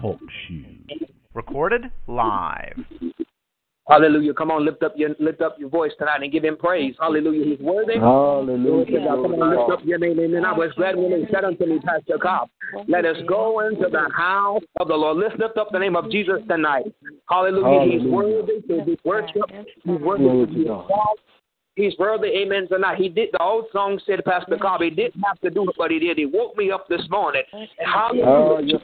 Talk 0.00 0.18
shoes. 0.46 0.66
Recorded 1.34 1.82
live. 2.06 2.78
Hallelujah. 3.86 4.32
Come 4.32 4.50
on, 4.50 4.64
lift 4.64 4.82
up 4.82 4.94
your 4.96 5.10
lift 5.20 5.42
up 5.42 5.56
your 5.58 5.68
voice 5.68 5.92
tonight 5.98 6.22
and 6.22 6.32
give 6.32 6.42
him 6.42 6.56
praise. 6.56 6.94
Hallelujah. 6.98 7.44
He's 7.44 7.58
worthy. 7.60 7.98
Hallelujah. 7.98 9.00
Come 9.06 9.34
on, 9.34 9.50
lift 9.50 9.70
up 9.70 9.86
your 9.86 9.98
name. 9.98 10.18
Amen. 10.18 10.44
I 10.46 10.52
was 10.52 10.72
glad 10.76 10.96
when 10.96 11.10
they 11.10 11.28
said 11.30 11.44
unto 11.44 11.66
me, 11.66 11.78
Pastor 11.80 12.16
Cobb, 12.18 12.48
let 12.88 13.04
us 13.04 13.18
go 13.28 13.60
into 13.60 13.88
the 13.90 14.08
house 14.16 14.62
of 14.80 14.88
the 14.88 14.94
Lord. 14.94 15.18
Let's 15.18 15.38
lift 15.38 15.58
up 15.58 15.68
the 15.72 15.78
name 15.78 15.96
of 15.96 16.10
Jesus 16.10 16.40
tonight. 16.48 16.86
Hallelujah. 17.28 17.98
He's 17.98 18.10
worthy 18.10 18.62
to 18.62 18.84
be 18.84 18.98
worshipped. 19.04 19.52
He's 19.84 20.00
worthy 20.00 20.24
to 20.24 20.46
to 20.46 20.52
be 20.52 20.60
exalted. 20.62 21.33
He's 21.76 21.98
worthy, 21.98 22.28
amen, 22.28 22.68
tonight. 22.68 22.98
He 22.98 23.08
did 23.08 23.30
the 23.32 23.42
old 23.42 23.66
song 23.72 24.00
said, 24.06 24.24
Pastor 24.24 24.56
Cobb, 24.56 24.80
he 24.80 24.90
didn't 24.90 25.20
have 25.26 25.40
to 25.40 25.50
do 25.50 25.68
it, 25.68 25.74
but 25.76 25.90
he 25.90 25.98
did. 25.98 26.18
He 26.18 26.24
woke 26.24 26.56
me 26.56 26.70
up 26.70 26.86
this 26.88 27.02
morning. 27.10 27.42
Hallelujah. 27.84 28.24
Oh, 28.26 28.60
yes. 28.60 28.80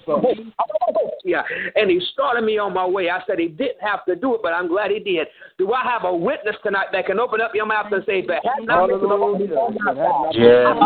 Yeah, 1.22 1.42
and 1.76 1.88
he 1.90 2.00
started 2.12 2.42
me 2.42 2.58
on 2.58 2.72
my 2.74 2.84
way. 2.86 3.08
I 3.08 3.22
said 3.26 3.38
he 3.38 3.46
didn't 3.46 3.80
have 3.80 4.04
to 4.06 4.16
do 4.16 4.34
it, 4.34 4.40
but 4.42 4.52
I'm 4.52 4.66
glad 4.66 4.90
he 4.90 4.98
did. 4.98 5.28
Do 5.58 5.72
I 5.72 5.84
have 5.84 6.02
a 6.04 6.14
witness 6.14 6.56
tonight 6.64 6.88
that 6.92 7.06
can 7.06 7.20
open 7.20 7.40
up 7.40 7.54
your 7.54 7.66
mouth 7.66 7.92
and 7.92 8.02
say, 8.06 8.22
But 8.22 8.38
it 8.38 8.46
had 8.46 8.66
not 8.66 8.88
been 8.88 8.98
for 8.98 9.08
the 9.08 9.14
Lord 9.14 9.40
who 9.40 9.46
was 9.46 9.54
on 9.54 9.76
my 9.78 9.94
side, 9.94 10.34
Yes, 10.34 10.66
I'm 10.66 10.80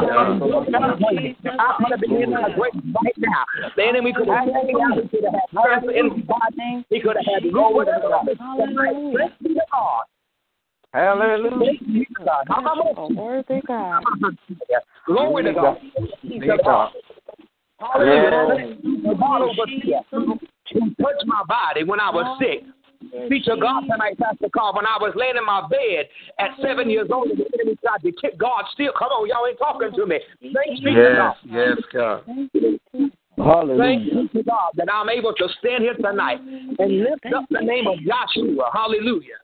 going 1.81 1.92
to 1.92 1.98
be 1.98 2.23
in 2.23 2.34
a 2.34 2.55
great 2.55 2.75
fight 2.92 3.17
now. 3.17 3.45
The 3.77 3.84
enemy 3.84 4.12
could 4.12 4.29
have 4.29 4.45
had 4.45 4.64
me 4.67 4.75
out. 4.77 5.01
He 5.01 5.09
could 5.09 5.25
have 5.25 5.33
had 5.33 5.48
cancer 5.57 5.92
in 5.92 6.11
his 6.11 6.25
body. 6.27 6.84
He 6.91 7.01
could 7.01 7.17
have 7.17 7.25
had 7.25 7.48
whatever. 7.48 8.20
Hallelujah. 8.36 9.17
Let's 9.17 9.33
be 9.41 9.55
the 9.55 9.64
God. 9.73 10.05
Hallelujah. 10.95 11.73
Worthy 13.17 13.61
God. 13.67 14.05
Glory 15.06 15.42
to 15.42 15.53
God. 15.53 15.77
God. 16.64 16.92
Hallelujah. 17.81 18.77
The 18.81 19.14
God 19.19 19.42
overseer 19.42 20.01
who 20.12 20.39
touched 21.03 21.27
my 21.27 21.42
body 21.48 21.83
when 21.83 21.98
I 21.98 22.11
was 22.11 22.39
sick. 22.39 22.62
Speak 23.27 23.45
to 23.45 23.56
God 23.61 23.81
tonight, 23.83 24.19
Pastor 24.19 24.48
Carl. 24.55 24.75
When 24.75 24.86
I 24.86 24.97
was 25.01 25.12
laying 25.17 25.36
in 25.36 25.45
my 25.45 25.67
bed 25.69 26.06
at 26.39 26.51
seven 26.62 26.89
years 26.89 27.08
old, 27.12 27.29
the 27.29 27.45
enemy 27.58 27.77
tried 27.83 28.03
to 28.03 28.12
kick 28.12 28.39
God 28.39 28.64
still. 28.73 28.92
Come 28.97 29.08
on, 29.08 29.29
y'all 29.29 29.47
ain't 29.48 29.58
talking 29.58 29.91
to 29.92 30.06
me. 30.06 30.20
Thanks 30.41 30.81
be 30.81 30.95
to 30.95 31.14
God. 31.17 31.34
Yes, 31.45 31.79
God. 31.92 32.23
Hallelujah. 33.36 33.83
Thank 33.83 34.12
you 34.12 34.29
to 34.29 34.42
God 34.45 34.70
that 34.77 34.89
I'm 34.92 35.11
able 35.11 35.34
to 35.34 35.48
stand 35.58 35.83
here 35.83 35.95
tonight 35.95 36.39
and 36.79 37.03
lift 37.03 37.27
up 37.34 37.45
the 37.51 37.61
name 37.61 37.89
of 37.89 37.98
Joshua. 37.98 38.70
Hallelujah. 38.73 39.44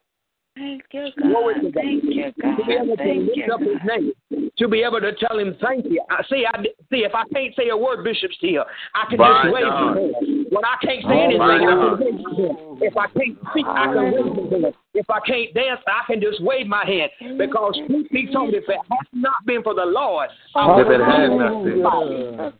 Thank 0.56 0.82
you, 0.92 1.08
Glory 1.16 1.54
to 1.54 1.60
God. 1.62 1.74
God. 1.74 1.82
Thank 1.82 2.04
you, 2.04 2.32
God. 2.42 2.56
To 2.56 2.64
be 2.64 2.72
able 2.72 2.96
to 2.96 2.96
Thank 2.96 3.26
lift 3.26 3.36
you, 3.36 3.52
up 3.52 3.60
his 3.60 3.78
God. 3.78 3.86
name, 3.86 4.50
to 4.58 4.68
be 4.68 4.82
able 4.82 5.00
to 5.00 5.12
tell 5.14 5.38
him 5.38 5.56
thank 5.62 5.86
you. 5.86 6.02
I 6.10 6.22
see, 6.28 6.44
I 6.46 6.62
see. 6.62 7.04
If 7.04 7.14
I 7.14 7.22
can't 7.32 7.54
say 7.54 7.68
a 7.68 7.76
word, 7.76 8.04
Bishop 8.04 8.32
Steele, 8.32 8.64
I 8.94 9.08
can 9.08 9.18
My 9.18 9.44
just 9.44 9.54
wave 9.54 9.64
God. 9.64 9.94
my 9.94 10.00
hand. 10.00 10.46
When 10.50 10.64
I 10.64 10.76
can't 10.82 11.02
say 11.02 11.08
oh, 11.08 11.24
anything, 11.24 11.38
my 11.38 11.54
I 11.54 11.60
God. 11.60 11.98
can 11.98 12.04
wave 12.04 12.20
my 12.20 12.34
hand. 12.34 12.78
If 12.82 12.96
I 12.96 13.06
can't 13.06 13.38
speak, 13.50 13.66
I 13.66 13.86
can 13.86 14.12
wave 14.12 14.50
my 14.50 14.58
hand. 14.58 14.74
If 14.92 15.08
I 15.08 15.20
can't 15.20 15.54
dance, 15.54 15.80
I 15.86 16.02
can 16.06 16.20
just 16.20 16.42
wave 16.42 16.66
my 16.66 16.84
hand. 16.84 17.38
Because 17.38 17.78
truth 17.86 18.08
be 18.10 18.32
told, 18.32 18.52
if 18.52 18.64
it 18.68 18.76
had 18.90 19.06
not 19.12 19.46
been 19.46 19.62
for 19.62 19.74
the 19.74 19.86
Lord, 19.86 20.30
I 20.56 20.80
If 20.80 20.86
would 20.88 21.00
it 21.00 21.00
had 21.00 21.30
have 21.30 21.38
not 21.38 21.64
been. 21.64 21.86
I 21.86 22.52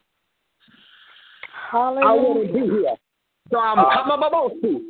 Hallelujah. 1.71 2.23
wouldn't 2.23 2.55
be 2.55 2.61
here. 2.61 2.97
So 3.51 3.59
I'm 3.59 3.79
uh, 3.79 3.95
coming 3.95 4.27
about 4.27 4.53
to. 4.63 4.90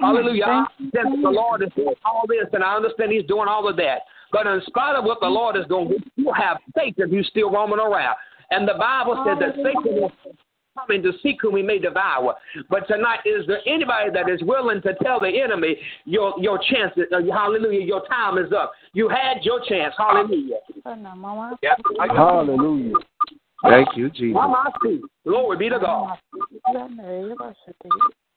Hallelujah. 0.00 0.44
I 0.44 0.66
understand 0.78 0.90
that 0.92 1.22
the 1.22 1.30
Lord 1.30 1.62
is 1.62 1.70
doing 1.74 1.94
all 2.04 2.24
this, 2.28 2.46
and 2.52 2.62
I 2.62 2.74
understand 2.74 3.12
He's 3.12 3.24
doing 3.24 3.48
all 3.48 3.68
of 3.68 3.76
that. 3.76 4.02
But 4.32 4.46
in 4.46 4.60
spite 4.66 4.96
of 4.96 5.04
what 5.04 5.20
the 5.20 5.28
Lord 5.28 5.56
is 5.56 5.64
doing, 5.68 5.94
you 6.16 6.32
have 6.36 6.58
Satan 6.76 7.10
who's 7.10 7.26
still 7.28 7.50
roaming 7.50 7.78
around. 7.78 8.16
And 8.50 8.68
the 8.68 8.74
Bible 8.74 9.22
said 9.24 9.40
that 9.40 9.56
Satan 9.56 10.04
is 10.04 10.36
coming 10.78 11.02
to 11.02 11.12
seek 11.22 11.38
whom 11.40 11.56
he 11.56 11.62
may 11.62 11.78
devour. 11.78 12.34
But 12.68 12.86
tonight, 12.86 13.20
is 13.24 13.46
there 13.46 13.60
anybody 13.66 14.10
that 14.12 14.28
is 14.28 14.40
willing 14.42 14.82
to 14.82 14.94
tell 15.02 15.18
the 15.20 15.28
enemy 15.42 15.76
your 16.04 16.34
your 16.38 16.58
chance? 16.58 16.92
uh, 16.98 17.16
Hallelujah, 17.32 17.84
your 17.84 18.06
time 18.06 18.38
is 18.38 18.52
up. 18.52 18.72
You 18.92 19.08
had 19.08 19.42
your 19.42 19.60
chance. 19.64 19.94
Hallelujah. 19.96 20.58
Yep. 21.62 21.78
Hallelujah. 22.14 22.94
Thank 23.62 23.88
you, 23.96 24.10
Jesus. 24.10 24.34
Mama, 24.34 24.70
see. 24.82 25.00
Glory 25.24 25.56
be 25.56 25.70
to 25.70 25.78
God. 25.78 26.18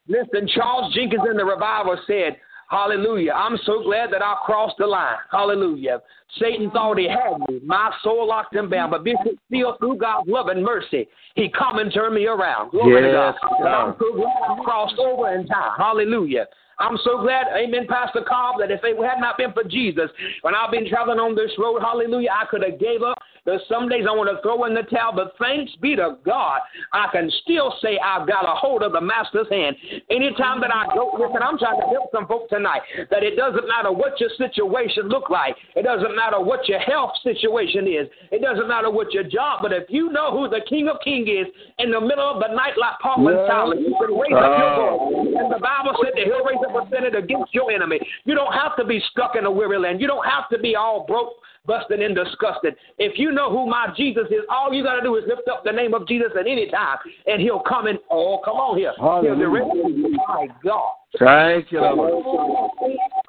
Listen, 0.09 0.50
Charles 0.53 0.94
Jenkins 0.94 1.24
in 1.30 1.38
the 1.38 1.46
revival 1.46 1.97
said, 2.08 2.38
Hallelujah. 2.70 3.31
I'm 3.31 3.58
so 3.66 3.81
glad 3.84 4.12
that 4.14 4.22
I 4.22 4.36
crossed 4.46 4.78
the 4.78 4.86
line. 4.86 5.18
Hallelujah. 5.31 6.02
Satan 6.40 6.70
thought 6.70 7.00
he 7.00 7.08
had 7.09 7.40
me. 7.47 7.59
My 7.66 7.92
soul 8.03 8.28
locked 8.28 8.56
him 8.56 8.69
down. 8.69 8.92
But 8.92 9.03
Bishop 9.03 9.40
Steele 9.48 9.75
through 9.80 9.98
God's 9.98 10.30
love 10.30 10.50
and 10.50 10.64
mercy, 10.64 11.08
he 11.34 11.50
come 11.50 11.80
and 11.80 11.92
turned 11.92 12.14
me 12.14 12.28
around. 12.28 12.69
Glory 12.69 13.02
to 13.02 13.08
Yes, 13.08 13.34
God. 13.42 13.66
I'm 13.66 13.96
so 13.98 14.14
glad 14.16 14.38
I 14.48 14.64
crossed 14.64 15.00
over 15.00 15.34
in 15.34 15.48
time. 15.48 15.72
Hallelujah. 15.78 16.46
I'm 16.78 16.98
so 17.03 17.22
glad, 17.22 17.48
amen, 17.58 17.88
Pastor 17.90 18.24
Cobb, 18.25 18.56
that 18.59 18.72
if 18.72 18.80
it 18.84 18.96
had 19.03 19.19
not 19.19 19.38
been 19.38 19.52
for 19.52 19.66
Jesus, 19.66 20.09
when 20.44 20.56
I've 20.56 20.72
been 20.72 20.88
traveling 20.88 21.19
on 21.19 21.36
this 21.36 21.52
road, 21.58 21.81
hallelujah, 21.81 22.30
I 22.31 22.46
could 22.46 22.64
have 22.64 22.80
gave 22.80 23.03
up. 23.03 23.18
There's 23.50 23.66
some 23.66 23.90
days 23.90 24.06
I 24.06 24.14
want 24.14 24.30
to 24.30 24.38
throw 24.46 24.70
in 24.70 24.78
the 24.78 24.86
towel, 24.86 25.10
but 25.10 25.34
thanks 25.42 25.74
be 25.82 25.96
to 25.98 26.22
God, 26.22 26.62
I 26.94 27.10
can 27.12 27.32
still 27.42 27.74
say 27.82 27.98
I've 27.98 28.28
got 28.30 28.46
a 28.46 28.54
hold 28.54 28.84
of 28.84 28.94
the 28.94 29.02
Master's 29.02 29.50
hand. 29.50 29.76
Anytime 30.14 30.62
that 30.62 30.70
I 30.70 30.86
go, 30.94 31.18
listen, 31.18 31.42
I'm 31.42 31.58
trying 31.58 31.82
to 31.82 31.88
help 31.90 32.14
some 32.14 32.30
folk 32.30 32.46
tonight 32.50 32.86
that 33.10 33.26
it 33.26 33.34
doesn't 33.36 33.66
matter 33.66 33.92
what 33.92 34.22
your 34.22 34.30
situation 34.38 35.10
look 35.10 35.32
like. 35.34 35.58
It 35.76 35.82
doesn't 35.82 36.16
matter 36.16 36.38
what 36.40 36.70
your 36.70 36.78
health 36.78 37.18
situation 37.26 37.90
is. 37.90 38.06
It 38.30 38.46
doesn't 38.46 38.68
matter 38.70 38.94
what 38.94 39.18
your 39.18 39.26
job, 39.26 39.66
but 39.66 39.74
if 39.74 39.90
you 39.90 40.14
know 40.14 40.30
who 40.30 40.46
the 40.48 40.62
King 40.70 40.88
of 40.88 41.02
Kings 41.04 41.26
is 41.26 41.48
in 41.80 41.90
the 41.90 42.00
middle 42.00 42.30
of 42.30 42.38
the 42.38 42.54
night 42.54 42.78
like 42.78 43.02
Paul 43.02 43.26
and. 43.26 43.50
Silas, 43.50 43.80
you 43.81 43.98
can 43.98 44.14
raise 44.14 44.38
up 44.38 44.54
your 44.62 44.72
voice. 44.78 45.02
Oh. 45.10 45.42
And 45.42 45.50
the 45.50 45.58
Bible 45.58 45.98
said 46.04 46.14
that 46.14 46.26
he'll 46.30 46.46
raise 46.46 46.62
up 46.62 46.76
a 46.78 46.86
standard 46.94 47.16
against 47.16 47.50
your 47.50 47.72
enemy. 47.72 47.98
You 48.26 48.36
don't 48.36 48.54
have 48.54 48.78
to 48.78 48.86
be 48.86 49.02
stuck 49.10 49.34
in 49.36 49.46
a 49.46 49.52
weary 49.52 49.80
land. 49.80 50.02
You 50.02 50.06
don't 50.06 50.26
have 50.26 50.50
to 50.50 50.60
be 50.60 50.76
all 50.76 51.06
broke, 51.08 51.39
busted, 51.66 52.02
and 52.02 52.16
disgusted. 52.16 52.75
If 52.97 53.18
you 53.18 53.31
know 53.31 53.50
who 53.52 53.68
my 53.70 53.88
Jesus 53.96 54.25
is, 54.30 54.42
all 54.50 54.74
you 54.74 54.84
got 54.84 54.96
to 54.96 55.02
do 55.02 55.16
is 55.18 55.24
lift 55.28 55.47
up 55.47 55.64
the 55.64 55.72
name 55.72 55.94
of 55.94 56.08
Jesus 56.08 56.30
at 56.40 56.47
any 56.47 56.70
time, 56.70 56.97
and 57.28 57.42
he'll 57.42 57.62
come 57.62 57.88
and, 57.88 58.00
oh, 58.09 58.40
come 58.44 58.58
on 58.58 58.78
here. 58.78 58.94
He'll 58.97 59.38
direct 59.38 59.68
you. 59.74 60.18
My 60.28 60.48
God. 60.64 60.92
Thank 61.18 61.72
you, 61.72 61.81
Lord. 61.81 62.69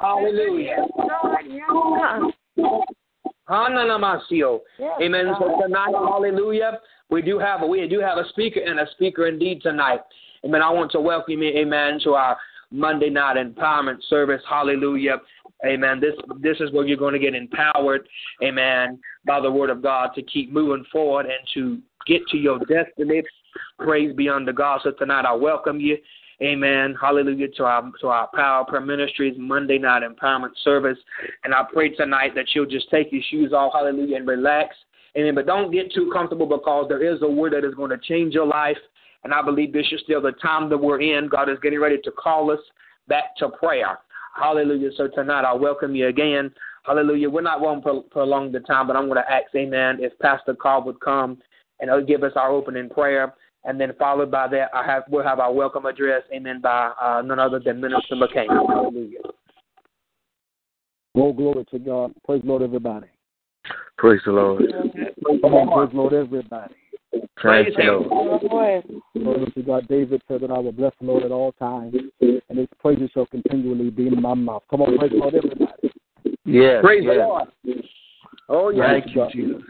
Hallelujah. 0.00 0.86
Hananamasio. 3.48 4.60
Yes, 4.78 4.90
Amen. 5.02 5.34
So 5.38 5.60
tonight, 5.60 5.92
hallelujah, 5.92 6.78
we 7.10 7.22
do 7.22 7.38
have 7.38 7.62
a 7.62 7.66
we 7.66 7.86
do 7.88 8.00
have 8.00 8.19
a 8.19 8.28
speaker 8.28 8.60
and 8.60 8.78
a 8.78 8.86
speaker 8.92 9.26
indeed 9.26 9.60
tonight. 9.62 10.00
Amen. 10.44 10.62
I 10.62 10.70
want 10.70 10.92
to 10.92 11.00
welcome 11.00 11.42
you, 11.42 11.50
amen, 11.50 12.00
to 12.04 12.14
our 12.14 12.36
Monday 12.70 13.10
night 13.10 13.36
empowerment 13.36 13.98
service. 14.08 14.42
Hallelujah. 14.48 15.16
Amen. 15.66 16.00
This 16.00 16.15
this 16.41 16.56
is 16.60 16.72
where 16.72 16.87
you're 16.87 16.97
going 16.97 17.12
to 17.12 17.19
get 17.19 17.34
empowered, 17.34 18.09
amen, 18.43 18.98
by 19.26 19.41
the 19.41 19.50
word 19.50 19.69
of 19.69 19.82
God 19.82 20.10
to 20.15 20.22
keep 20.22 20.50
moving 20.53 20.84
forward 20.91 21.26
and 21.26 21.47
to 21.54 21.81
get 22.06 22.26
to 22.29 22.38
your 22.38 22.58
destiny. 22.61 23.23
Praise 23.79 24.14
be 24.17 24.29
unto 24.29 24.52
God. 24.52 24.81
So 24.82 24.93
tonight 24.93 25.26
I 25.26 25.34
welcome 25.34 25.79
you. 25.79 25.99
Amen. 26.43 26.94
Hallelujah 26.99 27.49
to 27.56 27.64
our 27.64 27.93
to 28.00 28.08
our 28.08 28.29
Power 28.34 28.64
Prayer 28.64 28.81
Ministries 28.81 29.37
Monday 29.38 29.76
night 29.76 30.02
empowerment 30.02 30.52
service. 30.64 30.96
And 31.44 31.55
I 31.55 31.64
pray 31.70 31.90
tonight 31.90 32.34
that 32.34 32.46
you'll 32.55 32.64
just 32.64 32.90
take 32.90 33.12
your 33.12 33.23
shoes 33.31 33.52
off, 33.52 33.73
hallelujah, 33.75 34.17
and 34.17 34.26
relax. 34.26 34.75
Amen. 35.19 35.34
But 35.34 35.44
don't 35.44 35.70
get 35.70 35.93
too 35.93 36.11
comfortable 36.12 36.46
because 36.46 36.87
there 36.88 37.05
is 37.05 37.20
a 37.20 37.29
word 37.29 37.52
that 37.52 37.67
is 37.67 37.75
going 37.75 37.90
to 37.90 37.99
change 37.99 38.32
your 38.32 38.46
life. 38.46 38.79
And 39.25 39.34
I 39.34 39.43
believe 39.43 39.75
this 39.75 39.87
is 39.93 40.00
still 40.05 40.23
the 40.23 40.32
time 40.32 40.70
that 40.70 40.79
we're 40.79 41.02
in. 41.02 41.29
God 41.29 41.50
is 41.50 41.58
getting 41.62 41.81
ready 41.81 41.99
to 42.05 42.11
call 42.11 42.50
us 42.50 42.61
back 43.06 43.37
to 43.37 43.50
prayer. 43.50 43.99
Hallelujah. 44.35 44.91
So 44.97 45.09
tonight 45.09 45.44
I 45.44 45.55
welcome 45.55 45.94
you 45.94 46.09
again. 46.09 46.50
Hallelujah. 46.85 47.29
We're 47.29 47.43
not 47.43 47.61
going 47.61 47.82
to 47.82 48.03
prolong 48.11 48.53
the 48.53 48.61
time, 48.61 48.87
but 48.87 48.97
I'm 48.97 49.06
going 49.06 49.23
to 49.23 49.31
ask, 49.31 49.55
amen, 49.55 49.99
if 50.00 50.19
Pastor 50.19 50.55
Carl 50.55 50.85
would 50.85 51.00
come 51.00 51.38
and 51.81 52.06
give 52.06 52.23
us 52.23 52.32
our 52.37 52.50
opening 52.50 52.88
prayer. 52.88 53.35
And 53.65 53.79
then 53.79 53.93
followed 53.99 54.31
by 54.31 54.49
that, 54.49 54.71
I 54.73 54.85
have 54.87 55.03
we'll 55.11 55.23
have 55.23 55.38
our 55.38 55.53
welcome 55.53 55.85
address, 55.85 56.23
amen, 56.35 56.62
by 56.62 56.93
uh, 57.00 57.23
none 57.23 57.38
other 57.38 57.59
than 57.59 57.79
Minister 57.81 58.15
McCain. 58.15 58.49
Hallelujah. 58.49 59.19
Oh, 61.15 61.32
glory 61.32 61.67
to 61.71 61.79
God. 61.79 62.15
Praise 62.25 62.41
the 62.41 62.49
Lord, 62.49 62.62
everybody. 62.62 63.09
Praise 63.99 64.21
the 64.25 64.32
Lord. 64.32 64.62
Come 65.43 65.55
on, 65.55 65.69
praise 65.69 65.91
the 65.91 65.97
Lord, 65.97 66.15
everybody. 66.15 66.75
Praise 67.36 67.72
the 67.76 67.84
Lord. 67.84 68.84
Lord. 69.14 69.66
God, 69.66 69.88
David 69.88 70.22
said 70.28 70.40
that 70.42 70.50
I 70.50 70.58
will 70.58 70.72
bless 70.72 70.92
the 71.00 71.06
Lord 71.06 71.24
at 71.24 71.30
all 71.30 71.52
times, 71.52 71.94
and 72.20 72.58
his 72.58 72.68
praises 72.78 73.10
shall 73.12 73.26
continually 73.26 73.90
be 73.90 74.06
in 74.08 74.20
my 74.20 74.34
mouth. 74.34 74.62
Come 74.70 74.82
on, 74.82 74.98
praise 74.98 75.10
the 75.10 75.16
Lord, 75.18 75.34
everybody. 75.34 75.92
Yes. 76.44 76.82
Praise 76.82 77.04
the 77.04 77.14
yes. 77.14 77.26
Lord. 77.26 77.48
Oh, 78.48 78.70
yeah. 78.70 78.88
Thank 78.88 79.14
you, 79.14 79.26
Jesus. 79.32 79.62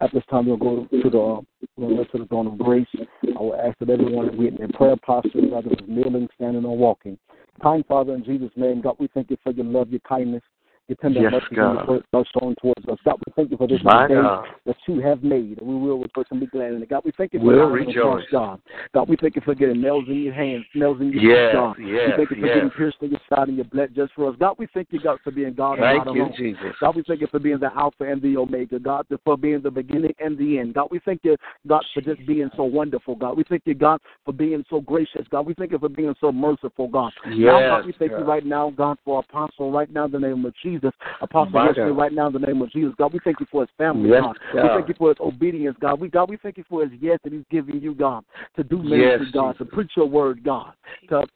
At 0.00 0.12
this 0.12 0.22
time, 0.30 0.46
we'll 0.46 0.58
go 0.58 0.86
to 0.90 1.10
the 1.10 1.18
uh, 1.18 1.40
we'll 1.76 1.96
go 1.96 2.04
to 2.04 2.18
the 2.18 2.26
throne 2.26 2.46
of 2.46 2.58
grace. 2.58 2.86
I 3.24 3.40
will 3.40 3.56
ask 3.56 3.78
that 3.78 3.88
everyone 3.88 4.36
be 4.38 4.48
in 4.48 4.56
their 4.56 4.68
prayer 4.68 4.96
posture, 4.96 5.40
whether 5.40 5.70
it's 5.70 5.82
kneeling, 5.88 6.28
standing, 6.34 6.66
or 6.66 6.76
walking. 6.76 7.18
Kind 7.62 7.86
Father, 7.86 8.14
in 8.14 8.22
Jesus' 8.22 8.50
name, 8.56 8.82
God, 8.82 8.96
we 8.98 9.08
thank 9.14 9.30
you 9.30 9.38
for 9.42 9.52
your 9.52 9.64
love, 9.64 9.88
your 9.88 10.00
kindness, 10.00 10.42
your 10.88 10.96
tender 10.96 11.20
Yes, 11.20 11.32
mercy, 11.32 11.56
God. 11.56 11.88
and 11.88 12.02
your 12.12 12.54
towards 12.60 12.88
us. 12.88 12.98
God, 13.04 13.16
we 13.26 13.32
thank 13.34 13.50
you 13.50 13.56
for 13.56 13.66
this 13.66 13.80
My 13.82 14.06
day 14.06 14.14
God. 14.14 14.46
that 14.66 14.76
you 14.86 15.00
have 15.00 15.22
made, 15.22 15.58
and 15.58 15.68
we 15.68 15.74
will 15.74 15.98
rejoice 15.98 16.26
and 16.30 16.40
be 16.40 16.46
glad 16.46 16.72
in 16.72 16.82
it. 16.82 16.88
God, 16.88 17.02
we 17.04 17.12
thank 17.16 17.32
you 17.32 17.40
for 17.40 17.46
We'll 17.46 17.66
allowing 17.66 17.88
us 17.88 17.94
to 17.94 18.00
cross, 18.00 18.16
rejoice. 18.20 18.30
God. 18.30 18.60
God, 18.94 19.08
we 19.08 19.16
thank 19.20 19.36
you 19.36 19.42
for 19.44 19.54
getting 19.54 19.80
nails 19.80 20.04
in 20.08 20.22
your 20.22 20.34
hands, 20.34 20.64
nails 20.74 21.00
in 21.00 21.12
your 21.12 21.22
Yes, 21.22 21.52
feet, 21.52 21.56
God. 21.56 21.76
yes, 21.80 22.10
we 22.10 22.16
thank 22.16 22.30
you 22.30 22.36
for 22.36 22.46
yes. 22.46 22.54
getting 22.54 22.70
pierced 22.70 22.96
in 23.00 23.10
your 23.10 23.20
side 23.28 23.48
and 23.48 23.56
your 23.56 23.64
blood 23.64 23.90
just 23.96 24.12
for 24.14 24.30
us. 24.30 24.36
God, 24.38 24.54
we 24.58 24.66
thank 24.72 24.88
you, 24.90 25.00
God, 25.00 25.18
for 25.24 25.32
being 25.32 25.54
God 25.54 25.78
and 25.78 25.82
Thank 25.82 26.04
God 26.04 26.14
you, 26.14 26.22
alone. 26.22 26.34
Jesus. 26.36 26.74
God, 26.80 26.96
we 26.96 27.02
thank 27.06 27.20
you 27.20 27.26
for 27.26 27.40
being 27.40 27.58
the 27.58 27.74
Alpha 27.74 28.04
and 28.04 28.22
the 28.22 28.36
Omega. 28.36 28.78
God, 28.78 29.06
for 29.24 29.36
being 29.36 29.62
the 29.62 29.70
beginning 29.70 30.14
and 30.20 30.38
the 30.38 30.58
end. 30.58 30.74
God, 30.74 30.88
we 30.90 31.00
thank 31.04 31.20
you, 31.24 31.36
God, 31.66 31.84
for 31.94 32.00
just 32.00 32.24
being 32.26 32.50
so 32.56 32.62
wonderful. 32.62 33.16
God, 33.16 33.36
we 33.36 33.44
thank 33.48 33.62
you, 33.64 33.74
God, 33.74 34.00
for 34.24 34.32
being 34.32 34.64
so 34.70 34.80
gracious. 34.80 35.26
God, 35.30 35.46
we 35.46 35.54
thank 35.54 35.72
you 35.72 35.78
for 35.78 35.88
being 35.88 36.14
so 36.20 36.30
merciful. 36.30 36.86
God, 36.86 37.12
now, 37.24 37.34
Yes, 37.34 37.70
God, 37.70 37.86
we 37.86 37.94
thank 37.98 38.12
you 38.12 38.24
right 38.24 38.46
now, 38.46 38.70
God, 38.76 38.98
for 39.04 39.18
Apostle 39.18 39.72
right 39.72 39.90
now 39.92 40.04
in 40.04 40.12
the 40.12 40.20
name 40.20 40.44
of 40.44 40.54
Jesus. 40.62 40.75
Apostle 41.20 41.52
My 41.52 41.72
God. 41.72 41.96
right 41.96 42.12
now 42.12 42.26
in 42.28 42.32
the 42.32 42.38
name 42.38 42.62
of 42.62 42.70
Jesus. 42.70 42.94
God, 42.98 43.12
we 43.12 43.20
thank 43.24 43.40
you 43.40 43.46
for 43.50 43.62
his 43.62 43.70
family. 43.78 44.10
Yes, 44.10 44.22
God. 44.52 44.62
We 44.62 44.68
thank 44.68 44.88
you 44.88 44.94
for 44.98 45.08
his 45.10 45.16
obedience, 45.20 45.76
God. 45.80 46.00
We 46.00 46.08
God, 46.08 46.30
we 46.30 46.36
thank 46.36 46.56
you 46.56 46.64
for 46.68 46.86
his 46.86 46.92
yes 47.00 47.18
that 47.24 47.32
he's 47.32 47.44
giving 47.50 47.80
you, 47.80 47.94
God, 47.94 48.24
to 48.56 48.64
do 48.64 48.78
ministry, 48.78 49.26
Yes, 49.26 49.32
God, 49.32 49.58
to 49.58 49.64
preach 49.64 49.92
your 49.96 50.06
word, 50.06 50.44
God, 50.44 50.72
to 51.08 51.26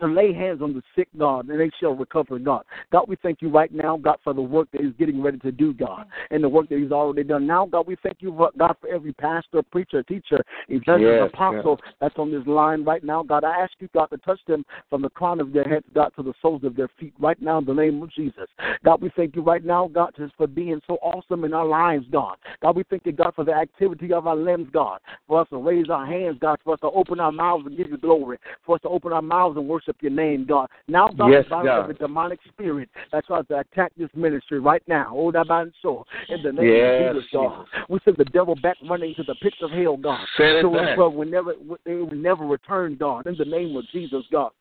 to 0.00 0.06
lay 0.06 0.32
hands 0.32 0.62
on 0.62 0.74
the 0.74 0.82
sick, 0.96 1.08
God, 1.18 1.48
and 1.48 1.60
they 1.60 1.70
shall 1.80 1.94
recover, 1.94 2.38
God. 2.38 2.64
God, 2.92 3.06
we 3.08 3.16
thank 3.22 3.42
you 3.42 3.48
right 3.48 3.72
now, 3.72 3.96
God, 3.96 4.18
for 4.24 4.34
the 4.34 4.42
work 4.42 4.68
that 4.72 4.80
He's 4.80 4.94
getting 4.98 5.22
ready 5.22 5.38
to 5.38 5.52
do, 5.52 5.72
God, 5.72 6.06
and 6.30 6.42
the 6.42 6.48
work 6.48 6.68
that 6.68 6.78
He's 6.78 6.92
already 6.92 7.24
done. 7.24 7.46
Now, 7.46 7.66
God, 7.66 7.86
we 7.86 7.96
thank 8.02 8.18
you, 8.20 8.32
God, 8.58 8.76
for 8.80 8.88
every 8.88 9.12
pastor, 9.12 9.62
preacher, 9.62 10.02
teacher, 10.02 10.42
evangelist, 10.68 11.20
Yes, 11.20 11.30
apostle 11.32 11.80
that's 12.00 12.14
on 12.18 12.30
this 12.30 12.46
line 12.46 12.84
right 12.84 13.02
now. 13.02 13.22
God, 13.22 13.44
I 13.44 13.60
ask 13.60 13.72
you, 13.78 13.88
God, 13.94 14.06
to 14.06 14.18
touch 14.18 14.40
them 14.46 14.64
from 14.88 15.02
the 15.02 15.10
crown 15.10 15.40
of 15.40 15.52
their 15.52 15.64
heads, 15.64 15.86
God, 15.94 16.10
to 16.16 16.22
the 16.22 16.34
soles 16.40 16.64
of 16.64 16.76
their 16.76 16.88
feet 16.98 17.14
right 17.18 17.40
now 17.40 17.58
in 17.58 17.64
the 17.64 17.74
name 17.74 18.02
of 18.02 18.10
Jesus. 18.12 18.48
God, 18.84 19.00
we 19.02 19.10
thank 19.16 19.36
you 19.36 19.42
right 19.42 19.64
now, 19.64 19.88
God, 19.88 20.12
just 20.16 20.34
for 20.36 20.46
being 20.46 20.80
so 20.86 20.94
awesome 21.02 21.44
in 21.44 21.54
our 21.54 21.66
lives, 21.66 22.06
God. 22.10 22.36
God, 22.62 22.76
we 22.76 22.84
thank 22.88 23.06
you, 23.06 23.12
God, 23.12 23.32
for 23.34 23.44
the 23.44 23.52
activity 23.52 24.12
of 24.12 24.26
our 24.26 24.36
limbs, 24.36 24.68
God, 24.72 25.00
for 25.26 25.40
us 25.40 25.48
to 25.50 25.58
raise 25.58 25.90
our 25.90 26.06
hands, 26.06 26.38
God, 26.40 26.58
for 26.64 26.74
us 26.74 26.80
to 26.80 26.90
open 26.90 27.20
our 27.20 27.32
mouths 27.32 27.64
and 27.66 27.76
give 27.76 27.90
you 27.90 27.98
glory, 27.98 28.38
for 28.64 28.76
us 28.76 28.82
to 28.82 28.88
open 28.88 29.12
our 29.12 29.22
mouths 29.22 29.56
and 29.56 29.68
worship 29.68 29.89
your 30.00 30.12
name, 30.12 30.46
God. 30.46 30.68
Now, 30.88 31.08
God, 31.08 31.30
Yes, 31.30 31.44
we 31.44 31.50
bind 31.50 31.68
every 31.68 31.94
demonic 31.94 32.40
spirit 32.48 32.88
that 33.12 33.26
tries 33.26 33.46
to 33.48 33.58
attack 33.58 33.92
this 33.96 34.10
ministry 34.14 34.60
right 34.60 34.82
now. 34.86 35.12
Oh, 35.14 35.30
that 35.32 35.48
man 35.48 35.72
so 35.82 36.04
in 36.28 36.42
the 36.42 36.52
name 36.52 36.66
Yes, 36.66 37.16
of 37.16 37.22
Jesus, 37.22 37.30
God. 37.32 37.66
We 37.88 37.98
send 38.04 38.16
the 38.16 38.24
devil 38.26 38.54
back 38.54 38.76
running 38.88 39.14
to 39.16 39.22
the 39.22 39.34
pits 39.36 39.56
of 39.62 39.70
hell, 39.70 39.96
God. 39.96 40.20
Send 40.36 40.58
it 40.58 40.62
So 40.62 40.72
back. 40.72 40.96
well, 40.96 41.12
we 41.12 41.26
never, 41.26 41.54
they 41.84 41.94
will 41.94 42.10
never 42.14 42.46
return, 42.46 42.96
God, 42.96 43.26
in 43.26 43.36
the 43.36 43.44
name 43.44 43.76
of 43.76 43.84
Jesus, 43.92 44.24
God. 44.30 44.52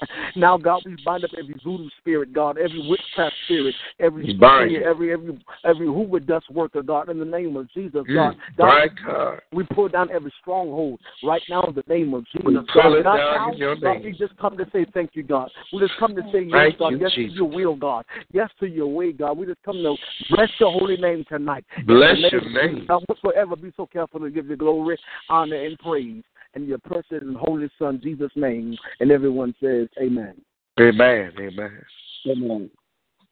Now, 0.36 0.56
God, 0.56 0.82
we 0.84 0.96
bind 1.04 1.24
up 1.24 1.30
every 1.38 1.54
voodoo 1.64 1.88
spirit, 2.00 2.32
God, 2.32 2.58
every 2.58 2.86
witchcraft 2.88 3.34
spirit, 3.44 3.74
every 4.00 4.34
spirit, 4.34 4.72
it. 4.72 4.82
every 4.82 5.12
every 5.12 5.38
every 5.64 5.86
who 5.86 6.02
would 6.02 6.26
dust 6.26 6.50
worker, 6.50 6.82
God, 6.82 7.08
in 7.08 7.18
the 7.18 7.24
name 7.24 7.56
of 7.56 7.70
Jesus, 7.72 8.04
God. 8.14 8.34
Mm, 8.34 8.38
God, 8.56 8.88
God. 9.04 9.40
we 9.52 9.64
pull 9.64 9.88
down 9.88 10.10
every 10.10 10.32
stronghold 10.40 11.00
right 11.22 11.42
now 11.48 11.62
in 11.62 11.74
the 11.74 11.84
name 11.88 12.14
of 12.14 12.24
Jesus. 12.26 12.46
We 12.46 12.54
God. 12.54 12.66
pull 12.72 12.94
it 12.98 13.02
God, 13.04 13.16
down 13.16 13.34
now, 13.34 13.52
in 13.52 13.58
your 13.58 13.76
God, 13.76 13.94
name. 13.94 14.04
we 14.04 14.12
just 14.12 14.36
come 14.38 14.56
to 14.56 14.66
say 14.72 14.86
thank 14.92 15.10
you, 15.14 15.22
God. 15.22 15.50
We 15.72 15.80
just 15.80 15.94
come 15.98 16.14
to 16.16 16.22
say 16.32 16.42
yes, 16.42 16.52
Thank 16.52 16.78
God. 16.78 16.90
you, 16.90 16.98
yes 17.00 17.12
Jesus. 17.14 17.32
to 17.32 17.36
your 17.36 17.50
will, 17.50 17.76
God. 17.76 18.04
Yes 18.32 18.50
to 18.60 18.66
your 18.66 18.88
way, 18.88 19.12
God. 19.12 19.38
We 19.38 19.46
just 19.46 19.62
come 19.64 19.76
to 19.76 19.96
bless 20.30 20.50
your 20.58 20.72
holy 20.72 20.96
name 20.96 21.24
tonight. 21.28 21.64
Bless 21.86 22.16
the 22.16 22.28
your 22.32 22.50
name. 22.50 22.86
God, 22.86 23.04
whatsoever, 23.06 23.56
be 23.56 23.72
so 23.76 23.86
careful 23.86 24.20
to 24.20 24.30
give 24.30 24.48
you 24.48 24.56
glory, 24.56 24.98
honor, 25.28 25.64
and 25.64 25.78
praise. 25.78 26.22
In 26.56 26.66
your 26.66 26.78
precious 26.78 27.20
and 27.20 27.36
holy 27.36 27.68
Son, 27.78 28.00
Jesus' 28.02 28.30
name. 28.36 28.76
And 29.00 29.10
everyone 29.10 29.54
says, 29.60 29.88
Amen. 30.00 30.34
Amen. 30.80 31.32
Amen. 31.38 31.82
Amen. 32.26 32.70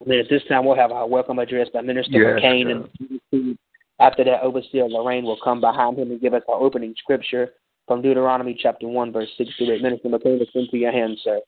And 0.01 0.11
then 0.11 0.19
at 0.19 0.29
this 0.29 0.41
time, 0.49 0.65
we'll 0.65 0.75
have 0.75 0.91
our 0.91 1.07
welcome 1.07 1.39
address 1.39 1.67
by 1.73 1.81
Minister 1.81 2.19
Yes, 2.19 2.41
McCain. 2.41 2.89
And 3.31 3.57
after 3.99 4.23
that, 4.25 4.41
Overseer 4.41 4.85
Lorraine 4.85 5.23
will 5.23 5.39
come 5.43 5.61
behind 5.61 5.97
him 5.97 6.11
and 6.11 6.19
give 6.19 6.33
us 6.33 6.43
our 6.49 6.59
opening 6.59 6.93
scripture 6.97 7.53
from 7.87 8.01
Deuteronomy 8.01 8.57
chapter 8.59 8.87
1, 8.87 9.11
verse 9.13 9.29
6 9.37 9.49
to 9.59 9.71
8. 9.73 9.81
Minister 9.81 10.09
McCain, 10.09 10.41
it's 10.41 10.51
into 10.53 10.77
your 10.77 10.91
hands, 10.91 11.19
sir. 11.23 11.39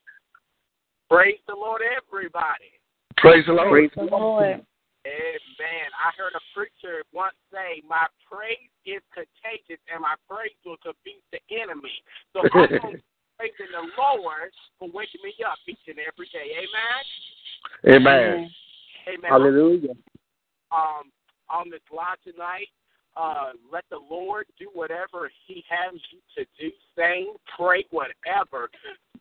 Praise 1.09 1.37
the 1.47 1.55
Lord, 1.55 1.81
everybody. 1.97 2.71
Praise 3.17 3.45
the 3.45 3.53
Lord. 3.53 3.69
Praise 3.69 3.91
The 3.95 4.03
Lord. 4.03 4.65
Amen. 5.05 5.87
I 5.93 6.09
heard 6.17 6.33
a 6.33 6.41
preacher 6.49 7.05
once 7.13 7.37
say, 7.53 7.85
My 7.85 8.09
praise 8.25 8.69
is 8.89 9.05
contagious 9.13 9.81
and 9.85 10.01
my 10.01 10.17
praise 10.25 10.57
will 10.65 10.81
defeat 10.81 11.21
the 11.29 11.41
enemy. 11.53 11.93
So 12.33 12.41
I'm 12.53 12.69
going 12.81 12.97
to 12.97 13.03
praise 13.37 13.53
the 13.57 13.85
Lord 13.97 14.49
for 14.81 14.89
waking 14.89 15.21
me 15.21 15.33
up 15.45 15.61
each 15.69 15.85
and 15.87 16.01
every 16.01 16.25
day. 16.33 16.57
Amen. 16.57 17.01
Amen. 18.01 18.49
Amen. 19.07 19.29
Hallelujah. 19.29 19.93
um, 20.73 21.13
on 21.49 21.69
this 21.69 21.85
line 21.93 22.17
tonight. 22.25 22.69
Uh, 23.15 23.55
let 23.71 23.85
the 23.89 23.99
Lord 24.11 24.45
do 24.59 24.67
whatever 24.73 25.31
He 25.47 25.63
has 25.69 25.93
you 26.11 26.19
to 26.35 26.43
do. 26.59 26.69
Sing, 26.97 27.33
pray, 27.55 27.85
whatever. 27.91 28.69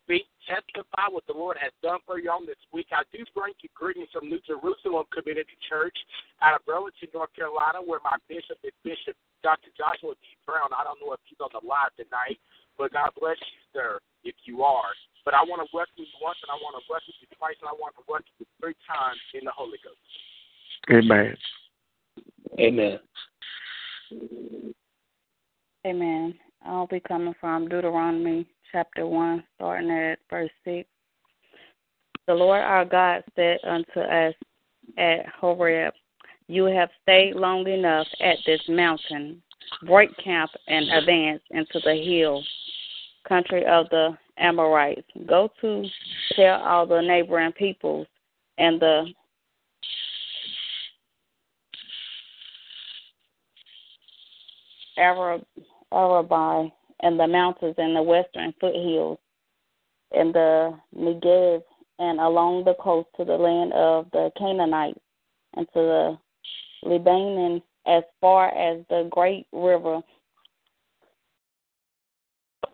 Speak, 0.05 0.29
testify 0.45 1.09
what 1.09 1.25
the 1.25 1.33
Lord 1.33 1.57
has 1.57 1.73
done 1.81 1.97
for 2.05 2.21
you 2.21 2.29
on 2.29 2.45
this 2.45 2.61
week. 2.77 2.93
I 2.93 3.09
do 3.09 3.25
bring 3.33 3.57
you 3.65 3.73
greetings 3.73 4.13
from 4.13 4.29
New 4.29 4.37
Jerusalem 4.45 5.09
Community 5.09 5.57
Church 5.65 5.97
out 6.45 6.53
of 6.53 6.61
Burlington, 6.69 7.09
North 7.17 7.33
Carolina, 7.33 7.81
where 7.81 8.05
my 8.05 8.21
bishop 8.29 8.61
is 8.61 8.77
Bishop 8.85 9.17
Dr. 9.41 9.73
Joshua 9.73 10.13
D. 10.21 10.37
Brown. 10.45 10.77
I 10.77 10.85
don't 10.85 11.01
know 11.01 11.17
if 11.17 11.25
he's 11.25 11.41
on 11.41 11.49
the 11.57 11.65
live 11.65 11.89
tonight, 11.97 12.37
but 12.77 12.93
God 12.93 13.17
bless 13.17 13.41
you, 13.41 13.61
sir, 13.73 13.97
if 14.29 14.37
you 14.45 14.61
are. 14.61 14.93
But 15.25 15.33
I 15.33 15.41
want 15.41 15.65
to 15.65 15.69
welcome 15.73 15.97
you 15.97 16.13
once, 16.21 16.37
and 16.45 16.53
I 16.53 16.61
want 16.61 16.77
to 16.77 16.85
welcome 16.85 17.17
you 17.17 17.29
twice, 17.41 17.57
and 17.65 17.73
I 17.73 17.77
want 17.81 17.97
to 17.97 18.05
welcome 18.05 18.29
you 18.37 18.45
three 18.61 18.77
times 18.85 19.21
in 19.33 19.49
the 19.49 19.57
Holy 19.57 19.81
Ghost. 19.81 20.05
Amen. 20.93 21.33
Amen. 22.61 23.01
Amen. 25.89 26.37
I'll 26.61 26.93
be 26.93 27.01
coming 27.01 27.33
from 27.41 27.73
Deuteronomy 27.73 28.45
chapter 28.75 29.07
1, 29.07 29.45
starting 29.55 29.89
at 29.89 30.19
verse 30.29 30.51
6. 30.65 30.89
The 32.27 32.35
Lord 32.35 32.61
our 32.61 32.85
God 32.85 33.23
said 33.37 33.59
unto 33.65 34.01
us 34.01 34.35
at 34.99 35.27
Horeb, 35.41 35.95
You 36.49 36.65
have 36.65 36.89
stayed 37.03 37.37
long 37.37 37.69
enough 37.69 38.09
at 38.21 38.37
this 38.45 38.61
mountain. 38.69 39.41
Break 39.87 40.11
camp 40.23 40.51
and 40.67 40.91
advance 40.91 41.41
into 41.53 41.79
the 41.85 41.95
hill 41.95 42.43
country 43.29 43.65
of 43.65 43.89
the 43.91 44.19
Amorites. 44.39 45.07
Go 45.25 45.49
to 45.61 45.85
tell 46.35 46.61
all 46.61 46.85
the 46.85 47.01
neighboring 47.01 47.53
peoples 47.53 48.09
and 48.59 48.81
the 48.81 49.07
Arab, 54.99 55.43
Arabi 55.93 56.73
and 57.01 57.19
the 57.19 57.27
mountains 57.27 57.75
and 57.79 57.97
the 57.97 58.03
western 58.03 58.53
foothills 58.61 59.19
and 60.13 60.35
the 60.35 60.79
Negev 60.97 61.63
and 61.99 62.21
along 62.21 62.65
the 62.65 62.75
coast 62.75 63.09
to 63.17 63.25
the 63.25 63.37
land 63.37 63.73
of 63.73 64.07
the 64.13 64.31
Canaanites 64.39 65.01
and 65.57 65.67
to 65.75 65.81
the 65.81 66.19
Lebanon 66.83 67.63
as 67.87 68.03
far 68.21 68.49
as 68.49 68.81
the 68.89 69.09
great 69.11 69.47
river, 69.53 70.01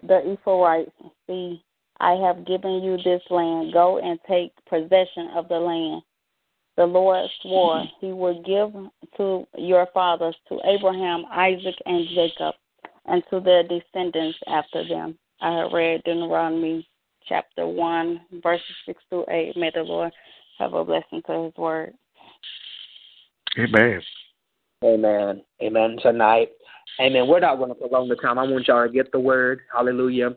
the 0.02 0.22
Euphrates. 0.24 0.92
See, 1.26 1.62
I 2.00 2.12
have 2.12 2.46
given 2.46 2.82
you 2.82 2.96
this 2.98 3.22
land. 3.30 3.72
Go 3.72 3.98
and 3.98 4.18
take 4.28 4.52
possession 4.68 5.28
of 5.34 5.48
the 5.48 5.58
land. 5.58 6.02
The 6.76 6.86
Lord 6.86 7.28
swore 7.42 7.84
he 8.00 8.12
would 8.12 8.44
give 8.44 8.72
to 9.16 9.46
your 9.58 9.86
fathers, 9.92 10.36
to 10.48 10.60
Abraham, 10.64 11.24
Isaac, 11.30 11.74
and 11.84 12.06
Jacob, 12.14 12.54
and 13.06 13.22
to 13.30 13.40
their 13.40 13.62
descendants 13.62 14.38
after 14.46 14.86
them. 14.86 15.18
I 15.40 15.58
have 15.58 15.72
read 15.72 16.02
Deuteronomy 16.04 16.86
chapter 17.28 17.66
1, 17.66 18.20
verses 18.42 18.64
6 18.86 19.02
through 19.08 19.24
8. 19.28 19.56
May 19.56 19.70
the 19.74 19.82
Lord 19.82 20.12
have 20.58 20.74
a 20.74 20.84
blessing 20.84 21.22
to 21.26 21.44
his 21.44 21.56
word. 21.56 21.94
Amen. 23.58 24.00
Amen. 24.84 25.42
Amen. 25.62 25.96
Tonight. 26.02 26.50
Amen. 27.00 27.26
We're 27.28 27.40
not 27.40 27.56
going 27.56 27.70
to 27.70 27.74
prolong 27.74 28.08
the 28.08 28.16
time. 28.16 28.38
I 28.38 28.44
want 28.44 28.68
y'all 28.68 28.86
to 28.86 28.92
get 28.92 29.12
the 29.12 29.20
word. 29.20 29.60
Hallelujah. 29.74 30.36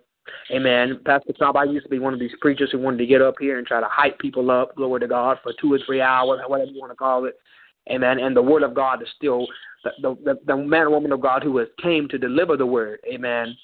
Amen. 0.52 1.00
Pastor 1.06 1.34
Tom, 1.34 1.58
I 1.58 1.66
used 1.66 1.86
to 1.86 1.90
be 1.90 2.00
one 2.00 2.14
of 2.14 2.20
these 2.20 2.32
preachers 2.40 2.70
who 2.72 2.80
wanted 2.80 2.98
to 2.98 3.06
get 3.06 3.22
up 3.22 3.36
here 3.40 3.58
and 3.58 3.68
try 3.68 3.80
to 3.80 3.88
hype 3.90 4.20
people 4.20 4.50
up, 4.52 4.76
glory 4.76 5.02
to 5.02 5.08
God, 5.08 5.38
for 5.44 5.54
two 5.60 5.74
or 5.74 5.80
three 5.86 6.02
hours, 6.02 6.40
or 6.42 6.50
whatever 6.50 6.72
you 6.72 6.80
want 6.80 6.92
to 6.92 6.96
call 6.96 7.26
it. 7.26 7.38
Amen. 7.92 8.20
And 8.20 8.36
the 8.36 8.42
word 8.42 8.64
of 8.64 8.74
God 8.74 9.02
is 9.02 9.08
still 9.16 9.46
the, 9.84 10.16
the, 10.24 10.40
the 10.46 10.56
man 10.56 10.84
or 10.84 10.92
woman 10.92 11.12
of 11.12 11.22
God 11.22 11.44
who 11.44 11.58
has 11.58 11.68
came 11.82 12.08
to 12.10 12.18
deliver 12.18 12.56
the 12.56 12.66
word. 12.66 13.00
Amen. 13.12 13.56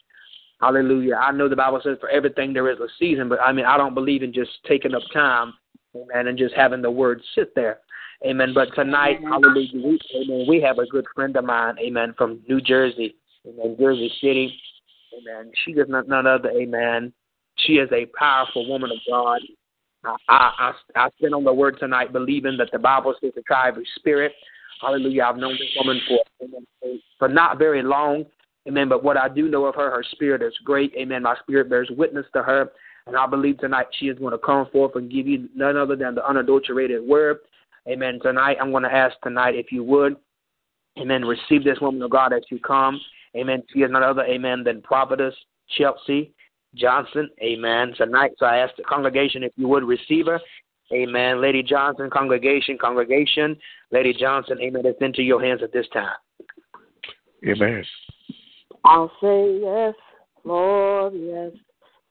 Hallelujah. 0.62 1.16
I 1.16 1.32
know 1.32 1.48
the 1.48 1.56
Bible 1.56 1.80
says 1.84 1.98
for 2.02 2.10
everything 2.10 2.52
there 2.52 2.70
is 2.70 2.80
a 2.80 2.88
season, 3.00 3.30
but 3.30 3.40
I 3.40 3.54
mean 3.54 3.66
I 3.66 3.78
don't 3.78 3.94
believe 3.94 4.24
in 4.24 4.34
just 4.34 4.52
taking 4.68 4.94
up 4.94 5.04
time, 5.14 5.54
amen, 5.96 6.28
and 6.28 6.38
just 6.38 6.54
having 6.54 6.82
the 6.82 6.92
word 6.92 7.22
sit 7.34 7.56
there. 7.56 7.80
Amen. 8.26 8.54
But 8.54 8.76
tonight, 8.76 9.20
hallelujah, 9.24 9.70
we, 9.74 10.00
amen, 10.14 10.46
we 10.50 10.60
have 10.62 10.78
a 10.78 10.86
good 10.88 11.06
friend 11.16 11.38
of 11.38 11.46
mine, 11.46 11.78
amen, 11.80 12.14
from 12.18 12.42
New 12.50 12.60
Jersey, 12.60 13.16
amen, 13.48 13.78
Jersey 13.80 14.12
City. 14.20 14.54
Amen. 15.18 15.52
She 15.64 15.72
is 15.72 15.88
none, 15.88 16.08
none 16.08 16.28
other, 16.28 16.50
amen. 16.52 17.14
She 17.58 17.74
is 17.74 17.90
a 17.94 18.06
powerful 18.18 18.68
woman 18.68 18.92
of 18.92 18.98
God. 19.10 19.40
I, 20.06 20.16
I, 20.28 20.52
I, 20.60 20.74
I 20.96 21.10
stand 21.18 21.36
on 21.36 21.44
the 21.44 21.54
word 21.54 21.78
tonight 21.80 22.14
believing 22.14 22.58
that 22.58 22.70
the 22.72 22.80
Bible 22.80 23.14
says 23.20 23.32
try 23.46 23.68
every 23.68 23.88
spirit. 23.96 24.32
Hallelujah. 24.82 25.24
I've 25.24 25.38
known 25.38 25.54
this 25.54 25.76
woman 25.78 26.00
for, 26.08 26.90
for 27.18 27.28
not 27.28 27.58
very 27.58 27.84
long. 27.84 28.26
Amen. 28.68 28.88
But 28.88 29.04
what 29.04 29.18
I 29.18 29.28
do 29.28 29.50
know 29.50 29.66
of 29.66 29.76
her, 29.76 29.90
her 29.90 30.04
spirit 30.12 30.42
is 30.42 30.54
great. 30.64 30.94
Amen. 30.96 31.24
My 31.24 31.36
spirit 31.42 31.70
bears 31.70 31.90
witness 31.98 32.26
to 32.34 32.44
her. 32.44 32.72
And 33.08 33.18
I 33.18 33.26
believe 33.26 33.58
tonight 33.58 33.88
she 34.00 34.08
is 34.08 34.20
going 34.20 34.32
to 34.32 34.38
come 34.38 34.68
forth 34.72 34.96
and 34.96 35.12
give 35.12 35.28
you 35.28 35.50
none 35.56 35.76
other 35.76 35.96
than 35.96 36.16
the 36.16 36.28
unadulterated 36.28 37.02
word. 37.04 37.40
Amen. 37.88 38.20
Tonight, 38.22 38.58
I'm 38.62 38.72
going 38.72 38.84
to 38.84 38.94
ask 38.94 39.16
tonight 39.24 39.56
if 39.56 39.72
you 39.72 39.84
would, 39.84 40.16
amen, 41.00 41.26
receive 41.26 41.64
this 41.64 41.80
woman 41.82 42.02
of 42.04 42.12
God 42.12 42.34
as 42.34 42.42
you 42.52 42.60
come. 42.60 43.00
Amen. 43.36 43.64
She 43.74 43.80
is 43.80 43.92
none 43.92 44.04
other, 44.04 44.24
amen, 44.24 44.64
than 44.64 44.82
prophetess 44.82 45.34
Chelsea 45.78 46.34
Johnson. 46.76 47.30
Amen. 47.42 47.94
Tonight, 47.98 48.32
so 48.38 48.46
I 48.46 48.58
ask 48.58 48.76
the 48.76 48.84
congregation 48.84 49.44
if 49.44 49.52
you 49.56 49.68
would 49.68 49.84
receive 49.84 50.28
her. 50.28 50.40
Amen. 50.92 51.42
Lady 51.42 51.62
Johnson, 51.62 52.10
congregation, 52.12 52.78
congregation. 52.80 53.56
Lady 53.92 54.14
Johnson, 54.14 54.58
amen. 54.62 54.84
It's 54.86 55.02
into 55.02 55.22
your 55.22 55.44
hands 55.44 55.62
at 55.64 55.72
this 55.72 55.86
time. 55.94 56.16
Amen. 57.48 57.84
I'll 58.86 59.12
say 59.22 59.60
yes, 59.62 59.94
Lord, 60.44 61.14
yes, 61.16 61.52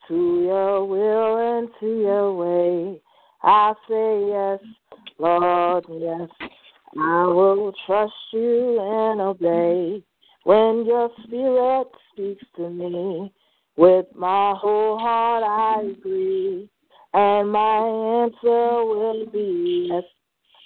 to 0.08 0.42
your 0.42 0.84
will 0.84 1.58
and 1.58 1.68
to 1.80 1.86
your 1.86 2.34
way. 2.34 3.00
I 3.42 3.72
say 3.88 4.28
yes, 4.28 4.60
Lord, 5.18 5.84
yes. 5.90 6.50
I 6.98 7.26
will 7.26 7.72
trust 7.86 8.12
you 8.32 8.78
and 8.80 9.20
obey 9.20 10.02
when 10.44 10.86
your 10.86 11.10
spirit 11.24 11.88
speaks 12.12 12.44
to 12.56 12.70
me. 12.70 13.32
With 13.78 14.06
my 14.16 14.56
whole 14.60 14.98
heart 14.98 15.44
I 15.44 15.82
agree, 15.82 16.68
and 17.14 17.52
my 17.52 18.24
answer 18.24 18.84
will 18.84 19.24
be 19.32 19.86
yes, 19.88 20.02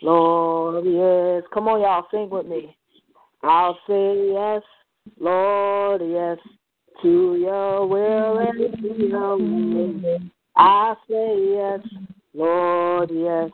Lord, 0.00 0.87
yes. 0.87 1.42
Come 1.52 1.69
on, 1.69 1.83
y'all, 1.83 2.07
sing 2.11 2.31
with 2.31 2.47
me. 2.47 2.75
I'll 3.42 3.78
say 3.87 4.33
yes, 4.33 4.62
Lord, 5.21 6.00
yes, 6.02 6.38
to 7.02 7.37
your 7.37 7.87
will 7.87 8.38
and 8.38 8.81
to 8.81 9.07
your 9.07 9.37
way. 9.37 10.31
I 10.57 10.95
say 11.07 11.37
yes, 11.50 11.81
Lord, 12.33 13.11
yes. 13.12 13.50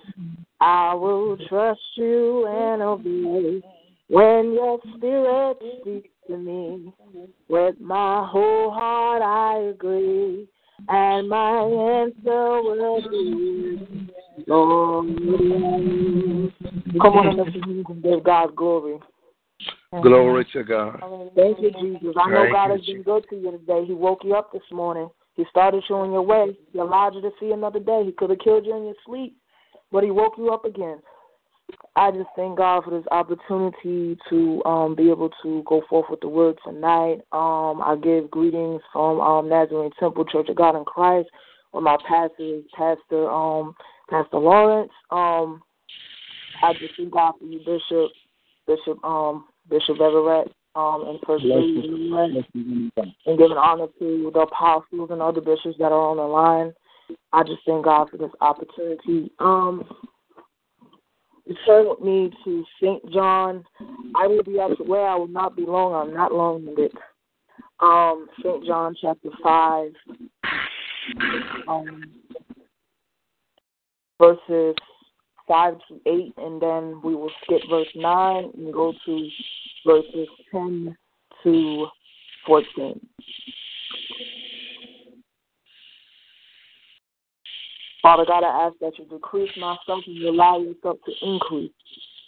I 0.61 0.95
will 0.95 1.37
trust 1.49 1.81
you 1.97 2.47
and 2.47 2.81
obey 2.81 3.61
when 4.09 4.53
your 4.53 4.79
spirit 4.97 5.57
speaks 5.81 6.11
to 6.29 6.37
me. 6.37 6.93
With 7.49 7.81
my 7.81 8.27
whole 8.31 8.71
heart 8.71 9.23
I 9.23 9.71
agree, 9.71 10.47
and 10.89 11.29
my 11.29 11.61
answer 11.61 12.63
will 12.63 13.03
be, 13.11 14.13
Lord. 14.47 15.07
Come 17.01 17.17
on, 17.17 17.41
and 17.41 18.03
give 18.03 18.25
God 18.25 18.55
glory. 18.55 18.99
Glory 20.03 20.47
to 20.53 20.65
God. 20.65 21.01
Thank 21.35 21.61
you, 21.61 21.71
Jesus. 21.71 22.15
I 22.17 22.29
know 22.29 22.43
Thank 22.43 22.53
God 22.53 22.71
has 22.71 22.81
been 22.83 23.03
good 23.03 23.25
to 23.31 23.37
you 23.37 23.51
today. 23.53 23.85
He 23.87 23.95
woke 23.95 24.21
you 24.23 24.35
up 24.35 24.53
this 24.53 24.63
morning. 24.71 25.09
He 25.35 25.45
started 25.51 25.83
you 25.89 25.97
on 25.97 26.13
your 26.13 26.23
way. 26.23 26.57
He 26.73 26.79
allowed 26.79 27.15
you 27.15 27.23
to 27.23 27.31
see 27.41 27.53
another 27.53 27.81
day. 27.81 28.03
He 28.05 28.13
could 28.13 28.31
have 28.31 28.39
killed 28.41 28.67
you 28.67 28.77
in 28.77 28.85
your 28.85 28.95
sleep, 29.07 29.37
but 29.91 30.05
he 30.05 30.11
woke 30.11 30.35
you 30.37 30.51
up 30.53 30.65
again. 30.65 31.01
I 31.99 32.13
just 32.13 32.29
thank 32.37 32.57
God 32.57 32.85
for 32.85 32.91
this 32.91 33.07
opportunity 33.11 34.17
to 34.31 34.65
um, 34.65 34.95
be 34.95 35.11
able 35.11 35.31
to 35.43 35.65
go 35.67 35.83
forth 35.91 36.07
with 36.09 36.21
the 36.21 36.29
word 36.29 36.57
tonight. 36.65 37.23
Um, 37.33 37.83
I 37.83 37.97
give 38.01 38.31
greetings 38.31 38.81
from 38.93 39.21
um, 39.21 39.49
Nazarene 39.49 39.91
Temple 39.99 40.25
Church 40.27 40.49
of 40.49 40.55
God 40.55 40.77
in 40.77 40.85
Christ, 40.85 41.29
where 41.73 41.83
my 41.83 41.97
pastor 42.09 42.59
is 42.59 42.63
Pastor 42.73 43.29
um, 43.29 43.75
Pastor 44.09 44.39
Lawrence. 44.39 44.93
Um, 45.11 45.61
I 46.63 46.73
just 46.75 46.95
thank 46.97 47.11
God 47.11 47.33
for 47.37 47.47
you, 47.47 47.59
Bishop 47.59 48.13
Bishop 48.69 49.05
um, 49.05 49.47
Bishop 49.69 49.99
Viverette 49.99 50.53
um, 50.77 51.05
and 51.09 51.19
First 51.27 51.45
and 53.27 53.39
giving 53.39 53.57
honor 53.57 53.89
to 53.99 54.31
the 54.33 54.41
apostles 54.41 55.11
and 55.11 55.21
other 55.21 55.41
bishops 55.41 55.77
that 55.81 55.91
are 55.91 56.11
on 56.11 56.19
the 56.19 56.23
line. 56.23 56.73
I 57.33 57.43
just 57.43 57.63
thank 57.67 57.85
God 57.85 58.09
for 58.09 58.19
this 58.19 58.31
opportunity. 58.41 59.33
Um, 59.41 59.85
turn 61.67 61.87
me 62.03 62.31
to 62.45 62.65
St. 62.81 63.13
John. 63.13 63.65
I 64.17 64.27
will 64.27 64.43
be 64.43 64.59
up 64.59 64.71
where 64.87 65.07
I 65.07 65.15
will 65.15 65.29
not 65.29 65.57
be 65.57 65.65
long. 65.67 65.95
I'm 65.95 66.15
not 66.15 66.33
long 66.33 66.65
winded. 66.65 66.93
Um, 67.81 68.27
St. 68.43 68.65
John 68.65 68.95
chapter 69.01 69.31
5, 69.43 69.93
um, 71.69 72.11
verses 74.21 74.75
5 75.47 75.75
to 75.89 76.01
8, 76.07 76.35
and 76.39 76.61
then 76.61 77.01
we 77.03 77.15
will 77.15 77.31
skip 77.45 77.61
verse 77.71 77.89
9 77.95 78.51
and 78.57 78.73
go 78.73 78.93
to 79.07 79.29
verses 79.87 80.29
10 80.53 80.97
to 81.45 81.87
14. 82.47 83.01
Father 88.03 88.25
God, 88.27 88.45
I 88.45 88.67
ask 88.67 88.79
that 88.81 88.99
you 88.99 89.05
decrease 89.07 89.51
myself 89.57 90.05
and 90.07 90.17
you 90.17 90.31
allow 90.31 90.59
yourself 90.59 90.99
to 91.05 91.13
increase. 91.23 91.73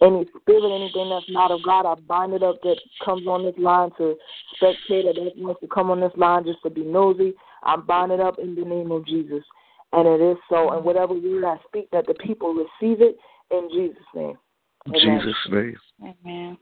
Any 0.03 0.27
spirit, 0.41 0.75
anything 0.75 1.11
that's 1.11 1.27
not 1.29 1.51
of 1.51 1.63
God, 1.63 1.87
I 1.87 1.95
bind 2.01 2.33
it 2.33 2.43
up 2.43 2.61
that 2.63 2.77
comes 3.05 3.27
on 3.27 3.45
this 3.45 3.55
line 3.59 3.91
to 3.99 4.17
spectate 4.61 5.05
or 5.05 5.13
that 5.13 5.33
wants 5.37 5.61
to 5.61 5.69
come 5.69 5.91
on 5.91 6.01
this 6.01 6.13
line 6.17 6.45
just 6.45 6.63
to 6.63 6.71
be 6.71 6.83
nosy. 6.83 7.35
I 7.63 7.77
bind 7.77 8.11
it 8.11 8.21
up 8.21 8.39
in 8.39 8.55
the 8.55 8.65
name 8.65 8.91
of 8.93 9.07
Jesus. 9.07 9.45
And 9.93 10.09
it 10.09 10.25
is 10.25 10.39
so. 10.49 10.71
And 10.71 10.85
whatever 10.85 11.15
word 11.15 11.45
I 11.45 11.57
speak, 11.69 11.91
that 11.93 12.07
the 12.07 12.15
people 12.15 12.55
receive 12.55 13.03
it 13.03 13.17
in 13.51 13.69
Jesus' 13.73 14.03
name. 14.15 14.39
In 14.87 14.95
Jesus' 14.95 15.37
name. 15.51 15.77
Amen. 16.03 16.59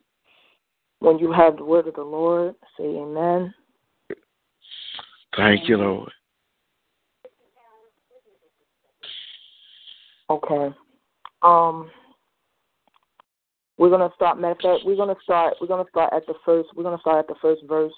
When 0.98 1.18
you 1.18 1.30
have 1.30 1.58
the 1.58 1.64
word 1.64 1.86
of 1.86 1.94
the 1.94 2.02
Lord, 2.02 2.56
say 2.76 2.84
amen. 2.84 3.54
Thank 5.36 5.68
you, 5.68 5.76
Lord. 5.76 6.10
Okay. 10.30 10.74
Um 11.42 11.90
we're 13.78 13.90
gonna 13.90 14.10
start 14.16 14.40
matter 14.40 14.52
of 14.52 14.58
fact, 14.58 14.84
we're 14.84 14.96
gonna 14.96 15.16
start 15.22 15.54
we're 15.60 15.68
gonna 15.68 15.88
start 15.90 16.12
at 16.12 16.26
the 16.26 16.34
first 16.44 16.68
we're 16.74 16.82
gonna 16.82 16.98
start 17.00 17.18
at 17.18 17.28
the 17.28 17.40
first 17.40 17.62
verse. 17.68 17.92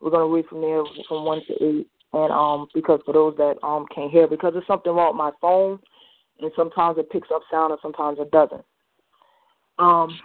We're 0.00 0.10
gonna 0.10 0.32
read 0.32 0.46
from 0.46 0.60
there 0.60 0.82
from 1.08 1.24
one 1.24 1.42
to 1.46 1.54
eight. 1.64 1.88
And 2.12 2.32
um 2.32 2.68
because 2.74 3.00
for 3.04 3.12
those 3.12 3.36
that 3.36 3.56
um 3.62 3.86
can't 3.94 4.10
hear 4.10 4.28
because 4.28 4.52
there's 4.52 4.66
something 4.66 4.92
wrong 4.92 5.12
with 5.12 5.18
my 5.18 5.30
phone 5.40 5.78
and 6.40 6.52
sometimes 6.56 6.98
it 6.98 7.10
picks 7.10 7.28
up 7.34 7.42
sound 7.50 7.72
and 7.72 7.80
sometimes 7.82 8.18
it 8.20 8.30
doesn't. 8.30 8.64
Um 9.78 10.18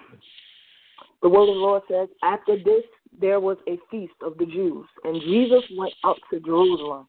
the 1.24 1.30
word 1.30 1.44
of 1.50 1.56
the 1.56 1.62
Lord 1.62 1.84
says, 1.90 2.10
After 2.22 2.58
this 2.58 2.84
there 3.20 3.40
was 3.40 3.58
a 3.68 3.78
feast 3.90 4.14
of 4.22 4.38
the 4.38 4.46
Jews, 4.46 4.86
and 5.04 5.22
Jesus 5.22 5.64
went 5.78 5.94
up 6.04 6.18
to 6.32 6.40
Jerusalem. 6.40 7.08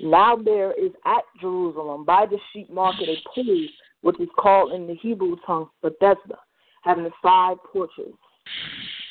Now 0.00 0.36
there 0.36 0.72
is 0.72 0.90
at 1.04 1.22
Jerusalem 1.40 2.04
by 2.04 2.26
the 2.26 2.38
sheep 2.52 2.70
market 2.70 3.08
a 3.08 3.16
pool, 3.34 3.66
which 4.02 4.20
is 4.20 4.28
called 4.36 4.72
in 4.72 4.86
the 4.86 4.94
Hebrew 4.94 5.36
tongue 5.46 5.68
Bethesda, 5.82 6.38
having 6.82 7.08
five 7.22 7.58
porches. 7.72 8.12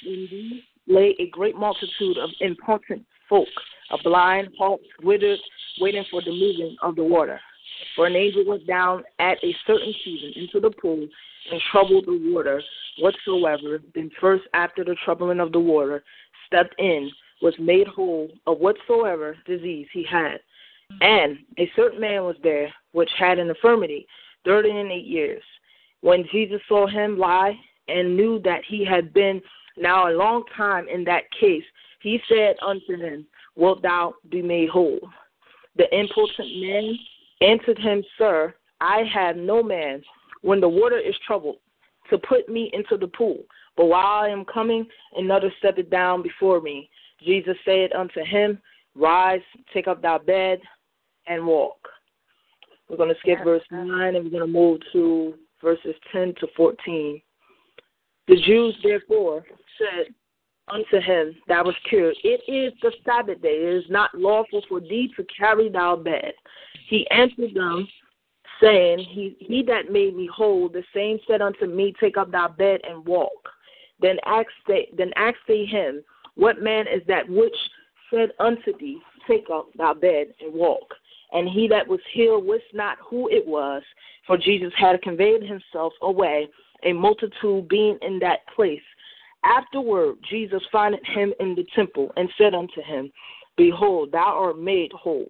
In 0.06 0.28
these 0.30 0.62
lay 0.88 1.16
a 1.20 1.30
great 1.30 1.56
multitude 1.56 2.18
of 2.18 2.30
impotent 2.42 3.06
folk, 3.30 3.48
a 3.92 3.98
blind, 4.04 4.50
halt, 4.58 4.82
withered, 5.02 5.40
waiting 5.80 6.04
for 6.12 6.22
the 6.22 6.32
moving 6.32 6.76
of 6.82 6.96
the 6.96 7.04
water. 7.04 7.40
For 7.96 8.06
an 8.06 8.16
angel 8.16 8.46
went 8.46 8.68
down 8.68 9.04
at 9.20 9.38
a 9.44 9.56
certain 9.66 9.94
season 10.04 10.34
into 10.36 10.60
the 10.60 10.72
pool 10.72 11.08
and 11.52 11.62
troubled 11.72 12.06
the 12.06 12.32
water 12.34 12.62
whatsoever. 13.00 13.82
Then 13.96 14.12
first 14.20 14.44
after 14.54 14.84
the 14.84 14.96
troubling 15.04 15.40
of 15.40 15.52
the 15.52 15.60
water 15.60 16.04
stepped 16.48 16.76
in, 16.80 17.10
was 17.42 17.54
made 17.60 17.88
whole 17.88 18.30
of 18.48 18.60
whatsoever 18.60 19.36
disease 19.46 19.88
he 19.94 20.06
had. 20.10 20.40
And 21.02 21.38
a 21.58 21.72
certain 21.76 22.00
man 22.00 22.24
was 22.24 22.36
there 22.44 22.74
which 22.92 23.10
had 23.18 23.40
an 23.40 23.50
infirmity 23.50 24.08
thirty 24.46 24.70
and 24.70 24.92
eight 24.92 25.06
years. 25.06 25.44
When 26.02 26.26
Jesus 26.32 26.62
saw 26.68 26.88
him 26.88 27.18
lie 27.18 27.58
and 27.88 28.18
knew 28.18 28.40
that 28.40 28.62
he 28.68 28.86
had 28.86 29.14
been 29.14 29.42
now 29.78 30.10
a 30.10 30.14
long 30.14 30.44
time 30.56 30.88
in 30.88 31.04
that 31.06 31.24
case, 31.40 31.64
he 32.02 32.20
said 32.28 32.56
unto 32.66 32.98
him, 32.98 33.26
Wilt 33.56 33.82
thou 33.82 34.16
be 34.30 34.42
made 34.42 34.70
whole? 34.70 35.00
The 35.76 35.94
impotent 35.98 36.50
man 36.62 36.98
answered 37.42 37.80
him, 37.80 38.04
Sir, 38.18 38.54
I 38.82 39.04
have 39.14 39.38
no 39.38 39.64
man 39.64 40.04
when 40.42 40.60
the 40.60 40.70
water 40.70 40.98
is 40.98 41.16
troubled 41.26 41.58
to 42.10 42.18
put 42.18 42.50
me 42.50 42.70
into 42.74 42.98
the 42.98 43.08
pool. 43.08 43.40
But 43.78 43.86
while 43.86 44.24
I 44.24 44.28
am 44.28 44.46
coming, 44.46 44.86
another 45.16 45.52
stepped 45.58 45.90
down 45.90 46.22
before 46.22 46.62
me. 46.62 46.90
Jesus 47.26 47.56
said 47.64 47.94
unto 47.94 48.24
him, 48.24 48.60
Rise, 48.96 49.42
take 49.74 49.88
up 49.88 50.02
thy 50.02 50.18
bed, 50.20 50.60
and 51.28 51.46
walk. 51.46 51.78
We're 52.90 52.98
going 52.98 53.10
to 53.10 53.20
skip 53.20 53.44
verse 53.44 53.64
uh-huh. 53.72 53.84
9 53.84 54.16
and 54.16 54.24
we're 54.24 54.32
going 54.40 54.42
to 54.42 54.60
move 54.60 54.82
to 54.94 55.36
verses 55.62 55.96
10 56.12 56.36
to 56.40 56.48
14. 56.56 57.22
The 58.28 58.42
Jews 58.46 58.76
therefore 58.84 59.44
said 59.78 60.14
unto 60.70 61.00
him 61.00 61.36
that 61.48 61.66
was 61.66 61.76
cured, 61.90 62.16
It 62.24 62.42
is 62.48 62.74
the 62.82 62.92
Sabbath 63.06 63.42
day. 63.42 63.50
It 63.50 63.84
is 63.84 63.90
not 63.90 64.14
lawful 64.14 64.62
for 64.70 64.80
thee 64.80 65.12
to 65.18 65.26
carry 65.38 65.70
thy 65.70 65.96
bed. 65.96 66.34
He 66.88 67.08
answered 67.12 67.54
them, 67.54 67.88
saying, 68.62 69.00
He, 69.00 69.36
he 69.40 69.64
that 69.64 69.92
made 69.92 70.16
me 70.16 70.30
whole, 70.34 70.70
the 70.70 70.84
same 70.94 71.20
said 71.28 71.42
unto 71.42 71.66
me, 71.66 71.94
Take 72.00 72.18
up 72.18 72.32
thy 72.32 72.48
bed 72.48 72.82
and 72.88 73.06
walk. 73.06 73.50
Then 74.00 74.18
asked 74.26 74.50
they, 74.68 74.90
then 74.98 75.12
asked 75.16 75.38
they 75.48 75.66
him, 75.66 76.04
What 76.36 76.62
man 76.62 76.86
is 76.88 77.02
that 77.08 77.28
which 77.30 77.56
said 78.12 78.32
unto 78.40 78.78
thee, 78.80 79.00
Take 79.28 79.48
up 79.54 79.68
thy 79.78 79.94
bed 79.94 80.28
and 80.42 80.54
walk? 80.54 80.94
And 81.34 81.50
he 81.50 81.68
that 81.68 81.88
was 81.88 82.00
healed 82.14 82.46
wist 82.46 82.66
not 82.74 82.98
who 83.04 83.30
it 83.30 83.46
was, 83.46 83.82
for 84.26 84.38
Jesus 84.38 84.72
had 84.78 85.02
conveyed 85.02 85.44
himself 85.44 85.94
away, 86.02 86.48
a 86.84 86.94
multitude 86.94 87.68
being 87.68 87.98
in 88.02 88.20
that 88.20 88.40
place. 88.56 88.82
Afterward, 89.44 90.16
Jesus 90.30 90.62
found 90.72 90.96
him 91.04 91.34
in 91.40 91.56
the 91.56 91.66
temple 91.76 92.12
and 92.16 92.30
said 92.38 92.54
unto 92.54 92.82
him, 92.82 93.12
Behold, 93.58 94.12
thou 94.12 94.36
art 94.38 94.60
made 94.60 94.92
whole. 94.94 95.28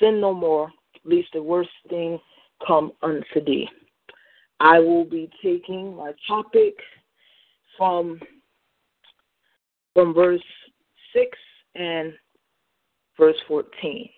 Sin 0.00 0.20
no 0.20 0.32
more, 0.32 0.70
lest 1.04 1.28
the 1.32 1.42
worst 1.42 1.70
thing 1.88 2.18
come 2.66 2.92
unto 3.02 3.44
thee. 3.44 3.68
I 4.60 4.78
will 4.80 5.04
be 5.04 5.30
taking 5.42 5.96
my 5.96 6.12
topic 6.26 6.74
from 7.76 8.20
from 9.94 10.14
verse 10.14 10.42
six 11.12 11.36
and 11.74 12.12
verse 13.16 13.36
fourteen. 13.46 14.08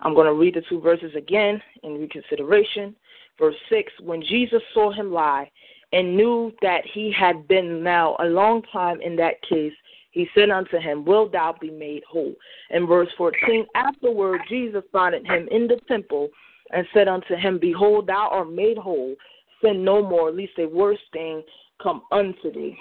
I'm 0.00 0.14
going 0.14 0.26
to 0.26 0.34
read 0.34 0.54
the 0.54 0.62
two 0.68 0.80
verses 0.80 1.12
again 1.16 1.60
in 1.82 2.00
reconsideration. 2.00 2.94
Verse 3.38 3.56
6 3.70 3.92
When 4.00 4.22
Jesus 4.22 4.62
saw 4.72 4.92
him 4.92 5.12
lie 5.12 5.50
and 5.92 6.16
knew 6.16 6.52
that 6.62 6.82
he 6.92 7.12
had 7.12 7.46
been 7.48 7.82
now 7.82 8.16
a 8.20 8.26
long 8.26 8.62
time 8.72 9.00
in 9.00 9.16
that 9.16 9.40
case, 9.42 9.72
he 10.10 10.28
said 10.34 10.50
unto 10.50 10.78
him, 10.78 11.04
Will 11.04 11.28
thou 11.28 11.56
be 11.60 11.70
made 11.70 12.04
whole? 12.08 12.34
In 12.70 12.86
verse 12.86 13.08
14, 13.18 13.66
afterward 13.74 14.40
Jesus 14.48 14.84
found 14.92 15.14
him 15.14 15.48
in 15.50 15.66
the 15.66 15.80
temple 15.88 16.28
and 16.70 16.86
said 16.94 17.08
unto 17.08 17.34
him, 17.34 17.58
Behold, 17.58 18.06
thou 18.06 18.28
art 18.30 18.50
made 18.50 18.78
whole. 18.78 19.14
Sin 19.62 19.84
no 19.84 20.02
more, 20.02 20.30
lest 20.30 20.52
a 20.58 20.66
worse 20.66 21.00
thing 21.12 21.42
come 21.82 22.02
unto 22.12 22.52
thee. 22.52 22.78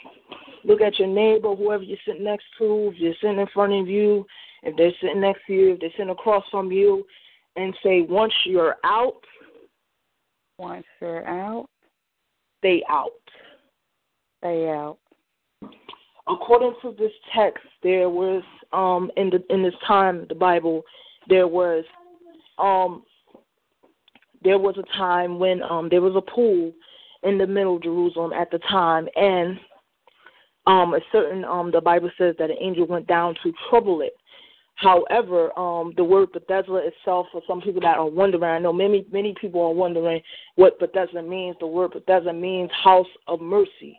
Look 0.63 0.82
at 0.82 1.00
your 1.00 1.08
neighbor, 1.08 1.55
whoever 1.55 1.84
you're 1.84 1.98
sitting 2.05 2.24
next 2.24 2.46
to, 2.60 2.91
if 2.93 3.00
you're 3.00 3.13
sitting 3.20 3.39
in 3.39 3.48
front 3.48 3.74
of 3.74 3.88
you, 3.88 4.25
if 4.63 4.75
they're 4.77 4.91
sitting 5.01 5.22
next 5.22 5.41
to 5.48 5.53
you, 5.53 5.74
if 5.74 5.79
they're 5.79 5.91
sitting 5.91 6.10
across 6.10 6.43
from 6.50 6.72
you, 6.72 7.05
and 7.55 7.75
say, 7.84 8.01
once 8.01 8.34
you're 8.46 8.77
out, 8.84 9.22
once 10.58 10.86
you're 11.01 11.27
out, 11.27 11.67
stay 12.60 12.84
out. 12.89 13.12
Stay 14.39 14.70
out. 14.70 14.98
According 16.27 16.75
to 16.82 16.96
this 16.98 17.12
text, 17.36 17.63
there 17.82 18.10
was 18.10 18.43
um 18.72 19.12
in 19.17 19.29
the 19.29 19.43
in 19.50 19.62
this 19.62 19.74
time 19.86 20.25
the 20.29 20.36
Bible, 20.36 20.84
there 21.27 21.48
was 21.48 21.84
um 22.58 23.03
there 24.43 24.58
was 24.58 24.75
a 24.77 24.98
time 24.98 25.39
when 25.39 25.62
um 25.63 25.89
there 25.89 26.01
was 26.01 26.15
a 26.15 26.32
pool 26.32 26.72
in 27.24 27.38
the 27.38 27.48
middle 27.48 27.75
of 27.75 27.84
Jerusalem 27.84 28.34
at 28.34 28.51
the 28.51 28.60
time 28.60 29.08
and 29.15 29.60
um 30.65 30.93
a 30.93 31.00
certain 31.12 31.43
um 31.46 31.72
the 31.72 31.82
Bible 31.82 32.12
says 32.17 32.36
that 32.39 32.50
an 32.50 32.58
angel 32.60 32.86
went 32.86 33.08
down 33.08 33.36
to 33.43 33.53
trouble 33.70 34.01
it 34.01 34.13
However, 34.83 35.57
um, 35.57 35.93
the 35.95 36.03
word 36.03 36.33
Bethesda 36.33 36.75
itself, 36.75 37.27
for 37.31 37.41
some 37.47 37.62
people 37.62 37.81
that 37.81 37.97
are 37.97 38.10
wondering, 38.10 38.43
I 38.43 38.60
know 38.60 38.73
many 38.73 39.05
many 39.12 39.34
people 39.39 39.62
are 39.62 39.73
wondering 39.73 40.21
what 40.55 40.77
Bethesda 40.79 41.23
means. 41.23 41.55
The 41.60 41.67
word 41.67 41.91
Bethesda 41.91 42.34
means 42.34 42.69
house 42.84 43.08
of 43.27 43.39
mercy. 43.39 43.97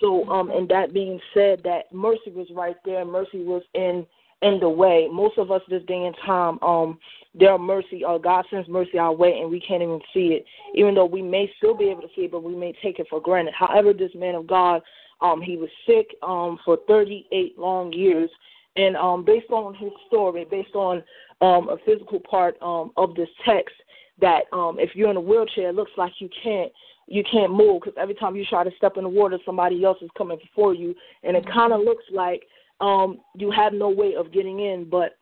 So, 0.00 0.28
um, 0.28 0.50
and 0.50 0.68
that 0.68 0.92
being 0.92 1.20
said, 1.32 1.62
that 1.64 1.92
mercy 1.92 2.30
was 2.30 2.48
right 2.50 2.76
there. 2.84 3.04
Mercy 3.04 3.44
was 3.44 3.62
in 3.74 4.04
in 4.42 4.58
the 4.60 4.68
way. 4.68 5.08
Most 5.10 5.38
of 5.38 5.50
us 5.50 5.62
this 5.70 5.82
day 5.84 6.04
and 6.04 6.16
time, 6.26 6.58
um, 6.60 6.98
their 7.34 7.56
mercy, 7.56 8.04
uh, 8.04 8.18
God 8.18 8.44
sends 8.50 8.68
mercy 8.68 8.98
our 8.98 9.12
way, 9.12 9.38
and 9.40 9.50
we 9.50 9.60
can't 9.60 9.82
even 9.82 10.00
see 10.12 10.28
it. 10.34 10.44
Even 10.74 10.94
though 10.94 11.06
we 11.06 11.22
may 11.22 11.50
still 11.56 11.74
be 11.74 11.88
able 11.88 12.02
to 12.02 12.08
see 12.16 12.22
it, 12.22 12.32
but 12.32 12.42
we 12.42 12.54
may 12.54 12.74
take 12.82 12.98
it 12.98 13.06
for 13.08 13.20
granted. 13.20 13.54
However, 13.54 13.92
this 13.92 14.14
man 14.14 14.34
of 14.34 14.46
God, 14.46 14.82
um, 15.20 15.40
he 15.40 15.56
was 15.56 15.70
sick 15.86 16.08
um 16.22 16.58
for 16.64 16.78
38 16.88 17.58
long 17.58 17.92
years 17.92 18.28
and 18.76 18.96
um, 18.96 19.24
based 19.24 19.50
on 19.50 19.74
his 19.74 19.90
story, 20.06 20.46
based 20.50 20.74
on 20.74 21.02
um, 21.40 21.68
a 21.68 21.76
physical 21.84 22.20
part 22.20 22.56
um, 22.62 22.92
of 22.96 23.14
this 23.14 23.28
text, 23.44 23.74
that 24.20 24.42
um, 24.52 24.76
if 24.78 24.90
you're 24.94 25.10
in 25.10 25.16
a 25.16 25.20
wheelchair, 25.20 25.70
it 25.70 25.74
looks 25.74 25.92
like 25.96 26.12
you 26.18 26.28
can't 26.42 26.72
you 27.08 27.22
can't 27.30 27.52
move 27.52 27.82
because 27.82 27.96
every 28.00 28.14
time 28.14 28.34
you 28.34 28.44
try 28.44 28.64
to 28.64 28.70
step 28.76 28.96
in 28.96 29.04
the 29.04 29.08
water, 29.08 29.38
somebody 29.46 29.84
else 29.84 29.98
is 30.02 30.10
coming 30.18 30.38
before 30.38 30.74
you, 30.74 30.94
and 31.22 31.36
it 31.36 31.46
kind 31.52 31.72
of 31.72 31.80
looks 31.80 32.04
like 32.12 32.42
um, 32.80 33.18
you 33.36 33.50
have 33.50 33.72
no 33.72 33.88
way 33.88 34.14
of 34.16 34.32
getting 34.32 34.60
in. 34.60 34.88
But 34.90 35.16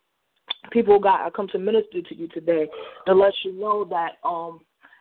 people 0.70 0.98
got 0.98 1.26
I 1.26 1.30
come 1.30 1.48
to 1.48 1.58
minister 1.58 2.00
to 2.00 2.14
you 2.14 2.28
today 2.28 2.68
to 3.06 3.14
let 3.14 3.34
you 3.44 3.52
know 3.52 3.84
that 3.84 4.12
um, 4.26 4.60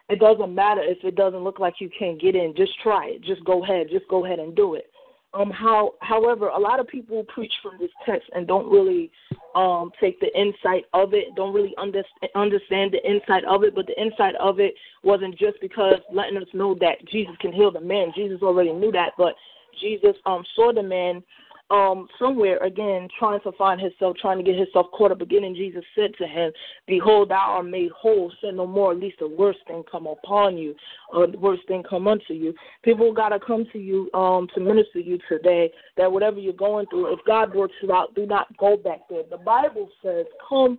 it 0.10 0.20
doesn't 0.20 0.54
matter 0.54 0.82
if 0.84 0.98
it 1.04 1.16
doesn't 1.16 1.44
look 1.44 1.60
like 1.60 1.76
you 1.80 1.90
can't 1.98 2.20
get 2.20 2.36
in. 2.36 2.54
Just 2.56 2.74
try 2.82 3.08
it. 3.08 3.24
Just 3.24 3.44
go 3.46 3.64
ahead. 3.64 3.88
Just 3.92 4.08
go 4.10 4.26
ahead 4.26 4.40
and 4.40 4.56
do 4.56 4.76
it. 4.76 4.88
Um, 5.34 5.50
how, 5.50 5.96
however, 6.02 6.50
a 6.50 6.60
lot 6.60 6.80
of 6.80 6.88
people 6.88 7.24
preach 7.24 7.54
from 7.64 7.74
this 7.80 7.90
text 8.06 8.30
and 8.36 8.48
don't 8.48 8.70
really 8.70 9.12
um, 9.56 9.92
take 10.00 10.20
the 10.20 10.30
insight 10.40 10.86
of 10.94 11.14
it, 11.14 11.36
don't 11.36 11.54
really 11.54 11.74
under, 11.78 12.04
understand 12.36 12.92
the 12.92 13.10
insight 13.10 13.44
of 13.46 13.64
it. 13.64 13.74
But 13.74 13.88
the 13.88 14.00
insight 14.00 14.36
of 14.36 14.60
it 14.60 14.76
wasn't 15.04 15.38
just 15.38 15.60
because 15.60 15.96
letting 16.12 16.38
us 16.38 16.48
know 16.54 16.76
that 16.82 17.04
Jesus 17.12 17.36
can 17.40 17.52
heal 17.52 17.72
the 17.72 17.82
man. 17.82 18.12
Jesus 18.16 18.42
already 18.44 18.74
knew 18.74 18.92
that, 18.92 19.14
but 19.18 19.34
Jesus 19.82 20.16
um, 20.26 20.44
saw 20.56 20.72
the 20.72 20.84
man 20.84 21.24
um, 21.70 22.08
somewhere 22.20 22.58
again 22.58 23.08
trying 23.18 23.40
to 23.42 23.52
find 23.54 23.80
himself, 23.80 24.18
trying 24.18 24.38
to 24.38 24.44
get 24.44 24.58
himself 24.58 24.88
caught 24.94 25.12
up 25.12 25.22
again. 25.22 25.44
And 25.44 25.56
Jesus 25.56 25.84
said 25.96 26.12
to 26.18 26.28
him, 26.28 26.52
Behold, 26.88 27.30
thou 27.30 27.56
art 27.58 27.66
made 27.66 27.92
whole. 27.92 28.32
Sin 28.42 28.58
no 28.58 28.68
more, 28.68 28.92
at 28.92 29.00
least 29.00 29.20
the 29.20 29.28
worst 29.28 29.60
thing 29.68 29.84
come 29.90 30.06
upon 30.06 30.58
you, 30.58 30.76
or 31.12 31.28
the 31.28 31.38
worst 31.38 31.68
thing 31.68 31.84
come 31.90 32.08
unto 32.08 32.34
you. 32.34 32.54
People 32.84 33.14
gotta 33.14 33.40
come 33.40 33.66
to 33.74 33.80
you 33.80 34.10
um, 34.14 34.48
to 34.54 34.62
minister 34.62 35.02
to 35.02 35.04
you 35.04 35.18
today. 35.30 35.72
That 35.98 36.12
whatever 36.12 36.40
you're 36.40 36.54
going 36.54 36.86
through, 36.88 37.14
if 37.14 37.20
God 37.26 37.56
works 37.56 37.76
it 37.82 37.90
out, 37.90 38.14
do 38.16 38.26
not 38.26 38.56
go 38.58 38.78
back 38.78 39.00
there. 39.10 39.24
The 39.30 39.38
Bible 39.38 39.90
says, 40.04 40.26
Come, 40.48 40.78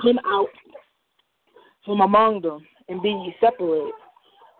come 0.00 0.20
out 0.26 0.48
from 1.84 2.00
among 2.00 2.42
them 2.42 2.64
and 2.88 3.02
be 3.02 3.08
ye 3.08 3.34
separated. 3.40 3.92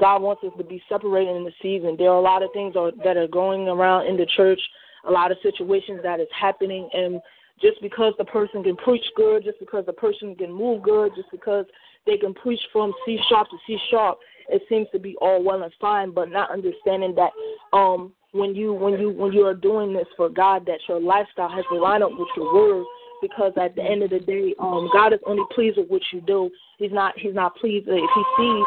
God 0.01 0.23
wants 0.23 0.43
us 0.43 0.51
to 0.59 0.65
be 0.65 0.83
separated 0.89 1.37
in 1.37 1.45
the 1.45 1.53
season. 1.63 1.95
There 1.97 2.11
are 2.11 2.19
a 2.19 2.21
lot 2.21 2.43
of 2.43 2.51
things 2.53 2.75
that 2.75 3.17
are 3.17 3.29
going 3.29 3.69
around 3.69 4.07
in 4.07 4.17
the 4.17 4.27
church 4.27 4.61
a 5.07 5.11
lot 5.11 5.31
of 5.31 5.39
situations 5.43 6.01
that 6.03 6.21
is 6.21 6.29
happening 6.39 6.89
and 6.93 7.21
just 7.61 7.81
because 7.81 8.13
the 8.19 8.25
person 8.25 8.63
can 8.63 8.77
preach 8.77 9.05
good, 9.17 9.45
just 9.45 9.61
because 9.61 9.87
the 9.87 9.93
person 9.93 10.35
can 10.35 10.53
move 10.53 10.83
good, 10.83 11.13
just 11.15 11.31
because 11.31 11.65
they 12.07 12.17
can 12.17 12.35
preach 12.35 12.61
from 12.73 12.93
C 13.07 13.19
sharp 13.29 13.49
to 13.51 13.57
C 13.67 13.79
sharp, 13.91 14.19
it 14.49 14.63
seems 14.69 14.89
to 14.93 14.99
be 14.99 15.17
all 15.21 15.43
well 15.43 15.63
and 15.63 15.73
fine, 15.81 16.11
but 16.11 16.31
not 16.31 16.51
understanding 16.51 17.15
that 17.15 17.31
um 17.77 18.13
when 18.33 18.55
you 18.55 18.75
when 18.75 18.95
you 19.01 19.11
when 19.11 19.33
you 19.33 19.47
are 19.47 19.55
doing 19.55 19.93
this 19.93 20.09
for 20.17 20.29
God 20.29 20.67
that 20.67 20.81
your 20.89 21.01
lifestyle 21.01 21.49
has 21.49 21.65
to 21.73 21.79
line 21.79 22.03
up 22.03 22.11
with 22.13 22.29
your 22.37 22.53
word 22.53 22.85
because 23.23 23.53
at 23.61 23.75
the 23.77 23.83
end 23.83 24.03
of 24.03 24.11
the 24.11 24.19
day, 24.21 24.55
um 24.59 24.91
God 24.93 25.13
is 25.13 25.21
only 25.27 25.45
pleased 25.55 25.79
with 25.79 25.89
what 25.89 26.03
you 26.13 26.21
do. 26.21 26.51
He's 26.79 26.93
not 26.93 27.15
he's 27.17 27.35
not 27.35 27.57
pleased 27.57 27.87
if 27.89 28.11
he 28.15 28.23
sees 28.37 28.65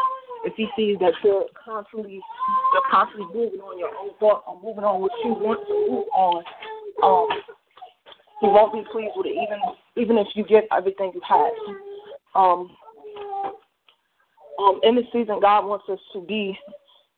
if 0.48 0.54
he 0.56 0.66
sees 0.76 0.98
that 1.00 1.12
you're 1.22 1.44
constantly 1.52 2.20
you're 2.72 2.90
constantly 2.90 3.26
moving 3.34 3.60
on 3.60 3.78
your 3.78 3.90
own 4.00 4.10
thought 4.18 4.42
or 4.46 4.56
moving 4.62 4.84
on 4.84 5.00
what 5.00 5.12
you 5.22 5.32
want 5.32 5.60
to 5.68 5.74
move 5.92 6.08
on, 6.16 6.42
um, 7.04 7.28
he 8.40 8.46
won't 8.48 8.72
be 8.72 8.82
pleased 8.90 9.12
with 9.14 9.26
it 9.26 9.36
even 9.36 9.60
even 9.96 10.16
if 10.16 10.28
you 10.34 10.44
get 10.44 10.64
everything 10.72 11.12
you 11.14 11.20
have. 11.28 11.52
Um, 12.34 12.70
um, 14.58 14.80
in 14.82 14.96
the 14.96 15.02
season, 15.12 15.38
God 15.40 15.66
wants 15.66 15.84
us 15.90 16.00
to 16.14 16.20
be 16.20 16.58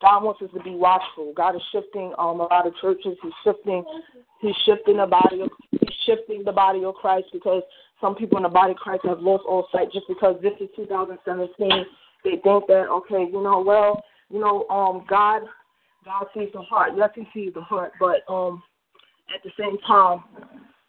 God 0.02 0.24
wants 0.24 0.42
us 0.42 0.50
to 0.54 0.62
be 0.62 0.74
watchful. 0.74 1.32
God 1.36 1.54
is 1.54 1.62
shifting 1.72 2.12
um, 2.18 2.40
a 2.40 2.48
lot 2.50 2.66
of 2.66 2.74
churches. 2.80 3.16
He's 3.22 3.32
shifting. 3.44 3.84
He's 4.40 4.56
shifting 4.64 4.96
the 4.96 5.06
body. 5.06 5.42
Of, 5.42 5.50
he's 5.70 5.96
shifting 6.04 6.42
the 6.44 6.52
body 6.52 6.84
of 6.84 6.94
Christ 6.94 7.26
because 7.32 7.62
some 8.00 8.14
people 8.14 8.38
in 8.38 8.42
the 8.42 8.48
body 8.48 8.72
of 8.72 8.78
Christ 8.78 9.04
have 9.04 9.20
lost 9.20 9.44
all 9.46 9.68
sight 9.70 9.92
just 9.92 10.08
because 10.08 10.40
this 10.42 10.54
is 10.58 10.68
2017 10.74 11.84
they 12.24 12.30
think 12.42 12.66
that 12.66 12.86
okay, 12.90 13.26
you 13.30 13.42
know, 13.42 13.62
well, 13.64 14.02
you 14.30 14.40
know, 14.40 14.66
um, 14.68 15.04
God, 15.08 15.42
God 16.04 16.26
sees 16.34 16.48
the 16.52 16.62
heart. 16.62 16.92
Yes, 16.96 17.10
He 17.14 17.26
sees 17.34 17.54
the 17.54 17.62
heart, 17.62 17.92
but 17.98 18.20
um, 18.32 18.62
at 19.34 19.42
the 19.42 19.50
same 19.58 19.78
time, 19.86 20.24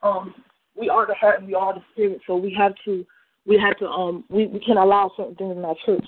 um, 0.03 0.33
we 0.75 0.89
are 0.89 1.05
the 1.05 1.15
heart 1.15 1.39
and 1.39 1.47
we 1.47 1.55
are 1.55 1.73
the 1.73 1.81
spirit. 1.91 2.21
So 2.27 2.35
we 2.35 2.53
have 2.57 2.73
to, 2.85 3.05
we 3.45 3.57
have 3.57 3.77
to, 3.77 3.85
um, 3.87 4.23
we 4.29 4.47
we 4.47 4.59
can 4.59 4.77
allow 4.77 5.11
certain 5.17 5.35
things 5.35 5.57
in 5.57 5.65
our 5.65 5.75
church, 5.85 6.05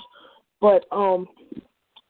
but 0.62 0.86
um, 0.92 1.28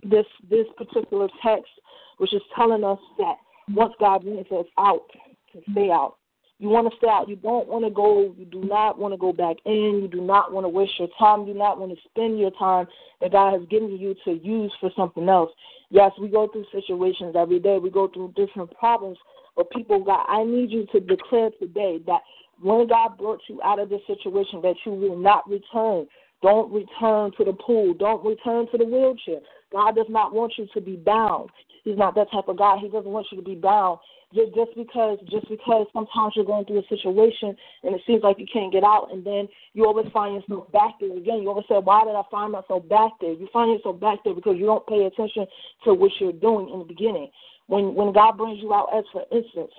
this 0.03 0.25
this 0.49 0.65
particular 0.77 1.27
text 1.43 1.71
which 2.17 2.33
is 2.33 2.41
telling 2.55 2.83
us 2.83 2.99
that 3.17 3.35
once 3.69 3.93
God 3.99 4.23
brings 4.23 4.45
us 4.51 4.65
out, 4.77 5.03
to 5.51 5.61
stay 5.71 5.89
out. 5.89 6.15
You 6.63 6.69
want 6.69 6.89
to 6.89 6.95
stay 6.95 7.09
out. 7.09 7.27
You 7.27 7.35
don't 7.35 7.67
want 7.67 7.83
to 7.83 7.91
go. 7.91 8.33
You 8.37 8.45
do 8.45 8.63
not 8.63 8.97
want 8.97 9.13
to 9.13 9.17
go 9.17 9.33
back 9.33 9.57
in. 9.65 9.99
You 10.01 10.07
do 10.07 10.21
not 10.21 10.53
want 10.53 10.63
to 10.63 10.69
waste 10.69 10.97
your 10.97 11.09
time. 11.19 11.41
You 11.41 11.51
do 11.51 11.59
not 11.59 11.77
want 11.77 11.91
to 11.91 11.97
spend 12.05 12.39
your 12.39 12.51
time 12.51 12.87
that 13.19 13.33
God 13.33 13.51
has 13.51 13.67
given 13.67 13.97
you 13.97 14.15
to 14.23 14.31
use 14.31 14.71
for 14.79 14.89
something 14.95 15.27
else. 15.27 15.51
Yes, 15.89 16.13
we 16.21 16.29
go 16.29 16.47
through 16.47 16.63
situations 16.71 17.35
every 17.37 17.59
day. 17.59 17.79
We 17.79 17.89
go 17.89 18.07
through 18.07 18.31
different 18.37 18.71
problems. 18.77 19.17
But 19.57 19.71
people, 19.71 20.05
God, 20.05 20.23
I 20.29 20.45
need 20.45 20.71
you 20.71 20.87
to 20.93 21.01
declare 21.01 21.49
today 21.59 21.99
that 22.07 22.21
when 22.61 22.87
God 22.87 23.17
brought 23.17 23.41
you 23.49 23.61
out 23.61 23.79
of 23.79 23.89
this 23.89 23.99
situation, 24.07 24.61
that 24.61 24.75
you 24.85 24.93
will 24.93 25.17
not 25.17 25.43
return. 25.49 26.07
Don't 26.41 26.71
return 26.71 27.33
to 27.37 27.43
the 27.43 27.57
pool. 27.59 27.93
Don't 27.93 28.23
return 28.23 28.67
to 28.71 28.77
the 28.77 28.85
wheelchair. 28.85 29.41
God 29.73 29.97
does 29.97 30.07
not 30.07 30.33
want 30.33 30.53
you 30.57 30.65
to 30.73 30.79
be 30.79 30.95
bound. 30.95 31.49
He's 31.83 31.97
not 31.97 32.15
that 32.15 32.31
type 32.31 32.47
of 32.47 32.57
God. 32.57 32.79
He 32.79 32.87
doesn't 32.87 33.11
want 33.11 33.27
you 33.33 33.37
to 33.37 33.43
be 33.43 33.55
bound 33.55 33.99
just 34.33 34.53
just 34.55 34.75
because 34.75 35.19
just 35.29 35.47
because 35.49 35.87
sometimes 35.93 36.33
you're 36.35 36.45
going 36.45 36.65
through 36.65 36.79
a 36.79 36.87
situation 36.87 37.55
and 37.83 37.95
it 37.95 38.01
seems 38.05 38.23
like 38.23 38.39
you 38.39 38.47
can't 38.51 38.71
get 38.71 38.83
out 38.83 39.09
and 39.11 39.25
then 39.25 39.47
you 39.73 39.85
always 39.85 40.11
find 40.11 40.35
yourself 40.35 40.71
back 40.71 40.95
there 40.99 41.15
again. 41.15 41.41
You 41.41 41.49
always 41.49 41.65
say, 41.69 41.75
Why 41.75 42.03
did 42.03 42.15
I 42.15 42.23
find 42.31 42.51
myself 42.51 42.87
back 42.89 43.11
there? 43.21 43.33
You 43.33 43.47
find 43.53 43.71
yourself 43.71 43.99
back 43.99 44.19
there 44.23 44.33
because 44.33 44.57
you 44.57 44.65
don't 44.65 44.85
pay 44.87 45.05
attention 45.05 45.45
to 45.85 45.93
what 45.93 46.11
you're 46.19 46.33
doing 46.33 46.69
in 46.69 46.79
the 46.79 46.85
beginning. 46.85 47.29
When 47.67 47.95
when 47.95 48.13
God 48.13 48.37
brings 48.37 48.59
you 48.61 48.73
out 48.73 48.89
as 48.95 49.03
for 49.11 49.23
instance, 49.31 49.71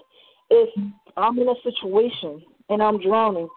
if 0.51 0.71
I'm 1.17 1.39
in 1.39 1.49
a 1.49 1.55
situation 1.63 2.43
and 2.69 2.83
I'm 2.83 3.01
drowning 3.01 3.49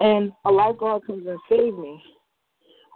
and 0.00 0.32
a 0.44 0.50
lifeguard 0.50 1.06
comes 1.06 1.26
and 1.26 1.38
saves 1.48 1.76
me, 1.76 2.02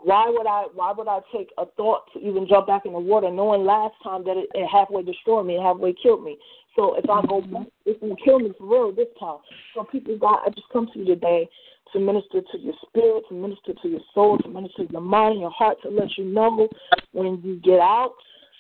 why 0.03 0.29
would 0.29 0.47
I 0.47 0.65
why 0.75 0.93
would 0.93 1.09
I 1.09 1.21
take 1.35 1.51
a 1.59 1.67
thought 1.77 2.13
to 2.13 2.21
even 2.21 2.47
jump 2.49 2.67
back 2.67 2.87
in 2.87 2.93
the 2.93 2.99
water 2.99 3.31
knowing 3.31 3.65
last 3.65 3.95
time 4.03 4.25
that 4.25 4.37
it, 4.37 4.49
it 4.55 4.69
halfway 4.69 5.03
destroyed 5.03 5.47
me, 5.47 5.59
halfway 5.61 5.95
killed 5.95 6.23
me? 6.23 6.39
So 6.75 6.95
if 6.97 7.09
I 7.09 7.23
go 7.27 7.41
back, 7.41 7.67
it's 7.87 8.01
gonna 8.01 8.15
kill 8.23 8.39
me 8.39 8.53
for 8.59 8.67
real 8.67 8.93
this 8.93 9.09
time. 9.19 9.39
So 9.75 9.85
people, 9.85 10.19
God, 10.19 10.41
I 10.47 10.51
just 10.51 10.69
come 10.73 10.89
to 10.93 10.99
you 10.99 11.07
today 11.07 11.49
to 11.93 12.01
minister 12.01 12.41
to 12.41 12.59
your 12.59 12.75
spirit, 12.87 13.25
to 13.29 13.35
minister 13.35 13.73
to 13.83 13.89
your 13.89 14.01
soul, 14.15 14.39
to 14.39 14.49
minister 14.49 14.85
to 14.85 14.93
your 14.93 15.01
mind 15.01 15.33
and 15.33 15.41
your 15.41 15.51
heart, 15.51 15.79
to 15.83 15.89
let 15.89 16.09
you 16.19 16.25
know 16.25 16.69
when 17.13 17.41
you 17.43 17.57
get 17.65 17.81
out, 17.81 18.15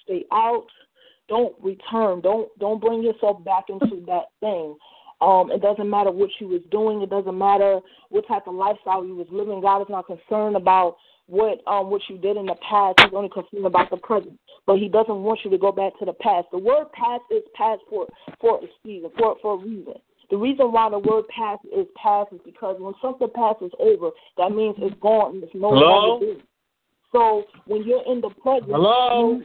stay 0.05 0.25
out. 0.33 0.67
Don't 1.29 1.55
return. 1.61 2.21
Don't 2.21 2.49
don't 2.59 2.81
bring 2.81 3.03
yourself 3.03 3.45
back 3.45 3.65
into 3.69 4.05
that 4.07 4.27
thing. 4.41 4.77
Um, 5.21 5.51
it 5.51 5.63
doesn't 5.63 5.89
matter 5.89 6.11
what 6.11 6.31
you 6.41 6.49
was 6.49 6.63
doing. 6.71 7.01
It 7.01 7.11
doesn't 7.11 7.37
matter 7.37 7.81
what 8.11 8.29
type 8.29 8.47
of 8.47 8.55
lifestyle 8.55 9.05
you 9.05 9.15
was 9.17 9.27
living. 9.31 9.61
God 9.61 9.83
is 9.83 9.89
not 9.89 10.07
concerned 10.07 10.57
about 10.57 10.97
what 11.27 11.61
um 11.67 11.91
what 11.91 12.03
you 12.09 12.19
did 12.19 12.37
in 12.37 12.47
the 12.47 12.55
past. 12.69 13.01
He's 13.01 13.15
only 13.15 13.31
concerned 13.31 13.67
about 13.67 13.91
the 13.91 13.97
present. 13.97 14.39
But 14.67 14.79
he 14.79 14.89
doesn't 14.89 15.23
want 15.23 15.41
you 15.45 15.51
to 15.51 15.59
go 15.59 15.73
back 15.73 15.99
to 15.99 16.05
the 16.05 16.13
past. 16.13 16.49
The 16.53 16.59
word 16.59 16.93
past 16.93 17.23
is 17.31 17.43
past 17.55 17.81
for 17.89 18.07
for 18.41 18.59
a 18.63 18.67
season, 18.85 19.11
for 19.19 19.37
for 19.43 19.55
a 19.55 19.59
reason. 19.59 19.95
The 20.31 20.37
reason 20.37 20.73
why 20.73 20.91
the 20.91 20.99
word 20.99 21.25
past 21.29 21.65
is 21.75 21.87
past 22.01 22.33
is 22.33 22.41
because 22.45 22.77
when 22.81 22.95
something 23.01 23.29
passes 23.35 23.71
over, 23.79 24.11
that 24.37 24.51
means 24.51 24.75
it's 24.79 24.99
gone 25.01 25.37
and 25.37 25.43
it's 25.45 25.55
no 25.55 25.71
longer 25.71 26.27
there. 26.27 26.37
So 27.13 27.45
when 27.67 27.85
you're 27.85 28.03
in 28.07 28.21
the 28.21 28.31
present, 28.31 28.71
hello, 28.71 29.41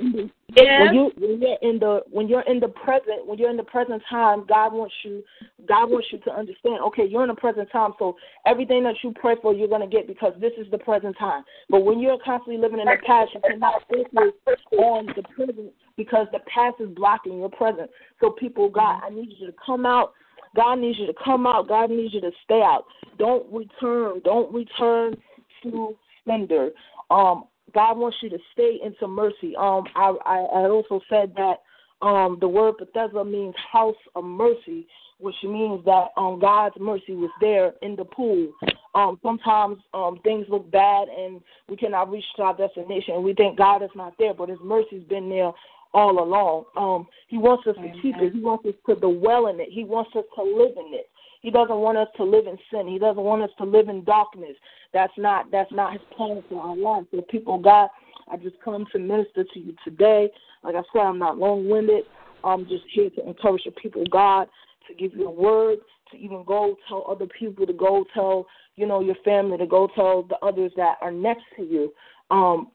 yeah. 0.57 0.85
when 0.85 0.93
you 0.93 1.11
when 1.17 1.41
you're 1.41 1.57
in 1.61 1.79
the 1.79 2.01
when 2.09 2.27
you're 2.27 2.41
in 2.41 2.59
the 2.59 2.67
present, 2.67 3.25
when 3.25 3.37
you're 3.37 3.51
in 3.51 3.57
the 3.57 3.63
present 3.63 4.01
time, 4.09 4.45
God 4.47 4.73
wants 4.73 4.93
you, 5.03 5.23
God 5.67 5.89
wants 5.89 6.07
you 6.11 6.19
to 6.19 6.31
understand. 6.31 6.79
Okay, 6.87 7.05
you're 7.05 7.21
in 7.21 7.29
the 7.29 7.35
present 7.35 7.69
time, 7.71 7.91
so 7.99 8.15
everything 8.45 8.83
that 8.83 8.95
you 9.03 9.13
pray 9.15 9.35
for, 9.41 9.53
you're 9.53 9.67
gonna 9.67 9.87
get 9.87 10.07
because 10.07 10.33
this 10.41 10.53
is 10.57 10.69
the 10.71 10.77
present 10.77 11.15
time. 11.17 11.43
But 11.69 11.85
when 11.85 11.99
you're 11.99 12.17
constantly 12.25 12.57
living 12.57 12.79
in 12.79 12.85
the 12.85 12.97
past, 13.05 13.31
you 13.33 13.41
cannot 13.47 13.83
focus 13.87 14.59
on 14.77 15.07
the 15.15 15.23
present 15.35 15.71
because 15.97 16.27
the 16.31 16.39
past 16.53 16.75
is 16.79 16.89
blocking 16.89 17.39
your 17.39 17.49
present. 17.49 17.89
So 18.19 18.31
people, 18.31 18.69
God, 18.69 19.01
I 19.03 19.09
need 19.09 19.29
you 19.37 19.47
to 19.47 19.53
come 19.63 19.85
out. 19.85 20.13
God 20.55 20.79
needs 20.79 20.99
you 20.99 21.07
to 21.07 21.13
come 21.23 21.47
out. 21.47 21.67
God 21.67 21.89
needs 21.91 22.13
you 22.13 22.21
to 22.21 22.31
stay 22.43 22.61
out. 22.61 22.85
Don't 23.17 23.45
return. 23.53 24.21
Don't 24.25 24.53
return 24.53 25.15
to 25.63 25.95
splendor. 26.21 26.71
Um, 27.09 27.45
God 27.73 27.97
wants 27.97 28.17
you 28.21 28.29
to 28.29 28.39
stay 28.53 28.79
into 28.83 29.07
mercy. 29.07 29.55
Um, 29.55 29.83
I, 29.95 30.13
I, 30.25 30.37
I 30.37 30.69
also 30.69 30.99
said 31.09 31.33
that 31.35 31.57
um, 32.01 32.37
the 32.41 32.47
word 32.47 32.75
Bethesda 32.79 33.23
means 33.23 33.53
house 33.71 33.95
of 34.15 34.23
mercy, 34.23 34.87
which 35.19 35.35
means 35.43 35.85
that 35.85 36.07
um, 36.17 36.39
God's 36.39 36.75
mercy 36.79 37.13
was 37.13 37.29
there 37.39 37.73
in 37.81 37.95
the 37.95 38.05
pool. 38.05 38.51
Um, 38.95 39.19
sometimes 39.21 39.77
um, 39.93 40.19
things 40.23 40.47
look 40.49 40.69
bad 40.71 41.07
and 41.07 41.41
we 41.69 41.77
cannot 41.77 42.11
reach 42.11 42.25
to 42.35 42.41
our 42.41 42.57
destination, 42.57 43.15
and 43.15 43.23
we 43.23 43.33
think 43.33 43.57
God 43.57 43.83
is 43.83 43.89
not 43.95 44.13
there, 44.17 44.33
but 44.33 44.49
His 44.49 44.59
mercy's 44.63 45.03
been 45.07 45.29
there 45.29 45.51
all 45.93 46.23
along. 46.23 46.63
Um, 46.77 47.07
he 47.27 47.37
wants 47.37 47.67
us 47.67 47.75
to 47.75 48.01
keep 48.01 48.15
it. 48.17 48.33
He 48.33 48.39
wants 48.39 48.65
us 48.65 48.73
to 48.87 48.95
dwell 48.95 49.47
in 49.47 49.59
it. 49.59 49.69
He 49.71 49.83
wants 49.83 50.11
us 50.15 50.23
to 50.35 50.43
live 50.43 50.71
in 50.77 50.93
it. 50.93 51.09
He 51.41 51.49
doesn't 51.49 51.77
want 51.77 51.97
us 51.97 52.07
to 52.17 52.23
live 52.23 52.45
in 52.47 52.57
sin. 52.71 52.87
He 52.87 52.99
doesn't 52.99 53.21
want 53.21 53.41
us 53.41 53.49
to 53.57 53.65
live 53.65 53.89
in 53.89 54.03
darkness. 54.03 54.55
That's 54.93 55.13
not 55.17 55.51
that's 55.51 55.71
not 55.71 55.93
his 55.93 56.01
plan 56.15 56.43
for 56.49 56.61
our 56.61 56.75
life. 56.75 57.05
So 57.11 57.21
people 57.29 57.57
God, 57.57 57.89
I 58.31 58.37
just 58.37 58.55
come 58.63 58.85
to 58.91 58.99
minister 58.99 59.43
to 59.43 59.59
you 59.59 59.75
today. 59.83 60.29
Like 60.63 60.75
I 60.75 60.83
said, 60.93 61.01
I'm 61.01 61.19
not 61.19 61.37
long 61.37 61.67
winded. 61.67 62.03
I'm 62.43 62.67
just 62.67 62.83
here 62.93 63.09
to 63.09 63.27
encourage 63.27 63.63
the 63.65 63.71
people 63.71 64.03
God, 64.11 64.47
to 64.87 64.93
give 64.93 65.13
you 65.15 65.27
a 65.27 65.31
word, 65.31 65.79
to 66.11 66.17
even 66.17 66.43
go 66.43 66.75
tell 66.87 67.05
other 67.09 67.27
people, 67.27 67.65
to 67.65 67.73
go 67.73 68.05
tell, 68.13 68.47
you 68.75 68.85
know, 68.85 69.01
your 69.01 69.15
family, 69.23 69.57
to 69.57 69.67
go 69.67 69.87
tell 69.95 70.23
the 70.23 70.37
others 70.37 70.71
that 70.75 70.95
are 71.01 71.11
next 71.11 71.43
to 71.57 71.63
you. 71.63 71.93
Um, 72.29 72.71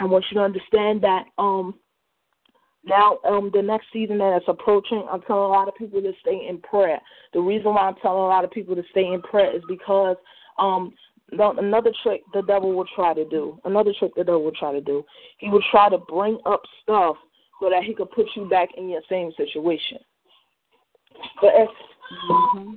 I 0.00 0.04
want 0.04 0.24
you 0.30 0.38
to 0.38 0.44
understand 0.44 1.02
that 1.02 1.24
um 1.38 1.74
now, 2.88 3.18
um, 3.28 3.50
the 3.52 3.62
next 3.62 3.86
season 3.92 4.18
that 4.18 4.36
is 4.36 4.42
approaching, 4.48 5.06
I'm 5.10 5.20
telling 5.22 5.44
a 5.44 5.48
lot 5.48 5.68
of 5.68 5.74
people 5.76 6.00
to 6.00 6.12
stay 6.20 6.46
in 6.48 6.58
prayer. 6.58 6.98
The 7.34 7.40
reason 7.40 7.74
why 7.74 7.82
I'm 7.82 7.96
telling 8.02 8.22
a 8.22 8.28
lot 8.28 8.44
of 8.44 8.50
people 8.50 8.74
to 8.74 8.82
stay 8.90 9.06
in 9.06 9.20
prayer 9.22 9.54
is 9.54 9.62
because 9.68 10.16
um, 10.58 10.94
another 11.30 11.92
trick 12.02 12.22
the 12.32 12.42
devil 12.42 12.74
will 12.74 12.86
try 12.94 13.14
to 13.14 13.28
do, 13.28 13.58
another 13.64 13.92
trick 13.98 14.12
the 14.16 14.24
devil 14.24 14.44
will 14.44 14.52
try 14.52 14.72
to 14.72 14.80
do, 14.80 15.04
he 15.38 15.48
will 15.48 15.62
try 15.70 15.88
to 15.88 15.98
bring 15.98 16.38
up 16.46 16.62
stuff 16.82 17.16
so 17.60 17.68
that 17.68 17.84
he 17.84 17.94
could 17.94 18.10
put 18.10 18.26
you 18.36 18.48
back 18.48 18.70
in 18.76 18.88
your 18.88 19.02
same 19.08 19.32
situation. 19.36 19.98
But 21.40 21.54
as 21.54 21.68
mm-hmm. 22.30 22.74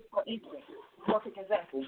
perfect 1.06 1.38
example, 1.38 1.86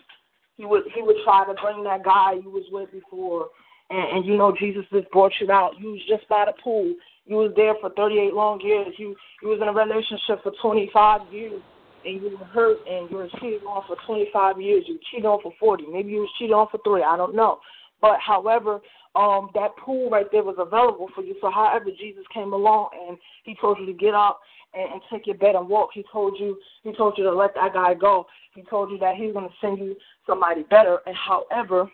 he 0.55 0.65
would 0.65 0.83
he 0.93 1.01
would 1.01 1.15
try 1.23 1.45
to 1.45 1.53
bring 1.61 1.83
that 1.83 2.03
guy 2.03 2.33
you 2.33 2.49
was 2.49 2.65
with 2.71 2.91
before, 2.91 3.47
and, 3.89 4.17
and 4.17 4.25
you 4.25 4.37
know 4.37 4.53
Jesus 4.57 4.85
just 4.91 5.09
brought 5.11 5.33
you 5.41 5.51
out. 5.51 5.71
You 5.79 5.91
was 5.91 6.01
just 6.07 6.27
by 6.29 6.45
the 6.45 6.53
pool, 6.63 6.93
you 7.25 7.37
was 7.37 7.53
there 7.55 7.75
for 7.79 7.89
38 7.91 8.33
long 8.33 8.59
years. 8.61 8.93
You 8.97 9.15
you 9.41 9.49
was 9.49 9.59
in 9.61 9.67
a 9.67 9.73
relationship 9.73 10.43
for 10.43 10.51
25 10.61 11.31
years, 11.31 11.61
and 12.05 12.21
you 12.21 12.37
were 12.37 12.45
hurt, 12.45 12.77
and 12.89 13.09
you 13.09 13.17
were 13.17 13.29
cheated 13.39 13.63
on 13.63 13.83
for 13.87 13.95
25 14.05 14.61
years. 14.61 14.83
You 14.87 14.99
cheated 15.11 15.25
on 15.25 15.41
for 15.41 15.53
40. 15.59 15.85
Maybe 15.91 16.11
you 16.11 16.21
was 16.21 16.29
cheated 16.37 16.53
on 16.53 16.67
for 16.69 16.79
three. 16.83 17.03
I 17.03 17.17
don't 17.17 17.35
know. 17.35 17.59
But 18.01 18.19
however, 18.19 18.81
um, 19.15 19.49
that 19.53 19.77
pool 19.77 20.09
right 20.09 20.25
there 20.31 20.43
was 20.43 20.57
available 20.57 21.07
for 21.15 21.23
you. 21.23 21.35
So 21.39 21.49
however 21.51 21.85
Jesus 21.97 22.23
came 22.33 22.51
along 22.51 22.89
and 23.07 23.17
he 23.43 23.55
told 23.61 23.77
you 23.79 23.85
to 23.85 23.93
get 23.93 24.13
up 24.13 24.39
and, 24.73 24.93
and 24.93 25.01
take 25.11 25.27
your 25.27 25.37
bed 25.37 25.55
and 25.55 25.69
walk. 25.69 25.89
He 25.93 26.03
told 26.11 26.37
you 26.39 26.57
he 26.83 26.93
told 26.93 27.17
you 27.17 27.23
to 27.23 27.31
let 27.31 27.53
that 27.55 27.73
guy 27.73 27.93
go. 27.93 28.25
He 28.55 28.63
told 28.63 28.91
you 28.91 28.97
that 28.99 29.15
he's 29.15 29.33
to 29.33 29.47
send 29.61 29.79
you 29.79 29.95
somebody 30.27 30.63
better. 30.63 30.99
And 31.05 31.15
however, 31.15 31.89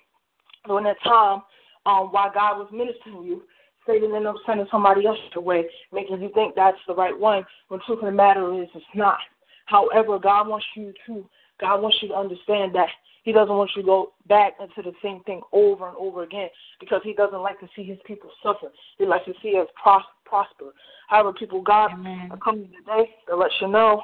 during 0.66 0.86
that 0.86 1.02
time, 1.04 1.42
um, 1.86 2.08
while 2.12 2.32
God 2.34 2.58
was 2.58 2.70
ministering 2.72 3.24
you, 3.24 3.44
Satan 3.90 4.14
ended 4.14 4.28
up 4.28 4.36
sending 4.46 4.68
somebody 4.70 5.08
else 5.08 5.18
your 5.34 5.44
way, 5.44 5.66
making 5.92 6.22
you 6.22 6.30
think 6.36 6.54
that's 6.56 6.78
the 6.88 6.94
right 6.94 7.18
one, 7.18 7.44
when 7.70 7.80
truth 7.86 8.00
of 8.00 8.06
the 8.06 8.12
matter 8.12 8.62
is 8.62 8.70
it's 8.76 8.86
not. 8.94 9.18
However, 9.66 10.20
God 10.20 10.48
wants 10.48 10.66
you 10.76 10.94
to 11.08 11.28
God 11.60 11.82
wants 11.82 11.98
you 12.02 12.08
to 12.10 12.16
understand 12.16 12.74
that 12.76 12.88
He 13.24 13.34
doesn't 13.34 13.54
want 13.54 13.72
you 13.76 13.82
to 13.82 13.86
go 13.86 14.14
back 14.28 14.54
into 14.62 14.90
the 14.90 14.96
same 15.04 15.22
thing 15.24 15.42
over 15.52 15.88
and 15.88 15.98
over 15.98 16.24
again 16.24 16.50
because 16.80 17.02
He 17.04 17.14
doesn't 17.14 17.42
like 17.42 17.60
to 17.60 17.68
see 17.76 17.84
His 17.84 17.98
people 18.06 18.30
suffer. 18.44 18.72
He 18.98 19.06
likes 19.06 19.26
to 19.26 19.34
see 19.42 19.58
us 19.58 19.68
pros- 19.82 20.02
prosper. 20.24 20.74
However, 21.10 21.34
people, 21.34 21.62
God 21.62 21.92
Amen. 21.94 22.30
are 22.32 22.38
coming 22.38 22.70
today 22.78 23.10
to 23.28 23.36
let 23.36 23.52
you 23.60 23.68
know 23.68 24.04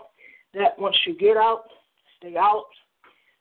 that 0.54 0.78
once 0.80 0.98
you 1.06 1.16
get 1.18 1.38
out, 1.38 1.66
stay 2.18 2.36
out. 2.36 2.66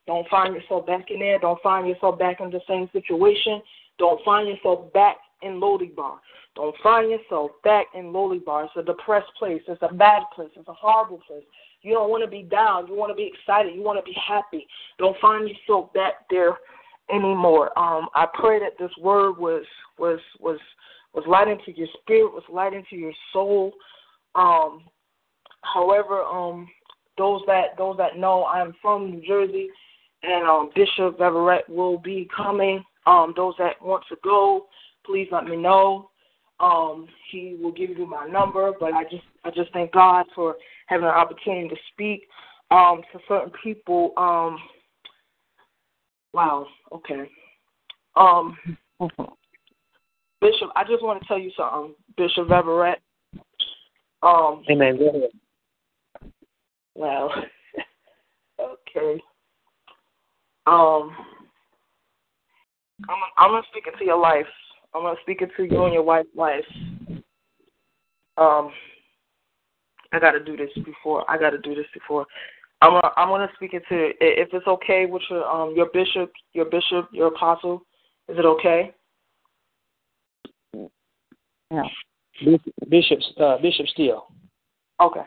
Don't 0.07 0.29
find 0.29 0.55
yourself 0.55 0.87
back 0.87 1.11
in 1.11 1.21
there. 1.21 1.39
Don't 1.39 1.61
find 1.63 1.89
yourself 1.89 2.19
back 2.19 2.41
in 2.41 2.51
the 2.51 2.61
same 2.69 2.89
situation. 2.93 3.63
Don't 3.99 4.23
find 4.25 4.47
yourself 4.49 4.93
back 4.93 5.17
in 5.45 5.61
Lo-Debar. 5.61 6.21
Don't 6.57 6.75
find 6.83 7.11
yourself 7.11 7.51
back 7.63 7.87
in 7.95 8.13
Lo-Debar. 8.13 8.65
It's 8.65 8.73
a 8.77 8.83
depressed 8.83 9.31
place. 9.39 9.63
It's 9.69 9.83
a 9.83 9.93
bad 9.93 10.23
place. 10.35 10.51
It's 10.57 10.69
a 10.69 10.73
horrible 10.73 11.21
place. 11.27 11.45
You 11.83 11.93
don't 11.93 12.11
want 12.11 12.25
to 12.25 12.31
be 12.31 12.43
down. 12.43 12.87
You 12.87 12.95
want 12.95 13.11
to 13.11 13.15
be 13.15 13.31
excited. 13.33 13.75
You 13.75 13.83
want 13.83 13.99
to 13.99 14.11
be 14.11 14.17
happy. 14.27 14.67
Don't 14.99 15.17
find 15.21 15.49
yourself 15.49 15.93
back 15.93 16.27
there 16.31 16.57
anymore. 17.11 17.79
Um, 17.79 18.09
I 18.15 18.27
pray 18.33 18.59
that 18.61 18.79
this 18.79 18.91
word 19.01 19.33
was 19.39 19.65
was 19.99 20.19
was 20.41 20.59
was 21.13 21.25
light 21.27 21.49
into 21.49 21.77
your 21.79 21.89
spirit, 22.01 22.33
was 22.33 22.43
light 22.51 22.73
into 22.73 22.97
your 22.97 23.13
soul. 23.33 23.73
Um, 24.35 24.83
however, 25.63 26.23
um, 26.23 26.67
those 27.19 27.43
that 27.47 27.77
those 27.79 27.97
that 27.99 28.17
know, 28.17 28.47
I'm 28.47 28.75
from 28.81 29.11
New 29.11 29.27
Jersey, 29.27 29.69
and 30.23 30.49
um, 30.49 30.71
Bishop 30.75 31.19
Viverette 31.19 31.69
will 31.69 31.99
be 31.99 32.29
coming. 32.35 32.83
Um, 33.07 33.35
those 33.37 33.55
that 33.59 33.81
want 33.83 34.05
to 34.09 34.17
go, 34.25 34.67
please 35.05 35.29
let 35.31 35.45
me 35.45 35.57
know. 35.57 36.11
Um, 36.61 37.09
he 37.31 37.57
will 37.61 37.73
give 37.73 37.91
you 37.91 38.07
my 38.07 38.27
number, 38.27 38.73
but 38.79 38.95
I 38.95 39.05
just 39.05 39.25
I 39.45 39.51
just 39.51 39.73
thank 39.73 39.93
God 39.93 40.27
for 40.35 40.57
having 40.87 41.05
an 41.05 41.11
opportunity 41.11 41.69
to 41.69 41.77
speak 41.93 42.23
um, 42.71 43.03
to 43.13 43.19
certain 43.29 43.53
people. 43.63 44.13
Um, 44.17 44.59
wow. 46.33 46.67
Okay. 46.93 47.29
Um, 48.17 48.57
Bishop, 50.41 50.71
I 50.77 50.85
just 50.85 51.03
want 51.03 51.21
to 51.23 51.27
tell 51.27 51.39
you 51.39 51.51
something, 51.57 51.95
Bishop 52.17 52.49
Viverette. 52.49 53.01
Um, 54.23 54.63
Amen. 54.71 54.99
Well, 56.95 57.31
okay. 58.61 59.21
Um, 60.67 61.15
I'm 63.09 63.17
I'm 63.37 63.51
gonna 63.51 63.63
speak 63.71 63.85
into 63.93 64.05
your 64.05 64.19
life. 64.19 64.47
I'm 64.95 65.03
gonna 65.03 65.17
speak 65.23 65.43
it 65.43 65.51
to 65.57 65.65
you 65.65 65.85
and 65.85 65.93
your 65.93 66.03
wife's 66.03 66.29
life. 66.37 66.65
Um, 68.37 68.71
I 70.13 70.21
got 70.21 70.33
to 70.33 70.41
do 70.43 70.57
this 70.57 70.71
before. 70.85 71.29
I 71.29 71.39
got 71.39 71.51
to 71.51 71.59
do 71.59 71.75
this 71.75 71.87
before. 71.93 72.27
I'm 72.81 72.93
gonna, 72.93 73.13
I'm 73.17 73.29
gonna 73.29 73.49
speak 73.57 73.75
into 73.75 74.11
if 74.21 74.49
it's 74.53 74.67
okay 74.67 75.07
with 75.07 75.23
your 75.31 75.45
um 75.49 75.75
your 75.75 75.87
bishop, 75.93 76.33
your 76.53 76.67
bishop, 76.67 77.09
your 77.13 77.29
apostle. 77.29 77.83
Is 78.29 78.39
it 78.39 78.45
okay? 78.45 78.95
Yeah. 81.71 81.83
Bishop 82.89 83.19
uh, 83.41 83.59
Bishop 83.59 83.87
Steele. 83.89 84.27
Okay. 85.01 85.23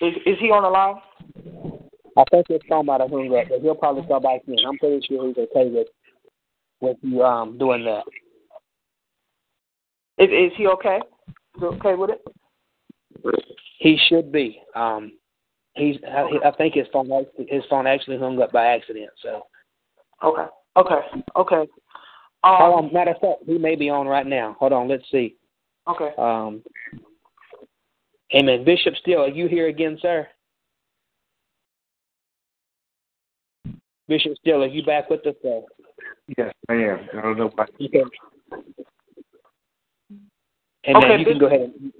Is 0.00 0.14
is 0.26 0.36
he 0.40 0.50
on 0.50 0.64
the 0.64 0.68
line? 0.68 0.96
I 2.16 2.24
think 2.30 2.46
might 2.84 3.00
have 3.00 3.10
hung 3.10 3.34
up, 3.34 3.48
but 3.48 3.60
he'll 3.60 3.74
probably 3.74 4.06
call 4.06 4.20
back 4.20 4.40
in. 4.46 4.56
I'm 4.66 4.76
pretty 4.78 5.06
sure 5.06 5.26
he's 5.28 5.38
okay 5.38 5.70
with 5.70 5.86
with 6.82 6.98
you 7.02 7.22
um 7.22 7.56
doing 7.56 7.84
that. 7.84 8.04
Is 10.18 10.28
is 10.28 10.56
he 10.56 10.66
okay? 10.66 11.00
Is 11.28 11.60
he 11.60 11.64
okay 11.66 11.94
with 11.94 12.10
it? 12.10 12.22
He 13.78 13.98
should 14.08 14.30
be. 14.30 14.60
Um, 14.74 15.12
he's. 15.74 15.96
I, 16.06 16.48
I 16.48 16.50
think 16.52 16.74
his 16.74 16.86
phone 16.92 17.08
his 17.48 17.62
phone 17.70 17.86
actually 17.86 18.18
hung 18.18 18.40
up 18.40 18.52
by 18.52 18.66
accident. 18.66 19.10
So. 19.22 19.42
Okay. 20.22 20.46
Okay. 20.76 21.00
Okay. 21.36 21.68
Um, 22.44 22.56
Hold 22.58 22.84
on. 22.84 22.92
Matter 22.92 23.12
of 23.12 23.20
fact, 23.20 23.42
he 23.46 23.58
may 23.58 23.76
be 23.76 23.88
on 23.88 24.06
right 24.06 24.26
now. 24.26 24.56
Hold 24.58 24.72
on. 24.72 24.88
Let's 24.88 25.04
see. 25.10 25.36
Okay. 25.88 26.10
Um. 26.18 26.62
Amen. 28.34 28.64
Bishop 28.64 28.94
Steele, 28.96 29.20
are 29.20 29.28
you 29.28 29.46
here 29.46 29.68
again, 29.68 29.98
sir? 30.00 30.26
Bishop 34.08 34.32
Steele, 34.40 34.62
are 34.62 34.66
you 34.66 34.82
back 34.84 35.10
with 35.10 35.26
us, 35.26 35.34
sir? 35.42 35.60
Yes, 36.36 36.54
I 36.68 36.74
am. 36.74 37.08
I 37.16 37.20
don't 37.22 37.38
know 37.38 37.50
why. 37.54 37.66
Okay. 37.80 38.04
Amen. 40.88 41.04
Okay, 41.04 41.18
you 41.18 41.24
Bishop. 41.24 41.26
can 41.26 41.38
go 41.38 41.46
ahead. 41.46 41.60
And, 41.60 41.92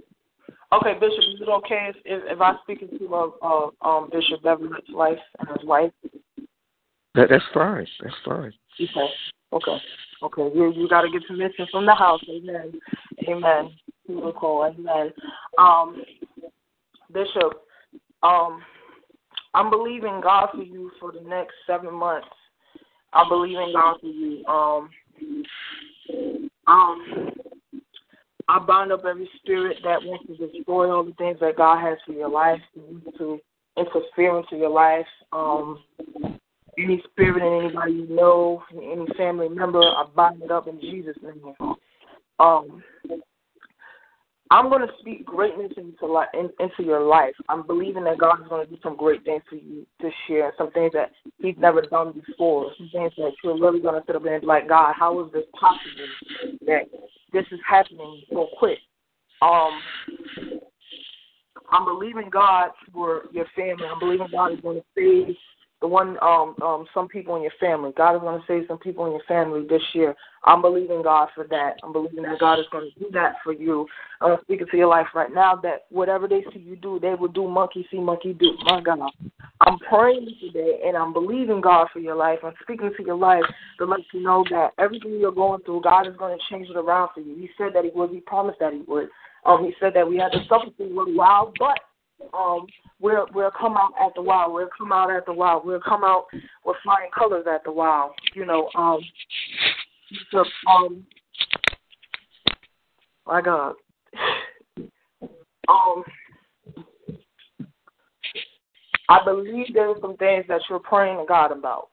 Okay, 0.73 0.95
Bishop, 0.95 1.19
is 1.35 1.41
it 1.43 1.49
okay 1.49 1.91
if, 1.91 1.97
if, 2.07 2.33
if 2.33 2.41
I 2.41 2.55
speak 2.63 2.81
into 2.81 3.15
uh, 3.15 3.29
uh, 3.43 3.69
um, 3.87 4.09
Bishop 4.11 4.43
Beverly's 4.43 4.83
life 4.89 5.19
and 5.39 5.49
his 5.51 5.67
wife? 5.67 5.93
That, 7.15 7.29
that's 7.29 7.45
fine. 7.53 7.87
That's 8.03 8.15
fine. 8.25 8.53
Okay. 8.81 9.09
Okay. 9.53 9.79
Okay. 10.23 10.51
You 10.55 10.73
you 10.73 10.89
got 10.89 11.03
to 11.03 11.11
get 11.11 11.27
permission 11.27 11.67
from 11.71 11.85
the 11.85 11.95
house. 11.95 12.23
Amen. 12.27 12.73
Amen. 13.29 13.71
People 14.07 14.33
call. 14.33 14.65
Amen. 14.65 15.13
Um, 15.59 16.03
Bishop, 17.13 17.65
um, 18.23 18.63
I'm 19.53 19.69
believing 19.69 20.23
God 20.23 20.49
for 20.55 20.63
you 20.63 20.91
for 20.99 21.13
the 21.13 21.21
next 21.21 21.53
seven 21.67 21.93
months. 21.93 22.29
I'm 23.13 23.33
in 23.33 23.73
God 23.73 24.01
for 24.01 24.07
you. 24.07 24.45
Um, 24.47 24.91
um, 26.67 27.33
I 28.49 28.59
bind 28.59 28.93
up 28.93 29.05
every 29.05 29.29
spirit 29.37 29.79
that 29.85 30.03
wants 30.03 30.27
to 30.27 30.47
destroy 30.47 30.91
all 30.91 31.05
the 31.05 31.13
things 31.13 31.39
that 31.41 31.57
God 31.57 31.81
has 31.81 31.99
for 32.07 32.13
your 32.13 32.31
life, 32.31 32.61
to 33.19 33.41
interfere 33.77 34.39
into 34.39 34.57
your 34.57 34.71
life. 34.71 35.07
Um, 35.33 35.83
any 36.79 37.03
spirit 37.11 37.43
in 37.43 37.67
anybody 37.67 37.93
you 37.93 38.17
know, 38.17 38.63
any 38.73 39.07
family 39.17 39.49
member, 39.49 39.81
I 39.81 40.07
bind 40.15 40.43
it 40.43 40.51
up 40.51 40.69
in 40.69 40.81
Jesus' 40.81 41.17
name. 41.23 41.55
Um, 42.39 42.83
I'm 44.53 44.69
going 44.69 44.87
to 44.87 44.93
speak 45.01 45.25
greatness 45.25 45.73
into 45.79 46.25
into 46.61 46.83
your 46.83 47.01
life. 47.01 47.33
I'm 47.49 47.67
believing 47.67 48.05
that 48.05 48.19
God 48.19 48.43
is 48.43 48.49
going 48.49 48.67
to 48.67 48.71
do 48.71 48.79
some 48.83 48.99
great 48.99 49.25
things 49.25 49.43
for 49.49 49.55
you 49.55 49.87
this 49.99 50.13
year, 50.29 50.53
some 50.59 50.71
things 50.73 50.93
that 50.93 51.11
He's 51.39 51.55
never 51.59 51.81
done 51.81 52.13
before, 52.13 52.71
some 52.77 52.91
things 52.93 53.13
that 53.17 53.33
you're 53.43 53.59
really 53.59 53.81
going 53.81 53.95
to 53.95 54.07
sit 54.07 54.15
up 54.15 54.27
and 54.27 54.41
be 54.43 54.47
like, 54.47 54.69
God, 54.69 54.93
how 54.99 55.25
is 55.25 55.33
this 55.33 55.45
possible 55.59 56.59
that 56.67 56.83
this 57.33 57.47
is 57.51 57.61
happening 57.67 58.25
so 58.31 58.49
quick? 58.59 58.77
Um, 59.41 59.81
I'm 61.71 61.87
believing 61.87 62.29
God 62.31 62.73
for 62.93 63.23
your 63.33 63.47
family. 63.57 63.87
I'm 63.91 64.01
believing 64.01 64.29
God 64.31 64.53
is 64.53 64.61
going 64.61 64.83
to 64.83 64.85
save 64.95 65.35
the 65.83 65.89
one 65.89 66.17
um 66.23 66.55
um 66.63 66.87
some 66.95 67.09
people 67.09 67.37
in 67.37 67.43
your 67.43 67.53
family. 67.61 67.93
God 67.95 68.15
is 68.15 68.21
going 68.23 68.41
to 68.41 68.47
save 68.47 68.65
some 68.69 68.79
people 68.79 69.05
in 69.07 69.13
your 69.13 69.23
family 69.29 69.67
this 69.69 69.83
year. 69.93 70.15
I'm 70.45 70.63
believing 70.63 71.03
God 71.03 71.29
for 71.35 71.45
that. 71.49 71.75
I'm 71.83 71.93
believing 71.93 72.23
that 72.23 72.39
God 72.39 72.59
is 72.59 72.67
going 72.73 72.91
to 72.91 73.01
do 73.01 73.11
that 73.13 73.35
for 73.45 73.53
you. 73.53 73.87
I'm 74.21 74.39
speaking 74.43 74.69
to 74.71 74.77
your 74.77 74.87
life 74.87 75.09
right 75.15 75.33
now 75.33 75.57
that 75.57 75.87
whatever 75.91 76.27
they 76.27 76.45
see 76.55 76.61
you 76.61 76.77
do, 76.77 76.99
they 76.99 77.15
will 77.15 77.29
do 77.29 77.47
monkey 77.49 77.87
see 77.91 77.99
monkey 77.99 78.33
do. 78.33 78.57
My 78.65 78.81
God. 78.81 79.11
I'm 79.61 79.79
praying 79.79 80.29
today 80.41 80.81
and 80.87 80.97
I'm 80.97 81.13
believing 81.13 81.61
God 81.61 81.89
for 81.93 81.99
your 81.99 82.17
life. 82.17 82.39
I'm 82.45 82.55
speaking 82.63 82.93
to 82.97 83.05
your 83.05 83.17
life 83.17 83.45
to 83.79 83.85
let 83.85 84.01
you 84.13 84.23
know 84.23 84.45
that 84.51 84.71
everything 84.79 85.19
you're 85.21 85.33
going 85.33 85.63
through, 85.63 85.83
God 85.83 86.07
is 86.07 86.17
going 86.17 86.37
to 86.37 86.45
change 86.51 86.69
it 86.71 86.77
around 86.77 87.11
for 87.15 87.21
you. 87.21 87.35
He 87.37 87.51
said 87.59 87.69
that 87.75 87.85
He 87.85 87.91
would. 87.95 88.11
He 88.11 88.21
promised 88.21 88.61
that 88.61 88.73
He 88.73 88.83
would. 88.87 89.09
Um, 89.45 89.65
he 89.65 89.75
said 89.81 89.93
that 89.95 90.09
we 90.09 90.19
had 90.19 90.31
to 90.33 90.39
suffer 90.49 90.71
for 90.77 90.85
a 90.85 90.87
little 90.87 91.15
while, 91.15 91.53
but 91.59 91.79
um, 92.35 92.67
we'll 93.01 93.27
we'll 93.35 93.51
come 93.51 93.77
out 93.77 93.93
at 94.05 94.15
the 94.15 94.23
while. 94.23 94.53
We'll 94.53 94.69
come 94.77 94.93
out 94.93 95.11
at 95.11 95.27
the 95.27 95.33
while. 95.33 95.63
We'll 95.65 95.81
come 95.81 96.05
out 96.05 96.27
with 96.65 96.77
flying 96.83 97.11
colors 97.17 97.47
at 97.53 97.65
the 97.65 97.73
while. 97.73 98.15
You 98.35 98.47
know, 98.47 98.69
um, 98.75 99.01
the, 100.33 100.45
um, 100.71 101.07
my 103.27 103.41
God, 103.41 103.75
um, 105.69 106.05
I 109.09 109.25
believe 109.25 109.75
there 109.75 109.91
are 109.91 110.01
some 110.01 110.17
things 110.17 110.45
that 110.49 110.63
you're 110.69 110.79
praying 110.79 111.19
to 111.19 111.25
God 111.27 111.53
about. 111.53 111.89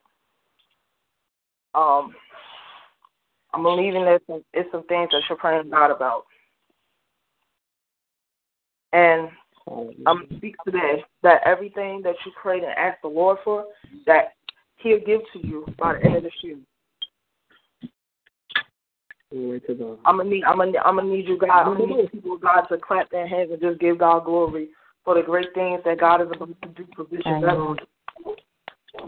Um, 1.75 2.13
I'm 3.53 3.63
believing 3.63 4.05
there's 4.05 4.21
some, 4.27 4.43
it's 4.53 4.71
some 4.71 4.85
things 4.87 5.09
that 5.11 5.21
you're 5.27 5.37
praying 5.37 5.63
to 5.63 5.69
God 5.69 5.91
about. 5.91 6.25
And 8.93 9.29
I'm 9.67 10.03
gonna 10.03 10.37
speak 10.37 10.55
today 10.65 11.03
that 11.23 11.41
everything 11.45 12.01
that 12.03 12.15
you 12.25 12.31
prayed 12.41 12.63
and 12.63 12.73
asked 12.77 13.01
the 13.01 13.09
Lord 13.09 13.37
for, 13.43 13.65
that 14.05 14.33
He'll 14.77 14.99
give 14.99 15.21
to 15.33 15.47
you 15.47 15.65
by 15.77 15.93
the 15.93 16.05
end 16.05 16.15
of 16.15 16.23
this 16.23 16.31
year. 16.41 16.57
Glory 19.31 19.59
to 19.61 19.73
God. 19.75 19.99
I'm 20.05 20.17
gonna 20.17 20.29
need, 20.29 20.43
I'm 20.43 20.57
gonna, 20.57 20.79
I'm 20.83 20.95
gonna 20.95 21.09
need 21.09 21.27
you, 21.27 21.37
God. 21.37 21.49
I'm 21.49 21.77
gonna 21.77 21.95
need 21.95 22.11
people, 22.11 22.37
God, 22.37 22.61
to 22.63 22.77
clap 22.77 23.11
their 23.11 23.27
hands 23.27 23.51
and 23.51 23.61
just 23.61 23.79
give 23.79 23.99
God 23.99 24.25
glory 24.25 24.69
for 25.05 25.15
the 25.15 25.21
great 25.21 25.53
things 25.53 25.81
that 25.85 25.99
God 25.99 26.21
is 26.21 26.27
about 26.33 26.49
to 26.61 26.67
do 26.69 26.87
for 26.95 27.03
Bishop 27.03 27.41
Beverly. 27.41 27.79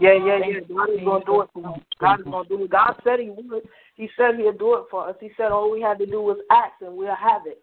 Yeah, 0.00 0.14
yeah, 0.14 0.38
yeah. 0.38 0.60
God 0.68 0.90
is 0.90 1.00
gonna 1.04 1.24
do 1.24 1.40
it 1.42 1.48
for 1.52 1.60
you. 1.60 1.82
God 2.00 2.20
is 2.20 2.26
gonna 2.26 2.48
do 2.48 2.64
it. 2.64 2.70
God 2.70 2.94
said 3.02 3.18
He 3.20 3.30
would. 3.30 3.62
He 3.96 4.08
said 4.16 4.36
He'd 4.36 4.58
do 4.58 4.74
it 4.74 4.84
for 4.90 5.08
us. 5.08 5.16
He 5.20 5.30
said 5.36 5.50
all 5.50 5.70
we 5.70 5.80
had 5.80 5.98
to 5.98 6.06
do 6.06 6.20
was 6.22 6.38
ask, 6.50 6.74
and 6.80 6.96
we'll 6.96 7.14
have 7.14 7.42
it. 7.46 7.62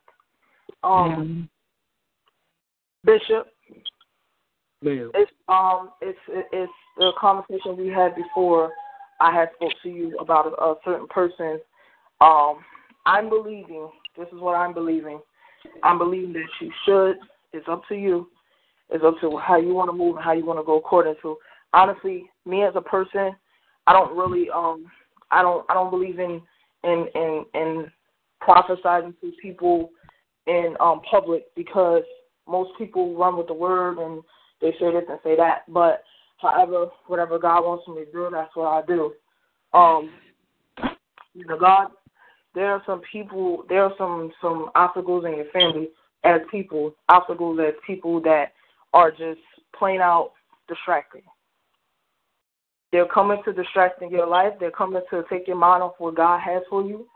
Um. 0.84 1.50
Bishop, 3.06 3.48
Ma'am. 4.82 5.12
it's 5.14 5.32
um, 5.48 5.92
it's 6.02 6.20
it's 6.28 6.72
the 6.98 7.12
conversation 7.20 7.78
we 7.78 7.88
had 7.88 8.16
before. 8.16 8.72
I 9.22 9.34
had 9.34 9.50
spoke 9.56 9.74
to 9.84 9.90
you 9.90 10.18
about 10.20 10.48
a, 10.48 10.62
a 10.62 10.76
certain 10.86 11.08
person. 11.08 11.60
Um, 12.22 12.60
I'm 13.06 13.30
believing. 13.30 13.90
This 14.18 14.28
is 14.28 14.40
what 14.40 14.56
I'm 14.56 14.74
believing. 14.74 15.20
I'm 15.84 15.98
believing 15.98 16.34
that 16.34 16.48
you 16.62 16.72
should. 16.86 17.16
It's 17.54 17.68
up 17.70 17.84
to 17.90 17.96
you. 17.96 18.28
It's 18.90 19.04
up 19.04 19.16
to 19.22 19.38
how 19.38 19.58
you 19.58 19.74
want 19.74 19.90
to 19.90 19.98
move 19.98 20.16
and 20.16 20.26
how 20.26 20.34
you 20.34 20.46
want 20.46 20.60
to 20.60 20.64
go 20.64 20.78
according 20.78 21.16
to. 21.22 21.38
Honestly, 21.74 22.30
me 22.46 22.64
as 22.64 22.74
a 22.76 22.82
person, 22.82 23.36
I 23.88 23.94
don't 23.94 24.18
really 24.18 24.50
um, 24.50 24.86
I 25.32 25.42
don't 25.42 25.66
I 25.70 25.74
don't 25.74 25.92
believe 25.92 26.20
in 26.20 26.42
in 26.84 27.08
in 27.16 27.46
in 27.54 27.92
prophesizing 28.42 29.14
to 29.22 29.32
people 29.42 29.92
in 30.48 30.76
um 30.80 31.02
public 31.10 31.44
because 31.56 32.04
most 32.50 32.72
people 32.78 33.16
run 33.16 33.38
with 33.38 33.48
the 33.48 33.54
word 33.54 33.98
and 33.98 34.24
they 34.62 34.72
say 34.80 34.92
this 34.92 35.04
and 35.10 35.20
say 35.24 35.36
that. 35.36 35.64
But 35.68 36.04
however, 36.38 36.88
whatever 37.08 37.40
God 37.40 37.62
wants 37.62 37.88
me 37.88 38.06
to 38.06 38.12
do, 38.12 38.30
that's 38.32 38.56
what 38.56 38.68
I 38.68 38.86
do. 38.86 39.14
Um, 39.74 40.12
you 41.34 41.46
know, 41.46 41.60
God, 41.60 41.88
there 42.56 42.72
are 42.72 42.84
some 42.86 43.02
people, 43.12 43.64
there 43.70 43.84
are 43.84 43.94
some 43.98 44.32
some 44.42 44.70
obstacles 44.76 45.26
in 45.26 45.36
your 45.36 45.50
family 45.52 45.90
as 46.24 46.42
people, 46.52 46.94
obstacles 47.08 47.60
as 47.66 47.74
people 47.86 48.22
that 48.22 48.54
are 48.94 49.12
just 49.12 49.40
plain 49.78 50.02
out 50.02 50.32
distracting. 50.68 51.22
They're 52.92 53.06
coming 53.06 53.42
to 53.46 53.54
distract 53.54 54.02
in 54.02 54.10
your 54.10 54.28
life. 54.28 54.54
They're 54.60 54.72
coming 54.72 55.02
to 55.12 55.24
take 55.30 55.48
your 55.48 55.58
mind 55.58 55.84
off 55.84 55.94
what 56.00 56.16
God 56.16 56.40
has 56.40 56.64
for 56.70 56.84
you. 56.84 57.08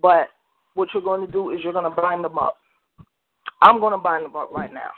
But 0.00 0.28
what 0.74 0.88
you're 0.94 1.02
going 1.02 1.26
to 1.26 1.32
do 1.32 1.50
is 1.50 1.60
you're 1.64 1.72
going 1.72 1.90
to 1.90 2.00
bind 2.00 2.24
them 2.24 2.38
up. 2.38 2.58
I'm 3.62 3.80
going 3.80 3.92
to 3.92 3.98
bind 3.98 4.24
them 4.24 4.36
up 4.36 4.50
right 4.52 4.72
now 4.72 4.90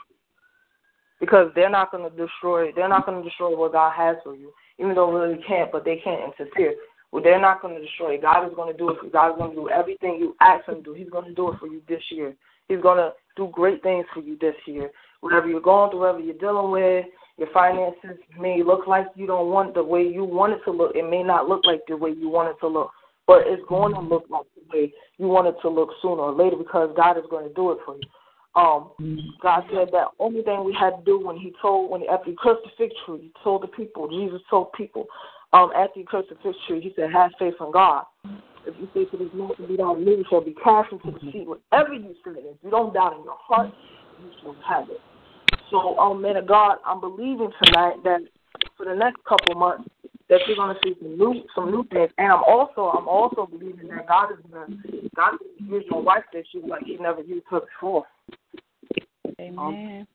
because 1.19 1.51
they're 1.55 1.69
not 1.69 1.91
going 1.91 2.09
to 2.09 2.15
destroy. 2.15 2.71
They're 2.71 2.89
not 2.89 3.05
going 3.05 3.21
to 3.21 3.27
destroy 3.27 3.55
what 3.55 3.73
God 3.73 3.93
has 3.95 4.17
for 4.23 4.35
you, 4.35 4.51
even 4.79 4.95
though 4.95 5.11
really 5.11 5.41
can't. 5.47 5.71
But 5.71 5.85
they 5.85 5.97
can't 6.03 6.21
interfere. 6.33 6.75
Well, 7.11 7.23
they're 7.23 7.41
not 7.41 7.61
going 7.61 7.75
to 7.75 7.81
destroy 7.81 8.15
it. 8.15 8.21
God 8.21 8.47
is 8.47 8.53
going 8.55 8.71
to 8.71 8.77
do 8.77 8.89
it. 8.89 8.99
For 8.99 9.05
you. 9.05 9.11
God 9.11 9.31
is 9.31 9.37
going 9.37 9.51
to 9.51 9.55
do 9.55 9.69
everything 9.69 10.17
you 10.19 10.35
ask 10.41 10.67
Him 10.67 10.75
to 10.75 10.81
do. 10.81 10.93
He's 10.93 11.09
going 11.09 11.25
to 11.25 11.33
do 11.33 11.51
it 11.51 11.59
for 11.59 11.67
you 11.67 11.81
this 11.87 12.03
year. 12.11 12.35
He's 12.67 12.81
going 12.81 12.97
to 12.97 13.13
do 13.35 13.49
great 13.51 13.81
things 13.81 14.05
for 14.13 14.21
you 14.21 14.37
this 14.39 14.55
year. 14.65 14.91
Whatever 15.21 15.47
you're 15.47 15.61
going 15.61 15.89
through, 15.89 15.99
whatever 16.01 16.19
you're 16.19 16.35
dealing 16.35 16.71
with, 16.71 17.05
your 17.37 17.49
finances 17.53 18.17
may 18.39 18.61
look 18.63 18.85
like 18.85 19.07
you 19.15 19.25
don't 19.25 19.49
want 19.49 19.73
the 19.73 19.83
way 19.83 20.03
you 20.03 20.23
want 20.23 20.53
it 20.53 20.59
to 20.65 20.71
look. 20.71 20.95
It 20.95 21.09
may 21.09 21.23
not 21.23 21.47
look 21.47 21.65
like 21.65 21.81
the 21.87 21.97
way 21.97 22.11
you 22.11 22.29
want 22.29 22.49
it 22.49 22.59
to 22.59 22.67
look, 22.67 22.91
but 23.27 23.43
it's 23.45 23.63
going 23.67 23.93
to 23.93 24.01
look 24.01 24.25
like 24.29 24.45
the 24.55 24.77
way 24.77 24.93
you 25.17 25.27
want 25.27 25.47
it 25.47 25.55
to 25.61 25.69
look 25.69 25.89
sooner 26.01 26.21
or 26.21 26.33
later 26.33 26.57
because 26.57 26.93
God 26.95 27.17
is 27.17 27.23
going 27.29 27.47
to 27.47 27.53
do 27.53 27.71
it 27.71 27.79
for 27.85 27.95
you. 27.95 28.01
Um, 28.59 28.91
God 29.41 29.63
said 29.71 29.87
that 29.93 30.07
only 30.19 30.41
thing 30.41 30.65
we 30.65 30.75
had 30.77 30.91
to 30.91 31.03
do 31.05 31.25
when 31.25 31.37
He 31.37 31.53
told 31.61 31.89
when 31.89 32.01
after 32.11 32.31
He 32.31 32.37
cursed 32.41 32.61
the 32.63 32.71
fig 32.77 32.91
tree, 33.05 33.21
He 33.21 33.31
told 33.43 33.63
the 33.63 33.67
people. 33.67 34.09
Jesus 34.09 34.41
told 34.49 34.73
people 34.73 35.05
um, 35.53 35.71
after 35.75 35.99
He 35.99 36.05
cursed 36.05 36.29
the 36.29 36.35
fig 36.43 36.55
tree, 36.67 36.81
He 36.81 36.91
said, 36.95 37.11
"Have 37.11 37.31
faith 37.39 37.53
in 37.59 37.71
God." 37.71 38.03
If 38.65 38.75
you 38.77 38.89
say 38.93 39.05
to 39.05 39.17
this 39.17 39.33
mountain, 39.33 39.67
"Be 39.67 39.77
thou 39.77 39.95
removed," 39.95 40.27
shall 40.29 40.43
be 40.43 40.55
cast 40.61 40.91
into 40.91 41.11
the 41.11 41.31
sea. 41.31 41.45
Whatever 41.45 41.93
you 41.93 42.13
say, 42.25 42.31
if 42.35 42.57
you 42.61 42.69
don't 42.69 42.93
doubt 42.93 43.15
in 43.17 43.23
your 43.23 43.37
heart, 43.39 43.71
you 44.21 44.31
shall 44.41 44.55
have 44.67 44.89
it. 44.89 44.99
So, 45.71 45.97
um, 45.97 46.21
man 46.21 46.35
of 46.35 46.47
God, 46.47 46.77
I'm 46.85 46.99
believing 46.99 47.51
tonight 47.63 48.03
that 48.03 48.21
for 48.75 48.85
the 48.85 48.95
next 48.95 49.23
couple 49.23 49.55
months 49.55 49.89
that 50.29 50.41
you're 50.47 50.57
going 50.57 50.75
to 50.75 50.81
see 50.83 50.95
some 50.99 51.17
new 51.17 51.43
some 51.55 51.71
new 51.71 51.85
things, 51.91 52.11
and 52.17 52.31
I'm 52.31 52.43
also 52.43 52.91
I'm 52.91 53.07
also 53.07 53.45
believing 53.45 53.87
that 53.87 54.07
God 54.07 54.31
is 54.31 54.37
going 54.51 54.67
to 54.67 55.09
God 55.15 55.35
is 55.35 55.39
going 55.39 55.69
to 55.69 55.75
use 55.75 55.85
your 55.89 56.01
wife 56.01 56.23
this 56.33 56.45
year 56.53 56.63
like 56.67 56.83
He 56.83 56.97
never 56.97 57.21
used 57.21 57.45
her 57.49 57.61
before. 57.61 58.05
Amen. 59.39 59.57
Um, 59.57 60.07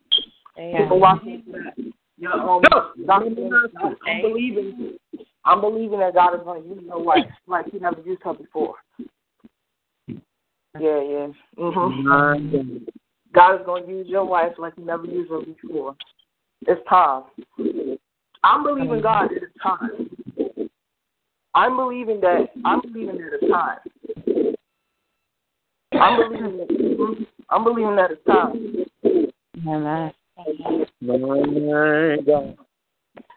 Amen. 0.58 0.82
People 0.82 1.00
watching 1.00 1.42
that. 1.52 1.92
Yeah, 2.16 2.30
um, 2.30 2.62
God, 2.70 2.92
I'm 3.10 4.22
believing 4.22 4.96
I'm 5.44 5.60
believing 5.60 5.98
that 5.98 6.14
God 6.14 6.34
is 6.34 6.44
going 6.44 6.62
to 6.62 6.68
use 6.68 6.82
your 6.86 7.02
wife 7.02 7.24
like 7.46 7.66
He 7.70 7.78
never 7.78 8.00
used 8.00 8.22
her 8.22 8.34
before. 8.34 8.76
Yeah, 10.08 11.02
yeah. 11.02 11.28
Mm-hmm. 11.58 12.78
God 13.34 13.60
is 13.60 13.66
going 13.66 13.86
to 13.86 13.90
use 13.90 14.06
your 14.08 14.24
wife 14.24 14.52
like 14.58 14.74
He 14.76 14.82
never 14.82 15.04
used 15.04 15.30
her 15.30 15.40
before. 15.40 15.96
It's 16.66 16.80
time. 16.88 17.24
I'm 18.42 18.62
believing 18.62 19.02
God 19.02 19.28
that 19.30 19.42
it's 19.42 19.52
time. 19.62 20.10
I'm 21.54 21.76
believing 21.76 22.20
that 22.20 22.46
I'm 22.64 22.80
believing 22.80 23.16
that 23.16 23.38
it's 23.40 23.52
time. 23.52 23.78
I'm 25.92 26.28
believing 26.28 26.56
that 26.58 27.26
I'm 27.54 27.62
believing 27.62 27.94
that 27.96 28.10
it's 28.10 28.24
time. 28.26 28.84
Amen. 29.64 30.12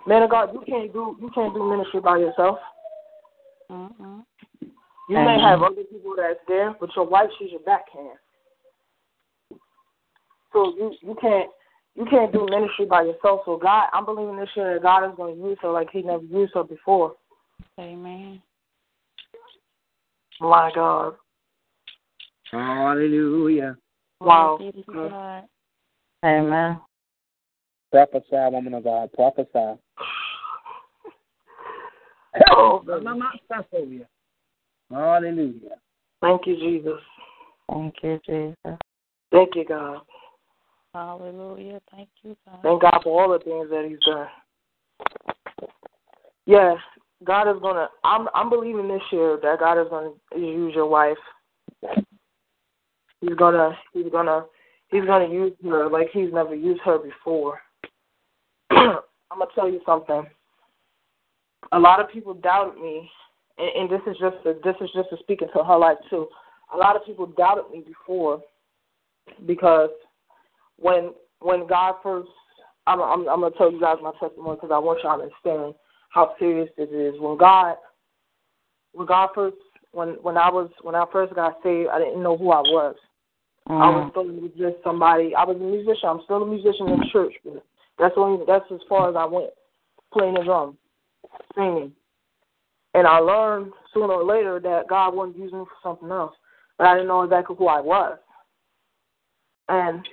Man 0.08 0.23
of 0.23 0.30
God, 0.32 0.49
you 0.53 0.62
can't 0.65 0.91
do 0.91 1.15
you 1.21 1.30
can't 1.36 1.53
do 1.53 1.69
ministry 1.69 2.01
by 2.01 2.17
yourself. 2.17 2.58
Mm-mm. 3.71 4.23
You 5.10 5.15
may 5.15 5.39
have 5.39 5.62
other 5.62 5.84
people 5.84 6.15
that's 6.17 6.39
there, 6.47 6.75
but 6.80 6.89
your 6.95 7.06
wife 7.06 7.30
she's 7.38 7.51
your 7.51 7.60
backhand. 7.60 8.17
So 10.51 10.73
you 10.75 10.93
you 11.01 11.15
can't 11.21 11.51
you 11.95 12.06
can't 12.10 12.34
do 12.34 12.47
ministry 12.49 12.86
by 12.86 13.03
yourself. 13.03 13.41
So 13.45 13.58
God, 13.58 13.88
I'm 13.93 14.06
believing 14.06 14.38
this 14.38 14.49
year 14.56 14.73
that 14.73 14.84
God 14.84 15.08
is 15.08 15.15
going 15.15 15.36
to 15.36 15.47
use 15.49 15.58
her 15.62 15.71
like 15.71 15.89
He 15.91 16.01
never 16.01 16.23
used 16.23 16.53
her 16.56 16.63
before. 16.63 17.13
Amen. 17.80 18.41
My 20.39 20.71
God. 20.73 21.13
Hallelujah. 22.51 23.77
Wow. 24.19 24.58
Glory 24.58 24.71
be 24.71 24.84
to 24.84 25.10
God. 25.10 25.43
Amen. 26.25 26.80
Prophesy, 27.91 28.25
woman 28.32 28.73
of 28.73 28.84
God. 28.84 29.12
Prophesy. 29.13 29.80
Oh, 32.51 32.84
Hallelujah. 34.89 35.75
thank 36.21 36.47
you, 36.47 36.56
Jesus. 36.56 36.99
Thank 37.69 37.95
you, 38.03 38.19
Jesus. 38.25 38.80
Thank 39.32 39.56
you, 39.56 39.65
God. 39.65 40.01
Hallelujah. 40.93 41.80
Thank 41.91 42.10
you, 42.23 42.36
God. 42.45 42.60
Thank 42.63 42.82
God 42.82 42.99
for 43.03 43.21
all 43.21 43.32
the 43.32 43.43
things 43.43 43.69
that 43.69 43.86
He's 43.88 43.99
done. 44.06 44.27
Yeah, 46.45 46.75
God 47.23 47.49
is 47.53 47.62
gonna. 47.62 47.89
I'm 48.03 48.27
I'm 48.34 48.49
believing 48.49 48.88
this 48.88 49.01
year 49.12 49.38
that 49.41 49.60
God 49.60 49.82
is 49.82 49.88
gonna 49.89 50.12
use 50.36 50.73
your 50.73 50.88
wife. 50.88 51.17
He's 53.21 53.36
gonna 53.36 53.77
He's 53.93 54.12
gonna 54.12 54.45
He's 54.89 55.06
gonna 55.06 55.27
use 55.27 55.53
her 55.63 55.89
like 55.89 56.08
He's 56.13 56.32
never 56.34 56.56
used 56.56 56.82
her 56.82 56.97
before. 56.99 57.60
I'm 58.71 58.99
gonna 59.39 59.51
tell 59.56 59.69
you 59.69 59.82
something. 59.86 60.25
A 61.71 61.80
lot 61.80 61.99
of 61.99 62.10
people 62.10 62.34
doubted 62.34 62.82
me, 62.82 63.10
and, 63.58 63.69
and 63.75 63.89
this 63.89 64.01
is 64.08 64.17
just 64.19 64.38
a, 64.45 64.53
this 64.63 64.75
is 64.82 64.89
just 64.95 65.12
a 65.12 65.17
speaking 65.19 65.49
to 65.56 65.63
her 65.63 65.77
life 65.77 65.97
too. 66.10 66.27
A 66.73 66.77
lot 66.77 66.95
of 66.95 67.06
people 67.06 67.25
doubted 67.25 67.65
me 67.71 67.84
before 67.86 68.41
because 69.45 69.89
when 70.77 71.13
when 71.39 71.67
God 71.67 71.95
first, 72.03 72.30
I'm 72.86 73.01
I'm, 73.01 73.27
I'm 73.27 73.41
gonna 73.41 73.56
tell 73.58 73.71
you 73.71 73.80
guys 73.80 73.97
my 74.01 74.12
testimony 74.19 74.56
because 74.56 74.71
I 74.71 74.80
want 74.80 74.99
y'all 75.03 75.17
to 75.17 75.23
understand 75.23 75.75
how 76.10 76.36
serious 76.39 76.69
this 76.77 76.89
is. 76.89 77.19
When 77.19 77.38
God, 77.38 77.75
when 78.93 79.08
God 79.08 79.30
first, 79.36 79.58
when 79.91 80.10
when 80.21 80.38
I 80.38 80.49
was 80.49 80.69
when 80.82 80.95
I 80.95 81.06
first 81.12 81.36
got 81.36 81.58
saved, 81.63 81.89
I 81.89 81.99
didn't 81.99 82.23
know 82.23 82.38
who 82.38 82.51
I 82.51 82.62
was. 82.62 82.95
I 83.69 83.89
was 83.89 84.12
mm. 84.15 84.51
still 84.51 84.69
just 84.71 84.84
somebody. 84.84 85.36
I 85.36 85.43
was 85.43 85.58
a 85.58 85.60
musician. 85.60 86.08
I'm 86.08 86.21
still 86.23 86.43
a 86.43 86.47
musician 86.47 86.88
in 86.88 87.03
church, 87.12 87.34
but 87.43 87.63
that's 87.99 88.15
only 88.15 88.45
that's 88.47 88.65
as 88.71 88.80
far 88.88 89.10
as 89.10 89.15
I 89.15 89.25
went, 89.25 89.49
playing 90.13 90.36
the 90.36 90.43
drum, 90.43 90.77
singing. 91.56 91.91
And 92.93 93.06
I 93.06 93.19
learned 93.19 93.73
sooner 93.93 94.13
or 94.13 94.23
later 94.23 94.60
that 94.62 94.88
God 94.88 95.13
wasn't 95.13 95.38
using 95.38 95.60
me 95.60 95.65
for 95.65 95.89
something 95.89 96.10
else, 96.10 96.34
but 96.77 96.88
I 96.88 96.93
didn't 96.93 97.10
know 97.10 97.23
exactly 97.23 97.56
who 97.60 97.67
I 97.67 97.82
was. 97.82 98.17
And 99.69 100.08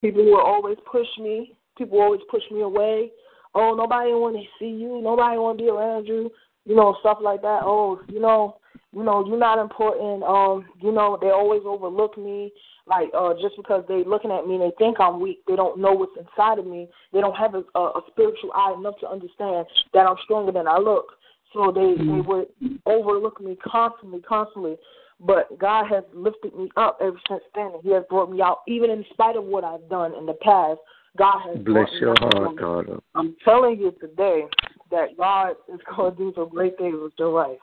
people 0.00 0.24
would 0.24 0.40
always 0.40 0.78
push 0.90 1.08
me. 1.18 1.56
People 1.76 2.00
always 2.00 2.20
push 2.30 2.42
me 2.52 2.62
away. 2.62 3.10
Oh, 3.56 3.74
nobody 3.74 4.10
want 4.10 4.36
to 4.36 4.42
see 4.58 4.70
you. 4.70 5.00
Nobody 5.02 5.36
want 5.36 5.58
to 5.58 5.64
be 5.64 5.70
around 5.70 6.06
you. 6.06 6.30
You 6.64 6.76
know, 6.76 6.96
stuff 7.00 7.18
like 7.20 7.42
that. 7.42 7.62
Oh, 7.64 8.00
you 8.08 8.20
know, 8.20 8.58
you 8.92 9.02
know, 9.02 9.24
you're 9.26 9.38
not 9.38 9.58
important. 9.58 10.22
Um, 10.22 10.66
you 10.80 10.92
know, 10.92 11.18
they 11.20 11.30
always 11.30 11.62
overlook 11.64 12.16
me. 12.16 12.52
Like, 12.86 13.08
uh, 13.16 13.32
just 13.40 13.56
because 13.56 13.82
they 13.88 14.04
looking 14.04 14.30
at 14.30 14.46
me 14.46 14.56
and 14.56 14.62
they 14.62 14.72
think 14.76 15.00
I'm 15.00 15.18
weak, 15.18 15.40
they 15.48 15.56
don't 15.56 15.80
know 15.80 15.92
what's 15.92 16.12
inside 16.18 16.58
of 16.58 16.66
me. 16.66 16.86
They 17.12 17.20
don't 17.20 17.34
have 17.34 17.54
a, 17.54 17.62
a, 17.78 18.00
spiritual 18.10 18.52
eye 18.54 18.74
enough 18.78 18.98
to 19.00 19.08
understand 19.08 19.66
that 19.94 20.06
I'm 20.06 20.16
stronger 20.22 20.52
than 20.52 20.68
I 20.68 20.76
look. 20.76 21.06
So 21.54 21.72
they 21.72 21.94
they 21.96 22.20
would 22.20 22.48
overlook 22.84 23.40
me 23.40 23.56
constantly, 23.64 24.20
constantly. 24.20 24.76
But 25.20 25.58
God 25.58 25.86
has 25.88 26.04
lifted 26.12 26.54
me 26.54 26.68
up 26.76 26.98
ever 27.00 27.18
since 27.28 27.42
then. 27.54 27.72
He 27.82 27.90
has 27.92 28.04
brought 28.10 28.30
me 28.30 28.42
out, 28.42 28.58
even 28.68 28.90
in 28.90 29.04
spite 29.12 29.36
of 29.36 29.44
what 29.44 29.64
I've 29.64 29.88
done 29.88 30.12
in 30.14 30.26
the 30.26 30.34
past. 30.42 30.80
God 31.16 31.38
has 31.46 31.58
Bless 31.64 31.88
your 32.00 32.14
heart, 32.18 32.56
daughter. 32.56 32.98
I'm 33.14 33.36
telling 33.44 33.78
you 33.78 33.92
today 34.00 34.44
that 34.90 35.16
God 35.16 35.52
is 35.72 35.80
going 35.96 36.12
to 36.12 36.18
do 36.18 36.32
some 36.34 36.48
great 36.48 36.76
things 36.76 36.96
with 37.00 37.12
your 37.18 37.30
life. 37.30 37.60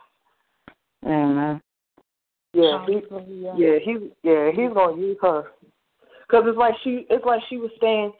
Amen. 1.04 1.60
Yeah, 2.54 2.84
he, 2.86 3.00
yeah, 3.56 3.78
he, 3.82 4.10
yeah, 4.22 4.50
he's 4.50 4.74
gonna 4.74 5.00
use 5.00 5.16
her. 5.22 5.44
Cause 6.30 6.44
it's 6.46 6.58
like 6.58 6.74
she, 6.84 7.06
it's 7.10 7.24
like 7.24 7.40
she 7.48 7.56
was 7.56 7.70
staying, 7.76 8.12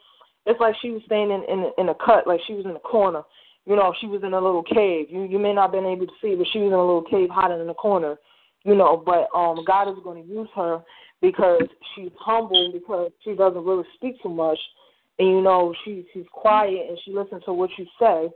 it's 0.45 0.59
like 0.59 0.75
she 0.81 0.91
was 0.91 1.01
staying 1.05 1.31
in 1.31 1.43
in 1.47 1.71
in 1.77 1.89
a 1.89 1.95
cut, 1.95 2.27
like 2.27 2.39
she 2.47 2.53
was 2.53 2.65
in 2.65 2.73
the 2.73 2.79
corner. 2.79 3.21
You 3.65 3.75
know, 3.75 3.93
she 4.01 4.07
was 4.07 4.23
in 4.23 4.33
a 4.33 4.41
little 4.41 4.63
cave. 4.63 5.07
You 5.09 5.23
you 5.23 5.39
may 5.39 5.53
not 5.53 5.71
have 5.71 5.71
been 5.71 5.85
able 5.85 6.07
to 6.07 6.13
see, 6.21 6.35
but 6.35 6.47
she 6.51 6.59
was 6.59 6.67
in 6.67 6.73
a 6.73 6.85
little 6.85 7.03
cave 7.03 7.29
hiding 7.31 7.61
in 7.61 7.67
the 7.67 7.73
corner. 7.73 8.17
You 8.63 8.75
know, 8.75 9.01
but 9.05 9.27
um, 9.37 9.63
God 9.65 9.89
is 9.89 9.97
going 10.03 10.23
to 10.23 10.29
use 10.29 10.47
her 10.55 10.81
because 11.21 11.63
she's 11.95 12.11
humble, 12.19 12.71
because 12.71 13.11
she 13.23 13.33
doesn't 13.33 13.63
really 13.63 13.83
speak 13.95 14.21
too 14.21 14.29
much, 14.29 14.59
and 15.19 15.27
you 15.27 15.41
know 15.41 15.73
she 15.85 16.05
she's 16.13 16.25
quiet 16.31 16.87
and 16.89 16.97
she 17.05 17.11
listens 17.11 17.43
to 17.45 17.53
what 17.53 17.69
you 17.77 17.85
say. 17.99 18.29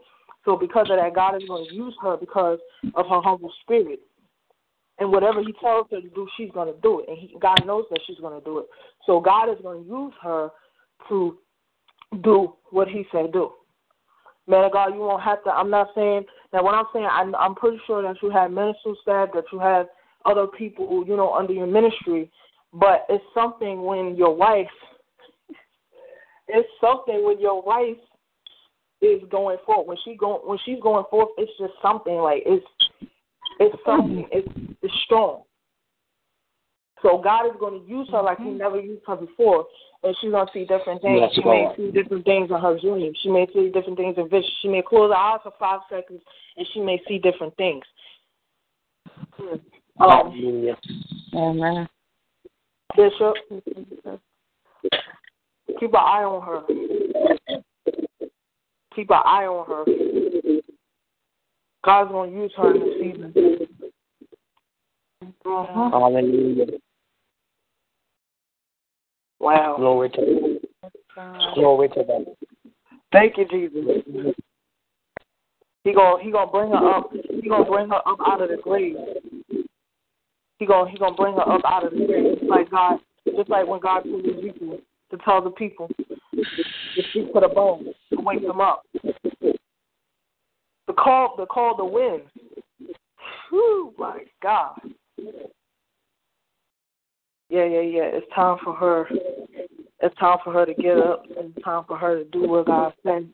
So 0.46 0.56
because 0.56 0.88
of 0.90 0.98
that, 0.98 1.14
God 1.14 1.36
is 1.36 1.48
going 1.48 1.68
to 1.68 1.76
use 1.76 1.94
her 2.02 2.18
because 2.18 2.60
of 2.96 3.06
her 3.08 3.22
humble 3.22 3.52
spirit. 3.62 4.00
And 5.00 5.12
whatever 5.12 5.42
He 5.42 5.54
tells 5.62 5.88
her 5.92 6.02
to 6.02 6.10
do, 6.10 6.28
she's 6.38 6.52
going 6.52 6.74
to 6.74 6.80
do 6.82 7.02
it. 7.02 7.10
And 7.10 7.18
he, 7.18 7.36
God 7.40 7.66
knows 7.66 7.86
that 7.92 8.00
she's 8.08 8.20
going 8.20 8.40
to 8.40 8.44
do 8.44 8.60
it. 8.60 8.66
So 9.06 9.20
God 9.20 9.50
is 9.50 9.58
going 9.62 9.84
to 9.84 9.90
use 9.90 10.14
her 10.22 10.50
to 11.10 11.38
do 12.24 12.54
what 12.72 12.88
He 12.88 13.06
said 13.12 13.32
do. 13.32 13.52
Man 14.48 14.64
of 14.64 14.72
God, 14.72 14.94
you 14.94 15.02
won't 15.02 15.24
have 15.24 15.44
to. 15.44 15.50
I'm 15.50 15.70
not 15.70 15.90
saying 15.94 16.24
that. 16.54 16.64
What 16.64 16.74
I'm 16.74 16.86
saying, 16.94 17.08
I'm, 17.12 17.36
I'm 17.36 17.54
pretty 17.54 17.80
sure 17.86 18.02
that 18.02 18.16
you 18.24 18.30
have 18.30 18.50
ministry 18.50 18.94
staff, 19.02 19.30
that 19.34 19.44
you 19.52 19.60
have 19.60 19.88
other 20.26 20.48
people, 20.48 21.04
you 21.06 21.18
know, 21.18 21.34
under 21.34 21.54
your 21.54 21.68
ministry. 21.68 22.32
But 22.74 23.06
it's 23.10 23.24
something 23.34 23.84
when 23.84 24.16
your 24.16 24.34
wife. 24.34 24.68
It's 26.48 26.70
something 26.80 27.26
when 27.26 27.42
your 27.42 27.62
wife 27.62 27.98
is 29.02 29.22
going 29.30 29.58
forth. 29.66 29.86
When 29.88 29.98
she 30.06 30.16
going 30.16 30.40
when 30.46 30.58
she's 30.66 30.82
going 30.82 31.06
forth, 31.10 31.30
it's 31.38 31.52
just 31.60 31.74
something 31.82 32.16
like 32.16 32.44
it's 32.46 32.66
it's 33.60 33.76
something. 33.86 34.28
It's 34.32 34.48
it's 34.88 35.04
strong. 35.04 35.44
So 37.02 37.22
God 37.24 37.46
is 37.46 37.54
going 37.60 37.82
to 37.84 37.88
use 37.88 38.08
her 38.12 38.22
like 38.22 38.40
He 38.40 38.50
never 38.50 38.80
used 38.80 39.04
her 39.06 39.16
before, 39.16 39.66
and 40.04 40.16
she's 40.20 40.32
going 40.32 40.48
to 40.48 40.54
see 40.54 40.66
different 40.66 41.02
things. 41.02 41.20
Yes, 41.22 41.32
she 41.36 41.42
may 41.42 41.64
Lord. 41.64 41.78
see 41.78 41.92
different 41.92 42.26
things 42.26 42.50
in 42.50 42.60
her 42.60 42.80
dreams. 42.80 43.18
She 43.22 43.30
may 43.30 43.46
see 43.54 43.70
different 43.70 43.98
things 43.98 44.16
in 44.18 44.30
vision. 44.30 44.50
She 44.62 44.68
may 44.68 44.82
close 44.82 45.12
her 45.12 45.18
eyes 45.18 45.40
for 45.44 45.54
five 45.60 45.82
seconds, 45.90 46.22
and 46.56 46.68
she 46.74 46.80
may 46.80 47.02
see 47.08 47.20
different 47.20 47.56
things. 47.58 47.84
Um, 49.40 49.62
Hallelujah. 50.00 50.78
Amen. 51.36 51.88
Bishop, 52.96 53.36
keep 55.80 55.94
an 55.94 56.00
eye 56.00 56.24
on 56.24 56.42
her. 56.42 56.64
Keep 58.96 59.12
an 59.12 59.22
eye 59.24 59.46
on 59.46 59.68
her. 59.68 60.62
God's 61.84 62.12
going 62.12 62.32
to 62.32 62.38
use 62.38 62.54
her 62.58 62.74
in 62.74 62.80
the 62.80 62.96
season. 63.00 63.67
Mhm. 65.46 65.92
Hallelujah. 65.92 66.80
Wow. 69.40 69.76
Glory 69.78 70.10
to 70.10 70.60
God. 71.16 71.54
Glory 71.56 71.90
to 71.90 72.04
God. 72.04 72.26
Thank 73.12 73.38
you, 73.38 73.46
Jesus. 73.46 74.36
He 75.84 75.94
gonna 75.94 76.22
he 76.22 76.32
gonna 76.32 76.52
bring 76.52 76.72
her 76.72 76.78
up. 76.78 77.12
He 77.14 77.48
gonna 77.48 77.66
bring 77.66 77.90
her 77.90 78.08
up 78.08 78.20
out 78.26 78.42
of 78.42 78.50
the 78.50 78.58
grave. 78.58 78.98
He 80.60 80.66
gonna 80.66 80.90
he 80.90 80.98
gonna 80.98 81.16
bring 81.16 81.36
her 81.36 81.50
up 81.50 81.62
out 81.66 81.86
of 81.86 81.92
the 81.94 82.06
grave, 82.06 82.40
just 82.40 82.50
like 82.50 82.70
God, 82.70 83.00
just 83.26 83.50
like 83.50 83.68
when 83.68 83.80
God 83.80 84.04
told 84.04 84.26
Ezekiel 84.26 84.80
to 85.12 85.18
tell 85.24 85.42
the 85.42 85.52
people 85.52 85.90
to 85.98 87.04
speak 87.10 87.34
to 87.34 87.40
the 87.40 87.48
bones 87.48 87.88
to 88.12 88.20
wake 88.22 88.42
them 88.42 88.60
up. 88.60 88.84
The 90.88 90.94
call 90.94 91.36
the 91.38 91.46
call 91.46 91.78
the 91.78 91.86
wind. 91.86 92.24
Whew, 93.50 93.94
my 93.98 94.24
God. 94.42 94.80
Yeah, 97.50 97.66
yeah, 97.66 97.82
yeah. 97.82 98.10
It's 98.14 98.28
time 98.36 98.58
for 98.64 98.74
her. 98.74 99.08
It's 100.02 100.16
time 100.18 100.38
for 100.44 100.54
her 100.54 100.66
to 100.66 100.74
get 100.74 100.98
up. 100.98 101.24
It's 101.30 101.64
time 101.64 101.84
for 101.88 101.98
her 101.98 102.24
to 102.24 102.30
do 102.30 102.48
what 102.48 102.68
God 102.68 102.94
said. 103.04 103.30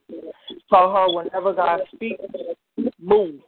Tell 0.69 0.93
her 0.93 1.13
whenever 1.13 1.53
God 1.53 1.81
speaks, 1.93 2.23
move. 3.01 3.39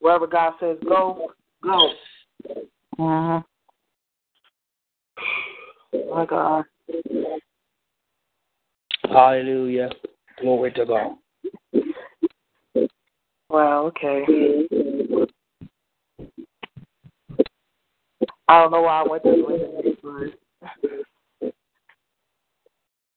Wherever 0.00 0.26
God 0.26 0.52
says 0.60 0.76
go, 0.86 1.30
go. 1.62 1.88
Uh-huh. 2.98 3.40
My 6.10 6.26
God. 6.26 6.64
Hallelujah. 9.04 9.90
Glory 10.40 10.72
to 10.72 10.84
God. 10.84 11.16
Wow, 13.48 13.86
okay. 13.86 14.24
I 18.48 18.60
don't 18.60 18.72
know 18.72 18.82
why 18.82 19.02
I 19.02 19.08
went 19.08 19.22
this 19.22 19.38
way, 19.46 19.94
but 20.02 21.52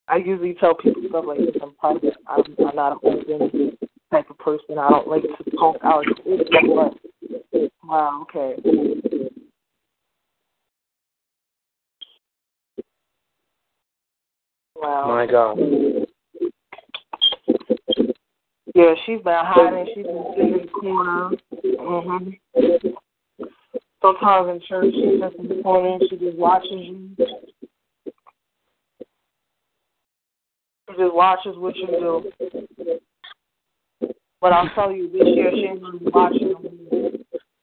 I 0.08 0.18
usually 0.18 0.54
tell 0.54 0.74
people 0.76 1.02
stuff 1.10 1.26
like 1.28 1.40
this 1.40 1.56
in 1.62 1.74
private. 1.80 2.16
I'm, 2.28 2.44
I'm 2.66 2.76
not 2.76 2.94
an 2.94 3.00
open 3.04 3.78
type 4.12 4.30
of 4.30 4.38
person. 4.38 4.78
I 4.80 4.90
don't 4.90 5.08
like 5.08 5.24
to 5.24 5.52
talk 5.52 5.78
out. 5.84 6.06
But 6.26 7.72
wow, 7.84 8.22
okay. 8.24 8.56
Wow. 14.76 15.08
My 15.08 15.26
God. 15.26 15.60
Yeah, 18.76 18.94
she's 19.06 19.22
been 19.22 19.34
hiding. 19.34 19.88
She's 19.94 20.06
been 20.06 20.26
sitting 20.36 20.54
in 20.54 20.62
the 20.62 20.68
corner. 20.68 21.32
hmm 21.54 22.87
Sometimes 24.02 24.50
in 24.50 24.62
church, 24.68 24.94
she's 24.94 25.20
just 25.20 25.36
in 25.38 25.48
the 25.48 25.64
corner 25.64 25.96
and 25.96 26.04
she 26.10 26.18
just 26.18 26.38
watches 26.38 26.70
you. 26.72 27.10
She 30.90 30.96
just 30.98 31.14
watches 31.14 31.56
what 31.58 31.76
you 31.76 31.88
do. 31.88 32.32
But 34.40 34.54
I'll 34.54 34.70
tell 34.76 34.92
you, 34.92 35.10
this 35.10 35.24
year 35.26 35.52
she 35.52 35.62
ain't 35.66 35.82
gonna 35.82 35.98
be 35.98 36.06
watching 36.14 36.52
no 36.52 36.60
more. 36.60 37.12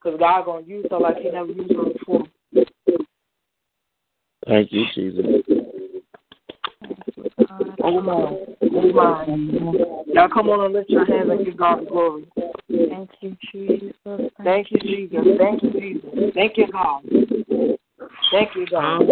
Because 0.02 0.18
God 0.18 0.44
gonna 0.44 0.66
use 0.66 0.86
her 0.90 0.98
like 0.98 1.18
He 1.18 1.30
never 1.30 1.52
used 1.52 1.72
her 1.72 1.84
before. 1.92 2.24
Thank 4.46 4.72
you, 4.72 4.84
Jesus. 4.94 5.24
Oh 7.82 8.00
my, 8.00 8.12
oh 8.62 8.92
my. 8.92 9.24
Y'all 10.12 10.28
come 10.28 10.48
on 10.50 10.64
and 10.66 10.74
lift 10.74 10.90
your 10.90 11.06
hands 11.06 11.30
and 11.30 11.44
give 11.44 11.56
God 11.56 11.80
the 11.80 11.86
glory. 11.86 12.26
Thank 12.68 13.10
you, 13.20 13.36
Jesus. 13.52 13.93
Thank 14.44 14.70
you, 14.70 14.78
Jesus. 14.78 15.18
Thank 15.38 15.62
you, 15.62 15.70
Jesus. 15.72 16.10
Thank 16.34 16.56
you, 16.58 16.70
God. 16.70 17.02
Thank 18.30 18.54
you, 18.54 18.66
God. 18.70 19.02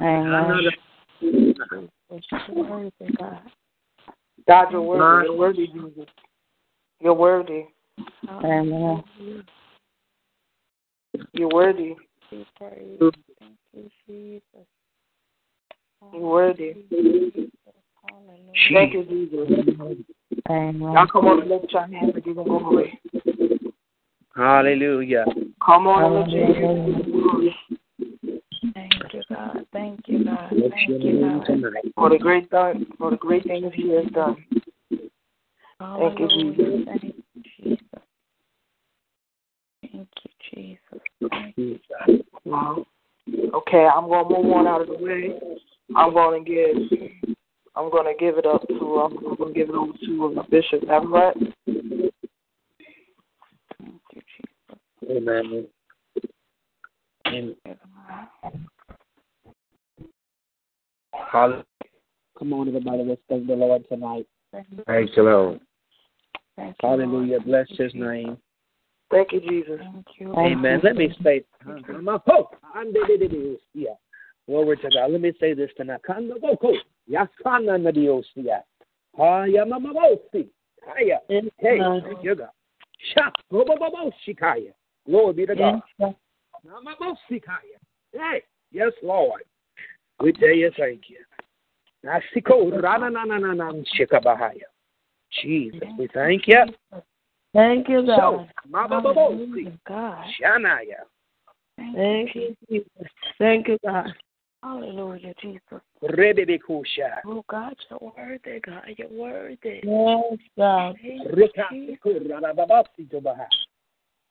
Amen. 0.00 0.70
Glory 2.52 2.92
to 3.00 3.12
God. 3.18 3.40
God, 4.46 4.72
you're 4.72 4.82
worthy. 4.82 5.26
You're 5.26 5.36
worthy, 5.36 5.66
Jesus. 5.66 6.06
You're 7.00 7.14
worthy. 7.14 7.64
Amen. 8.28 9.04
You're 11.32 11.48
worthy. 11.48 11.94
Thank 12.30 12.46
you, 13.72 13.90
Jesus. 14.06 14.42
You're 16.12 16.22
worthy. 16.22 16.74
Hallelujah. 18.08 18.52
Thank 18.72 18.94
you, 18.94 19.04
Jesus. 19.04 19.48
Amen. 20.50 20.80
Y'all 20.80 21.06
come 21.06 21.26
on 21.26 21.40
and 21.40 21.50
lift 21.50 21.72
your 21.72 21.86
hands 21.86 22.12
and 22.14 22.24
give 22.24 22.38
him 22.38 22.44
glory. 22.44 23.00
Hallelujah. 24.38 25.24
Come 25.66 25.88
on 25.88 26.04
and 26.04 26.14
lift 26.14 26.30
your 26.30 26.46
hands 26.46 26.78
and 26.78 26.96
give 26.96 27.06
him 27.06 27.10
glory. 27.10 27.56
Thank 28.72 28.92
you, 29.12 29.22
God. 29.28 29.66
Thank 29.72 30.00
you, 30.06 30.24
God. 30.24 30.50
Bless 30.50 30.70
Thank 30.70 30.88
your 30.88 30.98
you, 31.00 31.20
name 31.20 31.38
God. 31.40 31.74
For 31.96 32.08
the 32.08 32.18
great 32.18 32.48
thing, 32.48 32.86
for 32.98 33.10
the 33.10 33.16
great 33.16 33.42
things 33.42 33.72
he 33.74 33.90
has 33.96 34.06
done. 34.12 34.36
Thank 34.90 36.18
you, 36.20 36.28
Hallelujah. 36.28 36.84
Thank 36.86 37.02
you, 37.02 37.14
Jesus. 37.58 37.78
Thank 39.82 40.08
you, 40.22 40.30
Jesus. 40.54 41.02
Thank 41.30 41.56
you. 41.56 41.80
Wow. 42.44 42.86
Okay, 43.54 43.88
I'm 43.92 44.08
gonna 44.08 44.28
move 44.28 44.52
on 44.52 44.68
out 44.68 44.82
of 44.82 44.86
the 44.86 45.04
way. 45.04 45.36
I'm 45.96 46.14
gonna 46.14 46.44
give 46.44 46.76
I'm 47.74 47.90
gonna 47.90 48.14
give 48.16 48.38
it 48.38 48.46
up 48.46 48.66
to 48.68 48.98
um, 48.98 49.18
I'm 49.18 49.36
gonna 49.36 49.52
give 49.52 49.68
it 49.68 49.74
over 49.74 49.92
to 50.06 50.38
uh, 50.38 50.42
Bishop. 50.48 50.84
Is 50.84 50.88
that 50.88 51.08
right? 51.08 51.36
Thank 53.78 54.00
you, 54.12 54.22
Jesus. 55.08 55.66
Amen. 57.26 57.56
Hallelujah. 61.32 61.64
Come 62.38 62.52
on, 62.52 62.68
everybody. 62.68 63.02
Let's 63.04 63.20
thank 63.28 63.46
the 63.46 63.54
Lord 63.54 63.84
tonight. 63.88 64.26
Thank 64.52 64.68
you, 65.16 65.22
Lord. 65.22 65.60
Thank 66.56 66.76
you, 66.82 66.88
Hallelujah. 66.88 67.32
Lord. 67.32 67.44
Bless 67.44 67.68
Thank 67.68 67.78
you, 67.78 67.84
his 67.84 67.94
name. 67.94 68.38
Thank 69.10 69.32
you, 69.32 69.40
Jesus. 69.40 69.80
Thank 69.80 70.06
you. 70.18 70.34
Amen. 70.34 70.80
Let 70.82 70.96
me 70.96 71.14
say, 71.22 71.44
yeah. 73.74 73.90
Glory 74.46 74.76
to 74.78 74.88
God. 74.90 75.10
Let 75.10 75.20
me 75.20 75.32
say 75.40 75.54
this 75.54 75.70
tonight. 75.76 76.00
Kandaboko, 76.08 76.74
yasana 77.10 77.78
nadiosia. 77.78 78.62
Haya 79.16 79.64
mamabosi. 79.66 80.48
Haya. 80.86 81.18
Hey, 81.28 81.50
thank 81.60 82.22
you, 82.22 82.34
God. 82.36 82.48
Glory 85.08 85.32
be 85.32 85.46
to 85.46 85.54
God. 85.54 85.82
Namabosikaya. 86.66 87.78
Hey, 88.12 88.42
yes, 88.72 88.92
Lord. 89.02 89.42
We 90.20 90.32
tell 90.32 90.50
you 90.50 90.70
thank 90.76 91.02
you. 91.08 91.24
Jesus, 95.42 95.88
we 95.98 96.08
thank 96.14 96.46
you. 96.46 96.64
Thank 97.54 97.88
you, 97.88 98.06
God. 98.06 98.48
mababobosi. 98.70 99.14
Hallelujah, 99.14 99.78
God. 99.86 100.24
Shanaya. 100.40 101.02
Thank 101.76 102.34
you, 102.34 102.56
Jesus. 102.68 103.08
Thank 103.38 103.68
you, 103.68 103.78
God. 103.84 104.12
Hallelujah, 104.62 105.34
Jesus. 105.40 105.80
Rebebekusha. 106.02 107.20
Oh, 107.24 107.44
God, 107.48 107.76
you're 107.90 108.12
worthy, 108.16 108.60
God. 108.60 108.84
You're 108.96 109.08
worthy. 109.08 109.80
Yes, 109.82 110.38
God. 110.56 110.96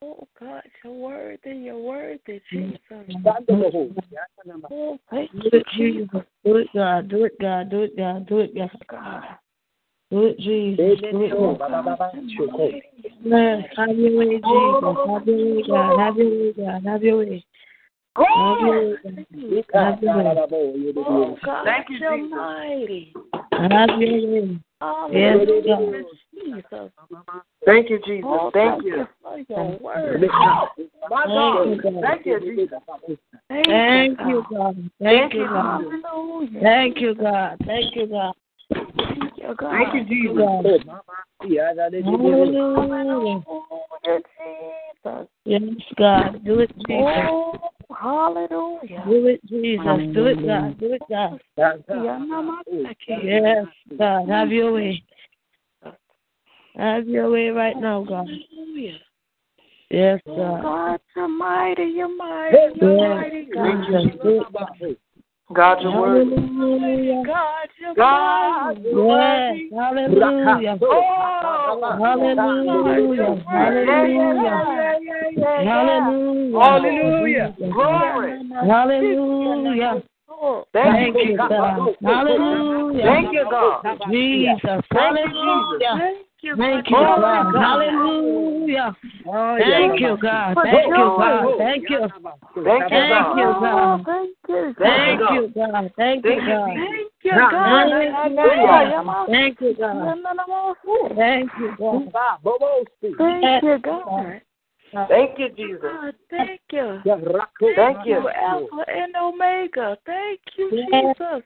Oh, 0.04 0.28
God, 0.40 0.62
you're 0.84 0.94
worthy. 0.94 1.52
You're 1.56 1.78
worthy, 1.78 2.42
Jesus. 2.52 2.80
Oh, 4.70 5.00
thank 5.10 5.32
Do 5.32 5.38
you, 5.38 5.50
it, 5.54 5.66
Jesus. 5.76 6.10
Jesus. 6.12 6.24
Do 6.46 6.56
it, 6.58 6.68
God. 6.74 7.10
Do 7.10 7.24
it, 7.24 7.40
God. 7.42 7.70
Do 7.70 7.82
it, 7.82 7.98
God. 7.98 8.28
Do 8.28 8.40
it, 8.40 8.56
God. 8.56 8.70
God. 8.90 9.24
Do 10.12 10.26
it, 10.26 10.38
Jesus. 10.38 10.78
Do 10.78 11.24
it, 11.24 11.34
Emeno 11.34 11.58
God. 11.58 11.98
Yes, 13.24 13.64
have 13.76 13.98
your 13.98 14.20
way, 14.20 14.40
oh, 14.44 14.80
Jesus. 14.82 14.98
Have 15.08 15.28
your 15.28 15.56
way, 15.56 15.64
God. 15.68 16.00
Have 16.00 16.18
your 16.18 16.30
way, 16.30 16.54
God. 16.54 16.86
Have 16.86 17.04
your 17.04 17.18
way. 17.18 17.46
Have 18.16 18.60
your 18.60 18.90
way, 18.90 19.64
God. 19.74 19.84
Have 19.84 20.04
your 20.04 20.18
way. 20.18 20.94
Oh, 20.98 21.38
God, 21.44 21.66
Thank 21.66 21.90
you, 21.90 21.98
you're 21.98 22.18
Jesus. 22.18 22.32
mighty. 22.32 23.14
Have 23.58 23.90
your 24.00 24.32
way. 24.32 24.60
Yes, 25.12 25.38
Hallelujah, 25.40 25.62
God. 25.66 25.94
Jesus. 26.34 26.92
Thank 27.66 27.90
you, 27.90 28.00
Jesus. 28.06 28.30
Thank 28.54 28.84
you. 28.84 29.08
for 29.22 29.38
your 29.50 29.80
word. 29.80 30.22
Rika. 30.22 30.34
My 31.10 31.26
Thank 31.26 31.68
you, 31.68 31.92
God. 31.92 32.02
Thank 32.02 32.26
you, 32.26 32.40
Jesus. 32.40 32.80
Thank 33.50 34.20
you, 34.20 34.44
God. 34.50 34.90
Thank 35.02 35.34
you, 35.34 35.48
God. 35.48 35.82
Thank 36.62 37.00
you, 37.02 37.16
God. 37.16 37.58
Thank 37.66 37.96
you, 37.96 38.08
God. 38.08 38.36
Thank 39.72 39.94
you, 39.94 40.04
Jesus. 40.06 40.38
God. 40.38 40.66
Oh, 40.66 40.80
Mama. 40.86 41.02
Yeah, 41.46 41.74
that 41.76 41.94
is 41.94 42.04
Hallelujah. 42.04 43.44
Yes, 45.46 45.62
God. 45.98 46.44
Do 46.44 46.60
it, 46.60 46.72
Jesus. 46.88 47.68
Oh, 47.90 47.96
hallelujah. 48.50 49.04
Do 49.08 49.28
it, 49.28 49.46
Jesus. 49.48 49.86
Do 50.14 50.26
it, 50.28 50.46
God. 50.46 50.78
Do 50.80 50.94
it, 50.94 51.02
God. 51.08 51.40
Yes, 53.24 53.66
God. 53.98 54.30
Have 54.30 54.52
your 54.52 54.74
way. 54.74 55.04
Have 56.76 57.08
your 57.08 57.32
way 57.32 57.50
right 57.50 57.78
now, 57.80 58.04
God. 58.04 58.28
Yes, 59.90 60.20
oh, 60.28 60.36
God. 60.36 60.62
God, 60.64 61.00
you're 61.16 61.28
mighty, 61.28 61.84
you're 61.84 62.16
mighty, 62.16 62.74
you're 62.76 63.16
mighty, 63.16 63.46
God. 63.54 64.98
Jesus. 65.54 65.82
Do 65.84 65.84
it, 65.84 65.84
God. 65.84 65.84
God, 65.84 65.84
your 65.84 65.94
word. 65.96 66.12
Hallelujah. 66.76 67.24
God, 67.26 67.70
you're 67.80 67.96
God, 67.96 68.26
mighty. 68.66 68.88
Yes. 69.32 69.72
Hallelujah. 69.74 70.78
Oh, 70.82 71.98
Hallelujah. 71.98 73.44
Hallelujah. 73.48 74.66
Hallelujah. 75.64 76.60
Hallelujah. 76.60 77.56
Glory. 77.72 78.32
Hallelujah. 78.68 80.04
Thank 80.74 81.18
you, 81.24 81.38
God. 81.38 81.90
Hallelujah. 82.04 83.04
Thank 83.04 83.34
you, 83.34 83.46
God. 83.50 83.84
Jesus. 84.12 84.84
Hallelujah. 84.92 86.18
Thank 86.42 86.90
you, 86.90 86.98
Oh, 86.98 87.22
God. 87.22 87.54
God. 87.54 87.82
Hallelujah. 87.82 88.96
Thank 89.26 90.00
you, 90.00 90.18
God. 90.22 90.58
Thank 90.64 90.88
you, 90.88 91.16
God. 91.18 91.58
Thank 91.58 91.90
you. 91.90 92.00
Thank 92.64 92.92
you, 92.92 92.98
Thank 92.98 93.36
you, 93.36 93.54
God. 93.54 93.62
God. 93.62 94.06
Thank 94.06 94.38
you. 94.48 94.74
Thank 94.78 95.20
you, 95.20 95.52
God. 95.56 95.92
Thank 95.98 96.26
you, 96.26 96.42
God. 96.42 96.72
Thank 96.78 97.22
you, 97.24 97.36
God. 97.40 99.28
Thank 99.28 99.62
you, 99.62 99.74
God. 99.76 100.18
Thank 101.16 101.50
you, 101.60 101.76
God. 101.80 102.14
Thank 103.18 103.64
you, 103.64 103.78
God. 103.84 104.42
Thank 105.10 105.38
you, 105.38 105.50
Jesus. 105.50 105.82
God, 105.82 106.14
thank 106.30 106.62
you. 106.72 107.02
Thank 107.76 108.06
you. 108.06 108.14
You 108.14 108.30
Alpha 108.30 108.86
and 108.88 109.16
Omega. 109.16 109.98
Thank 110.06 110.40
you, 110.56 110.72
Jesus. 110.72 111.44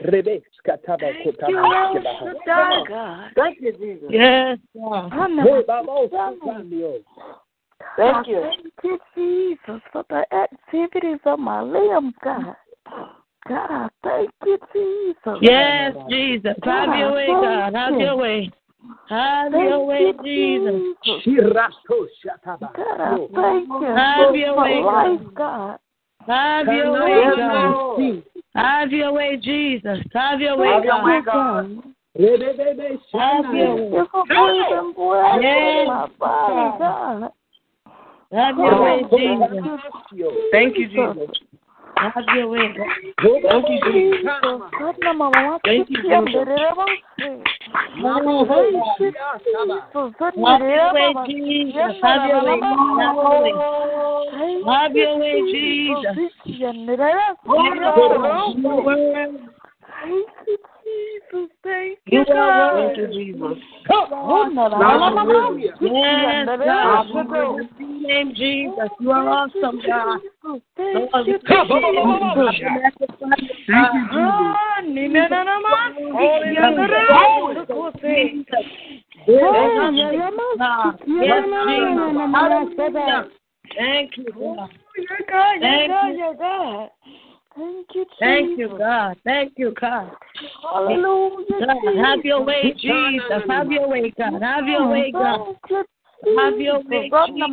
Rebecca 0.00 0.78
Thank 0.98 1.36
you, 1.48 1.58
El 1.58 2.02
Shaddai, 2.18 2.84
God. 2.88 3.30
Thank 3.36 3.60
you, 3.60 3.72
Jesus. 3.72 4.08
Yes, 4.10 4.58
God. 4.74 5.12
Thank 7.96 8.26
you. 8.26 8.42
Thank 8.42 8.72
you, 8.82 8.98
Jesus, 9.14 9.82
for 9.92 10.04
the 10.10 10.24
activities 10.34 11.20
of 11.24 11.38
my 11.38 11.62
limbs, 11.62 12.14
God. 12.22 12.56
God, 13.48 13.70
I 13.70 13.88
thank 14.02 14.30
you, 14.44 14.58
Jesus. 14.74 15.38
Yes, 15.40 15.94
Jesus. 16.08 16.56
Have 16.64 16.98
your 16.98 17.14
way, 17.14 17.26
God. 17.26 17.74
Have 17.74 17.94
your 17.94 18.16
way. 18.16 18.50
Have 19.08 19.52
your 19.52 19.86
way, 19.86 20.12
Jesus. 20.24 20.82
God, 22.76 23.00
I 23.00 23.16
thank 23.34 23.68
you 23.68 23.86
Have 23.96 24.34
your 24.34 24.56
way, 24.56 24.82
God. 24.82 25.34
God. 25.34 25.78
Have 26.26 26.66
your 26.66 26.92
way, 27.04 27.30
God. 27.36 28.22
Have 28.56 28.90
your 28.90 29.12
way, 29.12 29.36
Jesus. 29.36 29.98
Have 30.12 30.40
your 30.40 30.56
way, 30.56 30.80
God. 30.82 31.22
God. 31.24 31.82
Have 33.12 33.54
your 33.54 33.74
way. 33.74 33.90
you 33.90 34.08
for 34.10 34.26
breathing 34.26 34.92
breath 34.96 35.40
Yes. 35.40 36.80
Have 38.32 38.56
your 38.58 38.82
way, 38.82 39.02
Jesus. 39.16 39.64
Thank 40.50 40.78
you, 40.78 40.88
Jesus. 40.88 41.36
Have 41.96 42.24
your 42.34 42.48
way, 42.48 42.68
God. 42.76 42.86
Thank 43.22 43.68
you, 43.70 43.78
Jesus. 43.92 44.22
God, 44.24 44.42
no, 44.44 45.12
Mama, 45.14 45.58
Thank 45.64 45.88
you, 45.88 45.96
Jesus. 45.96 46.34
ready 46.34 46.62
Have 48.02 48.22
Have 50.44 50.60
your 50.60 50.92
way, 50.92 51.14
Jesus. 51.26 51.74
Have 52.02 52.28
your 52.28 52.44
way, 52.44 52.60
God. 52.60 52.76
Have 53.00 53.16
your 53.16 53.42
way. 53.42 53.52
Have 54.66 54.94
your 54.94 55.18
way, 55.18 55.34
Jesus. 55.50 56.18
Thank 60.86 61.32
you, 61.32 61.42
Jesus. 61.42 61.50
Thank 61.62 61.98
You 62.06 62.24
you, 62.26 62.34
are 62.34 62.52
God. 62.52 62.72
Thank 62.72 62.96
you, 62.98 63.06
Jesus. 63.08 63.58
Yes, 65.78 66.48
God. 66.56 67.06
You 67.08 67.18
are 67.18 67.48
the 67.52 67.66
name 68.06 68.34
Jesus. 68.34 68.90
You 69.00 69.10
are 69.10 69.28
awesome, 69.28 69.80
God. 69.86 70.20
Thank 70.76 71.10
Lord, 71.12 71.26
we 71.26 71.32
you, 71.32 71.38
thank 71.46 71.70
you. 71.70 71.80
Jesus. 71.80 72.96
Thank 73.66 73.94
you, 73.94 74.04
Jesus. 74.12 74.76
Thank 83.80 84.16
you, 84.16 84.32
God. 86.38 86.90
Thank 87.56 87.86
you, 87.94 88.04
Jesus. 88.04 88.18
Thank 88.20 88.58
you, 88.58 88.68
God. 88.78 89.16
Thank 89.24 89.52
you, 89.56 89.74
God. 89.80 90.12
Hallelujah. 90.62 91.66
God, 91.66 91.96
have 91.96 92.24
your 92.24 92.44
way, 92.44 92.74
Jesus. 92.78 93.22
Have 93.48 93.70
your 93.70 93.88
way, 93.88 94.12
God. 94.18 94.42
Have 94.42 94.66
your 94.66 94.90
way, 94.90 95.10
God. 95.12 95.56
Have 96.38 96.58
your 96.58 96.82
way, 96.84 97.10
Jesus. 97.26 97.50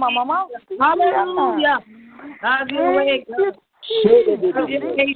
Hallelujah. 0.80 1.80
Have 2.42 2.68
your 2.70 2.96
way, 2.96 3.26
God. 3.30 3.56
Have 4.54 4.70
your 4.70 4.96
way, 4.96 5.16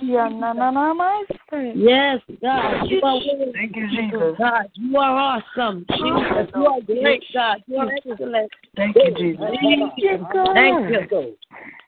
Yes, 1.75 2.21
God. 2.41 2.89
You 2.89 2.99
are 3.03 3.15
worthy. 3.15 3.51
Thank 3.53 3.75
you, 3.75 3.87
Jesus. 3.89 4.35
God, 4.37 4.69
you 4.73 4.97
are 4.97 5.41
awesome. 5.57 5.85
Jesus, 5.89 6.49
you 6.55 6.65
are 6.67 6.81
great, 6.81 7.23
God. 7.33 7.63
You 7.67 7.77
are 7.77 7.91
excellent. 7.93 8.51
Thank 8.75 8.95
you, 8.95 9.15
Jesus. 9.15 9.45
Thank 9.61 10.03
you. 10.03 10.25
Thank 10.53 10.89
you. 10.89 11.07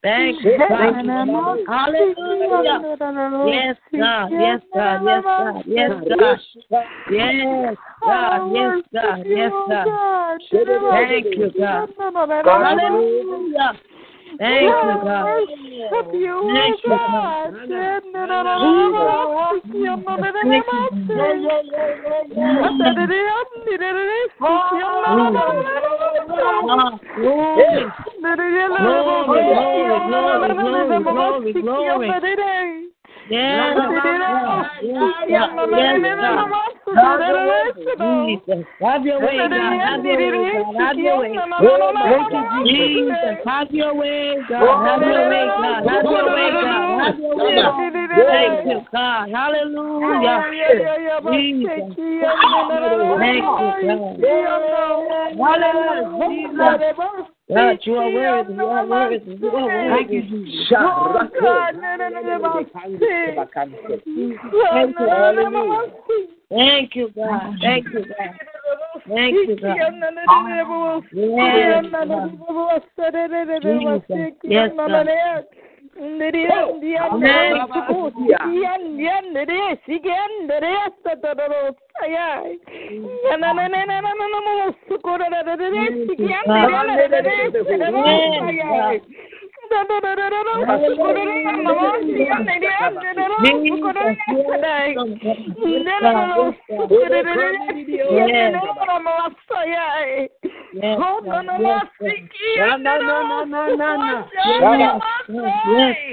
Thank 0.01 0.43
you. 0.43 0.57
God. 0.57 0.95
Hallelujah. 1.67 2.81
Yes, 3.47 3.77
God. 3.95 4.31
Yes, 4.31 4.61
God. 4.73 5.01
Yes, 5.05 5.23
God. 5.37 5.65
Yes, 5.67 5.91
God. 6.69 6.87
Yes, 7.09 7.77
God. 8.01 8.47
Yes, 8.51 8.81
God. 8.93 9.25
Yes, 9.25 9.51
God. 9.67 9.87
Thank 10.51 11.37
you, 11.37 11.51
God. 11.57 11.89
Hallelujah. 12.45 13.79
Thank 14.37 14.75
you, 14.83 14.95
God. 15.03 15.47
Thank 16.53 16.79
you, 16.83 16.97
God. 16.97 17.53
Glory, 28.77 29.43
glory, 30.53 31.03
glory, 31.03 31.53
glory. 31.53 32.07
Yes, 33.29 33.77
have 38.81 39.05
your 39.05 39.21
way, 39.21 39.37
God. 39.37 39.69
Have 39.77 39.99
your 40.09 40.19
way, 40.19 40.39
God. 40.39 40.79
Have 40.79 40.97
your 40.97 41.19
way. 41.19 41.35
Thank 42.09 42.31
you, 42.31 42.41
Jesus. 42.63 43.05
Jesus, 43.05 43.45
have 43.45 43.71
your 43.71 43.93
way, 43.93 44.41
God. 44.49 44.85
Have 44.85 45.01
your 45.01 45.29
way, 45.29 45.45
God. 45.45 45.85
Have 45.87 46.03
your 46.05 46.25
way, 46.33 46.49
God. 46.51 47.05
Have 47.05 47.19
your 47.19 47.35
way. 47.37 47.55
Thank 48.27 48.65
you, 48.65 48.79
God. 48.91 49.29
Hallelujah. 49.29 50.43
Jesus. 51.31 51.69
Thank 51.69 52.25
you, 53.45 53.79
God. 53.85 54.17
Hallelujah. 56.17 56.95
God, 57.53 57.79
you 57.83 57.95
are 57.95 58.11
worthy. 58.11 58.53
You 58.53 58.65
are 58.65 58.85
worthy. 58.85 59.31
You 59.31 59.49
are 59.49 59.67
Thank 59.67 60.11
worthy. 60.11 60.15
you, 60.15 60.21
Jesus. 60.23 60.67
Thank 66.49 66.95
you, 66.95 67.09
God. 67.15 67.55
Thank 67.59 67.87
you, 67.87 67.97
God. 68.05 68.37
Thank 69.07 69.33
you, 69.47 69.55
God. 69.57 69.79
Yes, 71.13 71.85
God. 72.07 72.31
Jesus. 73.61 74.03
Yes, 74.43 74.71
God. 88.67 89.01
Yes. 105.71 106.09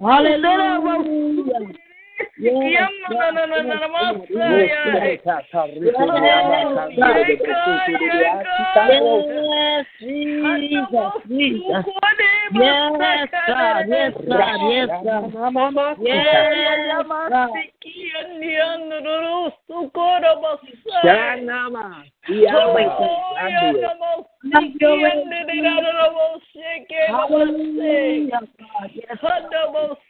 Hallelujah. 0.00 1.89
Hallelujah. 27.08 28.40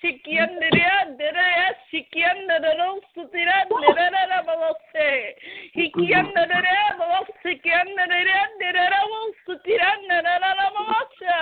Sikiandiria, 0.00 1.12
Direa, 1.18 1.76
Sikiandararo, 1.90 3.00
Sutira, 3.14 3.66
Direra, 3.68 4.42
Balose, 4.46 5.36
Hikiandaria, 5.76 6.96
Balosikiandaria, 6.98 8.40
Direra, 8.58 9.00
Sutira, 9.44 9.90
Nara, 10.08 10.54
Balose, 10.74 11.36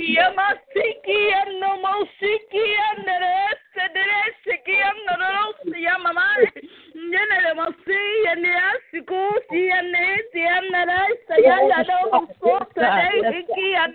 Yamasiki, 0.00 1.20
and 1.36 1.60
no 1.60 1.76
Mosiki, 1.84 2.64
and 2.88 3.04
the 3.04 3.16
rest, 3.20 3.76
and 3.76 3.92
the 3.92 4.04
rest, 4.08 4.40
Sikiandararo, 4.48 5.46
Yamamai, 5.76 6.48
Nene, 6.96 7.52
Mosi, 7.56 8.00
and 8.32 8.42
the 8.42 8.52
Asikusi, 8.72 9.62
and 9.70 9.92
the 9.92 10.00
Asian, 10.16 10.74
and 10.74 10.90
I, 10.90 11.12
Sayana, 11.28 11.84
Sota, 12.40 12.88
Hiki, 13.30 13.68
and 13.76 13.94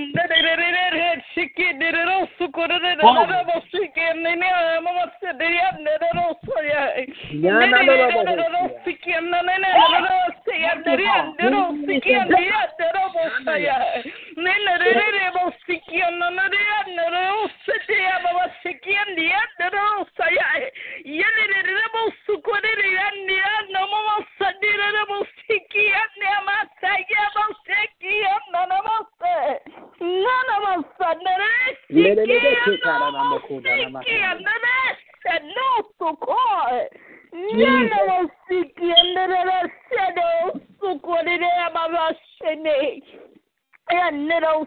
little 44.30 44.66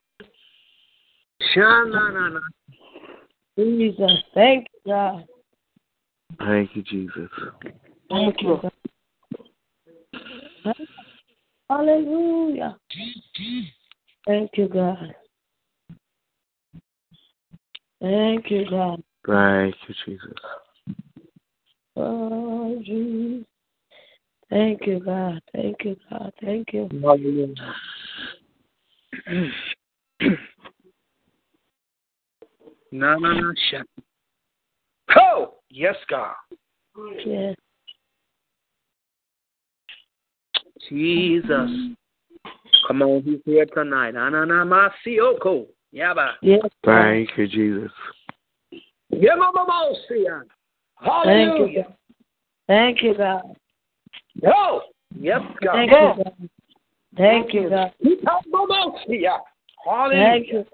Sha-na-na-na. 1.53 2.39
Jesus. 3.57 4.23
Thank 4.33 4.67
you, 4.73 4.91
God. 4.91 5.25
Thank 6.39 6.75
you, 6.75 6.83
Jesus. 6.83 7.29
Thank 8.09 8.41
you. 8.41 8.59
God. 8.61 8.71
Hallelujah. 11.69 12.77
Thank 14.25 14.51
you, 14.55 14.67
God. 14.67 15.15
Thank 18.01 18.51
you, 18.51 18.69
God. 18.69 19.01
Thank 19.25 19.75
you, 19.87 19.95
Jesus. 20.05 20.33
Oh, 21.95 22.81
Jesus. 22.83 23.45
Thank 24.49 24.85
you, 24.85 24.99
God. 24.99 25.41
Thank 25.53 25.77
you, 25.85 25.95
God. 26.09 26.33
Thank 26.41 26.73
you. 26.73 26.89
No, 32.91 33.17
no, 33.17 33.31
no, 33.31 33.53
shut. 33.69 33.87
Oh, 35.15 35.55
yes, 35.69 35.95
God. 36.09 36.35
Yes. 37.25 37.55
Jesus. 40.89 41.69
Come 42.87 43.01
on, 43.01 43.21
he's 43.23 43.39
here 43.45 43.65
tonight. 43.65 44.15
Ananamasioko. 44.15 45.67
Yaba. 45.93 46.31
Yes. 46.41 46.61
Thank 46.83 47.29
you, 47.37 47.47
Jesus. 47.47 47.91
Yamamamosia. 49.13 50.43
Hallelujah. 50.95 51.95
Thank 52.67 53.01
you, 53.03 53.15
God. 53.17 53.55
Go. 54.41 54.81
Yes, 55.17 55.41
God. 55.63 55.73
Thank 55.73 55.91
you, 55.91 56.23
God. 56.23 56.49
Thank 57.17 57.53
you, 57.53 57.69
God. 57.69 57.91
Thank 60.11 60.47
you. 60.53 60.65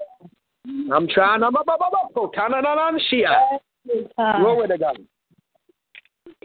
I'm 0.93 1.07
trying 1.07 1.41
to. 1.41 1.51
Oh, 2.15 2.31
Tananananshia. 2.35 3.27
God. 3.27 3.59
Uh, 4.17 4.39
Glory 4.39 4.67
to 4.67 4.77
God. 4.77 4.97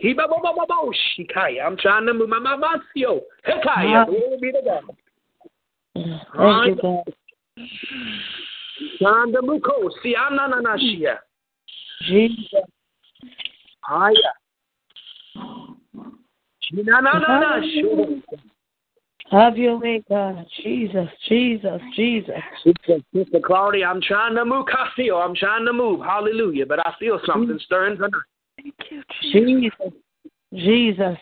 Hibaboboboboshikaya. 0.03 1.63
Oh, 1.63 1.67
I'm 1.67 1.77
trying 1.77 2.07
to 2.07 2.15
move 2.15 2.29
my 2.29 2.39
mamasio. 2.39 3.21
Hekaya. 3.47 4.03
Uh-huh. 4.03 4.05
Glory 4.07 4.39
be 4.41 4.53
to 4.53 4.63
God. 4.65 4.97
Thank 5.95 6.67
you, 6.67 6.83
God. 6.83 7.15
Shanda 9.01 9.41
muko. 9.43 9.91
Sianananashia. 10.05 11.19
Jesus. 12.03 12.65
Haya. 13.81 14.33
Chinanananashia. 16.71 18.23
Have 19.31 19.57
your 19.57 19.79
way, 19.79 20.03
God. 20.09 20.45
Jesus, 20.63 21.09
Jesus, 21.29 21.81
Jesus. 21.97 22.35
Sister, 22.65 22.99
Sister 23.15 23.41
Claudia, 23.45 23.87
I'm 23.87 24.03
trying 24.03 24.35
to 24.35 24.45
move. 24.45 24.67
Casio. 24.67 25.25
I'm 25.25 25.35
trying 25.35 25.65
to 25.65 25.73
move. 25.73 26.01
Hallelujah. 26.01 26.67
But 26.67 26.87
I 26.87 26.93
feel 26.99 27.19
something 27.25 27.57
mm. 27.57 27.61
stirring 27.63 27.97
tonight. 27.97 28.11
Thank 28.57 28.75
you, 28.91 29.03
Jesus. 29.33 29.93
Jesus. 30.53 31.19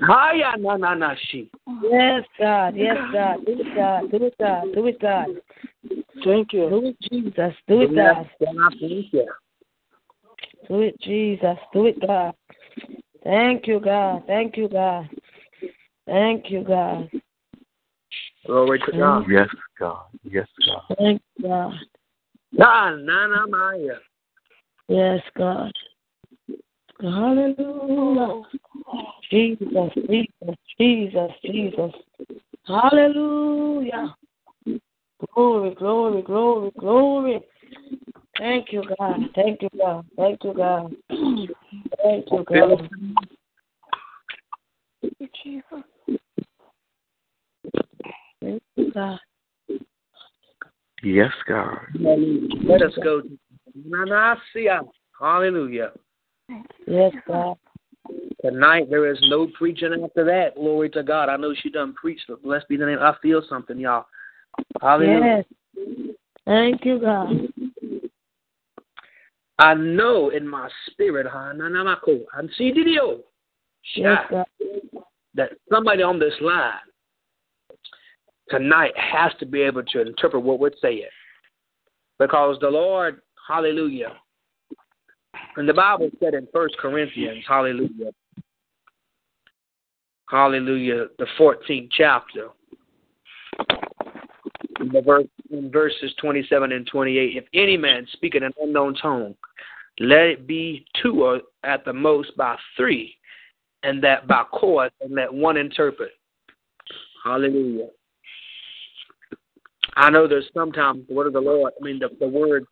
Haya 0.00 0.56
na 0.58 0.76
na 0.76 0.94
na 0.94 1.14
shi. 1.28 1.50
Yes, 1.82 2.24
God. 2.38 2.76
Yes, 2.76 2.96
God. 3.12 3.44
Do 3.44 3.60
it, 3.60 3.74
God. 3.74 4.10
Do 4.10 4.24
it, 4.24 4.34
God. 4.38 4.64
Do 4.72 4.86
it, 4.86 5.00
God. 5.00 5.26
Thank 6.24 6.52
you. 6.52 6.70
Do 6.70 6.86
it, 6.86 6.96
Jesus. 7.10 7.54
Do 7.66 7.80
it, 7.80 7.94
God. 7.96 8.30
Thank 8.38 9.12
you. 9.12 9.26
Do 10.68 10.80
it, 10.82 11.00
Jesus. 11.00 11.58
Do 11.72 11.86
it, 11.86 12.00
God. 12.00 12.34
Thank 13.24 13.66
you, 13.66 13.80
God. 13.80 14.22
Thank 14.28 14.56
you, 14.56 14.68
God. 14.68 15.08
Thank 15.08 15.10
you, 15.10 15.18
God. 15.18 15.20
Glory 18.46 18.78
to 18.86 18.92
God. 18.92 19.26
Yes, 19.30 19.48
God. 19.78 20.04
Yes, 20.24 20.48
God. 20.66 20.96
Thank 20.96 21.22
you, 21.36 21.48
God. 21.48 21.74
Ah, 22.60 22.96
na 22.96 23.26
na 23.26 23.26
na 23.26 23.46
maya. 23.46 23.98
Yes, 24.88 25.20
God. 25.36 25.72
Hallelujah. 27.00 28.42
Jesus, 29.30 29.68
Jesus, 30.08 30.56
Jesus, 30.78 31.30
Jesus. 31.44 31.92
Hallelujah. 32.66 34.16
Glory, 35.34 35.74
glory, 35.74 36.22
glory, 36.22 36.72
glory. 36.78 37.40
Thank 38.38 38.72
you, 38.72 38.82
God. 38.98 39.20
Thank 39.34 39.62
you, 39.62 39.68
God. 39.78 40.06
Thank 40.16 40.42
you, 40.44 40.54
God. 40.54 40.96
Thank 41.10 42.26
you, 42.30 42.44
God. 42.48 42.90
Thank 45.02 45.30
you, 45.44 45.62
God. 48.94 49.18
Yes, 51.02 51.32
God. 51.46 51.78
Let 51.98 52.82
us 52.82 52.92
go. 53.02 53.22
Na 53.74 54.04
na. 54.04 54.34
Hallelujah. 55.20 55.92
Yes, 56.86 57.12
God. 57.26 57.56
Tonight 58.42 58.88
there 58.88 59.10
is 59.10 59.18
no 59.28 59.48
preaching 59.58 59.92
after 60.02 60.24
that. 60.24 60.54
Glory 60.54 60.88
to 60.90 61.02
God. 61.02 61.28
I 61.28 61.36
know 61.36 61.54
she 61.60 61.70
done 61.70 61.94
preached, 61.94 62.24
but 62.28 62.42
blessed 62.42 62.68
be 62.68 62.76
the 62.76 62.86
name. 62.86 62.98
I 63.00 63.14
feel 63.20 63.42
something, 63.48 63.78
y'all. 63.78 64.06
Hallelujah. 64.80 65.44
Yes. 65.76 66.14
Thank 66.46 66.84
you, 66.84 67.00
God. 67.00 67.32
I 69.58 69.74
know 69.74 70.30
in 70.30 70.48
my 70.48 70.68
spirit, 70.90 71.26
ha, 71.26 71.52
na 71.52 71.68
na 71.68 71.96
and 72.36 72.50
see 72.56 72.72
didio, 72.72 73.00
oh, 73.00 73.24
Yes, 73.94 74.18
God. 74.30 74.46
that 75.34 75.50
somebody 75.70 76.02
on 76.02 76.18
this 76.18 76.34
line 76.40 76.72
tonight 78.50 78.92
has 78.96 79.32
to 79.40 79.46
be 79.46 79.62
able 79.62 79.82
to 79.82 80.00
interpret 80.00 80.42
what 80.42 80.58
we're 80.58 80.70
saying. 80.80 81.02
Because 82.18 82.58
the 82.60 82.68
Lord, 82.68 83.20
hallelujah, 83.46 84.12
and 85.56 85.68
the 85.68 85.74
Bible 85.74 86.10
said 86.20 86.34
in 86.34 86.46
First 86.52 86.76
Corinthians, 86.78 87.44
hallelujah, 87.46 88.12
hallelujah, 90.30 91.06
the 91.18 91.26
14th 91.38 91.88
chapter, 91.96 92.48
in, 94.80 94.88
the 94.88 95.02
verse, 95.02 95.26
in 95.50 95.70
verses 95.70 96.12
27 96.20 96.72
and 96.72 96.86
28, 96.86 97.36
if 97.36 97.44
any 97.54 97.76
man 97.76 98.06
speak 98.12 98.34
in 98.34 98.42
an 98.42 98.52
unknown 98.60 98.94
tongue, 98.94 99.34
let 100.00 100.20
it 100.20 100.46
be 100.46 100.86
two 101.02 101.24
or 101.24 101.40
at 101.64 101.84
the 101.84 101.92
most 101.92 102.36
by 102.36 102.56
three, 102.76 103.16
and 103.82 104.02
that 104.02 104.26
by 104.28 104.44
chorus, 104.52 104.92
and 105.00 105.14
let 105.14 105.32
one 105.32 105.56
interpret. 105.56 106.12
Hallelujah. 107.24 107.88
I 109.96 110.10
know 110.10 110.28
there's 110.28 110.48
sometimes 110.54 111.06
the 111.08 111.14
word 111.14 111.26
of 111.26 111.32
the 111.32 111.40
Lord, 111.40 111.72
I 111.80 111.84
mean, 111.84 111.98
the, 111.98 112.08
the 112.20 112.28
word, 112.28 112.64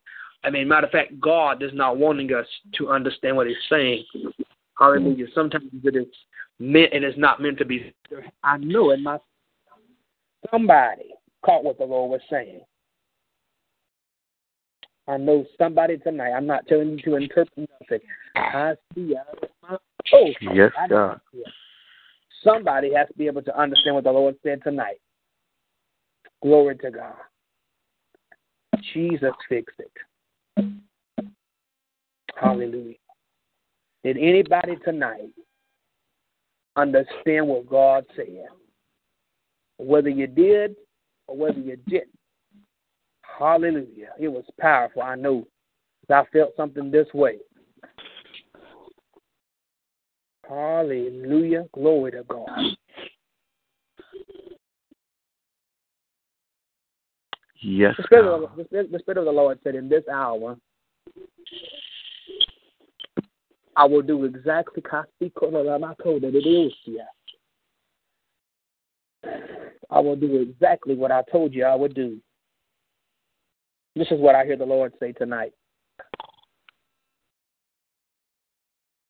I 0.45 0.51
mean, 0.51 0.69
matter 0.69 0.87
of 0.87 0.93
fact, 0.93 1.19
God 1.21 1.63
is 1.63 1.73
not 1.75 1.99
wanting 1.99 2.33
us 2.33 2.47
to 2.75 2.89
understand 2.89 3.37
what 3.37 3.47
He's 3.47 3.57
saying. 3.69 4.05
Hallelujah. 4.79 5.25
Mm-hmm. 5.25 5.35
Sometimes 5.35 5.71
it 5.83 5.97
is 5.97 6.07
meant 6.59 6.93
and 6.93 7.05
it's 7.05 7.19
not 7.19 7.41
meant 7.41 7.59
to 7.59 7.65
be. 7.65 7.93
I 8.45 8.59
know 8.59 8.91
in 8.91 9.03
my 9.03 9.19
somebody 10.51 11.15
caught 11.45 11.65
what 11.65 11.79
the 11.79 11.85
Lord 11.85 12.11
was 12.11 12.21
saying. 12.31 12.61
I 15.09 15.17
know 15.17 15.45
somebody 15.57 15.99
tonight. 15.99 16.33
I'm 16.33 16.47
not 16.47 16.67
telling 16.67 16.91
you 16.91 16.99
to 16.99 17.17
interpret 17.17 17.69
nothing. 17.81 18.07
I 18.35 18.75
see 18.95 19.15
out 19.17 19.43
of 19.43 19.49
my 19.63 19.77
oh, 20.13 20.31
Yes, 20.53 20.73
God. 20.89 21.21
Somebody 22.43 22.93
has 22.95 23.09
to 23.09 23.15
be 23.15 23.27
able 23.27 23.43
to 23.43 23.59
understand 23.59 23.95
what 23.95 24.05
the 24.05 24.11
Lord 24.11 24.35
said 24.43 24.63
tonight. 24.63 25.01
Glory 26.43 26.77
to 26.79 26.91
God. 26.91 27.15
Jesus 28.93 29.33
fixed 29.49 29.79
it. 29.79 30.71
Hallelujah. 32.37 32.97
Did 34.05 34.19
anybody 34.19 34.77
tonight 34.85 35.31
understand 36.77 37.49
what 37.49 37.69
God 37.69 38.05
said? 38.15 38.47
Whether 39.79 40.11
you 40.11 40.27
did 40.27 40.77
or 41.27 41.37
whether 41.37 41.59
you 41.59 41.77
didn't. 41.89 42.11
Hallelujah. 43.39 44.11
It 44.19 44.29
was 44.29 44.45
powerful. 44.61 45.03
I 45.03 45.17
know. 45.17 45.47
I 46.09 46.23
felt 46.33 46.53
something 46.57 46.91
this 46.91 47.09
way. 47.13 47.39
Hallelujah. 50.49 51.65
Glory 51.75 52.13
to 52.13 52.23
God. 52.29 52.49
Yes, 57.61 57.95
The 57.97 58.05
Spirit, 58.05 58.25
God. 58.25 58.45
of 58.45 58.57
the, 58.57 58.65
Spirit, 58.65 58.93
the 58.93 58.99
Spirit 58.99 59.19
of 59.19 59.25
the 59.25 59.33
Lord 59.33 59.59
said, 59.65 59.75
In 59.75 59.89
this 59.89 60.05
hour, 60.13 60.57
I 63.77 63.85
will 63.85 64.03
do 64.03 64.25
exactly 64.25 64.83
that 66.21 66.33
it 66.35 66.49
is 66.49 66.73
here. 66.85 67.07
I 69.91 70.01
will 70.01 70.17
do 70.17 70.41
exactly 70.41 70.95
what 70.95 71.13
I 71.13 71.23
told 71.31 71.55
you 71.55 71.65
I 71.65 71.75
would 71.75 71.95
do. 71.95 72.19
This 73.95 74.09
is 74.11 74.21
what 74.21 74.35
I 74.35 74.45
hear 74.45 74.57
the 74.57 74.65
Lord 74.65 74.93
say 75.01 75.13
tonight. 75.13 75.53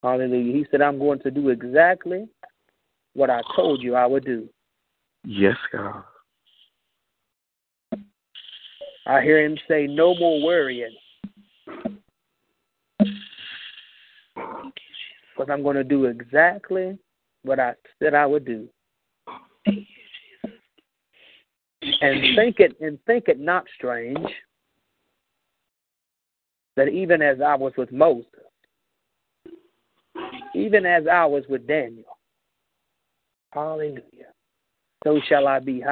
Hallelujah. 0.03 0.53
He 0.53 0.67
said, 0.71 0.83
I'm 0.83 0.99
going 0.99 1.19
to 1.21 1.31
do 1.31 1.49
exactly 1.49 2.29
what 3.15 3.31
I 3.31 3.41
told 3.57 3.83
you 3.83 3.95
I 3.95 4.07
would 4.07 4.25
do. 4.25 4.49
Yes, 5.25 5.57
God. 5.73 6.05
I 9.07 9.23
hear 9.23 9.45
him 9.45 9.57
say, 9.69 9.87
No 9.87 10.15
more 10.17 10.43
worrying. 10.43 10.97
Because 14.35 15.51
I'm 15.51 15.63
going 15.63 15.77
to 15.77 15.85
do 15.85 16.07
exactly 16.07 16.99
what 17.43 17.61
I 17.61 17.75
said 18.03 18.15
I 18.15 18.27
would 18.27 18.45
do. 18.45 18.69
And 22.01 22.37
think 22.37 22.59
it 22.59 22.77
and 22.81 22.99
think 23.07 23.29
it 23.29 23.39
not 23.39 23.65
strange 23.77 24.19
that 26.77 26.89
even 26.89 27.23
as 27.23 27.39
I 27.41 27.55
was 27.55 27.73
with 27.77 27.93
Moses, 27.93 28.27
even 30.55 30.85
as 30.85 31.05
I 31.11 31.25
was 31.27 31.45
with 31.49 31.67
Daniel, 31.67 32.19
hallelujah, 33.53 34.03
so 35.05 35.21
shall 35.29 35.47
I 35.47 35.61
be. 35.61 35.83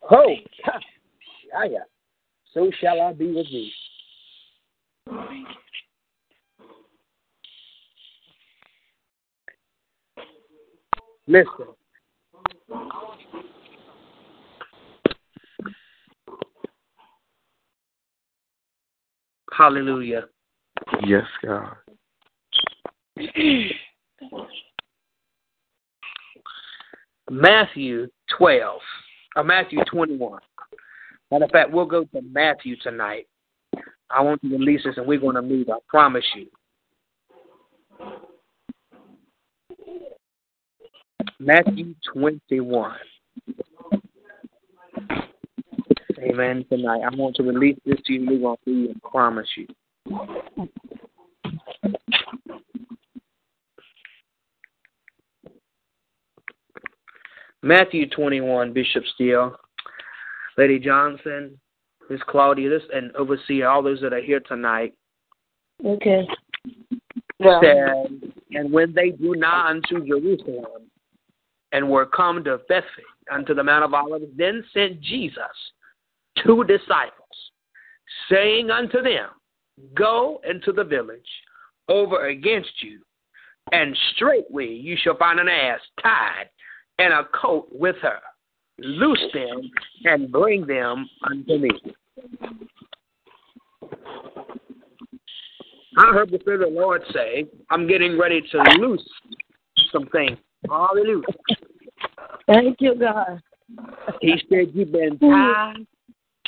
Ho, 0.00 0.36
Messiah, 1.56 1.84
so 2.52 2.70
shall 2.80 3.00
I 3.00 3.12
be 3.12 3.32
with 3.32 3.46
thee. 3.46 3.72
Listen. 11.26 11.48
Hallelujah. 19.52 20.24
Yes, 21.06 21.24
God. 21.44 21.76
Matthew 27.30 28.08
12, 28.38 28.80
or 29.36 29.44
Matthew 29.44 29.82
21. 29.90 30.38
Matter 31.30 31.44
of 31.44 31.50
fact, 31.50 31.70
we'll 31.72 31.86
go 31.86 32.04
to 32.04 32.22
Matthew 32.22 32.76
tonight. 32.82 33.26
I 34.10 34.22
want 34.22 34.40
to 34.42 34.48
release 34.48 34.82
this 34.84 34.96
and 34.96 35.06
we're 35.06 35.20
going 35.20 35.34
to 35.34 35.42
move, 35.42 35.68
I 35.68 35.78
promise 35.88 36.24
you. 36.34 36.46
Matthew 41.38 41.94
21. 42.14 42.96
Amen. 46.18 46.64
Tonight, 46.70 47.00
I 47.04 47.14
want 47.14 47.36
to 47.36 47.42
release 47.42 47.78
this 47.84 47.98
to 48.06 48.12
you. 48.12 48.26
We're 48.26 48.38
going 48.38 48.56
to 48.56 48.86
see, 48.86 48.94
I 48.94 49.08
promise 49.08 49.48
you. 49.56 49.66
Matthew 57.62 58.08
21, 58.08 58.72
Bishop 58.72 59.02
Steele, 59.14 59.56
Lady 60.56 60.78
Johnson, 60.78 61.58
Miss 62.08 62.20
Claudia, 62.28 62.70
this 62.70 62.82
and 62.94 63.14
overseer, 63.16 63.68
all 63.68 63.82
those 63.82 64.00
that 64.00 64.12
are 64.12 64.22
here 64.22 64.40
tonight. 64.40 64.94
Okay. 65.84 66.26
Yeah. 67.38 67.60
Said, 67.60 68.32
and 68.52 68.72
when 68.72 68.94
they 68.94 69.10
drew 69.10 69.34
nigh 69.34 69.70
unto 69.70 70.06
Jerusalem 70.06 70.90
and 71.72 71.88
were 71.88 72.06
come 72.06 72.42
to 72.44 72.58
Bethany 72.68 73.04
unto 73.30 73.54
the 73.54 73.62
Mount 73.62 73.84
of 73.84 73.92
Olives, 73.92 74.24
then 74.36 74.64
sent 74.72 75.00
Jesus 75.00 75.42
two 76.44 76.64
disciples, 76.64 77.12
saying 78.30 78.70
unto 78.70 79.02
them, 79.02 79.28
Go 79.94 80.40
into 80.48 80.72
the 80.72 80.84
village 80.84 81.20
over 81.88 82.28
against 82.28 82.82
you, 82.82 83.00
and 83.72 83.96
straightway 84.14 84.68
you 84.68 84.96
shall 84.96 85.16
find 85.18 85.38
an 85.38 85.48
ass 85.48 85.80
tied 86.02 86.48
and 86.98 87.12
a 87.12 87.24
coat 87.34 87.68
with 87.70 87.96
her. 88.00 88.20
Loose 88.78 89.24
them 89.32 89.70
and 90.04 90.30
bring 90.30 90.66
them 90.66 91.08
unto 91.28 91.58
me. 91.58 91.70
I 95.98 96.12
heard 96.12 96.30
the 96.30 96.38
Spirit 96.40 96.62
of 96.62 96.74
the 96.74 96.78
Lord 96.78 97.02
say, 97.12 97.46
I'm 97.70 97.88
getting 97.88 98.18
ready 98.18 98.42
to 98.52 98.58
loose 98.78 99.08
some 99.90 100.06
things. 100.08 100.36
Hallelujah. 100.68 101.24
Thank 102.46 102.80
you, 102.80 102.94
God. 102.96 103.40
He 104.20 104.34
said, 104.50 104.72
You've 104.74 104.92
been 104.92 105.18
tied 105.18 105.86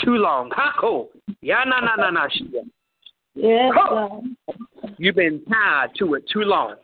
too 0.05 0.16
long. 0.16 0.51
Hako. 0.55 1.09
Yeah, 1.41 1.64
na 1.64 1.81
na 1.81 1.97
na 1.97 2.11
na. 2.11 2.29
Yes. 3.35 3.72
You've 4.99 5.16
been 5.16 5.43
tied 5.47 5.95
to 5.99 6.14
it 6.14 6.24
too 6.33 6.41
long. 6.41 6.74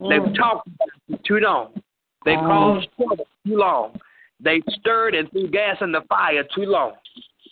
They've 0.00 0.22
Mm. 0.22 0.34
talked 0.34 0.66
about 0.68 0.88
it 1.08 1.24
too 1.24 1.38
long. 1.40 1.82
They've 2.24 2.38
Mm. 2.38 2.46
caused 2.46 2.88
trouble 2.96 3.26
too 3.46 3.56
long. 3.56 4.00
They 4.42 4.62
stirred 4.80 5.14
and 5.14 5.30
threw 5.30 5.48
gas 5.50 5.76
in 5.80 5.92
the 5.92 6.02
fire 6.08 6.44
too 6.54 6.62
long. 6.62 6.92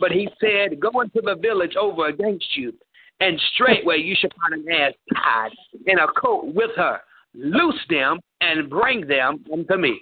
But 0.01 0.13
he 0.13 0.29
said, 0.41 0.81
Go 0.81 1.01
into 1.01 1.21
the 1.23 1.37
village 1.37 1.77
over 1.77 2.07
against 2.07 2.57
you, 2.57 2.73
and 3.21 3.41
straightway 3.55 3.99
you 3.99 4.15
shall 4.19 4.31
find 4.41 4.63
an 4.63 4.73
ass 4.73 4.93
tied 5.15 5.51
in 5.87 5.99
a 5.99 6.07
coat 6.21 6.47
with 6.55 6.71
her. 6.77 7.01
Loose 7.35 7.81
them 7.91 8.21
and 8.41 8.71
bring 8.71 9.07
them 9.07 9.45
unto 9.53 9.77
me. 9.77 10.01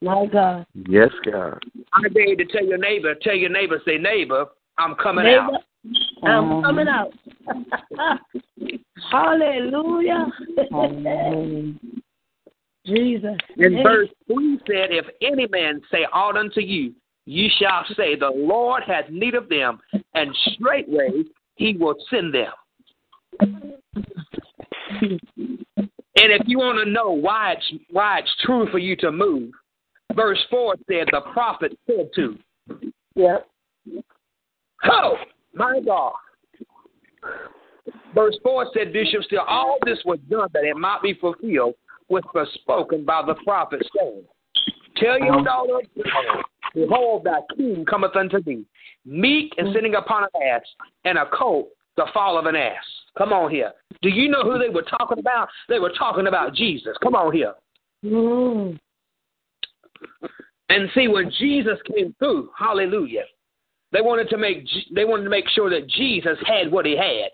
My 0.00 0.26
God. 0.26 0.64
Yes, 0.88 1.10
God. 1.24 1.60
I 1.92 2.08
dare 2.08 2.28
you 2.28 2.36
to 2.36 2.44
tell 2.44 2.64
your 2.64 2.78
neighbor, 2.78 3.14
tell 3.20 3.34
your 3.34 3.50
neighbor, 3.50 3.82
say, 3.84 3.98
neighbor, 3.98 4.46
I'm 4.78 4.94
coming 4.94 5.24
Neighbor, 5.24 5.56
out. 5.56 5.62
I'm 6.24 6.62
coming 6.62 6.86
out. 6.86 7.12
Hallelujah. 9.10 10.26
Jesus. 12.88 13.36
In 13.56 13.82
verse 13.82 14.08
3 14.26 14.58
said, 14.66 14.90
If 14.90 15.06
any 15.22 15.46
man 15.48 15.80
say 15.90 16.06
aught 16.12 16.36
unto 16.36 16.60
you, 16.60 16.94
you 17.26 17.48
shall 17.58 17.84
say, 17.96 18.16
The 18.16 18.32
Lord 18.34 18.82
hath 18.86 19.10
need 19.10 19.34
of 19.34 19.48
them, 19.48 19.78
and 20.14 20.34
straightway 20.54 21.24
he 21.56 21.76
will 21.76 21.96
send 22.10 22.34
them. 22.34 22.52
And 26.20 26.32
if 26.32 26.42
you 26.46 26.58
want 26.58 26.84
to 26.84 26.90
know 26.90 27.12
why 27.12 27.52
it's 27.52 27.72
why 27.90 28.18
it's 28.18 28.34
true 28.44 28.66
for 28.72 28.78
you 28.78 28.96
to 28.96 29.12
move, 29.12 29.52
verse 30.14 30.42
four 30.50 30.74
said 30.90 31.06
the 31.12 31.20
prophet 31.32 31.78
said 31.86 32.10
to. 32.16 32.36
Yep. 33.14 33.48
Oh 34.84 35.16
my 35.54 35.80
God. 35.84 36.14
Verse 38.14 38.36
four 38.42 38.66
said, 38.74 38.92
Bishop, 38.92 39.22
Steele 39.24 39.44
all 39.46 39.78
this 39.84 39.98
was 40.04 40.18
done 40.28 40.48
that 40.54 40.64
it 40.64 40.76
might 40.76 41.02
be 41.02 41.14
fulfilled, 41.14 41.74
which 42.08 42.24
was 42.34 42.48
spoken 42.54 43.04
by 43.04 43.22
the 43.26 43.34
prophet 43.44 43.82
saying, 43.96 44.24
Tell 44.96 45.18
your 45.20 45.42
daughter, 45.44 45.80
behold, 46.74 47.24
thy 47.24 47.40
king 47.56 47.84
cometh 47.88 48.16
unto 48.16 48.42
thee, 48.42 48.64
meek 49.04 49.52
and 49.58 49.72
sitting 49.72 49.94
upon 49.94 50.24
an 50.24 50.42
ass, 50.50 50.62
and 51.04 51.18
a 51.18 51.26
coat 51.26 51.68
the 51.96 52.06
fall 52.14 52.38
of 52.38 52.46
an 52.46 52.56
ass. 52.56 52.84
Come 53.16 53.32
on 53.32 53.50
here. 53.50 53.72
Do 54.02 54.08
you 54.08 54.28
know 54.28 54.42
who 54.42 54.58
they 54.58 54.68
were 54.68 54.82
talking 54.82 55.18
about? 55.18 55.48
They 55.68 55.78
were 55.78 55.92
talking 55.98 56.28
about 56.28 56.54
Jesus. 56.54 56.96
Come 57.02 57.14
on 57.14 57.32
here. 57.32 57.54
Mm. 58.04 58.78
And 60.68 60.88
see, 60.94 61.08
when 61.08 61.30
Jesus 61.38 61.78
came 61.92 62.14
through, 62.18 62.50
hallelujah, 62.56 63.24
they 63.92 64.00
wanted 64.00 64.28
to 64.30 64.36
make 64.36 64.64
they 64.94 65.04
wanted 65.04 65.24
to 65.24 65.30
make 65.30 65.48
sure 65.48 65.70
that 65.70 65.88
Jesus 65.88 66.38
had 66.46 66.70
what 66.70 66.86
he 66.86 66.96
had, 66.96 67.30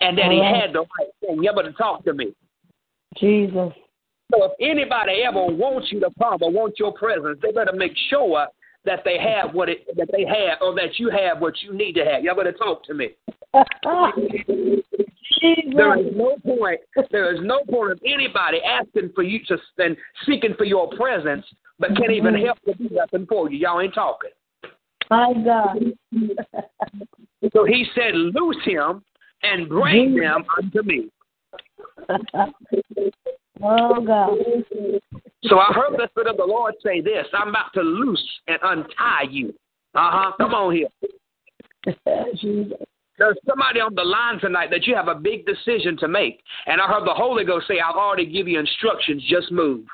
and 0.00 0.18
that 0.18 0.30
he 0.30 0.42
had 0.42 0.72
the 0.72 0.80
right 0.80 1.10
thing. 1.20 1.42
You 1.42 1.52
better 1.54 1.72
talk 1.72 2.04
to 2.04 2.14
me. 2.14 2.34
Jesus. 3.18 3.72
So 4.30 4.44
if 4.44 4.52
anybody 4.60 5.22
ever 5.26 5.46
wants 5.46 5.90
you 5.90 6.00
to 6.00 6.10
come 6.18 6.38
or 6.40 6.50
wants 6.50 6.78
your 6.78 6.92
presence, 6.92 7.38
they 7.42 7.52
better 7.52 7.72
make 7.72 7.92
sure 8.08 8.46
that 8.84 9.00
they 9.04 9.18
have 9.18 9.54
what 9.54 9.68
it 9.68 9.86
that 9.96 10.08
they 10.12 10.24
have 10.24 10.58
or 10.62 10.74
that 10.74 10.98
you 10.98 11.10
have 11.10 11.40
what 11.40 11.54
you 11.62 11.74
need 11.74 11.92
to 11.94 12.04
have. 12.04 12.22
Y'all 12.22 12.36
better 12.36 12.52
talk 12.52 12.84
to 12.84 12.94
me. 12.94 13.10
There 15.74 15.98
is 15.98 16.12
no 16.14 16.36
point. 16.44 16.80
There 17.10 17.34
is 17.34 17.40
no 17.42 17.60
point 17.70 17.92
of 17.92 18.00
anybody 18.04 18.58
asking 18.62 19.12
for 19.14 19.22
you 19.22 19.40
to 19.48 19.56
and 19.78 19.96
seeking 20.26 20.54
for 20.58 20.64
your 20.64 20.90
presence, 20.90 21.46
but 21.78 21.96
can't 21.96 22.10
even 22.10 22.34
mm-hmm. 22.34 22.44
help 22.44 22.58
to 22.64 22.74
do 22.74 22.94
nothing 22.94 23.26
for 23.26 23.50
you. 23.50 23.58
Y'all 23.58 23.80
ain't 23.80 23.94
talking. 23.94 24.30
My 25.08 25.32
God. 25.44 25.92
So 27.54 27.64
he 27.64 27.86
said, 27.94 28.14
Loose 28.14 28.62
him 28.66 29.02
and 29.42 29.66
bring 29.66 30.14
them 30.14 30.44
unto 30.58 30.82
me. 30.82 31.08
oh 33.62 34.00
God. 34.04 34.38
So 35.44 35.58
I 35.58 35.72
heard 35.72 35.96
the 35.96 36.08
Spirit 36.10 36.28
of 36.30 36.36
the 36.36 36.44
Lord 36.44 36.74
say 36.84 37.00
this 37.00 37.26
I'm 37.32 37.48
about 37.48 37.72
to 37.74 37.82
loose 37.82 38.24
and 38.46 38.58
untie 38.62 39.26
you. 39.30 39.48
Uh 39.94 40.10
huh. 40.12 40.32
Come 40.38 40.54
on 40.54 40.74
here. 40.74 40.88
There's 43.20 43.36
somebody 43.46 43.80
on 43.80 43.94
the 43.94 44.02
line 44.02 44.40
tonight 44.40 44.70
that 44.70 44.86
you 44.86 44.94
have 44.94 45.08
a 45.08 45.14
big 45.14 45.44
decision 45.44 45.96
to 45.98 46.08
make. 46.08 46.42
And 46.66 46.80
I 46.80 46.86
heard 46.86 47.06
the 47.06 47.12
Holy 47.12 47.44
Ghost 47.44 47.68
say, 47.68 47.78
I've 47.78 47.96
already 47.96 48.24
give 48.24 48.48
you 48.48 48.58
instructions, 48.58 49.22
just 49.28 49.52
move. 49.52 49.84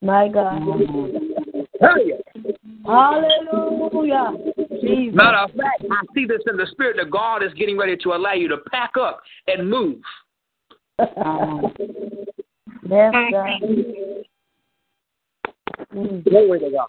My 0.00 0.28
God. 0.28 0.62
Hurry. 1.80 2.12
Hallelujah. 2.86 4.32
Jesus. 4.80 5.14
Matter 5.14 5.36
of 5.38 5.50
fact, 5.50 5.84
I 5.90 6.00
see 6.14 6.24
this 6.24 6.40
in 6.50 6.56
the 6.56 6.66
spirit 6.70 6.96
that 6.98 7.10
God 7.10 7.42
is 7.42 7.52
getting 7.54 7.76
ready 7.76 7.96
to 7.98 8.14
allow 8.14 8.32
you 8.32 8.48
to 8.48 8.58
pack 8.70 8.92
up 8.98 9.20
and 9.46 9.68
move. 9.68 9.98
Yes, 12.88 13.14
God. 13.32 13.60
Glory 16.24 16.60
to 16.60 16.70
God. 16.70 16.88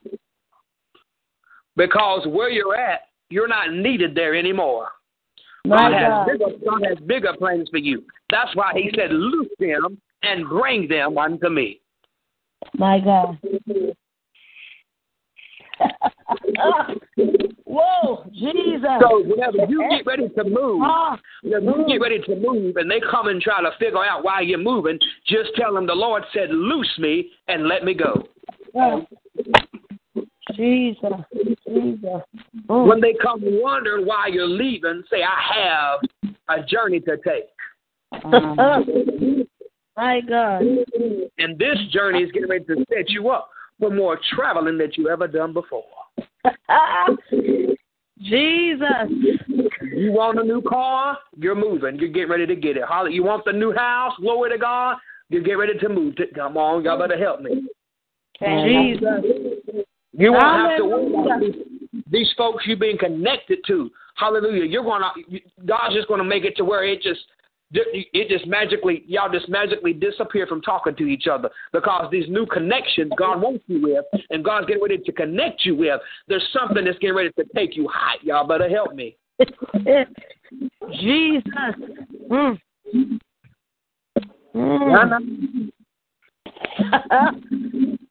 Because 1.76 2.26
where 2.28 2.50
you're 2.50 2.76
at, 2.76 3.02
you're 3.30 3.48
not 3.48 3.74
needed 3.74 4.16
there 4.16 4.36
anymore. 4.36 4.90
My 5.66 5.92
God 5.92 5.94
has, 5.94 6.28
bigger, 6.28 6.58
God 6.66 6.86
has 6.88 6.98
bigger 7.06 7.34
plans 7.38 7.70
for 7.70 7.78
you. 7.78 8.04
That's 8.30 8.56
why 8.56 8.72
He 8.76 8.90
said, 8.96 9.12
Loose 9.12 9.50
them 9.60 10.02
and 10.24 10.48
bring 10.48 10.88
them 10.88 11.18
unto 11.18 11.50
me. 11.50 11.82
My 12.74 13.00
God. 13.00 13.38
Whoa, 17.66 18.26
Jesus. 18.32 18.90
So 19.02 19.24
whenever 19.24 19.58
you 19.70 19.88
get 19.90 20.06
ready 20.06 20.30
to 20.30 20.44
move, 20.44 20.82
Ah, 20.84 21.20
whenever 21.44 21.82
you 21.82 21.88
get 21.88 22.02
ready 22.02 22.20
to 22.20 22.36
move 22.36 22.76
and 22.78 22.90
they 22.90 23.00
come 23.12 23.28
and 23.28 23.42
try 23.42 23.62
to 23.62 23.72
figure 23.80 24.04
out 24.04 24.24
why 24.24 24.42
you're 24.42 24.58
moving, 24.58 25.00
just 25.26 25.50
tell 25.56 25.74
them 25.74 25.86
the 25.86 25.94
Lord 25.94 26.24
said, 26.34 26.50
Loose 26.50 26.98
me 27.00 27.30
and 27.48 27.68
let 27.68 27.84
me 27.84 27.94
go. 27.94 28.24
Jesus. 30.56 31.00
Jesus. 31.68 32.22
Mm. 32.70 32.88
When 32.88 33.02
they 33.02 33.14
come 33.22 33.42
wondering 33.44 34.06
why 34.06 34.28
you're 34.28 34.48
leaving, 34.48 35.04
say, 35.10 35.24
I 35.24 35.42
have 35.54 36.00
a 36.50 36.64
journey 36.64 37.00
to 37.02 37.18
take. 37.18 37.50
My 39.98 40.22
God. 40.22 40.62
And 41.40 41.58
this 41.58 41.78
journey 41.92 42.24
is 42.24 42.32
getting 42.32 42.50
ready 42.50 42.66
to 42.66 42.86
set 42.90 43.10
you 43.10 43.30
up 43.30 43.50
for 43.80 43.90
more 43.90 44.20
traveling 44.36 44.78
that 44.80 44.98
you 44.98 45.10
ever 45.10 45.28
done 45.28 45.54
before. 45.54 45.84
Jesus. 48.22 48.88
You 49.82 50.12
want 50.12 50.40
a 50.40 50.44
new 50.44 50.62
car? 50.62 51.18
You're 51.38 51.56
moving. 51.56 51.98
You're 51.98 52.10
getting 52.10 52.30
ready 52.30 52.48
to 52.48 52.56
get 52.56 52.78
it. 52.78 52.84
Holly, 52.84 53.14
you 53.14 53.24
want 53.24 53.46
the 53.46 53.54
new 53.54 53.74
house? 53.74 54.14
Glory 54.20 54.52
to 54.52 54.58
God. 54.58 54.98
You 55.30 55.44
get 55.44 55.54
ready 55.54 55.78
to 55.78 55.90
move. 55.90 56.16
Come 56.36 56.58
on, 56.58 56.84
y'all 56.84 56.98
better 56.98 57.18
help 57.18 57.42
me. 57.42 57.68
Jesus. 58.40 59.84
You 60.14 60.32
won't 60.32 60.70
have 60.70 60.78
to 60.78 60.86
worry 60.86 61.54
these, 62.10 62.32
folks 62.38 62.64
you've 62.66 62.80
been 62.80 62.98
connected 62.98 63.60
to. 63.68 63.90
Hallelujah. 64.16 64.66
You're 64.66 64.84
gonna 64.84 65.12
God's 65.66 65.96
just 65.96 66.08
gonna 66.08 66.24
make 66.24 66.44
it 66.44 66.56
to 66.58 66.66
where 66.66 66.84
it 66.84 67.02
just 67.02 67.20
it 67.72 68.30
just 68.30 68.48
magically 68.48 69.04
y'all 69.08 69.32
just 69.32 69.50
magically 69.50 69.94
disappear 69.94 70.48
from 70.48 70.62
talking 70.62 70.96
to 70.96 71.04
each 71.04 71.28
other 71.28 71.50
because 71.74 72.10
these 72.12 72.28
new 72.30 72.46
connections 72.46 73.12
God 73.18 73.42
wants 73.42 73.64
you 73.68 73.82
with 73.82 74.06
and 74.30 74.44
God's 74.44 74.68
getting 74.68 74.82
ready 74.82 74.98
to 75.00 75.12
connect 75.12 75.66
you 75.66 75.76
with. 75.76 76.00
There's 76.28 76.48
something 76.54 76.86
that's 76.86 76.98
getting 77.00 77.16
ready 77.16 77.32
to 77.38 77.46
take 77.56 77.76
you 77.76 77.88
high. 77.92 78.16
Y'all 78.22 78.48
better 78.48 78.70
help 78.70 78.94
me. 78.94 79.18
Jesus. 80.94 81.44
Mm. 82.32 82.60
Mm. 84.56 85.70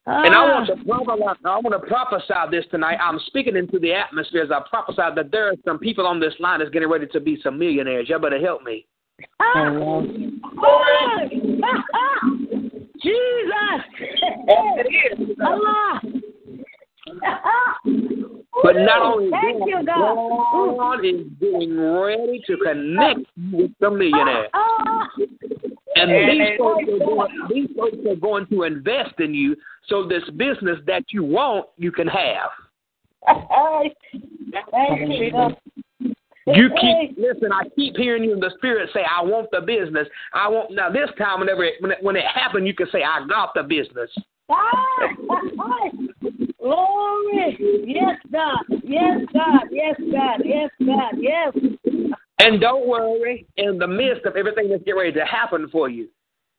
and 0.07 0.35
I 0.35 0.53
want 0.53 0.67
to 0.67 0.77
prophesy, 0.85 1.23
I 1.45 1.59
want 1.59 1.83
to 1.83 1.89
prophesy 1.89 2.35
this 2.51 2.65
tonight. 2.71 2.99
I'm 3.03 3.19
speaking 3.27 3.57
into 3.57 3.79
the 3.79 3.95
atmosphere 3.95 4.43
as 4.43 4.51
I 4.51 4.61
prophesy 4.69 5.15
that 5.17 5.31
there 5.33 5.49
are 5.49 5.55
some 5.65 5.79
people 5.79 6.07
on 6.07 6.21
this 6.21 6.35
line 6.39 6.59
that's 6.61 6.71
getting 6.71 6.91
ready 6.91 7.07
to 7.09 7.21
be 7.21 7.39
some 7.43 7.59
millionaires. 7.59 8.09
Y'all 8.09 8.21
better 8.21 8.41
help 8.41 8.63
me. 8.63 8.87
Ah. 9.41 9.71
Jesus. 13.03 13.83
Allah. 15.41 16.01
But 18.63 18.77
not 18.77 19.03
only 19.03 19.31
Thank 19.31 19.59
that, 19.61 19.69
you, 19.69 19.85
God. 19.85 20.17
God 20.77 21.05
is 21.05 21.27
getting 21.39 21.79
ready 21.79 22.43
to 22.47 22.57
connect 22.57 23.21
with 23.53 23.71
the 23.81 23.91
millionaire. 23.91 24.49
Ah. 24.55 25.07
And 25.95 26.11
these 26.11 26.59
folks, 26.59 26.89
are 26.89 26.99
going, 26.99 27.31
these 27.51 27.69
folks 27.77 27.99
are 28.09 28.17
going 28.17 28.47
to 28.49 28.63
invest 28.65 29.15
in 29.19 29.35
you 29.35 29.57
so 29.89 30.07
this 30.07 30.25
business 30.37 30.79
that 30.87 31.05
you 31.11 31.23
want, 31.23 31.67
you 31.77 31.93
can 31.93 32.09
have. 32.09 32.51
Thank 34.71 35.11
you. 35.11 35.51
You 36.47 36.71
keep 36.81 37.19
listen. 37.19 37.51
I 37.53 37.69
keep 37.75 37.97
hearing 37.97 38.23
you 38.23 38.33
in 38.33 38.41
the 38.41 38.53
spirit 38.57 38.89
say, 38.95 39.05
"I 39.05 39.23
want 39.23 39.51
the 39.51 39.61
business. 39.61 40.07
I 40.33 40.49
want." 40.49 40.71
Now 40.71 40.91
this 40.91 41.11
time, 41.19 41.41
whenever 41.41 41.65
it, 41.65 41.75
when 41.81 41.91
it, 41.91 41.99
when 42.03 42.15
it 42.15 42.25
happened, 42.25 42.69
you 42.69 42.75
can 42.75 42.89
say, 42.93 43.03
"I 43.03 43.27
got 43.27 43.53
the 43.55 43.65
business." 43.65 44.11
Ah, 44.49 45.09
Glory. 46.61 47.57
Yes, 47.85 48.19
God. 48.33 48.59
Yes, 48.85 49.21
God. 49.33 49.63
Yes, 49.71 49.97
God. 50.13 50.41
Yes, 50.45 50.71
God. 50.85 51.15
Yes. 51.19 51.53
And 52.39 52.61
don't 52.61 52.87
worry, 52.89 53.47
in 53.57 53.79
the 53.79 53.87
midst 53.87 54.25
of 54.25 54.37
everything 54.37 54.69
that's 54.69 54.83
getting 54.85 55.01
ready 55.01 55.13
to 55.13 55.25
happen 55.25 55.69
for 55.71 55.89
you, 55.89 56.09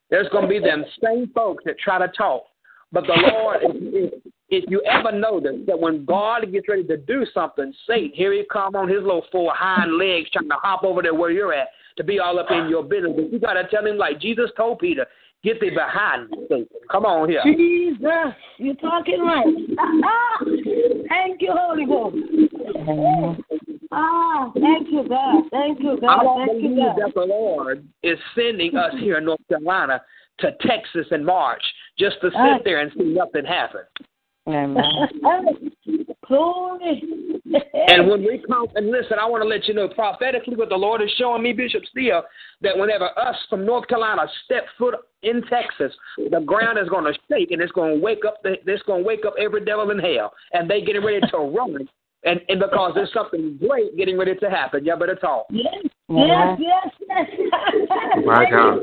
there's 0.09 0.29
going 0.29 0.43
to 0.43 0.49
be 0.49 0.59
them 0.59 0.83
same 1.03 1.29
folks 1.33 1.63
that 1.65 1.79
try 1.79 1.99
to 1.99 2.07
talk. 2.09 2.43
But 2.91 3.05
the 3.05 3.13
Lord, 3.33 3.57
if, 3.61 4.13
if 4.49 4.63
you 4.69 4.81
ever 4.83 5.11
notice 5.11 5.57
that 5.67 5.77
when 5.77 6.05
God 6.05 6.51
gets 6.51 6.67
ready 6.69 6.83
to 6.85 6.97
do 6.97 7.25
something, 7.33 7.73
Satan, 7.85 8.11
here 8.13 8.33
he 8.33 8.43
come 8.51 8.75
on 8.75 8.87
his 8.87 9.01
little 9.01 9.25
four 9.31 9.53
hind 9.53 9.97
legs 9.97 10.29
trying 10.31 10.49
to 10.49 10.55
hop 10.55 10.83
over 10.83 11.01
there 11.01 11.13
where 11.13 11.31
you're 11.31 11.53
at 11.53 11.69
to 11.97 12.03
be 12.03 12.19
all 12.19 12.39
up 12.39 12.49
in 12.51 12.69
your 12.69 12.83
business. 12.83 13.13
But 13.15 13.31
you 13.31 13.39
got 13.39 13.53
to 13.53 13.67
tell 13.67 13.85
him 13.85 13.97
like 13.97 14.21
Jesus 14.21 14.49
told 14.55 14.79
Peter, 14.79 15.05
get 15.43 15.59
thee 15.59 15.71
behind 15.71 16.29
me, 16.29 16.37
Satan. 16.49 16.67
Come 16.89 17.05
on 17.05 17.29
here. 17.29 17.41
Jesus, 17.43 18.33
you're 18.57 18.75
talking 18.75 19.21
right. 19.21 19.45
Thank 21.09 21.41
you, 21.41 21.53
Holy 21.53 21.85
Ghost. 21.85 22.15
Ah, 23.91 24.51
thank 24.53 24.89
you, 24.91 25.07
God. 25.07 25.43
Thank 25.49 25.79
you, 25.79 25.93
I 25.93 25.99
God. 25.99 26.23
don't 26.23 26.47
Thank 26.47 26.61
you, 26.61 26.69
believe 26.69 26.95
God. 26.95 26.95
that 26.99 27.13
the 27.15 27.25
Lord 27.25 27.87
is 28.03 28.17
sending 28.35 28.75
us 28.75 28.93
here 28.99 29.17
in 29.17 29.25
North 29.25 29.39
Carolina 29.47 30.01
to 30.39 30.51
Texas 30.61 31.07
in 31.11 31.23
March 31.23 31.63
just 31.97 32.17
to 32.21 32.29
sit 32.29 32.63
there 32.63 32.81
and 32.81 32.91
see 32.97 33.05
nothing 33.05 33.45
happen. 33.45 33.81
Glory. 36.27 37.03
And 37.89 38.09
when 38.09 38.19
we 38.19 38.43
come, 38.45 38.67
and 38.75 38.91
listen, 38.91 39.17
I 39.19 39.25
want 39.25 39.41
to 39.43 39.47
let 39.47 39.65
you 39.65 39.73
know 39.73 39.87
prophetically 39.87 40.57
what 40.57 40.67
the 40.67 40.75
Lord 40.75 41.01
is 41.01 41.09
showing 41.17 41.41
me, 41.41 41.53
Bishop 41.53 41.83
Steele, 41.89 42.21
that 42.61 42.77
whenever 42.77 43.05
us 43.17 43.35
from 43.49 43.65
North 43.65 43.87
Carolina 43.87 44.23
step 44.43 44.65
foot 44.77 44.95
in 45.23 45.41
Texas, 45.43 45.95
the 46.29 46.41
ground 46.41 46.77
is 46.77 46.89
going 46.89 47.05
to 47.05 47.17
shake 47.31 47.51
and 47.51 47.61
it's 47.61 47.71
going 47.71 47.95
to 47.95 48.01
wake 48.01 48.25
up. 48.27 48.43
The, 48.43 48.55
it's 48.65 48.83
going 48.83 49.03
to 49.03 49.07
wake 49.07 49.25
up 49.25 49.35
every 49.39 49.63
devil 49.63 49.89
in 49.91 49.99
hell, 49.99 50.33
and 50.51 50.69
they 50.69 50.81
getting 50.81 51.05
ready 51.05 51.21
to 51.31 51.37
run. 51.37 51.87
And, 52.25 52.41
and 52.49 52.59
because 52.59 52.91
there's 52.93 53.13
something 53.13 53.57
great 53.65 53.95
getting 53.95 54.17
ready 54.17 54.35
to 54.35 54.49
happen, 54.49 54.83
y'all 54.83 54.99
better 54.99 55.15
talk. 55.15 55.45
Yes, 55.49 55.73
yes, 56.09 56.59
yes, 56.59 56.95
yes. 57.07 58.25
My 58.25 58.49
God. 58.49 58.79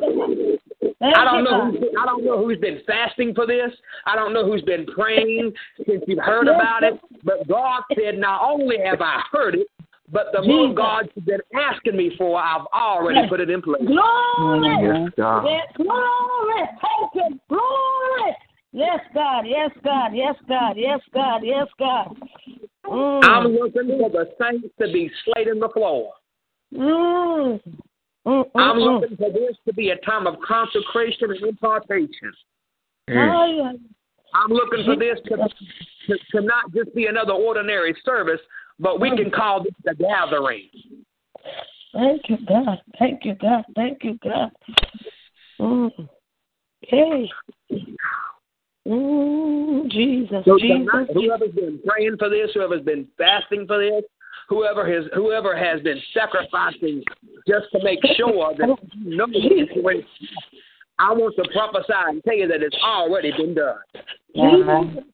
Thank 1.01 1.16
I 1.16 1.24
don't 1.24 1.45
know. 1.45 1.70
Who's 1.70 1.80
been, 1.80 1.90
I 2.01 2.07
don't 2.07 2.24
know 2.24 2.45
who's 2.45 2.59
been 2.59 2.80
fasting 2.86 3.34
for 3.34 3.47
this. 3.47 3.70
I 4.07 4.16
don't 4.16 4.32
know 4.32 4.45
who's 4.45 4.62
been 4.62 4.86
praying 4.86 5.53
since 5.86 6.03
you've 6.07 6.18
heard 6.18 6.49
about 6.49 6.82
it. 6.82 7.01
But 7.24 7.47
God 7.49 7.82
said, 7.95 8.18
not 8.18 8.42
only 8.42 8.76
have 8.84 9.01
I 9.01 9.22
heard 9.32 9.55
it, 9.57 9.66
but 10.12 10.26
the 10.32 10.42
more 10.42 10.68
Jesus. 10.68 10.76
God's 10.76 11.26
been 11.26 11.40
asking 11.55 11.97
me 11.97 12.12
for, 12.16 12.40
I've 12.40 12.66
already 12.72 13.28
put 13.28 13.40
it 13.40 13.51
in 13.51 13.62
place. 13.62 13.82
Glory. 13.84 14.76
Yes, 14.82 15.11
God. 15.16 15.47
Yes, 15.47 15.66
glory. 15.76 16.62
Thank 16.82 17.14
you. 17.14 17.40
Glory. 17.49 18.36
Yes, 18.72 19.01
God. 19.14 19.45
Yes, 19.47 19.70
God. 19.82 20.11
Yes, 20.14 20.34
God. 20.49 20.76
Yes, 20.76 21.01
God. 21.12 21.40
Yes, 21.45 21.66
God. 21.78 22.16
Mm. 22.86 23.24
I'm 23.24 23.53
looking 23.53 23.99
for 23.99 24.11
the 24.11 24.30
saints 24.40 24.68
to 24.80 24.92
be 24.92 25.11
slating 25.24 25.61
the 25.61 25.68
floor. 25.70 26.12
Mm. 26.74 27.61
Mm, 28.27 28.45
mm, 28.45 28.51
I'm 28.55 28.77
mm. 28.77 29.01
looking 29.01 29.16
for 29.16 29.31
this 29.31 29.57
to 29.66 29.75
be 29.75 29.91
a 29.91 29.97
time 29.99 30.27
of 30.27 30.37
consecration 30.47 31.31
and 31.31 31.43
impartation. 31.43 32.33
Yeah. 33.09 33.72
I'm 34.35 34.51
looking 34.51 34.85
for 34.85 34.97
this 34.97 35.18
to, 35.27 35.37
to, 35.37 36.18
to 36.33 36.41
not 36.41 36.72
just 36.75 36.95
be 36.95 37.07
another 37.07 37.33
ordinary 37.33 37.95
service, 38.05 38.41
but 38.79 39.01
we 39.01 39.11
can 39.16 39.31
call 39.31 39.62
this 39.62 39.75
a 39.87 39.95
gathering. 39.95 40.68
Thank 41.93 42.22
you, 42.29 42.39
God. 42.49 42.81
Thank 42.99 43.25
you, 43.25 43.35
God. 43.35 43.64
Thank 43.77 44.03
you, 44.03 44.18
God. 44.25 44.51
Mm. 45.61 46.09
Hey. 46.81 47.31
Mm, 48.87 49.91
Jesus, 49.91 50.45
So 50.45 50.59
Jesus. 50.59 50.87
tonight, 50.91 51.09
whoever's 51.14 51.55
been 51.55 51.81
praying 51.87 52.16
for 52.18 52.29
this, 52.29 52.51
whoever's 52.53 52.83
been 52.83 53.07
fasting 53.16 53.66
for 53.66 53.79
this, 53.79 54.03
whoever 54.49 54.90
has 54.92 55.05
whoever 55.14 55.57
has 55.57 55.80
been 55.82 56.01
sacrificing 56.12 57.03
just 57.47 57.66
to 57.72 57.82
make 57.82 58.01
sure 58.16 58.55
that 58.59 58.68
you 58.95 59.16
know 59.16 59.26
it's 59.30 59.72
when 59.82 60.03
I 60.99 61.12
want 61.12 61.34
to 61.36 61.45
prophesy 61.53 61.92
and 61.92 62.22
tell 62.24 62.36
you 62.36 62.49
that 62.49 62.62
it's 62.62 62.76
already 62.82 63.32
been 63.32 63.55
done. 63.55 63.76
Jesus. 64.34 65.05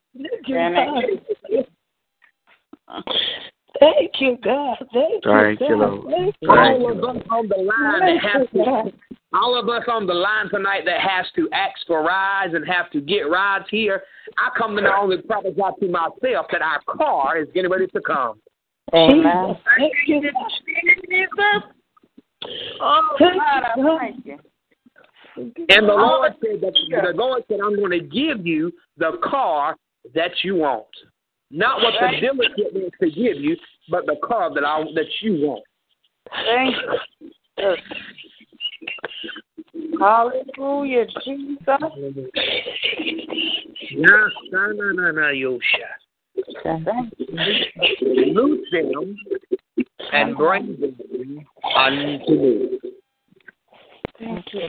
Thank 3.79 4.11
you, 4.19 4.37
God. 4.43 4.77
Thank 4.93 5.19
you, 5.19 5.19
God. 5.23 5.39
Thank 5.39 5.61
you, 5.61 5.69
God. 5.69 5.79
Lord. 5.79 6.05
Thank 6.11 6.35
you. 6.41 6.47
Thank 6.47 6.81
All 6.81 6.91
of 6.91 7.03
us 7.03 7.23
on 7.31 7.47
the 7.47 7.57
line 7.57 7.99
that 7.99 8.21
Thank 8.21 8.21
has 8.21 8.47
you, 8.53 8.63
to 8.63 8.91
all 9.33 9.57
of 9.57 9.69
us 9.69 9.83
on 9.87 10.05
the 10.07 10.13
line 10.13 10.49
tonight 10.49 10.81
that 10.85 10.99
has 10.99 11.25
to 11.35 11.49
ask 11.53 11.75
for 11.87 12.03
rides 12.03 12.53
and 12.53 12.67
have 12.67 12.91
to 12.91 12.99
get 12.99 13.29
rides 13.29 13.65
here, 13.69 14.03
I 14.37 14.49
come 14.57 14.75
to 14.75 14.81
not 14.81 15.03
only 15.03 15.21
prophesy 15.21 15.55
to 15.55 15.87
myself 15.87 16.47
that 16.51 16.61
our 16.61 16.81
car 16.97 17.37
is 17.37 17.47
getting 17.53 17.71
ready 17.71 17.87
to 17.87 18.01
come. 18.01 18.41
Jesus. 18.93 19.57
Thank 19.77 19.93
you, 20.07 20.21
Jesus. 21.09 21.63
Oh, 22.81 23.15
God, 23.19 23.39
I 23.39 23.97
thank 23.99 24.25
you. 24.25 24.39
And 25.37 25.87
the 25.87 25.93
Lord 25.93 26.33
said 26.43 26.61
that 26.61 26.73
the 26.89 27.13
Lord 27.15 27.43
said, 27.47 27.59
I'm 27.63 27.77
going 27.77 27.91
to 27.91 28.01
give 28.01 28.45
you 28.45 28.71
the 28.97 29.17
car 29.23 29.77
that 30.13 30.31
you 30.43 30.55
want. 30.55 30.87
Not 31.49 31.81
what 31.81 31.93
the 31.99 32.07
dealership 32.17 32.73
wants 32.73 32.97
to 33.01 33.07
give 33.07 33.37
you, 33.37 33.57
but 33.89 34.05
the 34.05 34.17
car 34.23 34.53
that 34.53 34.63
I 34.63 34.83
that 34.95 35.07
you 35.21 35.47
want. 35.47 35.63
Thank 36.45 36.75
you. 37.57 37.77
Hallelujah, 39.99 41.05
Jesus. 41.23 41.59
Yes, 43.91 44.31
no, 44.51 44.67
no, 44.71 44.91
no, 44.91 45.11
no, 45.11 45.21
Yosha. 45.33 45.59
Loose 48.33 48.67
them 48.71 49.17
and 50.13 50.37
bring 50.37 50.77
them 50.79 51.45
unto 51.75 52.31
me. 52.31 52.79
Thank 54.19 54.45
you. 54.53 54.67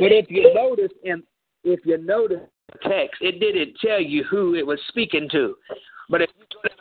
But 0.00 0.12
if 0.12 0.30
you 0.30 0.52
notice 0.54 0.92
in 1.04 1.22
if 1.64 1.80
you 1.84 1.98
notice 1.98 2.40
the 2.72 2.78
text, 2.88 3.20
it 3.20 3.40
didn't 3.40 3.76
tell 3.84 4.00
you 4.00 4.24
who 4.24 4.54
it 4.54 4.66
was 4.66 4.78
speaking 4.88 5.28
to. 5.32 5.56
But 6.08 6.22
if 6.22 6.30
you 6.38 6.44
go 6.50 6.68
down 6.68 6.78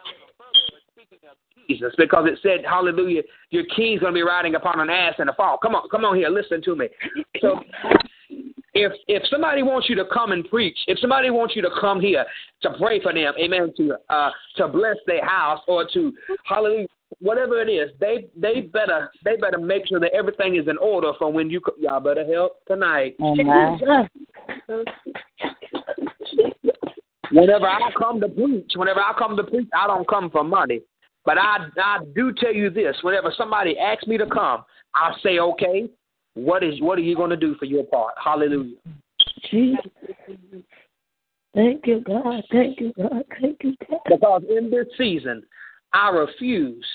Jesus 1.67 1.93
because 1.97 2.27
it 2.27 2.39
said, 2.41 2.65
Hallelujah, 2.65 3.23
your 3.49 3.63
king's 3.75 3.99
gonna 3.99 4.13
be 4.13 4.21
riding 4.21 4.55
upon 4.55 4.79
an 4.79 4.89
ass 4.89 5.15
in 5.19 5.29
a 5.29 5.33
fall. 5.33 5.57
Come 5.57 5.75
on, 5.75 5.89
come 5.89 6.05
on 6.05 6.15
here, 6.15 6.29
listen 6.29 6.61
to 6.63 6.75
me. 6.75 6.87
So 7.41 7.59
if 8.77 8.91
if 9.07 9.23
somebody 9.29 9.63
wants 9.63 9.89
you 9.89 9.95
to 9.95 10.05
come 10.13 10.31
and 10.31 10.47
preach, 10.49 10.77
if 10.87 10.99
somebody 10.99 11.29
wants 11.29 11.55
you 11.55 11.61
to 11.63 11.69
come 11.79 11.99
here 11.99 12.25
to 12.61 12.69
pray 12.79 13.01
for 13.01 13.13
them, 13.13 13.33
amen, 13.39 13.73
to 13.77 13.95
uh 14.09 14.29
to 14.57 14.67
bless 14.67 14.97
their 15.05 15.25
house 15.25 15.61
or 15.67 15.87
to 15.93 16.13
hallelujah, 16.45 16.87
whatever 17.19 17.61
it 17.61 17.69
is, 17.69 17.89
they 17.99 18.27
they 18.35 18.61
better 18.61 19.09
they 19.23 19.35
better 19.37 19.57
make 19.57 19.87
sure 19.87 19.99
that 19.99 20.13
everything 20.13 20.55
is 20.55 20.67
in 20.67 20.77
order 20.77 21.11
from 21.17 21.33
when 21.33 21.49
you 21.49 21.59
come. 21.59 21.75
y'all 21.79 21.99
better 21.99 22.25
help 22.25 22.63
tonight. 22.67 23.15
Whenever 27.31 27.67
I 27.67 27.91
come 27.97 28.21
to 28.21 28.29
preach, 28.29 28.71
whenever 28.75 29.01
I 29.01 29.13
come 29.17 29.35
to 29.35 29.43
preach, 29.43 29.67
I 29.77 29.87
don't 29.87 30.07
come 30.07 30.29
for 30.29 30.43
money. 30.43 30.81
But 31.25 31.37
I 31.37 31.67
I 31.81 31.99
do 32.15 32.31
tell 32.33 32.53
you 32.53 32.69
this: 32.69 32.95
whenever 33.01 33.33
somebody 33.35 33.77
asks 33.77 34.07
me 34.07 34.17
to 34.17 34.27
come, 34.27 34.63
I 34.95 35.13
say, 35.21 35.39
okay, 35.39 35.89
what 36.37 36.63
is 36.63 36.79
what 36.81 36.97
are 36.97 37.01
you 37.01 37.15
going 37.15 37.29
to 37.29 37.37
do 37.37 37.55
for 37.55 37.65
your 37.65 37.83
part? 37.85 38.13
Hallelujah. 38.23 38.75
Jesus. 39.49 39.79
Thank 41.55 41.87
you, 41.87 42.01
God. 42.01 42.43
Thank 42.51 42.79
you, 42.79 42.93
God. 42.95 43.23
Thank 43.41 43.63
you, 43.63 43.75
God. 43.89 43.99
Because 44.07 44.43
in 44.49 44.69
this 44.69 44.85
season, 44.97 45.43
I 45.93 46.09
refuse 46.09 46.85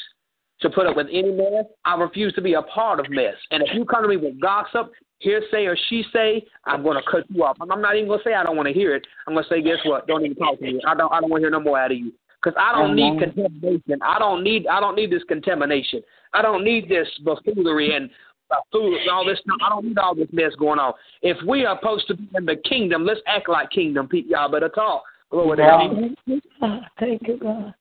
to 0.61 0.70
put 0.70 0.86
up 0.86 0.97
with 0.97 1.09
any 1.12 1.32
mess. 1.32 1.64
I 1.84 1.97
refuse 1.97 2.32
to 2.34 2.43
be 2.43 2.55
a 2.55 2.62
part 2.62 3.01
of 3.01 3.11
mess. 3.11 3.34
And 3.51 3.62
if 3.62 3.74
you 3.74 3.84
come 3.84 4.03
to 4.03 4.09
me 4.09 4.16
with 4.16 4.40
gossip, 4.40 4.93
hearsay, 5.18 5.64
or 5.64 5.76
she 5.88 6.05
say, 6.12 6.45
I'm 6.64 6.82
going 6.82 6.97
to 6.97 7.11
cut 7.11 7.24
you 7.28 7.43
off. 7.43 7.57
I'm 7.61 7.80
not 7.80 7.97
even 7.97 8.07
going 8.07 8.20
to 8.20 8.24
say 8.24 8.34
I 8.34 8.45
don't 8.45 8.57
want 8.57 8.68
to 8.68 8.72
hear 8.72 8.95
it. 8.95 9.05
I'm 9.26 9.34
going 9.34 9.45
to 9.45 9.51
say, 9.51 9.62
guess 9.62 9.78
what? 9.84 10.07
Don't 10.07 10.24
even 10.24 10.36
talk 10.36 10.59
to 10.59 10.64
me. 10.64 10.80
I 10.86 10.95
don't. 10.95 11.12
I 11.12 11.20
don't 11.20 11.30
want 11.30 11.40
to 11.40 11.45
hear 11.45 11.51
no 11.51 11.61
more 11.61 11.78
out 11.78 11.90
of 11.90 11.99
you. 11.99 12.12
Because 12.43 12.57
I 12.61 12.72
don't 12.72 12.97
need 12.97 13.20
contamination. 13.20 13.99
I 14.03 14.18
don't 14.18 14.43
need. 14.43 14.66
I 14.66 14.80
don't 14.80 14.97
need 14.97 15.11
this 15.12 15.22
contamination. 15.28 16.03
I 16.32 16.43
don't 16.43 16.64
need 16.64 16.88
this 16.88 17.09
buffoonery 17.24 17.95
and 17.95 18.11
food 18.70 19.01
and 19.01 19.11
all 19.11 19.24
this. 19.24 19.40
I 19.62 19.68
don't 19.68 19.84
need 19.84 19.99
all 19.99 20.14
this 20.14 20.28
mess 20.32 20.55
going 20.59 20.78
on. 20.78 20.95
If 21.22 21.36
we 21.47 21.64
are 21.64 21.78
supposed 21.80 22.07
to 22.09 22.16
be 22.16 22.28
in 22.34 22.45
the 22.45 22.57
kingdom, 22.57 23.05
let's 23.05 23.20
act 23.26 23.49
like 23.49 23.70
kingdom 23.70 24.09
people. 24.09 24.32
Y'all 24.32 24.51
better 24.51 24.68
talk. 24.68 25.03
Glory 25.30 25.57
to 25.59 26.43
God. 26.61 26.82
Thank 27.01 27.26
you, 27.26 27.38
God. 27.38 27.74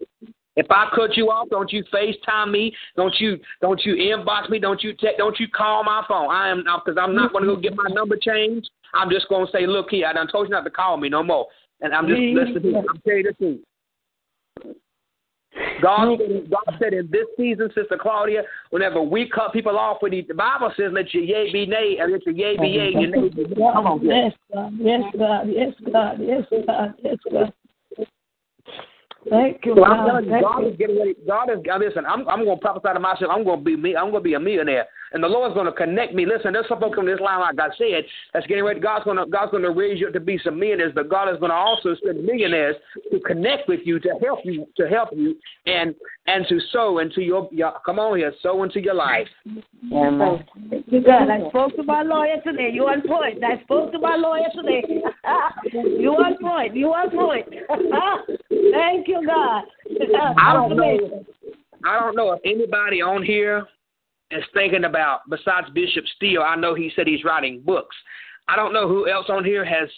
If 0.58 0.68
I 0.70 0.90
cut 0.94 1.16
you 1.16 1.32
off, 1.32 1.50
don't 1.50 1.72
you 1.72 1.84
FaceTime 1.94 2.52
me. 2.52 2.74
Don't 2.98 3.14
you 3.20 3.40
don't 3.62 3.82
you 3.86 3.96
inbox 3.96 4.50
me. 4.50 4.60
Don't 4.60 4.84
you 4.84 4.94
te- 4.94 5.16
don't 5.18 5.40
you 5.40 5.48
call 5.48 5.84
my 5.84 6.04
phone. 6.08 6.30
I 6.30 6.50
am 6.50 6.64
because 6.64 6.98
I'm 7.02 7.16
not 7.16 7.32
going 7.32 7.46
to 7.46 7.56
go 7.56 7.62
get 7.62 7.76
my 7.76 7.88
number 7.90 8.18
changed. 8.22 8.70
I'm 8.94 9.10
just 9.10 9.30
going 9.30 9.46
to 9.46 9.52
say, 9.52 9.66
look 9.66 9.90
here, 9.90 10.08
I 10.08 10.14
done 10.14 10.28
told 10.28 10.48
you 10.48 10.52
not 10.52 10.66
to 10.66 10.70
call 10.70 10.98
me 10.98 11.08
no 11.08 11.24
more. 11.24 11.48
And 11.80 11.94
I'm 11.94 12.08
just 12.08 12.20
listening. 12.20 12.76
I'm 12.76 13.02
telling 13.06 13.20
you 13.20 13.24
the 13.24 13.34
truth. 13.34 13.62
God 15.82 16.08
mm. 16.08 16.18
said, 16.18 16.50
God 16.50 16.78
said 16.80 16.94
in 16.94 17.10
this 17.12 17.26
season, 17.38 17.70
Sister 17.76 17.98
Claudia, 18.00 18.44
whenever 18.70 19.02
we 19.02 19.30
cut 19.30 19.52
people 19.52 19.78
off 19.78 19.98
with 20.02 20.12
the, 20.12 20.22
the 20.28 20.34
Bible 20.34 20.72
says, 20.78 20.92
let 20.94 21.14
your 21.14 21.24
yea 21.24 21.52
be 21.52 21.66
nay, 21.66 21.98
and 22.00 22.12
let 22.12 22.26
your 22.26 22.36
yea 22.36 22.58
be 22.58 22.68
yea, 22.68 22.92
your 22.92 23.10
nay 23.10 23.30
be 23.30 23.44
nay. 23.44 23.56
Come 23.56 23.88
on, 23.88 24.06
yes, 24.06 24.34
God, 24.54 24.74
yes, 24.80 25.02
God, 25.18 25.48
yes, 25.50 25.74
God, 25.92 26.20
yes, 26.22 26.44
God, 26.66 26.94
yes, 27.04 27.18
God. 27.32 27.54
Thank 29.30 29.66
you, 29.66 29.76
so 29.76 29.82
God. 29.82 29.92
I'm 29.92 30.08
telling 30.08 30.26
you, 30.26 30.42
God 30.42 30.60
you. 30.62 30.70
is 30.70 30.78
getting 30.78 30.98
ready. 30.98 31.16
God 31.28 31.50
is 31.52 31.60
God, 31.64 31.82
listen. 31.82 32.06
I'm 32.08 32.28
I'm 32.28 32.44
going 32.44 32.58
to 32.58 32.62
prophesy 32.62 32.94
to 32.94 33.00
myself. 33.00 33.32
I'm 33.32 33.44
going 33.44 33.60
to 33.60 33.66
be 33.66 33.76
me. 33.76 33.96
I'm 33.96 34.10
going 34.10 34.24
to 34.24 34.28
be 34.28 34.34
a 34.34 34.40
millionaire, 34.40 34.88
and 35.14 35.24
the 35.24 35.28
Lord's 35.28 35.54
going 35.54 35.66
to 35.66 35.72
connect 35.72 36.14
me. 36.14 36.26
Listen, 36.26 36.54
there's 36.54 36.68
some 36.68 36.80
folks 36.80 36.98
on 36.98 37.06
this 37.06 37.20
line, 37.20 37.40
like 37.40 37.60
I 37.60 37.76
said, 37.78 38.06
that's 38.34 38.48
getting 38.48 38.64
ready. 38.64 38.80
God's 38.80 39.06
going 39.06 39.18
to 39.18 39.26
God's 39.26 39.52
going 39.52 39.64
to 39.64 39.72
raise 39.72 40.00
you 40.00 40.08
up 40.08 40.14
to 40.14 40.20
be 40.20 40.40
some 40.44 40.60
millionaires, 40.60 40.94
but 40.96 41.10
God 41.10 41.30
is 41.30 41.40
going 41.40 41.52
to 41.52 41.56
also 41.56 41.96
send 42.06 42.24
millionaires 42.24 42.76
to 43.12 43.20
connect 43.22 43.68
with 43.68 43.82
you 43.84 44.00
to 44.00 44.10
help 44.22 44.40
you 44.44 44.66
to 44.78 44.88
help 44.88 45.10
you 45.14 45.36
and 45.66 45.96
and 46.28 46.46
to 46.48 46.60
sow 46.72 47.00
into 47.00 47.22
your, 47.22 47.50
your 47.52 47.74
come 47.86 48.00
on 48.00 48.18
here, 48.18 48.34
sow 48.42 48.64
into 48.64 48.82
your 48.82 48.94
life. 48.94 49.28
Amen. 49.92 50.46
You 50.88 51.04
God, 51.04 51.30
I 51.30 51.50
spoke 51.50 51.76
to 51.76 51.84
my 51.84 52.04
lawyer 52.04 52.42
today. 52.44 52.70
You 52.72 52.84
on 52.84 53.02
point. 53.08 53.44
I 53.44 53.62
spoke 53.64 53.92
to 53.92 54.00
my 54.00 54.16
lawyer 54.16 54.48
today. 54.56 54.84
you 55.74 56.12
on 56.12 56.38
point. 56.38 56.76
You 56.76 56.88
on 56.88 57.10
point. 57.10 57.48
Thank 58.72 59.08
you, 59.08 59.26
God. 59.26 59.64
I 60.38 60.54
don't 60.54 60.76
know. 60.78 61.26
I 61.84 62.00
don't 62.00 62.16
know 62.16 62.32
if 62.34 62.42
anybody 62.46 63.02
on 63.02 63.24
here 63.24 63.66
is 64.32 64.44
thinking 64.54 64.86
about 64.86 65.22
besides 65.30 65.68
Bishop 65.74 66.06
Steele. 66.16 66.42
I 66.42 66.56
know 66.56 66.74
he 66.74 66.92
said 66.96 67.08
he's 67.08 67.24
writing 67.24 67.62
books. 67.66 67.96
I 68.48 68.56
don't 68.56 68.74
know 68.74 68.88
who 68.88 69.10
else 69.10 69.28
on 69.30 69.44
here 69.44 69.66
has 69.66 69.90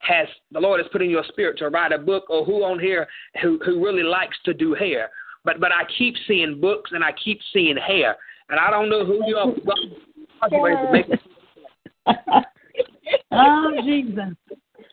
has 0.00 0.28
the 0.52 0.60
Lord 0.60 0.80
has 0.80 0.88
put 0.92 1.02
in 1.02 1.10
your 1.10 1.24
spirit 1.28 1.58
to 1.58 1.68
write 1.68 1.92
a 1.92 1.98
book, 1.98 2.24
or 2.28 2.44
who 2.44 2.64
on 2.64 2.78
here 2.78 3.06
who 3.42 3.58
who 3.64 3.84
really 3.84 4.02
likes 4.02 4.36
to 4.44 4.54
do 4.54 4.74
hair. 4.74 5.10
But 5.44 5.60
but 5.60 5.72
I 5.72 5.82
keep 5.96 6.14
seeing 6.26 6.60
books 6.60 6.90
and 6.92 7.02
I 7.02 7.12
keep 7.12 7.40
seeing 7.52 7.76
hair, 7.76 8.16
and 8.48 8.60
I 8.60 8.70
don't 8.70 8.88
know 8.88 9.04
who 9.04 9.26
you 9.26 9.36
are. 9.36 9.46
God 9.46 10.52
is 10.52 10.60
ready 10.62 10.76
to 10.76 10.92
make 10.92 11.06
oh, 13.32 13.72
Jesus. 13.84 14.36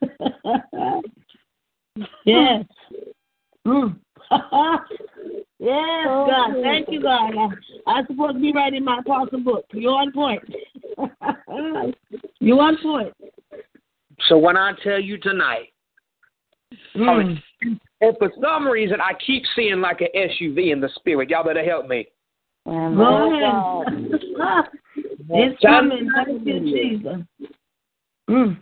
yes. 2.25 2.65
Mm. 3.65 3.97
yes, 5.59 6.05
God. 6.05 6.53
Thank 6.61 6.89
you, 6.89 7.01
God. 7.01 7.31
I, 7.37 7.91
I'm 7.91 8.05
supposed 8.07 8.35
to 8.35 8.39
be 8.39 8.51
writing 8.53 8.83
my 8.83 8.99
apostle 8.99 9.39
book. 9.39 9.65
You're 9.71 9.91
on 9.91 10.11
point. 10.11 10.41
You're 12.39 12.61
on 12.61 12.77
point. 12.81 13.13
So 14.27 14.37
when 14.37 14.57
I 14.57 14.73
tell 14.83 14.99
you 14.99 15.17
tonight, 15.17 15.69
Mm. 16.95 17.41
and 18.01 18.17
for 18.17 18.31
some 18.41 18.67
reason 18.67 18.97
I 19.01 19.13
keep 19.25 19.43
seeing 19.55 19.81
like 19.81 20.01
an 20.01 20.07
SUV 20.15 20.71
in 20.71 20.79
the 20.79 20.89
spirit, 20.95 21.29
y'all 21.29 21.43
better 21.43 21.63
help 21.63 21.87
me. 21.87 22.07
Go 22.65 23.33
ahead. 23.33 24.65
it's 25.29 25.61
coming. 25.61 26.09
Thank 26.15 26.45
you, 26.45 26.59
Jesus. 26.61 27.17
Mm. 28.29 28.57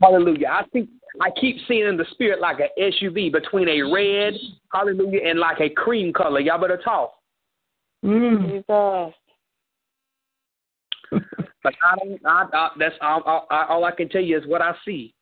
Hallelujah. 0.00 0.48
I 0.48 0.64
think 0.72 0.90
I 1.20 1.30
keep 1.40 1.56
seeing 1.66 1.86
in 1.86 1.96
the 1.96 2.06
spirit 2.12 2.40
like 2.40 2.58
an 2.60 2.68
SUV 2.78 3.32
between 3.32 3.68
a 3.68 3.82
red, 3.82 4.34
hallelujah, 4.72 5.20
and 5.24 5.38
like 5.38 5.60
a 5.60 5.70
cream 5.70 6.12
color. 6.12 6.40
Y'all 6.40 6.60
better 6.60 6.76
talk. 6.76 7.14
Mm. 8.04 8.50
Jesus. 8.50 9.14
But 11.64 11.74
I 11.84 11.96
don't. 11.96 12.20
I, 12.24 12.44
I, 12.52 12.70
that's 12.78 12.94
all, 13.00 13.22
all, 13.22 13.46
all 13.50 13.84
I 13.84 13.90
can 13.90 14.08
tell 14.08 14.22
you 14.22 14.38
is 14.38 14.46
what 14.46 14.62
I 14.62 14.74
see. 14.84 15.14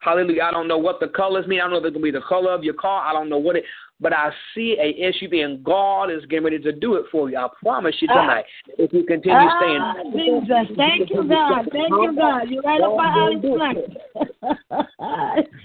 Hallelujah. 0.00 0.42
I 0.42 0.50
don't 0.52 0.68
know 0.68 0.78
what 0.78 1.00
the 1.00 1.08
colors 1.08 1.46
mean. 1.46 1.60
I 1.60 1.64
don't 1.64 1.72
know 1.72 1.78
if 1.78 1.84
it's 1.84 1.94
gonna 1.94 2.04
be 2.04 2.10
the 2.10 2.20
color 2.20 2.52
of 2.52 2.62
your 2.62 2.74
car. 2.74 3.06
I 3.06 3.12
don't 3.12 3.28
know 3.28 3.38
what 3.38 3.56
it. 3.56 3.64
But 4.00 4.12
I 4.12 4.30
see 4.54 4.76
a 4.78 4.94
SUV, 5.12 5.44
and 5.44 5.64
God 5.64 6.08
is 6.10 6.24
getting 6.26 6.44
ready 6.44 6.60
to 6.60 6.70
do 6.72 6.94
it 6.94 7.06
for 7.10 7.28
you. 7.28 7.36
I 7.36 7.48
promise 7.60 7.96
you 8.00 8.06
tonight. 8.06 8.44
if 8.78 8.92
you 8.92 9.02
continue 9.04 9.36
Ah, 9.36 9.94
staying. 10.04 10.12
Jesus. 10.12 10.68
Thank 10.76 11.10
you, 11.10 11.24
God. 11.28 11.68
Thank 11.72 11.90
you, 11.90 12.14
God. 12.16 12.48
You're 12.48 12.62
right 12.62 12.80
up 12.80 12.96
my 12.96 13.12
alley 13.16 13.40
tonight. 13.40 15.48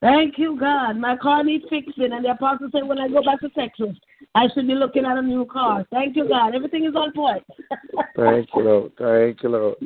Thank 0.00 0.38
you, 0.38 0.58
God. 0.58 0.96
My 0.96 1.16
car 1.16 1.44
needs 1.44 1.64
fixing, 1.70 2.12
and 2.12 2.24
the 2.24 2.30
apostle 2.30 2.68
said 2.72 2.88
when 2.88 2.98
I 2.98 3.06
go 3.08 3.22
back 3.22 3.38
to 3.40 3.50
Texas, 3.50 3.94
I 4.34 4.48
should 4.52 4.66
be 4.66 4.74
looking 4.74 5.04
at 5.04 5.18
a 5.18 5.22
new 5.22 5.44
car. 5.44 5.84
Thank 5.92 6.16
you, 6.16 6.26
God. 6.26 6.54
Everything 6.54 6.86
is 6.86 6.96
on 6.96 7.12
point. 7.12 7.44
Thank 8.16 8.48
you, 8.54 8.62
Lord. 8.62 8.92
Thank 8.98 9.42
you, 9.42 9.50
Lord. 9.50 9.76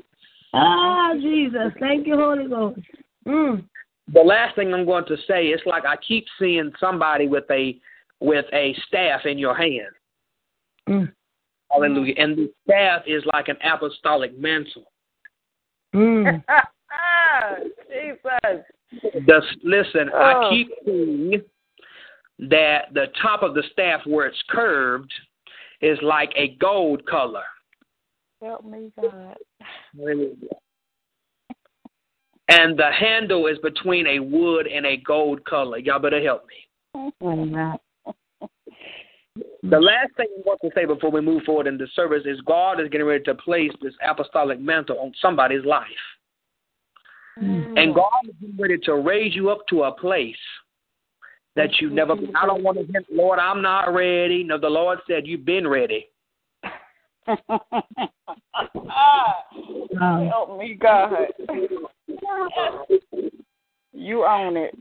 ah, 0.55 1.15
Jesus. 1.20 1.73
Thank 1.81 2.06
you, 2.06 2.16
Holy 2.16 2.48
Ghost. 2.48 2.78
Mm. 3.27 3.65
The 4.12 4.20
last 4.20 4.55
thing 4.56 4.72
I'm 4.74 4.85
going 4.85 5.06
to 5.06 5.16
say 5.26 5.47
is 5.47 5.60
like 5.66 5.85
I 5.86 5.97
keep 5.97 6.26
seeing 6.39 6.72
somebody 6.78 7.28
with 7.28 7.44
a 7.51 7.78
with 8.20 8.47
a 8.52 8.74
staff 8.86 9.22
in 9.24 9.39
your 9.39 9.55
hand. 9.56 9.93
Mm. 10.89 11.12
Hallelujah. 11.70 12.14
And 12.18 12.36
the 12.36 12.52
staff 12.64 13.02
is 13.06 13.24
like 13.32 13.48
an 13.48 13.56
apostolic 13.64 14.39
mantle. 14.39 14.90
Mm. 15.94 16.43
Jesus. 17.89 18.64
The, 19.26 19.43
listen, 19.62 20.10
I 20.14 20.35
Oh. 20.35 20.51
keep 20.51 20.68
seeing 20.85 21.43
that 22.39 22.93
the 22.93 23.06
top 23.20 23.43
of 23.43 23.55
the 23.55 23.62
staff 23.72 24.06
where 24.06 24.26
it's 24.26 24.43
curved 24.48 25.12
is 25.81 25.98
like 26.02 26.32
a 26.36 26.56
gold 26.56 27.05
color. 27.06 27.44
Help 28.43 28.64
me, 28.64 28.93
God. 29.01 29.36
Hallelujah. 29.97 30.36
And 32.49 32.79
the 32.79 32.91
handle 32.91 33.47
is 33.47 33.59
between 33.59 34.07
a 34.07 34.19
wood 34.19 34.66
and 34.66 34.85
a 34.85 34.99
gold 34.99 35.45
color. 35.45 35.79
Y'all 35.79 35.99
better 35.99 36.23
help 36.23 36.47
me. 36.47 37.12
Amen. 37.23 37.77
The 39.62 39.81
last 39.81 40.15
thing 40.16 40.27
I 40.39 40.43
want 40.45 40.61
to 40.62 40.71
say 40.75 40.85
before 40.85 41.11
we 41.11 41.21
move 41.21 41.43
forward 41.45 41.66
in 41.66 41.79
the 41.79 41.89
service 41.95 42.23
is 42.27 42.41
God 42.43 42.81
is 42.81 42.89
getting 42.91 43.07
ready 43.07 43.25
to 43.25 43.35
place 43.35 43.73
this 43.81 43.95
apostolic 44.07 44.61
mantle 44.61 44.99
on 45.01 45.12
somebody's 45.21 45.65
life. 45.65 45.87
Mm. 47.43 47.73
And 47.77 47.95
God 47.95 48.11
is 48.29 48.35
getting 48.41 48.57
ready 48.57 48.79
to 48.85 48.95
raise 48.97 49.35
you 49.35 49.51
up 49.51 49.66
to 49.71 49.85
a 49.85 49.93
place 49.93 50.37
that 51.57 51.71
you've 51.81 51.93
never 51.93 52.15
mm-hmm. 52.15 52.37
I 52.37 52.47
don't 52.47 52.62
want 52.62 52.79
to 52.79 52.85
hear, 52.85 53.03
Lord, 53.11 53.39
I'm 53.39 53.62
not 53.62 53.93
ready. 53.95 54.45
No, 54.45 54.59
the 54.59 54.69
Lord 54.69 54.99
said 55.09 55.27
you've 55.27 55.45
been 55.45 55.66
ready. 55.66 56.09
Um, 60.01 60.27
Help 60.29 60.59
me, 60.59 60.75
God. 60.81 61.13
You 63.93 64.25
own 64.25 64.57
it. 64.57 64.75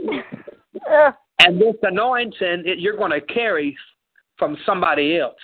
And 1.40 1.62
this 1.62 1.76
anointing 1.84 2.64
it, 2.66 2.80
you're 2.80 2.98
going 2.98 3.12
to 3.12 3.22
carry 3.22 3.78
from 4.38 4.58
somebody 4.66 5.18
else 5.18 5.36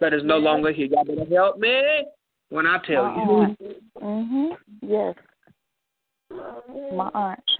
that 0.00 0.12
is 0.12 0.22
no 0.24 0.38
longer 0.38 0.72
here. 0.72 0.86
Y'all 0.86 1.04
better 1.04 1.24
help 1.30 1.58
me 1.58 2.04
when 2.50 2.66
I 2.66 2.78
tell 2.86 3.04
you. 3.04 3.56
Mhm. 4.00 4.56
Yes. 4.82 5.14
My 6.92 7.10
aunt. 7.14 7.50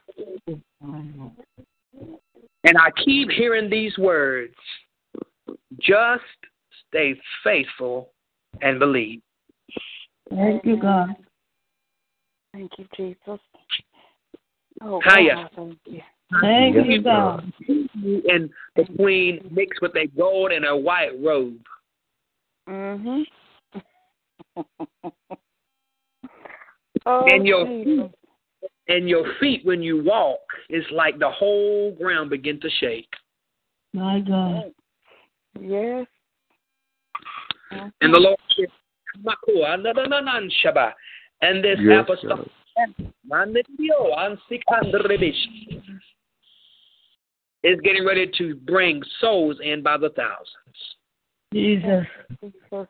And 2.65 2.77
I 2.77 2.91
keep 3.05 3.31
hearing 3.31 3.71
these 3.71 3.97
words 3.99 4.55
just 5.81 6.25
stay 6.89 7.19
faithful 7.45 8.11
and 8.63 8.79
believe. 8.79 9.21
Thank 10.31 10.65
you, 10.65 10.81
God. 10.81 11.17
Thank 12.53 12.73
you, 12.79 12.87
Jesus. 12.97 13.41
Oh, 14.83 15.01
Hiya. 15.05 15.35
God, 15.35 15.51
thank 15.57 15.79
you. 15.87 16.01
Thank 16.41 16.77
Yes, 16.77 16.85
you, 16.89 17.03
God. 17.03 17.53
And 17.69 18.51
the 18.77 18.85
queen 18.97 19.49
mixed 19.51 19.81
with 19.81 19.97
a 19.97 20.07
gold 20.17 20.53
and 20.53 20.65
a 20.67 20.77
white 20.77 21.13
robe. 21.23 21.59
Mhm. 22.69 23.25
oh, 27.07 27.27
And 27.27 27.47
your 27.47 27.67
Jesus. 27.67 28.13
And 28.89 29.09
your 29.09 29.25
feet, 29.39 29.65
when 29.65 29.83
you 29.83 30.03
walk, 30.03 30.41
is 30.71 30.85
like 30.91 31.19
the 31.19 31.31
whole 31.31 31.93
ground 31.93 32.31
begin 32.31 32.59
to 32.61 32.71
shake. 32.81 33.13
My 33.93 34.21
God. 34.21 34.73
Yes. 35.61 36.07
Mm-hmm. 37.73 37.89
And 38.01 38.15
the 38.15 38.19
Lord 38.19 38.39
said. 38.57 38.67
And 41.41 41.65
this 41.65 41.79
Yes, 41.81 42.03
apostolic 42.03 42.51
Mandidio, 43.31 44.17
ansikandrebish, 44.17 45.83
is 47.65 47.81
getting 47.83 48.07
ready 48.07 48.31
to 48.39 48.55
bring 48.55 49.03
souls 49.21 49.57
in 49.63 49.83
by 49.83 49.97
the 49.97 50.11
thousands. 50.11 50.77
Jesus. 51.53 52.07
Jesus. 52.43 52.89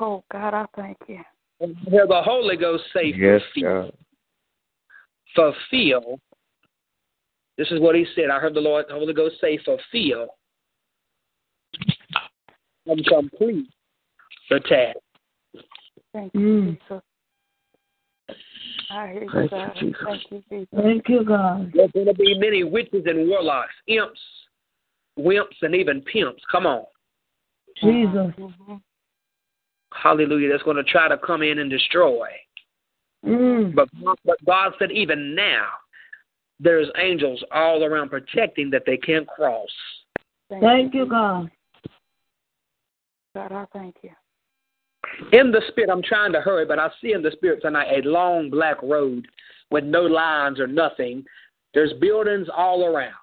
Oh, 0.00 0.22
God, 0.30 0.54
I 0.54 0.66
thank 0.76 0.98
you. 1.08 1.20
And 1.60 1.76
hear 1.88 2.06
the 2.06 2.22
Holy 2.22 2.56
Ghost 2.56 2.84
say, 2.94 3.12
Yes, 3.16 3.42
fulfill, 3.54 3.82
God. 3.82 3.92
fulfill. 5.34 6.20
This 7.58 7.70
is 7.70 7.80
what 7.80 7.96
he 7.96 8.06
said. 8.14 8.30
I 8.30 8.38
heard 8.38 8.54
the 8.54 8.60
Lord, 8.60 8.86
the 8.88 8.94
Holy 8.94 9.12
Ghost 9.12 9.36
say, 9.40 9.58
fulfill 9.58 10.28
and 12.86 13.04
complete 13.06 13.66
the 14.48 14.60
task. 14.60 14.98
Thank 16.12 16.34
you, 16.34 16.40
Mm. 16.40 16.78
Jesus. 16.80 17.02
I 18.90 19.12
hear 19.12 19.22
you, 19.22 19.30
Thank 19.30 19.52
you, 19.52 19.58
God. 19.58 19.76
Jesus. 19.76 20.02
Thank 20.04 20.30
you, 20.30 20.44
Jesus. 20.50 20.68
Thank 20.74 21.08
you, 21.08 21.24
God. 21.24 21.72
There's 21.72 21.92
going 21.92 22.06
to 22.06 22.14
be 22.14 22.38
many 22.38 22.64
witches 22.64 23.04
and 23.06 23.28
warlocks, 23.28 23.74
imps, 23.86 24.20
wimps, 25.18 25.62
and 25.62 25.74
even 25.74 26.02
pimps. 26.02 26.42
Come 26.50 26.66
on. 26.66 26.84
Jesus. 27.76 28.34
Mhm. 28.36 28.82
Hallelujah. 29.92 30.50
That's 30.50 30.62
going 30.62 30.76
to 30.76 30.84
try 30.84 31.08
to 31.08 31.18
come 31.18 31.42
in 31.42 31.58
and 31.58 31.70
destroy. 31.70 32.28
Mm. 33.24 33.74
But, 33.74 33.88
but 34.24 34.44
God 34.44 34.72
said, 34.78 34.90
even 34.90 35.34
now, 35.34 35.66
there's 36.58 36.88
angels 36.98 37.42
all 37.52 37.84
around 37.84 38.10
protecting 38.10 38.70
that 38.70 38.82
they 38.86 38.96
can't 38.96 39.26
cross. 39.26 39.68
Thank, 40.48 40.62
Thank 40.62 40.94
you, 40.94 41.06
God. 41.06 41.50
God, 43.34 43.52
I 43.52 43.64
thank 43.72 43.96
you. 44.02 44.10
In 45.32 45.50
the 45.50 45.62
spirit, 45.68 45.90
I'm 45.90 46.02
trying 46.02 46.32
to 46.32 46.40
hurry, 46.40 46.66
but 46.66 46.78
I 46.78 46.88
see 47.00 47.12
in 47.12 47.22
the 47.22 47.30
spirit 47.32 47.60
tonight 47.62 47.88
a 47.92 48.08
long 48.08 48.50
black 48.50 48.82
road 48.82 49.26
with 49.70 49.84
no 49.84 50.02
lines 50.02 50.60
or 50.60 50.66
nothing. 50.66 51.24
There's 51.74 51.92
buildings 52.00 52.48
all 52.54 52.84
around. 52.84 53.14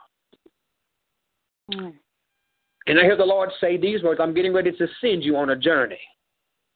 Mm. 1.73 1.93
And 2.87 2.99
I 2.99 3.03
hear 3.03 3.17
the 3.17 3.25
Lord 3.25 3.49
say 3.59 3.77
these 3.77 4.01
words 4.01 4.21
I'm 4.23 4.33
getting 4.33 4.53
ready 4.53 4.71
to 4.71 4.87
send 5.01 5.23
you 5.23 5.35
on 5.35 5.49
a 5.49 5.55
journey 5.57 5.99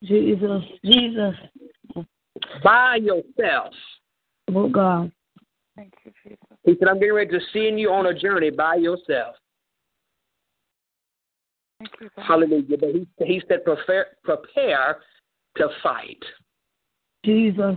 Jesus. 0.03 0.63
Jesus. 0.83 1.35
by 2.63 2.97
yourself. 2.97 3.73
Oh, 4.53 4.67
God. 4.67 5.11
Thank 5.75 5.93
you, 6.03 6.11
Jesus. 6.23 6.39
He 6.63 6.75
said, 6.77 6.89
I'm 6.89 6.99
getting 6.99 7.15
ready 7.15 7.31
to 7.31 7.39
send 7.53 7.79
you 7.79 7.91
on 7.91 8.07
a 8.07 8.13
journey 8.13 8.49
by 8.49 8.75
yourself. 8.75 9.35
Thank 11.81 11.93
you, 11.99 12.09
God. 12.15 12.25
Hallelujah. 12.25 12.77
But 12.77 12.89
he, 12.89 13.07
he 13.25 13.41
said, 13.47 13.63
prepare, 13.63 14.07
prepare 14.23 14.99
to 15.57 15.67
fight. 15.81 16.21
Jesus. 17.25 17.75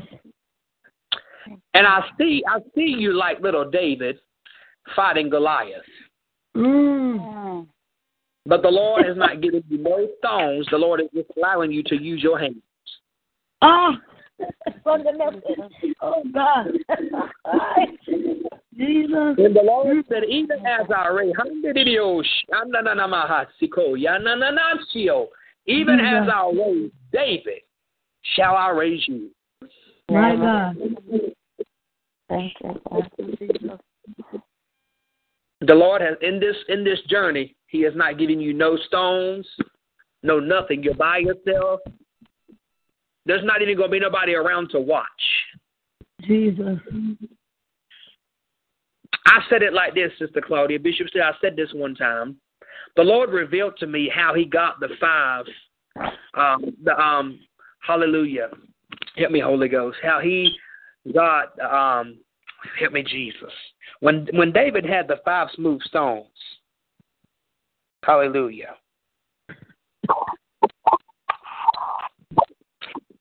And 1.74 1.86
I 1.86 2.00
see, 2.18 2.42
I 2.48 2.58
see 2.74 2.94
you 2.98 3.14
like 3.14 3.40
little 3.40 3.70
David 3.70 4.18
fighting 4.94 5.30
Goliath. 5.30 5.82
Mm. 6.56 7.18
Mm. 7.18 7.66
But 8.46 8.62
the 8.62 8.68
Lord 8.68 9.06
is 9.08 9.16
not 9.16 9.40
giving 9.40 9.64
you 9.68 9.78
no 9.78 10.06
stones. 10.18 10.66
The 10.70 10.76
Lord 10.76 11.00
is 11.00 11.08
just 11.14 11.30
allowing 11.36 11.72
you 11.72 11.82
to 11.84 12.00
use 12.00 12.22
your 12.22 12.38
hands. 12.38 12.62
Ah. 13.62 13.98
oh, 14.86 16.22
God. 16.32 16.66
Jesus. 18.76 19.34
And 19.38 19.54
the 19.54 19.62
Lord 19.62 20.04
said, 20.08 20.24
even 20.28 20.58
as 20.66 20.86
I 20.94 21.08
raise, 21.08 21.32
even 25.66 26.00
as 26.00 26.28
I 26.32 26.52
raise 26.52 26.90
David, 27.12 27.60
shall 28.36 28.54
I 28.56 28.70
raise 28.70 29.06
you. 29.06 29.30
My 30.10 30.36
God. 30.36 30.76
Thank 32.28 32.52
you, 32.62 32.80
The 35.60 35.74
Lord 35.74 36.02
has 36.02 36.16
in 36.22 36.40
this 36.40 36.56
in 36.68 36.84
this 36.84 37.00
journey, 37.08 37.54
He 37.66 37.82
has 37.82 37.94
not 37.94 38.18
given 38.18 38.40
you 38.40 38.52
no 38.52 38.76
stones, 38.76 39.46
no 40.22 40.40
nothing. 40.40 40.82
You're 40.82 40.94
by 40.94 41.18
yourself. 41.18 41.80
There's 43.26 43.44
not 43.44 43.62
even 43.62 43.76
gonna 43.76 43.88
be 43.88 44.00
nobody 44.00 44.34
around 44.34 44.70
to 44.70 44.80
watch. 44.80 45.08
Jesus. 46.22 46.78
I 49.26 49.40
said 49.48 49.62
it 49.62 49.72
like 49.72 49.94
this, 49.94 50.12
Sister 50.18 50.40
Claudia. 50.40 50.78
Bishop 50.78 51.08
said 51.12 51.22
I 51.22 51.32
said 51.40 51.56
this 51.56 51.72
one 51.72 51.94
time. 51.94 52.36
The 52.96 53.02
Lord 53.02 53.30
revealed 53.30 53.76
to 53.78 53.86
me 53.86 54.10
how 54.14 54.34
He 54.34 54.44
got 54.44 54.80
the 54.80 54.88
five, 55.00 55.44
um, 56.34 56.76
the 56.82 56.98
um, 57.00 57.40
Hallelujah. 57.80 58.48
Help 59.16 59.32
me, 59.32 59.40
Holy 59.40 59.68
Ghost. 59.68 59.98
How 60.02 60.20
He 60.20 60.54
got 61.12 61.58
um, 61.60 62.18
help 62.78 62.92
me, 62.92 63.02
Jesus. 63.02 63.52
When 64.00 64.28
when 64.34 64.52
David 64.52 64.84
had 64.84 65.08
the 65.08 65.20
five 65.24 65.48
smooth 65.54 65.82
stones, 65.82 66.26
Hallelujah. 68.04 68.74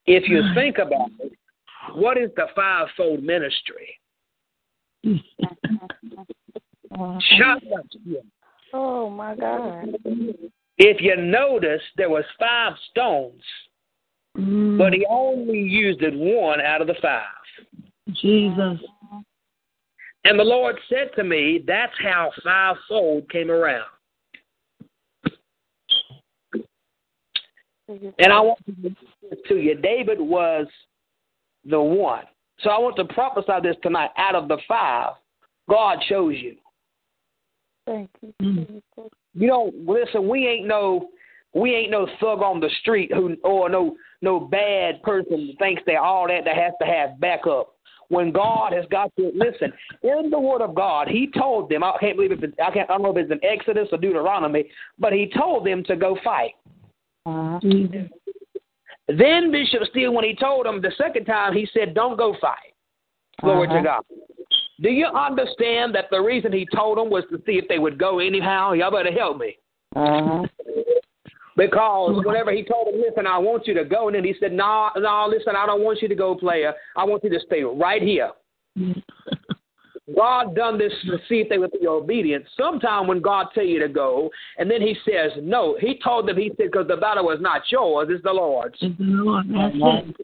If 0.06 0.28
you 0.28 0.44
think 0.54 0.80
about 0.80 1.12
it, 1.20 1.32
what 1.94 2.18
is 2.18 2.30
the 2.36 2.48
fivefold 2.56 3.24
ministry? 3.24 3.98
Oh 8.76 9.08
my 9.10 9.36
God. 9.36 9.96
If 10.78 11.00
you 11.00 11.16
notice, 11.16 11.82
there 11.96 12.10
was 12.10 12.24
five 12.40 12.74
stones, 12.90 13.42
Mm. 14.38 14.80
but 14.80 14.94
he 14.94 15.06
only 15.10 15.60
used 15.60 16.02
it 16.02 16.14
one 16.16 16.60
out 16.60 16.82
of 16.82 16.88
the 16.88 16.96
five. 17.02 17.22
Jesus. 18.14 18.80
And 20.26 20.40
the 20.40 20.44
Lord 20.44 20.76
said 20.90 21.12
to 21.18 21.24
me, 21.24 21.64
that's 21.68 21.94
how 22.02 22.32
fivefold 22.44 23.30
came 23.30 23.52
around. 23.52 23.86
And 27.88 28.34
I 28.34 28.40
want 28.40 28.60
to 28.66 28.96
to 29.50 29.56
you. 29.56 29.76
David 29.76 30.20
was 30.20 30.66
the 31.66 31.80
one. 31.80 32.24
So 32.60 32.70
I 32.70 32.80
want 32.80 32.96
to 32.98 33.06
prophesy 33.06 33.54
this 33.62 33.76
tonight. 33.82 34.12
Out 34.18 34.36
of 34.36 34.48
the 34.48 34.58
five, 34.68 35.14
God 35.70 36.00
chose 36.08 36.36
you. 36.38 36.56
Thank 37.86 38.10
you, 38.22 38.34
Mm. 38.42 38.68
Jesus. 38.68 39.12
You 39.34 39.48
don't 39.48 39.88
listen. 39.88 40.28
We 40.28 40.48
ain't 40.48 40.68
no, 40.68 41.10
we 41.54 41.74
ain't 41.76 41.92
no 41.92 42.08
thug 42.20 42.42
on 42.42 42.60
the 42.60 42.70
street 42.82 43.12
who, 43.14 43.36
or 43.44 43.70
no, 43.70 43.96
no 44.22 44.40
bad 44.40 45.02
person 45.04 45.48
that 45.48 45.56
thinks 45.60 45.82
they're 45.86 46.00
all 46.00 46.28
that 46.28 46.46
that 46.46 46.56
has 46.56 46.74
to 46.82 46.88
have 46.88 47.20
backup. 47.20 47.76
When 48.10 48.32
God 48.32 48.74
has 48.74 48.86
got 48.92 49.12
to 49.18 49.32
listen 49.34 49.74
in 50.04 50.30
the 50.30 50.40
Word 50.40 50.62
of 50.62 50.76
God, 50.76 51.08
He 51.08 51.32
told 51.32 51.70
them. 51.70 51.84
I 51.84 51.98
can't 52.00 52.16
believe 52.16 52.32
if 52.32 52.44
it's, 52.44 52.54
I 52.64 52.70
can't. 52.72 52.90
I 52.90 52.94
don't 52.94 53.02
know 53.02 53.12
if 53.12 53.18
it's 53.18 53.32
in 53.32 53.44
Exodus 53.44 53.88
or 53.92 53.98
Deuteronomy, 53.98 54.70
but 55.00 55.14
He 55.14 55.32
told 55.36 55.66
them 55.66 55.84
to 55.86 55.96
go 55.96 56.18
fight. 56.24 56.52
Uh, 57.26 57.60
Jesus. 57.60 58.10
Then 59.08 59.52
Bishop 59.52 59.84
Steele, 59.90 60.14
when 60.14 60.24
he 60.24 60.36
told 60.36 60.66
them 60.66 60.82
the 60.82 60.92
second 60.98 61.26
time, 61.26 61.54
he 61.54 61.68
said, 61.74 61.94
"Don't 61.94 62.18
go 62.18 62.36
fight." 62.40 62.74
Glory 63.42 63.68
Uh-huh. 63.68 63.78
to 63.78 63.84
God. 63.84 64.04
Do 64.82 64.90
you 64.90 65.06
understand 65.08 65.94
that 65.96 66.10
the 66.10 66.22
reason 66.22 66.52
he 66.52 66.66
told 66.74 66.98
them 66.98 67.10
was 67.10 67.24
to 67.32 67.38
see 67.46 67.58
if 67.58 67.68
they 67.68 67.80
would 67.80 67.98
go 67.98 68.20
anyhow? 68.20 68.72
Y'all 68.74 68.92
better 68.92 69.12
help 69.12 69.38
me. 69.40 69.58
uh-huh. 69.96 70.46
Because 71.56 72.26
whenever 72.26 72.52
he 72.52 72.64
told 72.64 72.88
them, 72.88 73.00
listen, 73.00 73.28
I 73.28 73.38
want 73.38 73.68
you 73.68 73.76
to 73.76 73.86
go, 73.86 74.08
and 74.08 74.16
then 74.16 74.24
he 74.24 74.34
said, 74.40 74.54
no, 74.54 74.90
no, 74.98 75.28
listen, 75.30 75.56
I 75.56 75.68
don't 75.68 75.84
want 75.84 76.02
you 76.02 76.08
to 76.08 76.16
go, 76.16 76.34
player. 76.34 76.74
I 76.98 77.04
want 77.04 77.24
you 77.24 77.30
to 77.30 77.40
stay 77.46 77.62
right 77.64 78.02
here. 78.02 78.32
God 80.16 80.56
done 80.56 80.78
this 80.78 80.94
to 81.06 81.18
see 81.30 81.36
if 81.36 81.50
they 81.50 81.58
would 81.58 81.72
be 81.72 81.88
obedient. 81.88 82.46
Sometime 82.58 83.08
when 83.08 83.22
God 83.22 83.48
tell 83.54 83.66
you 83.66 83.80
to 83.80 83.88
go, 83.88 84.30
and 84.58 84.70
then 84.70 84.82
he 84.82 84.96
says 85.06 85.32
no, 85.42 85.78
he 85.80 86.00
told 86.04 86.28
them, 86.28 86.38
he 86.38 86.50
said, 86.58 86.72
because 86.72 86.88
the 86.88 86.98
battle 86.98 87.26
was 87.26 87.40
not 87.42 87.64
yours, 87.70 88.10
it's 88.12 88.24
the 88.24 88.32
Lord's. 88.32 88.76
It's 88.82 88.98
the 88.98 89.06
Lord. 89.06 90.16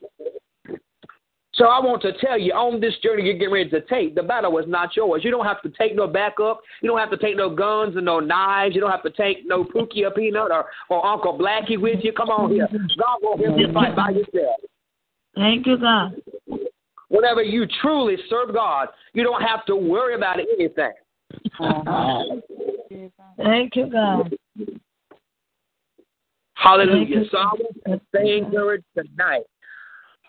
So 1.59 1.65
I 1.65 1.79
want 1.79 2.01
to 2.03 2.13
tell 2.19 2.39
you, 2.39 2.53
on 2.53 2.79
this 2.79 2.97
journey 3.03 3.23
you're 3.23 3.33
getting 3.33 3.51
ready 3.51 3.69
to 3.71 3.81
take, 3.81 4.15
the 4.15 4.23
battle 4.23 4.53
was 4.53 4.63
not 4.65 4.95
yours. 4.95 5.25
You 5.25 5.31
don't 5.31 5.45
have 5.45 5.61
to 5.63 5.69
take 5.69 5.93
no 5.93 6.07
backup. 6.07 6.61
You 6.81 6.89
don't 6.89 6.99
have 6.99 7.11
to 7.11 7.17
take 7.17 7.35
no 7.35 7.53
guns 7.53 7.97
and 7.97 8.05
no 8.05 8.21
knives. 8.21 8.75
You 8.75 8.81
don't 8.81 8.91
have 8.91 9.03
to 9.03 9.09
take 9.09 9.45
no 9.45 9.65
Pookie 9.65 10.03
or 10.05 10.11
Peanut 10.11 10.51
or, 10.51 10.67
or 10.89 11.05
Uncle 11.05 11.37
Blackie 11.37 11.77
with 11.77 11.99
you. 12.01 12.13
Come 12.13 12.29
on 12.29 12.51
here. 12.51 12.67
God 12.71 13.17
won't 13.21 13.43
help 13.43 13.59
you 13.59 13.73
fight 13.73 13.93
by 13.93 14.11
yourself. 14.11 14.55
Thank 15.35 15.67
you, 15.67 15.77
God. 15.77 16.13
Whenever 17.09 17.41
you 17.41 17.65
truly 17.81 18.17
serve 18.29 18.53
God, 18.53 18.87
you 19.13 19.23
don't 19.23 19.41
have 19.41 19.65
to 19.65 19.75
worry 19.75 20.15
about 20.15 20.39
anything. 20.39 20.91
Uh-huh. 21.59 22.23
Thank 23.37 23.75
you, 23.75 23.89
God. 23.91 24.35
Hallelujah. 26.53 27.23
So 27.31 27.37
I 27.37 27.51
want 27.53 27.77
to 27.85 28.01
stay 28.09 28.37
encouraged 28.37 28.85
tonight. 28.95 29.43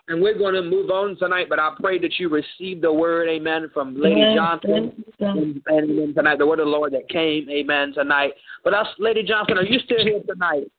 And 0.07 0.21
we're 0.21 0.37
going 0.37 0.55
to 0.55 0.63
move 0.63 0.89
on 0.89 1.15
tonight, 1.17 1.47
but 1.47 1.59
I 1.59 1.73
pray 1.79 1.99
that 1.99 2.19
you 2.19 2.27
receive 2.27 2.81
the 2.81 2.91
word, 2.91 3.29
amen, 3.29 3.69
from 3.73 3.95
Lady 3.95 4.21
Yes, 4.21 4.35
Johnson. 4.35 5.05
And, 5.19 5.61
and 5.67 6.15
tonight, 6.15 6.37
the 6.37 6.45
word 6.45 6.59
of 6.59 6.65
the 6.65 6.71
Lord 6.71 6.91
that 6.93 7.07
came, 7.07 7.47
amen, 7.49 7.93
tonight. 7.93 8.33
But 8.63 8.73
us, 8.73 8.87
Lady 8.97 9.23
Johnson, 9.23 9.57
are 9.57 9.63
you 9.63 9.79
still 9.79 10.03
here 10.03 10.21
tonight? 10.27 10.69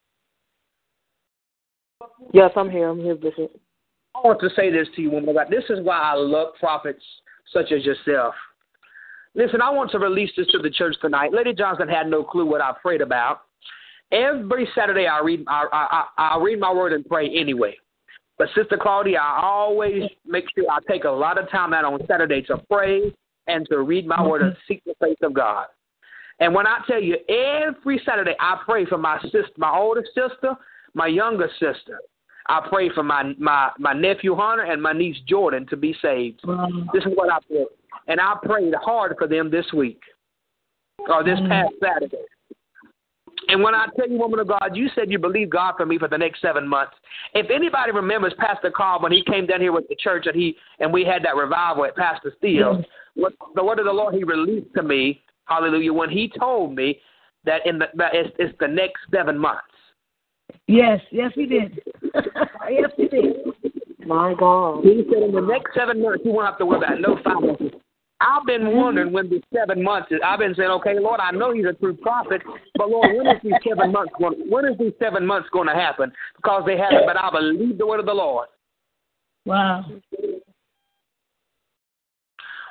Yes, 2.35 2.51
I'm 2.57 2.71
here. 2.71 2.89
I'm 2.89 3.01
here, 3.01 3.15
Bishop. 3.15 3.59
I 4.15 4.21
want 4.21 4.41
to 4.41 4.51
say 4.55 4.71
this 4.71 4.89
to 4.97 5.03
you, 5.03 5.11
woman 5.11 5.31
of 5.31 5.37
God. 5.37 5.47
This 5.51 5.65
is 5.71 5.85
why 5.85 5.99
I 5.99 6.15
love 6.15 6.55
prophets 6.59 7.03
such 7.53 7.73
as 7.73 7.85
yourself. 7.85 8.35
Listen, 9.35 9.63
I 9.63 9.71
want 9.71 9.91
to 9.93 9.99
release 9.99 10.31
this 10.37 10.47
to 10.49 10.59
the 10.59 10.71
church 10.71 10.97
tonight. 11.01 11.33
Lady 11.33 11.55
Johnson 11.55 11.89
had 11.89 12.09
no 12.09 12.23
clue 12.23 12.45
what 12.45 12.61
I 12.61 12.73
prayed 12.83 13.01
about. 13.01 13.43
Every 14.11 14.69
Saturday, 14.75 15.07
I 15.07 15.21
read 15.21 15.45
I, 15.49 15.65
I, 15.73 16.05
I, 16.19 16.35
I 16.37 16.43
read 16.43 16.61
my 16.61 16.73
word 16.73 16.93
and 16.93 17.07
pray 17.07 17.31
anyway. 17.35 17.77
But 18.37 18.49
Sister 18.55 18.79
Claudia, 18.81 19.19
I 19.19 19.41
always 19.43 20.03
make 20.27 20.45
sure 20.55 20.65
I 20.71 20.79
take 20.91 21.05
a 21.05 21.11
lot 21.11 21.39
of 21.39 21.51
time 21.51 21.73
out 21.73 21.85
on 21.85 22.01
Saturday 22.07 22.43
to 22.43 22.59
pray 22.71 23.15
and 23.47 23.67
to 23.71 23.81
read 23.81 24.07
my 24.07 24.27
word 24.27 24.43
and 24.43 24.57
seek 24.69 24.83
the 24.85 24.95
face 25.01 25.17
of 25.23 25.33
God. 25.33 25.67
And 26.41 26.55
when 26.55 26.67
I 26.67 26.81
tell 26.87 27.01
you, 27.01 27.17
every 27.29 28.03
Saturday 28.05 28.35
I 28.41 28.61
pray 28.65 28.85
for 28.85 28.99
my 28.99 29.21
sister, 29.23 29.47
my 29.57 29.71
older 29.71 30.05
sister, 30.15 30.55
my 30.93 31.07
younger 31.07 31.49
sister. 31.59 32.01
I 32.47 32.61
pray 32.69 32.91
for 32.91 33.03
my 33.03 33.35
my 33.39 33.71
my 33.79 33.93
nephew 33.93 34.35
Hunter 34.35 34.65
and 34.65 34.83
my 34.83 34.93
niece 34.93 35.17
Jordan 35.29 35.67
to 35.71 35.77
be 35.77 35.95
saved. 36.03 36.41
This 36.93 37.05
is 37.05 37.13
what 37.15 37.33
I 37.33 37.39
pray, 37.49 37.67
and 38.09 38.21
I 38.21 38.35
prayed 38.43 38.75
hard 38.83 39.15
for 39.19 39.29
them 39.29 39.51
this 39.51 39.67
week 39.73 40.01
or 41.09 41.25
this 41.25 41.39
mm. 41.39 41.49
past 41.49 41.75
Saturday. 41.81 42.25
And 43.49 43.63
when 43.63 43.75
I 43.75 43.87
tell 43.97 44.09
you, 44.09 44.19
woman 44.19 44.39
of 44.39 44.49
God, 44.49 44.71
you 44.75 44.89
said 44.95 45.11
you 45.11 45.19
believe 45.19 45.51
God 45.51 45.75
for 45.77 45.85
me 45.85 45.99
for 45.99 46.09
the 46.09 46.19
next 46.19 46.41
seven 46.41 46.67
months. 46.67 46.95
If 47.35 47.51
anybody 47.51 47.91
remembers 47.91 48.33
Pastor 48.39 48.71
Carl 48.71 49.01
when 49.03 49.13
he 49.13 49.25
came 49.25 49.47
down 49.47 49.61
here 49.61 49.73
with 49.73 49.89
the 49.89 49.97
church 49.97 50.27
and 50.27 50.37
he 50.37 50.57
and 50.79 50.93
we 50.93 51.05
had 51.05 51.25
that 51.25 51.37
revival 51.37 51.85
at 51.85 51.97
Pastor 51.97 52.33
Steele's, 52.39 52.79
mm. 52.79 52.85
what 53.15 53.33
the 53.55 53.65
word 53.65 53.79
of 53.79 53.85
the 53.85 53.93
Lord 53.93 54.15
he 54.15 54.25
released 54.25 54.73
to 54.77 54.83
me, 54.83 55.23
hallelujah, 55.47 55.93
when 55.93 56.11
he 56.11 56.31
told 56.39 56.75
me 56.75 57.01
that 57.45 57.67
in 57.67 57.79
the 57.79 57.87
that 57.95 58.15
it's, 58.15 58.35
it's 58.39 58.57
the 58.61 58.69
next 58.69 59.01
seven 59.13 59.37
months. 59.37 59.63
Yes, 60.73 61.01
yes, 61.11 61.33
he 61.35 61.45
did. 61.45 61.81
yes, 62.71 62.91
he 62.97 63.09
did. 63.09 63.37
My 64.07 64.35
God. 64.39 64.83
He 64.83 65.05
said 65.13 65.23
in 65.23 65.33
the 65.33 65.43
next 65.43 65.75
seven 65.77 66.03
months 66.03 66.23
you 66.25 66.33
won't 66.33 66.47
have 66.47 66.59
to 66.59 66.67
worry 66.67 66.79
about 66.79 66.99
no 66.99 67.19
finances. 67.23 67.79
I've 68.23 68.47
been 68.47 68.63
mm-hmm. 68.63 68.79
wondering 68.79 69.13
when 69.13 69.29
these 69.29 69.43
seven 69.55 69.83
months 69.83 70.09
is. 70.11 70.21
I've 70.25 70.39
been 70.39 70.55
saying, 70.55 70.71
okay, 70.71 70.99
Lord, 70.99 71.21
I 71.21 71.31
know 71.33 71.53
He's 71.53 71.67
a 71.67 71.75
true 71.75 71.95
prophet, 71.95 72.41
but 72.77 72.89
Lord, 72.89 73.15
when 73.15 73.27
is 73.27 73.43
these 73.43 73.53
seven 73.69 73.93
months 73.93 74.13
going? 74.19 74.49
When 74.49 74.65
is 74.65 74.79
these 74.79 74.95
seven 74.99 75.27
months 75.27 75.49
going 75.53 75.69
to 75.69 75.75
happen? 75.75 76.11
Because 76.37 76.63
they 76.65 76.79
haven't. 76.79 77.05
But 77.05 77.19
I 77.19 77.29
believe 77.31 77.77
the 77.77 77.87
word 77.87 78.01
of 78.01 78.07
the 78.07 78.15
Lord. 78.15 78.49
Wow. 79.45 79.85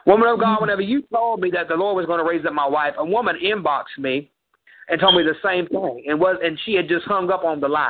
Woman 0.07 0.28
of 0.28 0.40
God, 0.40 0.56
mm-hmm. 0.56 0.61
whenever 0.61 0.82
you 0.82 1.03
told 1.14 1.40
me 1.41 1.52
that 1.52 1.68
the 1.68 1.76
Lord 1.76 1.98
was 1.98 2.07
going 2.07 2.19
to 2.19 2.28
raise 2.28 2.45
up 2.48 2.53
my 2.53 2.68
wife, 2.68 2.95
a 2.98 3.06
woman 3.06 3.36
inboxed 3.44 3.99
me 3.99 4.32
and 4.91 4.99
told 4.99 5.15
me 5.15 5.23
the 5.23 5.35
same 5.43 5.68
thing, 5.68 6.03
and 6.07 6.19
was 6.19 6.38
and 6.43 6.59
she 6.65 6.76
had 6.76 6.88
just 6.88 7.05
hung 7.05 7.31
up 7.31 7.45
on 7.45 7.61
the 7.61 7.68
line. 7.68 7.88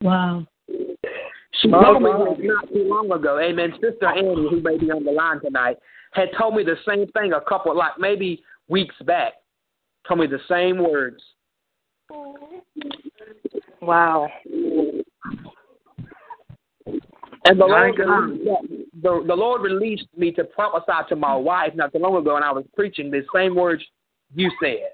Wow. 0.00 0.46
She 0.68 1.68
oh, 1.72 1.82
told 1.82 2.02
me 2.02 2.10
this 2.36 2.46
not 2.46 2.68
too 2.68 2.84
long 2.88 3.10
ago. 3.10 3.40
Amen. 3.40 3.72
Sister 3.74 4.06
Annie, 4.06 4.48
who 4.48 4.60
may 4.60 4.78
be 4.78 4.90
on 4.90 5.04
the 5.04 5.10
line 5.10 5.40
tonight, 5.40 5.76
had 6.12 6.28
told 6.38 6.54
me 6.54 6.62
the 6.62 6.76
same 6.88 7.08
thing 7.08 7.32
a 7.32 7.40
couple, 7.40 7.76
like 7.76 7.98
maybe 7.98 8.42
weeks 8.68 8.94
back. 9.04 9.32
Told 10.06 10.20
me 10.20 10.26
the 10.28 10.38
same 10.48 10.78
words. 10.78 11.20
Wow. 13.82 14.28
And 17.48 17.60
the 17.60 17.66
Lord, 17.66 17.98
released, 17.98 18.92
the, 19.02 19.24
the 19.26 19.34
Lord 19.34 19.62
released 19.62 20.06
me 20.16 20.30
to 20.32 20.44
prophesy 20.44 21.08
to 21.08 21.16
my 21.16 21.34
wife 21.34 21.72
not 21.74 21.92
too 21.92 21.98
long 21.98 22.16
ago, 22.16 22.36
and 22.36 22.44
I 22.44 22.52
was 22.52 22.64
preaching 22.76 23.10
the 23.10 23.22
same 23.34 23.56
words 23.56 23.82
you 24.34 24.50
said. 24.62 24.90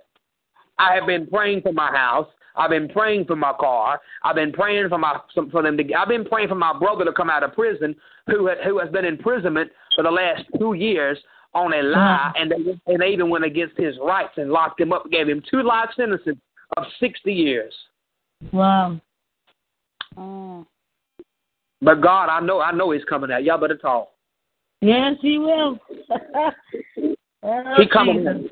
I 0.78 0.94
have 0.94 1.07
been 1.07 1.27
praying 1.27 1.62
for 1.62 1.73
my 1.73 1.90
house. 1.90 2.28
I've 2.57 2.70
been 2.70 2.89
praying 2.89 3.24
for 3.27 3.36
my 3.36 3.53
car. 3.59 4.01
I've 4.23 4.35
been 4.35 4.53
praying 4.53 4.89
for 4.89 4.99
my 4.99 5.19
for 5.35 5.62
them 5.62 5.77
to. 5.77 5.94
I've 5.94 6.09
been 6.09 6.24
praying 6.24 6.49
for 6.49 6.55
my 6.55 6.78
brother 6.78 7.05
to 7.05 7.12
come 7.12 7.31
out 7.31 7.43
of 7.43 7.55
prison, 7.55 7.94
who 8.27 8.47
had, 8.47 8.59
who 8.65 8.78
has 8.78 8.90
been 8.90 9.05
in 9.05 9.15
imprisonment 9.15 9.70
for 9.94 10.03
the 10.03 10.11
last 10.11 10.44
two 10.59 10.74
years 10.74 11.19
on 11.55 11.73
a 11.73 11.82
lie, 11.82 12.32
and 12.36 12.51
they 12.51 12.57
and 12.86 13.01
they 13.01 13.09
even 13.09 13.31
went 13.31 13.44
against 13.44 13.77
his 13.78 13.97
rights 14.03 14.32
and 14.36 14.51
locked 14.51 14.81
him 14.81 14.93
up, 14.93 15.11
gave 15.11 15.28
him 15.28 15.43
two 15.51 15.62
life 15.62 15.90
sentences 15.97 16.36
of 16.77 16.85
sixty 17.01 17.32
years. 17.32 17.73
Wow. 18.53 19.01
Mm. 20.16 20.66
But 21.81 22.01
God, 22.01 22.28
I 22.28 22.40
know, 22.40 22.61
I 22.61 22.73
know 22.73 22.90
He's 22.93 23.05
coming 23.05 23.31
out. 23.31 23.44
Y'all 23.44 23.59
better 23.59 23.77
talk. 23.77 24.09
Yes, 24.81 25.16
he 25.20 25.39
will. 25.39 25.78
oh, 27.43 27.74
He 27.77 27.89
coming. 27.89 28.49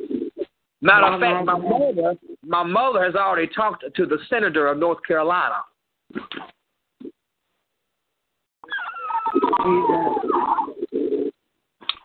Matter 0.82 1.06
of 1.06 1.20
fact, 1.20 1.44
my 1.44 1.58
mother, 1.58 2.14
my 2.42 2.62
mother 2.62 3.04
has 3.04 3.14
already 3.14 3.48
talked 3.54 3.84
to 3.94 4.06
the 4.06 4.18
senator 4.30 4.66
of 4.66 4.78
North 4.78 4.98
Carolina. 5.06 5.56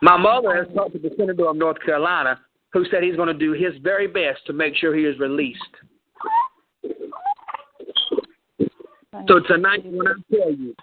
My 0.02 0.18
mother 0.18 0.56
has 0.56 0.68
talked 0.76 0.94
to 0.94 1.00
the 1.00 1.12
senator 1.18 1.48
of 1.48 1.56
North 1.56 1.78
Carolina, 1.86 2.40
who 2.74 2.86
said 2.92 3.02
he's 3.02 3.16
going 3.16 3.30
to 3.30 3.34
do 3.34 3.54
his 3.54 3.74
very 3.82 4.08
best 4.08 4.46
to 4.48 4.54
make 4.54 4.76
sure 4.76 4.94
he 4.94 5.06
is 5.06 5.18
released. 5.20 5.62
So 9.28 9.40
tonight, 9.48 9.86
when 9.86 10.08
I 10.08 10.14
tell 10.36 10.52
you 10.52 10.76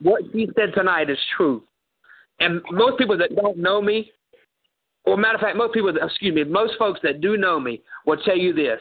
what 0.00 0.22
she 0.32 0.48
said 0.54 0.72
tonight 0.74 1.10
is 1.10 1.18
true, 1.36 1.64
and 2.38 2.62
most 2.70 2.96
people 2.96 3.18
that 3.18 3.34
don't 3.34 3.58
know 3.58 3.82
me, 3.82 4.12
or 5.04 5.16
matter 5.16 5.34
of 5.34 5.40
fact, 5.40 5.56
most 5.56 5.74
people, 5.74 5.92
excuse 6.00 6.34
me, 6.34 6.44
most 6.44 6.74
folks 6.78 7.00
that 7.02 7.20
do 7.20 7.36
know 7.36 7.60
me 7.60 7.82
will 8.06 8.16
tell 8.18 8.36
you 8.36 8.52
this. 8.52 8.80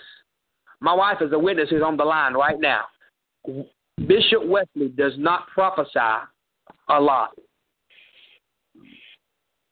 My 0.79 0.93
wife 0.93 1.17
is 1.21 1.31
a 1.33 1.39
witness 1.39 1.69
who's 1.69 1.81
on 1.81 1.97
the 1.97 2.03
line 2.03 2.33
right 2.33 2.59
now. 2.59 2.83
Bishop 4.07 4.45
Wesley 4.45 4.89
does 4.89 5.13
not 5.17 5.47
prophesy 5.47 5.99
a 6.89 6.99
lot. 6.99 7.31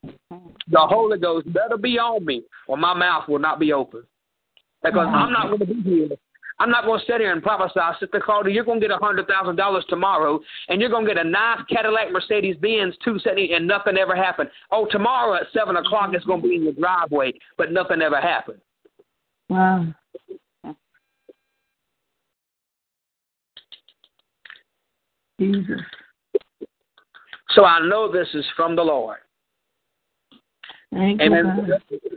The 0.02 0.78
Holy 0.78 1.18
Ghost 1.18 1.52
better 1.52 1.76
be 1.76 1.98
on 1.98 2.24
me, 2.24 2.42
or 2.66 2.76
my 2.76 2.94
mouth 2.94 3.28
will 3.28 3.38
not 3.38 3.58
be 3.58 3.72
open. 3.72 4.02
Because 4.82 5.06
I'm 5.08 5.32
not 5.32 5.46
going 5.46 5.60
to 5.60 5.66
be 5.66 5.82
here. 5.82 6.08
I'm 6.62 6.70
not 6.70 6.84
going 6.84 7.00
to 7.00 7.06
sit 7.06 7.20
here 7.20 7.32
and 7.32 7.42
prophesy, 7.42 7.80
Sister 7.98 8.22
Claudia, 8.24 8.54
you're 8.54 8.62
going 8.62 8.80
to 8.80 8.86
get 8.86 8.96
a 8.96 9.00
$100,000 9.00 9.86
tomorrow, 9.88 10.38
and 10.68 10.80
you're 10.80 10.90
going 10.90 11.04
to 11.04 11.12
get 11.12 11.26
a 11.26 11.28
nice 11.28 11.58
Cadillac 11.68 12.12
Mercedes 12.12 12.54
Benz 12.54 12.94
270, 13.02 13.54
and 13.54 13.66
nothing 13.66 13.96
ever 13.96 14.14
happened. 14.14 14.48
Oh, 14.70 14.86
tomorrow 14.88 15.34
at 15.34 15.48
7 15.52 15.74
o'clock 15.74 16.10
it's 16.12 16.24
going 16.24 16.40
to 16.40 16.48
be 16.48 16.54
in 16.54 16.64
the 16.64 16.70
driveway, 16.70 17.32
but 17.58 17.72
nothing 17.72 18.00
ever 18.00 18.20
happened. 18.20 18.60
Wow. 19.48 19.92
Jesus. 25.40 25.80
So 27.56 27.64
I 27.64 27.84
know 27.84 28.10
this 28.10 28.28
is 28.34 28.44
from 28.54 28.76
the 28.76 28.82
Lord. 28.82 29.18
Thank 30.92 31.20
you, 31.20 31.26
Amen. 31.26 31.68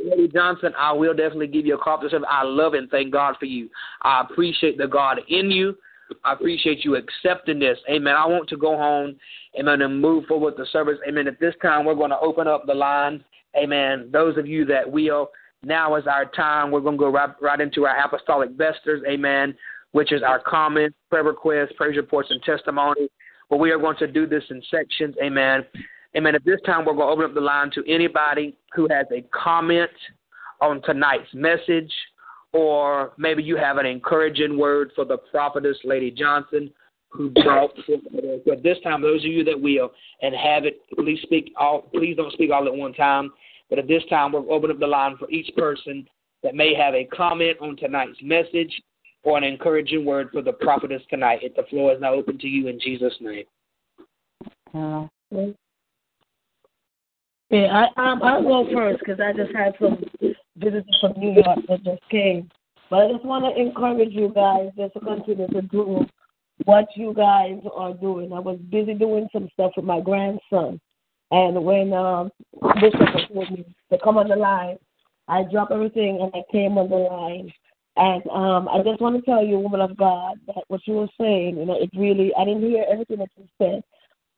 Lady 0.03 0.27
Johnson, 0.27 0.73
I 0.77 0.91
will 0.91 1.14
definitely 1.14 1.47
give 1.47 1.65
you 1.65 1.76
a 1.76 1.77
call. 1.77 2.02
I 2.27 2.43
love 2.43 2.73
and 2.73 2.89
thank 2.89 3.11
God 3.11 3.35
for 3.39 3.45
you. 3.45 3.69
I 4.02 4.22
appreciate 4.22 4.77
the 4.77 4.88
God 4.88 5.19
in 5.30 5.49
you. 5.49 5.77
I 6.23 6.34
appreciate 6.34 6.84
you 6.84 6.95
accepting 6.95 7.60
this. 7.60 7.77
Amen. 7.89 8.15
I 8.15 8.26
want 8.26 8.47
to 8.49 8.57
go 8.57 8.77
home, 8.77 9.15
amen, 9.60 9.81
and 9.81 9.99
move 9.99 10.26
forward 10.26 10.56
with 10.56 10.57
the 10.57 10.72
service. 10.72 10.99
Amen. 11.07 11.27
At 11.27 11.39
this 11.39 11.56
time, 11.61 11.85
we're 11.85 11.95
going 11.95 12.11
to 12.11 12.19
open 12.19 12.47
up 12.47 12.65
the 12.68 12.73
line. 12.73 13.23
Amen. 13.57 14.10
Those 14.11 14.38
of 14.38 14.45
you 14.45 14.65
that 14.65 14.89
will, 14.91 15.30
now 15.64 15.95
is 15.95 16.06
our 16.06 16.26
time. 16.26 16.69
We're 16.69 16.81
going 16.81 16.97
to 16.97 16.99
go 16.99 17.10
right, 17.10 17.30
right 17.41 17.60
into 17.60 17.85
our 17.85 17.97
apostolic 17.97 18.52
vesters. 18.52 19.02
Amen. 19.10 19.56
Which 19.93 20.11
is 20.11 20.22
our 20.22 20.39
comments, 20.39 20.97
prayer 21.10 21.23
requests, 21.23 21.72
praise 21.77 21.95
reports, 21.95 22.30
and 22.30 22.43
testimony. 22.43 23.07
But 23.49 23.57
we 23.57 23.72
are 23.72 23.80
going 23.80 23.97
to 23.97 24.07
do 24.07 24.27
this 24.27 24.43
in 24.49 24.61
sections. 24.69 25.15
Amen. 25.23 25.64
Amen. 26.15 26.35
At 26.35 26.45
this 26.45 26.61
time, 26.65 26.85
we're 26.85 26.93
going 26.93 27.07
to 27.07 27.13
open 27.13 27.25
up 27.25 27.33
the 27.33 27.41
line 27.41 27.71
to 27.71 27.83
anybody 27.91 28.55
who 28.73 28.87
has 28.89 29.05
a 29.11 29.21
comment 29.33 29.91
on 30.61 30.81
tonight's 30.83 31.33
message, 31.33 31.91
or 32.53 33.11
maybe 33.17 33.43
you 33.43 33.57
have 33.57 33.77
an 33.77 33.85
encouraging 33.85 34.57
word 34.57 34.91
for 34.95 35.03
the 35.03 35.17
prophetess, 35.17 35.77
Lady 35.83 36.11
Johnson, 36.11 36.71
who 37.09 37.29
brought 37.29 37.71
but 38.45 38.61
this 38.63 38.77
time 38.83 39.01
those 39.01 39.23
of 39.23 39.31
you 39.31 39.43
that 39.43 39.59
will 39.59 39.91
and 40.21 40.35
have 40.35 40.65
it 40.65 40.81
please 40.97 41.19
speak 41.23 41.53
all 41.55 41.83
please 41.93 42.17
don't 42.17 42.33
speak 42.33 42.51
all 42.51 42.67
at 42.67 42.73
one 42.73 42.93
time. 42.93 43.31
But 43.69 43.79
at 43.79 43.87
this 43.87 44.03
time 44.09 44.33
we'll 44.33 44.51
open 44.51 44.69
up 44.69 44.79
the 44.79 44.87
line 44.87 45.15
for 45.17 45.29
each 45.31 45.49
person 45.55 46.07
that 46.43 46.55
may 46.55 46.73
have 46.75 46.93
a 46.93 47.05
comment 47.05 47.57
on 47.61 47.77
tonight's 47.77 48.19
message 48.21 48.81
or 49.23 49.37
an 49.37 49.43
encouraging 49.43 50.05
word 50.05 50.29
for 50.31 50.41
the 50.41 50.53
prophetess 50.53 51.01
tonight. 51.09 51.39
If 51.41 51.55
the 51.55 51.63
floor 51.69 51.93
is 51.93 52.01
now 52.01 52.13
open 52.13 52.37
to 52.39 52.47
you 52.47 52.67
in 52.67 52.79
jesus 52.79 53.13
name. 53.21 53.45
Uh, 54.73 55.07
yeah, 57.56 57.88
I 57.98 58.11
um, 58.11 58.22
I'll 58.23 58.44
go 58.44 58.68
first 58.73 58.99
because 58.99 59.19
I 59.19 59.34
just 59.34 59.56
had 59.56 59.73
some 59.80 60.03
visitors 60.57 60.98
from 60.99 61.14
New 61.18 61.34
York 61.34 61.60
that 61.68 61.84
just 61.84 62.02
came. 62.10 62.49
But 62.90 63.06
I 63.06 63.11
just 63.14 63.26
want 63.26 63.45
to 63.45 63.61
encourage 63.61 64.11
you 64.11 64.32
guys 64.34 64.69
just 64.77 64.94
to 64.94 64.99
continue 64.99 65.48
to 65.48 65.61
do 65.61 66.06
what 66.65 66.88
you 66.95 67.14
guys 67.14 67.60
are 67.76 67.94
doing. 67.94 68.34
I 68.34 68.40
was 68.40 68.60
busy 68.69 68.94
doing 68.94 69.27
some 69.34 69.49
stuff 69.53 69.72
with 69.76 69.86
my 69.86 70.02
grandson, 70.02 70.80
and 71.32 71.64
when 71.64 71.94
um, 71.94 72.32
Bishop 72.82 73.07
told 73.34 73.52
me 73.52 73.65
to 73.91 73.98
come 74.03 74.18
on 74.18 74.27
the 74.27 74.36
line, 74.36 74.77
I 75.27 75.44
dropped 75.44 75.72
everything 75.72 76.19
and 76.22 76.32
I 76.34 76.44
came 76.52 76.77
on 76.77 76.90
the 76.90 76.95
line. 76.95 77.52
And 77.98 78.27
um, 78.27 78.68
I 78.68 78.84
just 78.84 78.99
want 78.99 79.15
to 79.15 79.22
tell 79.22 79.44
you, 79.44 79.57
woman 79.57 79.80
of 79.80 79.95
God, 79.95 80.38
that 80.48 80.64
what 80.68 80.82
you 80.86 80.95
were 80.95 81.07
saying, 81.19 81.57
you 81.57 81.65
know, 81.65 81.82
it 81.82 81.90
really, 81.95 82.34
I 82.38 82.44
didn't 82.44 82.69
hear 82.69 82.86
everything 82.91 83.19
that 83.19 83.30
you 83.38 83.48
said, 83.57 83.84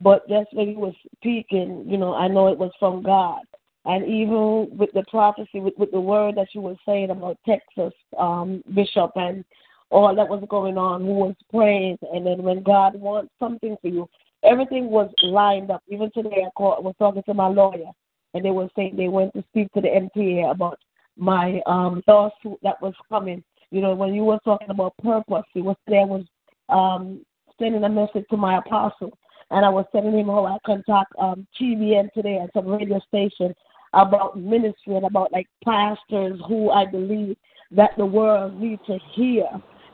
but 0.02 0.28
just 0.30 0.54
when 0.54 0.68
he 0.68 0.76
was 0.76 0.94
speaking, 1.16 1.86
you 1.88 1.98
know, 1.98 2.14
I 2.14 2.28
know 2.28 2.48
it 2.48 2.58
was 2.58 2.72
from 2.80 3.02
God. 3.02 3.42
And 3.86 4.06
even 4.06 4.78
with 4.78 4.92
the 4.94 5.04
prophecy, 5.10 5.60
with, 5.60 5.74
with 5.78 5.92
the 5.92 6.00
word 6.00 6.36
that 6.36 6.50
you 6.54 6.62
were 6.62 6.76
saying 6.86 7.10
about 7.10 7.38
Texas, 7.48 7.94
um, 8.20 8.62
Bishop, 8.76 9.12
and 9.16 9.46
all 9.90 10.14
that 10.14 10.28
was 10.28 10.44
going 10.50 10.78
on, 10.78 11.02
who 11.02 11.14
was 11.14 11.36
praying, 11.50 11.98
and 12.14 12.26
then 12.26 12.44
when 12.44 12.62
God 12.64 13.00
wants 13.00 13.32
something 13.40 13.78
for 13.82 13.88
you, 13.88 14.10
everything 14.44 14.90
was 14.90 15.10
lined 15.24 15.72
up. 15.72 15.82
Even 15.88 16.12
today, 16.12 16.44
I, 16.46 16.50
called, 16.56 16.76
I 16.80 16.82
was 16.82 16.96
talking 17.00 17.24
to 17.24 17.34
my 17.34 17.48
lawyer, 17.48 17.92
and 18.34 18.44
they 18.44 18.52
were 18.52 18.68
saying 18.76 18.98
they 18.98 19.08
went 19.08 19.34
to 19.34 19.44
speak 19.50 19.72
to 19.74 19.82
the 19.82 19.88
MTA 19.88 20.52
about 20.52 20.78
my 21.16 21.62
um, 21.66 22.04
lawsuit 22.08 22.60
that 22.64 22.82
was 22.82 22.94
coming. 23.10 23.42
You 23.72 23.82
know, 23.82 23.96
when 23.96 24.14
you 24.14 24.24
were 24.24 24.40
talking 24.44 24.70
about 24.70 24.98
purpose, 24.98 25.46
it 25.56 25.62
was 25.62 25.78
there 25.88 26.06
was 26.06 26.26
um, 26.70 27.26
sending 27.58 27.84
a 27.84 27.90
message 27.90 28.26
to 28.30 28.38
my 28.38 28.58
apostle, 28.58 29.18
and 29.52 29.66
I 29.66 29.70
was 29.70 29.86
telling 29.92 30.18
him 30.18 30.28
how 30.28 30.46
I 30.46 30.58
contact 30.66 31.14
um, 31.20 31.48
TBN 31.60 32.12
today 32.14 32.38
and 32.38 32.50
some 32.54 32.68
radio 32.68 33.00
station 33.08 33.56
about 33.94 34.38
ministry 34.38 34.96
and 34.96 35.06
about 35.06 35.32
like 35.32 35.48
pastors 35.64 36.40
who 36.48 36.70
I 36.70 36.86
believe 36.86 37.38
that 37.72 37.92
the 37.98 38.06
world 38.06 38.60
needs 38.60 38.82
to 38.88 38.98
hear. 39.14 39.46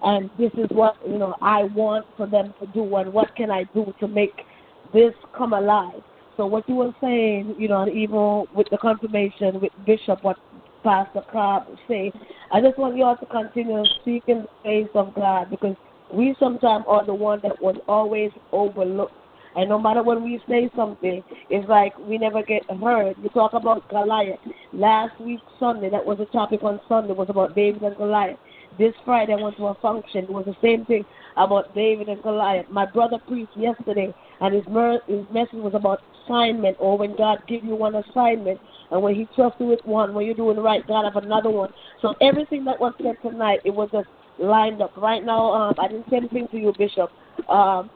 And 0.03 0.29
this 0.37 0.51
is 0.55 0.67
what 0.69 0.95
you 1.07 1.17
know 1.17 1.35
I 1.41 1.63
want 1.63 2.05
for 2.17 2.27
them 2.27 2.53
to 2.59 2.67
do, 2.67 2.95
and 2.95 3.13
what 3.13 3.35
can 3.35 3.49
I 3.49 3.63
do 3.73 3.93
to 3.99 4.07
make 4.07 4.33
this 4.93 5.13
come 5.37 5.53
alive? 5.53 6.01
So 6.35 6.45
what 6.45 6.67
you 6.67 6.75
were 6.75 6.93
saying, 6.99 7.55
you 7.57 7.67
know, 7.67 7.83
and 7.83 7.91
even 7.91 8.45
with 8.55 8.67
the 8.69 8.77
confirmation 8.77 9.61
with 9.61 9.71
Bishop, 9.85 10.23
what 10.23 10.37
Pastor 10.83 11.21
Cobb 11.31 11.67
say, 11.87 12.11
I 12.51 12.59
just 12.59 12.77
want 12.77 12.97
you 12.97 13.03
all 13.03 13.15
to 13.17 13.25
continue 13.27 13.83
seeking 14.03 14.43
the 14.43 14.47
face 14.63 14.89
of 14.95 15.13
God 15.15 15.49
because 15.49 15.75
we 16.11 16.35
sometimes 16.39 16.83
are 16.87 17.05
the 17.05 17.13
one 17.13 17.39
that 17.43 17.61
was 17.61 17.77
always 17.87 18.31
overlooked 18.51 19.13
and 19.55 19.69
no 19.69 19.79
matter 19.79 20.03
when 20.03 20.23
we 20.23 20.41
say 20.47 20.69
something, 20.75 21.23
it's 21.49 21.67
like 21.69 21.97
we 21.99 22.17
never 22.17 22.41
get 22.43 22.63
heard. 22.69 23.15
You 23.21 23.29
talk 23.29 23.53
about 23.53 23.87
Goliath. 23.89 24.39
Last 24.71 25.19
week, 25.19 25.39
Sunday, 25.59 25.89
that 25.89 26.05
was 26.05 26.19
a 26.19 26.25
topic 26.25 26.63
on 26.63 26.79
Sunday, 26.87 27.13
was 27.13 27.29
about 27.29 27.55
David 27.55 27.83
and 27.83 27.95
Goliath. 27.95 28.39
This 28.77 28.93
Friday, 29.05 29.33
I 29.33 29.41
went 29.41 29.57
to 29.57 29.67
a 29.67 29.75
function. 29.75 30.23
It 30.23 30.31
was 30.31 30.45
the 30.45 30.55
same 30.61 30.85
thing 30.85 31.05
about 31.37 31.75
David 31.75 32.09
and 32.09 32.21
Goliath. 32.23 32.65
My 32.69 32.85
brother 32.85 33.17
preached 33.27 33.55
yesterday, 33.55 34.13
and 34.41 34.55
his, 34.55 34.63
mer- 34.67 35.01
his 35.07 35.25
message 35.31 35.53
was 35.53 35.73
about 35.75 36.01
assignment, 36.25 36.77
or 36.79 36.97
when 36.97 37.15
God 37.15 37.39
gives 37.47 37.63
you 37.63 37.75
one 37.75 37.95
assignment, 37.95 38.59
and 38.91 39.01
when 39.01 39.15
He 39.15 39.27
trusts 39.35 39.59
you 39.59 39.67
with 39.67 39.79
one, 39.85 40.13
when 40.13 40.25
you're 40.25 40.35
doing 40.35 40.57
right, 40.57 40.85
God 40.87 41.05
have 41.11 41.23
another 41.23 41.49
one. 41.49 41.71
So 42.01 42.15
everything 42.21 42.63
that 42.65 42.79
was 42.79 42.93
said 43.01 43.15
tonight, 43.21 43.59
it 43.65 43.71
was 43.71 43.89
just 43.91 44.07
lined 44.39 44.81
up. 44.81 44.95
Right 44.97 45.23
now, 45.23 45.51
um, 45.53 45.75
I 45.79 45.87
didn't 45.87 46.09
say 46.09 46.17
anything 46.17 46.47
to 46.49 46.57
you, 46.57 46.73
Bishop. 46.77 47.09
Um, 47.49 47.89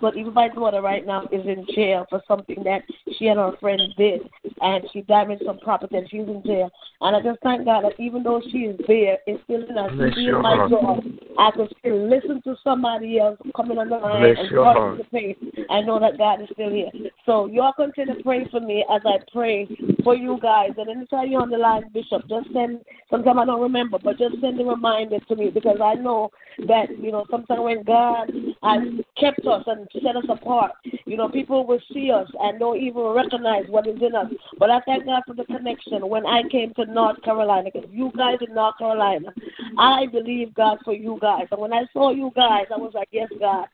but 0.00 0.16
even 0.16 0.34
my 0.34 0.48
daughter 0.48 0.80
right 0.82 1.06
now 1.06 1.22
is 1.32 1.46
in 1.46 1.66
jail 1.74 2.06
for 2.10 2.22
something 2.26 2.62
that 2.64 2.82
she 3.18 3.28
and 3.28 3.38
her 3.38 3.52
friend 3.60 3.80
did, 3.96 4.20
and 4.60 4.84
she 4.92 5.02
damaged 5.02 5.42
some 5.46 5.58
property, 5.58 5.96
and 5.96 6.08
she's 6.10 6.20
in 6.20 6.42
jail. 6.44 6.70
And 7.00 7.16
I 7.16 7.20
just 7.20 7.40
thank 7.42 7.64
God 7.64 7.84
that 7.84 7.98
even 7.98 8.22
though 8.22 8.40
she 8.50 8.58
is 8.58 8.80
there, 8.86 9.18
it's 9.26 9.42
still 9.44 9.62
in 9.68 9.78
us. 9.78 9.90
She 10.14 10.26
is 10.26 10.34
my 10.40 10.68
job. 10.68 11.04
I 11.38 11.50
can 11.50 11.68
still 11.78 12.08
listen 12.08 12.42
to 12.42 12.56
somebody 12.62 13.18
else 13.18 13.38
coming 13.56 13.78
on 13.78 13.88
the 13.88 13.96
line 13.96 14.36
and 14.36 14.48
talking 14.50 15.04
to 15.04 15.10
faith. 15.10 15.36
I 15.70 15.80
know 15.80 15.98
that 16.00 16.18
God 16.18 16.42
is 16.42 16.48
still 16.52 16.70
here. 16.70 16.90
So 17.26 17.46
y'all 17.46 17.72
continue 17.72 18.16
to 18.16 18.22
pray 18.22 18.46
for 18.50 18.60
me 18.60 18.84
as 18.94 19.02
I 19.04 19.18
pray 19.32 19.68
for 20.02 20.14
you 20.14 20.38
guys. 20.40 20.70
And 20.76 20.88
anytime 20.88 21.30
you're 21.30 21.42
on 21.42 21.50
the 21.50 21.58
line, 21.58 21.84
Bishop, 21.92 22.22
just 22.28 22.52
send. 22.52 22.80
Sometimes 23.10 23.38
I 23.42 23.44
don't 23.44 23.60
remember, 23.60 23.98
but 24.02 24.18
just 24.18 24.40
send 24.40 24.60
a 24.60 24.64
reminder 24.64 25.18
to 25.28 25.36
me 25.36 25.50
because 25.50 25.78
I 25.82 25.94
know 25.94 26.30
that 26.66 26.86
you 26.98 27.12
know 27.12 27.24
sometimes 27.30 27.60
when 27.60 27.82
God 27.82 28.30
has 28.62 28.82
kept 29.18 29.46
us 29.46 29.64
and 29.66 29.88
set 30.02 30.16
us 30.16 30.24
apart. 30.28 30.72
You 31.04 31.16
know, 31.16 31.28
people 31.28 31.66
will 31.66 31.80
see 31.92 32.10
us 32.10 32.28
and 32.40 32.58
don't 32.58 32.80
even 32.80 33.02
recognize 33.02 33.64
what 33.68 33.86
is 33.86 34.00
in 34.00 34.14
us. 34.14 34.32
But 34.58 34.70
I 34.70 34.80
thank 34.80 35.06
God 35.06 35.22
for 35.26 35.34
the 35.34 35.44
connection 35.44 36.08
when 36.08 36.26
I 36.26 36.42
came 36.50 36.72
to 36.74 36.86
North 36.86 37.22
Carolina, 37.22 37.70
because 37.72 37.88
you 37.92 38.10
guys 38.16 38.38
in 38.46 38.54
North 38.54 38.78
Carolina, 38.78 39.32
I 39.78 40.06
believe 40.06 40.54
God 40.54 40.78
for 40.84 40.94
you 40.94 41.18
guys. 41.20 41.46
And 41.50 41.60
when 41.60 41.72
I 41.72 41.84
saw 41.92 42.10
you 42.10 42.32
guys, 42.34 42.66
I 42.74 42.78
was 42.78 42.92
like, 42.94 43.08
yes, 43.12 43.28
God, 43.38 43.66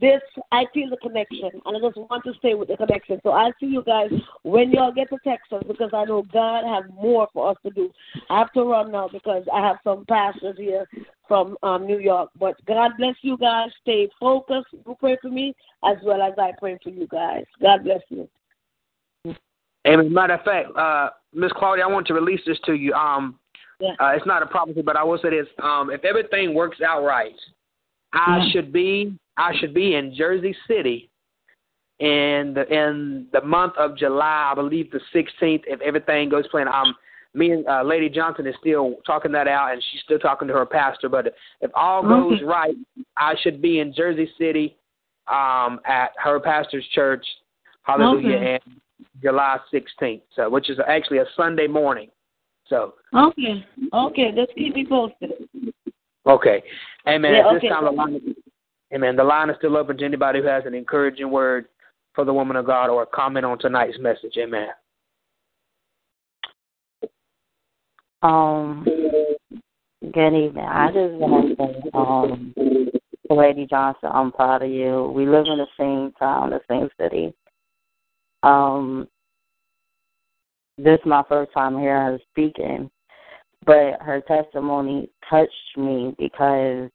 this 0.00 0.20
I 0.50 0.64
feel 0.74 0.90
the 0.90 0.96
connection, 0.96 1.50
and 1.64 1.76
I 1.76 1.80
just 1.80 1.96
want 1.96 2.24
to 2.24 2.34
stay 2.38 2.54
with 2.54 2.68
the 2.68 2.76
connection. 2.76 3.20
So 3.22 3.30
I'll 3.30 3.52
see 3.60 3.66
you 3.66 3.82
guys 3.84 4.10
when 4.42 4.72
y'all 4.72 4.92
get 4.92 5.08
to 5.10 5.18
Texas 5.24 5.62
because 5.66 5.90
I 5.92 6.04
know 6.04 6.24
God 6.32 6.64
has 6.64 6.84
more 6.92 7.28
for 7.32 7.50
us 7.50 7.56
to 7.64 7.70
do. 7.70 7.90
I 8.28 8.38
have 8.38 8.52
to 8.54 8.64
run 8.64 8.90
now 8.90 9.08
because 9.12 9.44
I 9.52 9.60
have 9.60 9.76
some 9.84 10.04
pastors 10.06 10.56
here 10.58 10.86
from 11.28 11.56
um, 11.62 11.86
New 11.86 11.98
York. 11.98 12.30
But 12.38 12.56
God 12.66 12.92
bless 12.98 13.14
you 13.22 13.36
guys. 13.38 13.70
Stay 13.82 14.08
focused. 14.18 14.68
You 14.72 14.96
pray 14.98 15.18
for 15.22 15.30
me 15.30 15.54
as 15.84 15.96
well 16.04 16.20
as 16.20 16.34
I 16.38 16.52
pray 16.58 16.78
for 16.82 16.90
you 16.90 17.06
guys. 17.06 17.44
God 17.60 17.84
bless 17.84 18.02
you. 18.08 18.28
Amen. 19.86 20.12
Matter 20.12 20.34
of 20.34 20.42
fact, 20.42 20.76
uh, 20.76 21.10
Miss 21.32 21.52
Claudia, 21.52 21.84
I 21.84 21.88
want 21.88 22.08
to 22.08 22.14
release 22.14 22.40
this 22.44 22.58
to 22.64 22.74
you. 22.74 22.92
Um, 22.92 23.38
yeah. 23.78 23.92
uh, 24.00 24.08
it's 24.16 24.26
not 24.26 24.42
a 24.42 24.46
prophecy, 24.46 24.82
but 24.82 24.96
I 24.96 25.04
will 25.04 25.18
say 25.18 25.30
this: 25.30 25.46
um, 25.62 25.90
if 25.90 26.04
everything 26.04 26.54
works 26.54 26.78
out 26.80 27.04
right, 27.04 27.34
I 28.16 28.38
yeah. 28.38 28.52
should 28.52 28.72
be 28.72 29.16
I 29.36 29.52
should 29.58 29.74
be 29.74 29.94
in 29.94 30.14
Jersey 30.14 30.56
City 30.66 31.10
in 31.98 32.52
the 32.54 32.66
in 32.70 33.26
the 33.32 33.40
month 33.42 33.74
of 33.78 33.96
July, 33.96 34.50
I 34.52 34.54
believe 34.54 34.90
the 34.90 35.00
16th. 35.14 35.62
If 35.66 35.80
everything 35.80 36.28
goes 36.28 36.46
plan, 36.48 36.68
um, 36.68 36.94
me 37.34 37.52
and 37.52 37.66
uh, 37.66 37.82
Lady 37.82 38.08
Johnson 38.08 38.46
is 38.46 38.54
still 38.60 38.96
talking 39.06 39.32
that 39.32 39.48
out, 39.48 39.72
and 39.72 39.82
she's 39.90 40.02
still 40.02 40.18
talking 40.18 40.48
to 40.48 40.54
her 40.54 40.66
pastor. 40.66 41.08
But 41.08 41.34
if 41.60 41.70
all 41.74 42.02
goes 42.02 42.40
right, 42.44 42.74
I 43.16 43.34
should 43.40 43.62
be 43.62 43.80
in 43.80 43.94
Jersey 43.94 44.30
City 44.38 44.76
um, 45.30 45.80
at 45.86 46.10
her 46.22 46.40
pastor's 46.40 46.86
church. 46.94 47.24
Hallelujah, 47.82 48.36
okay. 48.36 48.60
and 48.64 48.80
July 49.22 49.58
16th, 49.72 50.22
so 50.34 50.50
which 50.50 50.68
is 50.68 50.78
actually 50.88 51.18
a 51.18 51.26
Sunday 51.36 51.66
morning. 51.66 52.10
So 52.68 52.94
okay, 53.14 53.64
okay, 53.92 54.32
let's 54.36 54.52
keep 54.56 54.74
me 54.74 54.86
posted. 54.86 55.30
Okay, 56.26 56.62
Amen. 57.06 57.34
Yeah, 57.34 57.46
okay. 57.46 57.68
This 57.68 57.70
time 57.70 57.84
the 57.84 57.90
line, 57.90 58.34
Amen. 58.94 59.16
The 59.16 59.24
line 59.24 59.50
is 59.50 59.56
still 59.58 59.76
open 59.76 59.96
to 59.98 60.04
anybody 60.04 60.40
who 60.40 60.46
has 60.46 60.64
an 60.66 60.74
encouraging 60.74 61.30
word 61.30 61.66
for 62.14 62.24
the 62.24 62.32
woman 62.32 62.56
of 62.56 62.66
God 62.66 62.88
or 62.88 63.02
a 63.02 63.06
comment 63.06 63.44
on 63.44 63.58
tonight's 63.58 63.98
message. 63.98 64.36
Amen. 64.38 64.68
Um, 68.22 68.84
good 70.12 70.34
evening. 70.34 70.64
I 70.64 70.88
just 70.88 71.14
want 71.14 71.56
to 71.56 71.64
say, 71.64 71.90
um, 71.94 72.54
Lady 73.30 73.66
Johnson, 73.66 74.10
I'm 74.12 74.32
proud 74.32 74.62
of 74.62 74.70
you. 74.70 75.12
We 75.14 75.26
live 75.26 75.46
in 75.46 75.58
the 75.58 75.66
same 75.78 76.12
town, 76.18 76.50
the 76.50 76.60
same 76.68 76.88
city. 77.00 77.34
Um, 78.42 79.08
this 80.78 80.98
is 81.00 81.06
my 81.06 81.22
first 81.28 81.52
time 81.52 81.78
hearing 81.78 82.12
her 82.12 82.18
speaking, 82.30 82.90
but 83.66 84.00
her 84.00 84.22
testimony 84.26 85.10
touched 85.28 85.76
me 85.76 86.14
because 86.18 86.88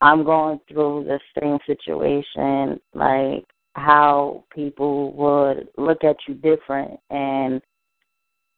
I'm 0.00 0.24
going 0.24 0.58
through 0.68 1.04
the 1.04 1.20
same 1.40 1.58
situation, 1.66 2.80
like 2.94 3.44
how 3.74 4.44
people 4.54 5.12
would 5.12 5.68
look 5.76 6.02
at 6.02 6.16
you 6.26 6.34
different 6.34 6.98
and 7.10 7.60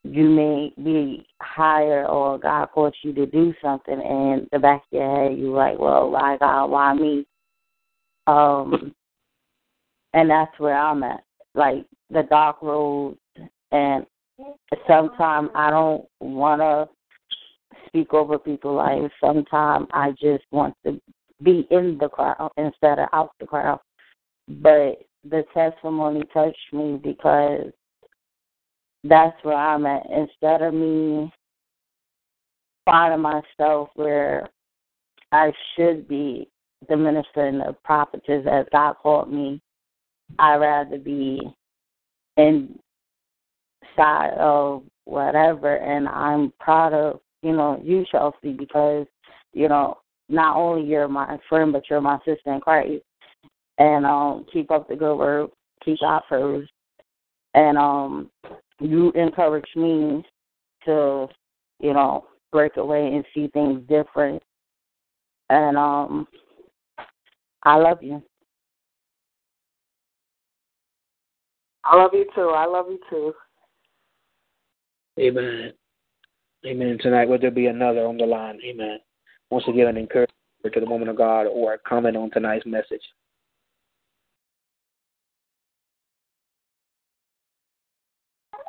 you 0.05 0.29
may 0.29 0.73
be 0.83 1.27
higher 1.43 2.07
or 2.07 2.39
God 2.39 2.69
forced 2.73 2.99
you 3.03 3.13
to 3.15 3.27
do 3.27 3.53
something 3.61 4.01
and 4.01 4.49
the 4.53 4.59
back 4.59 4.83
of 4.93 4.99
your 4.99 5.29
head 5.29 5.39
you 5.39 5.53
like, 5.53 5.79
Well, 5.79 6.11
why 6.11 6.37
God, 6.39 6.67
why 6.67 6.95
me? 6.95 7.27
Um 8.27 8.95
and 10.15 10.31
that's 10.31 10.59
where 10.59 10.79
I'm 10.79 11.03
at. 11.03 11.25
Like 11.55 11.87
the 12.11 12.23
dark 12.23 12.63
road 12.63 13.17
and 13.73 14.07
sometimes 14.87 15.51
I 15.55 15.71
don't 15.71 16.07
wanna 16.21 16.89
speak 17.87 18.13
over 18.13 18.39
people's 18.39 18.77
lives. 18.77 19.13
Sometimes 19.21 19.87
I 19.93 20.13
just 20.13 20.45
want 20.51 20.75
to 20.85 21.01
be 21.43 21.67
in 21.71 21.99
the 21.99 22.09
crowd 22.09 22.51
instead 22.57 22.99
of 22.99 23.09
out 23.13 23.33
the 23.41 23.47
crowd. 23.47 23.81
But 24.49 25.03
the 25.25 25.45
testimony 25.55 26.23
touched 26.33 26.73
me 26.73 27.01
because 27.03 27.73
that's 29.05 29.37
where 29.43 29.57
I'm 29.57 29.87
at. 29.87 30.07
Instead 30.11 30.63
of 30.63 30.75
me 30.75 31.33
finding 32.85 33.21
myself 33.21 33.91
where 33.95 34.49
I 35.33 35.53
should 35.75 36.09
be 36.09 36.49
the 36.89 36.97
minister 36.97 37.47
and 37.47 37.61
the 37.61 37.77
prophetess 37.85 38.47
as 38.51 38.67
God 38.73 38.95
called 39.03 39.33
me, 39.33 39.61
I'd 40.39 40.57
rather 40.57 40.99
be 40.99 41.41
inside 43.97 44.35
of 44.39 44.83
whatever 45.05 45.77
and 45.77 46.09
I'm 46.09 46.53
proud 46.59 46.93
of, 46.93 47.21
you 47.43 47.53
know, 47.53 47.81
you 47.83 48.05
Chelsea 48.11 48.53
because, 48.53 49.07
you 49.53 49.69
know, 49.69 49.99
not 50.29 50.57
only 50.57 50.89
you're 50.89 51.09
my 51.09 51.39
friend 51.49 51.73
but 51.73 51.85
you're 51.89 52.01
my 52.01 52.19
sister 52.19 52.53
in 52.53 52.61
Christ. 52.61 53.03
And 53.79 54.07
um 54.07 54.47
keep 54.53 54.71
up 54.71 54.89
the 54.89 54.97
good 54.97 55.17
work, 55.17 55.51
keep 55.85 56.01
God 56.01 56.23
first. 56.29 56.71
And 57.55 57.79
um 57.79 58.31
you 58.81 59.13
encourage 59.13 59.69
me 59.77 60.25
to, 60.85 61.29
you 61.81 61.93
know, 61.93 62.27
break 62.53 62.77
away 62.77 63.15
and 63.15 63.25
see 63.35 63.49
things 63.49 63.83
different. 63.89 64.43
And 65.51 65.77
um 65.77 66.27
I 67.63 67.77
love 67.77 68.03
you. 68.03 68.23
I 71.85 71.97
love 71.97 72.11
you 72.15 72.27
too. 72.35 72.49
I 72.49 72.67
love 72.67 72.87
you 72.89 72.99
too. 73.09 73.33
Amen. 75.19 75.73
Amen. 76.67 76.99
Tonight, 77.01 77.29
would 77.29 77.41
there 77.41 77.51
be 77.51 77.67
another 77.67 78.07
on 78.07 78.17
the 78.17 78.27
line? 78.27 78.59
Amen. 78.65 78.99
Once 79.51 79.65
again, 79.69 79.87
an 79.87 79.97
encouragement 79.97 80.33
to 80.73 80.81
the 80.81 80.87
woman 80.87 81.09
of 81.09 81.17
God 81.17 81.45
or 81.45 81.75
a 81.75 81.79
comment 81.79 82.17
on 82.17 82.31
tonight's 82.31 82.67
message. 82.67 83.03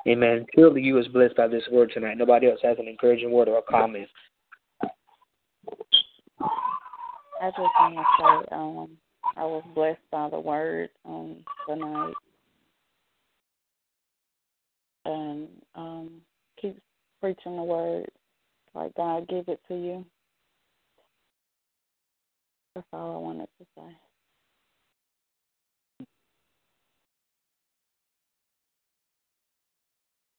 Amen. 0.07 0.45
Surely 0.55 0.81
you 0.81 0.93
was 0.93 1.07
blessed 1.09 1.35
by 1.35 1.47
this 1.47 1.63
word 1.69 1.91
tonight. 1.93 2.17
Nobody 2.17 2.49
else 2.49 2.59
has 2.63 2.77
an 2.79 2.87
encouraging 2.87 3.31
word 3.31 3.49
or 3.49 3.57
a 3.57 3.61
comment. 3.61 4.07
I 7.41 7.49
just 7.49 7.59
want 7.59 7.95
to 7.95 8.03
say, 8.17 8.55
um, 8.55 8.97
I 9.35 9.43
was 9.43 9.63
blessed 9.75 9.99
by 10.11 10.29
the 10.29 10.39
word 10.39 10.89
um 11.05 11.43
tonight, 11.67 12.13
and 15.05 15.47
um, 15.75 16.21
keep 16.59 16.79
preaching 17.21 17.55
the 17.55 17.63
word 17.63 18.07
like 18.73 18.93
God 18.95 19.27
give 19.27 19.47
it 19.47 19.59
to 19.67 19.75
you. 19.75 20.05
That's 22.75 22.87
all 22.93 23.15
I 23.15 23.19
wanted 23.19 23.47
to 23.59 23.65
say. 23.75 23.97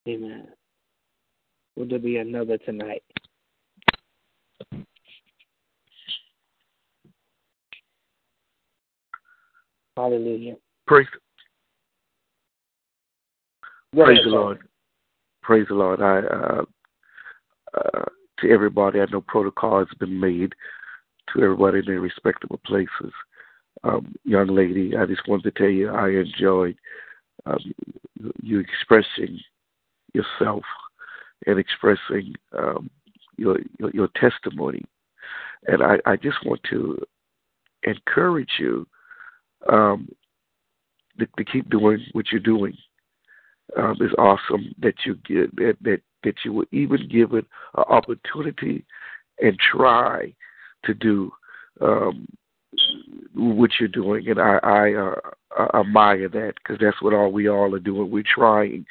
Amen. 0.08 0.48
Will 1.76 1.88
there 1.88 1.98
be 1.98 2.16
another 2.18 2.58
tonight? 2.58 3.02
Hallelujah. 9.96 10.54
Praise, 10.86 11.08
praise 13.92 14.18
the. 14.22 14.30
Lord. 14.30 14.67
Praise 15.48 15.64
the 15.70 15.74
Lord. 15.76 16.02
I 16.02 16.18
uh, 16.18 16.62
uh, 17.72 18.04
to 18.40 18.50
everybody, 18.50 19.00
I 19.00 19.06
know 19.10 19.22
protocol 19.22 19.78
has 19.78 19.88
been 19.98 20.20
made 20.20 20.52
to 21.32 21.42
everybody 21.42 21.78
in 21.78 21.86
their 21.86 22.02
respectable 22.02 22.60
places. 22.66 23.14
Um, 23.82 24.14
young 24.24 24.48
lady, 24.48 24.94
I 24.94 25.06
just 25.06 25.26
wanted 25.26 25.44
to 25.44 25.58
tell 25.58 25.70
you 25.70 25.88
I 25.88 26.10
enjoyed 26.10 26.76
um, 27.46 27.60
you 28.42 28.60
expressing 28.60 29.40
yourself 30.12 30.64
and 31.46 31.58
expressing 31.58 32.34
um, 32.52 32.90
your, 33.38 33.56
your 33.78 33.90
your 33.94 34.08
testimony, 34.20 34.84
and 35.66 35.82
I, 35.82 35.96
I 36.04 36.16
just 36.16 36.44
want 36.44 36.60
to 36.68 36.98
encourage 37.84 38.52
you 38.58 38.86
um, 39.72 40.10
to, 41.18 41.26
to 41.38 41.44
keep 41.50 41.70
doing 41.70 42.04
what 42.12 42.26
you're 42.30 42.38
doing. 42.38 42.76
Um, 43.76 43.96
it's 44.00 44.14
awesome 44.18 44.74
that 44.80 44.94
you 45.04 45.14
get 45.26 45.54
that 45.56 45.76
that 45.82 46.00
that 46.24 46.34
you 46.44 46.52
were 46.52 46.66
even 46.72 47.08
given 47.08 47.46
an 47.76 47.84
opportunity 47.88 48.84
and 49.40 49.58
try 49.58 50.34
to 50.84 50.94
do 50.94 51.32
um, 51.80 52.26
what 53.34 53.70
you're 53.78 53.88
doing, 53.88 54.28
and 54.28 54.40
I, 54.40 54.58
I 54.62 54.94
uh, 54.94 55.14
I 55.58 55.80
admire 55.80 56.28
that 56.28 56.54
because 56.56 56.78
that's 56.80 57.00
what 57.02 57.14
all 57.14 57.30
we 57.30 57.48
all 57.48 57.74
are 57.74 57.80
doing. 57.80 58.10
We're 58.10 58.22
trying 58.22 58.86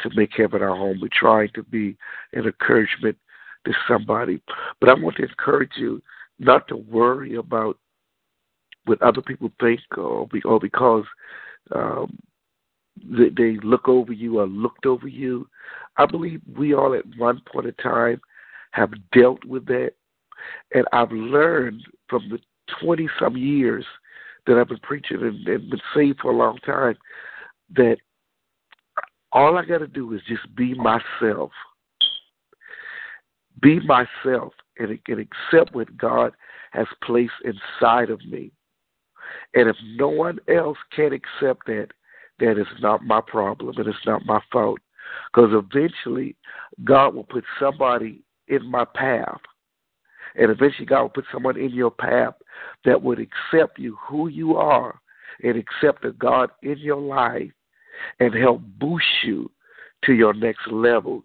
to 0.00 0.10
make 0.14 0.30
heaven 0.36 0.62
our 0.62 0.76
home. 0.76 0.98
We're 1.00 1.08
trying 1.12 1.50
to 1.54 1.62
be 1.62 1.96
an 2.32 2.44
encouragement 2.44 3.16
to 3.66 3.72
somebody. 3.86 4.40
But 4.80 4.90
I 4.90 4.94
want 4.94 5.16
to 5.16 5.24
encourage 5.24 5.72
you 5.76 6.02
not 6.38 6.68
to 6.68 6.76
worry 6.76 7.34
about 7.34 7.78
what 8.84 9.02
other 9.02 9.20
people 9.20 9.50
think 9.60 9.80
or, 9.96 10.26
be, 10.28 10.40
or 10.42 10.58
because 10.58 11.04
um, 11.74 12.18
they, 13.04 13.56
look 13.62 13.88
over 13.88 14.12
you 14.12 14.40
or 14.40 14.46
looked 14.46 14.86
over 14.86 15.08
you. 15.08 15.48
I 15.96 16.06
believe 16.06 16.40
we 16.56 16.74
all 16.74 16.94
at 16.94 17.04
one 17.16 17.40
point 17.50 17.66
in 17.66 17.74
time 17.74 18.20
have 18.72 18.90
dealt 19.12 19.44
with 19.44 19.66
that. 19.66 19.92
And 20.74 20.84
I've 20.92 21.12
learned 21.12 21.82
from 22.08 22.28
the 22.28 22.38
20 22.82 23.08
some 23.18 23.36
years 23.36 23.84
that 24.46 24.56
I've 24.56 24.68
been 24.68 24.78
preaching 24.78 25.18
and, 25.20 25.46
and 25.46 25.70
been 25.70 25.80
saved 25.94 26.20
for 26.20 26.32
a 26.32 26.36
long 26.36 26.58
time 26.64 26.96
that 27.76 27.96
all 29.32 29.58
I 29.58 29.64
got 29.64 29.78
to 29.78 29.86
do 29.86 30.14
is 30.14 30.22
just 30.26 30.54
be 30.56 30.74
myself. 30.74 31.50
Be 33.60 33.80
myself 33.80 34.52
and, 34.78 34.98
and 35.08 35.20
accept 35.20 35.74
what 35.74 35.96
God 35.96 36.32
has 36.72 36.86
placed 37.02 37.32
inside 37.44 38.10
of 38.10 38.24
me. 38.24 38.52
And 39.54 39.68
if 39.68 39.76
no 39.96 40.08
one 40.08 40.38
else 40.48 40.78
can 40.94 41.12
accept 41.12 41.66
that, 41.66 41.88
that 42.40 42.58
is 42.58 42.66
not 42.80 43.04
my 43.04 43.20
problem 43.20 43.76
and 43.76 43.86
it's 43.86 44.06
not 44.06 44.26
my 44.26 44.40
fault. 44.52 44.78
Because 45.32 45.50
eventually, 45.52 46.36
God 46.84 47.14
will 47.14 47.24
put 47.24 47.44
somebody 47.58 48.22
in 48.48 48.70
my 48.70 48.84
path. 48.84 49.40
And 50.36 50.50
eventually, 50.50 50.86
God 50.86 51.02
will 51.02 51.08
put 51.08 51.24
someone 51.32 51.58
in 51.58 51.70
your 51.70 51.90
path 51.90 52.34
that 52.84 53.02
would 53.02 53.18
accept 53.18 53.78
you 53.78 53.96
who 54.06 54.28
you 54.28 54.56
are 54.56 55.00
and 55.42 55.56
accept 55.56 56.02
the 56.02 56.12
God 56.12 56.50
in 56.62 56.78
your 56.78 57.00
life 57.00 57.50
and 58.20 58.34
help 58.34 58.60
boost 58.78 59.06
you 59.24 59.50
to 60.04 60.12
your 60.12 60.34
next 60.34 60.70
level 60.70 61.24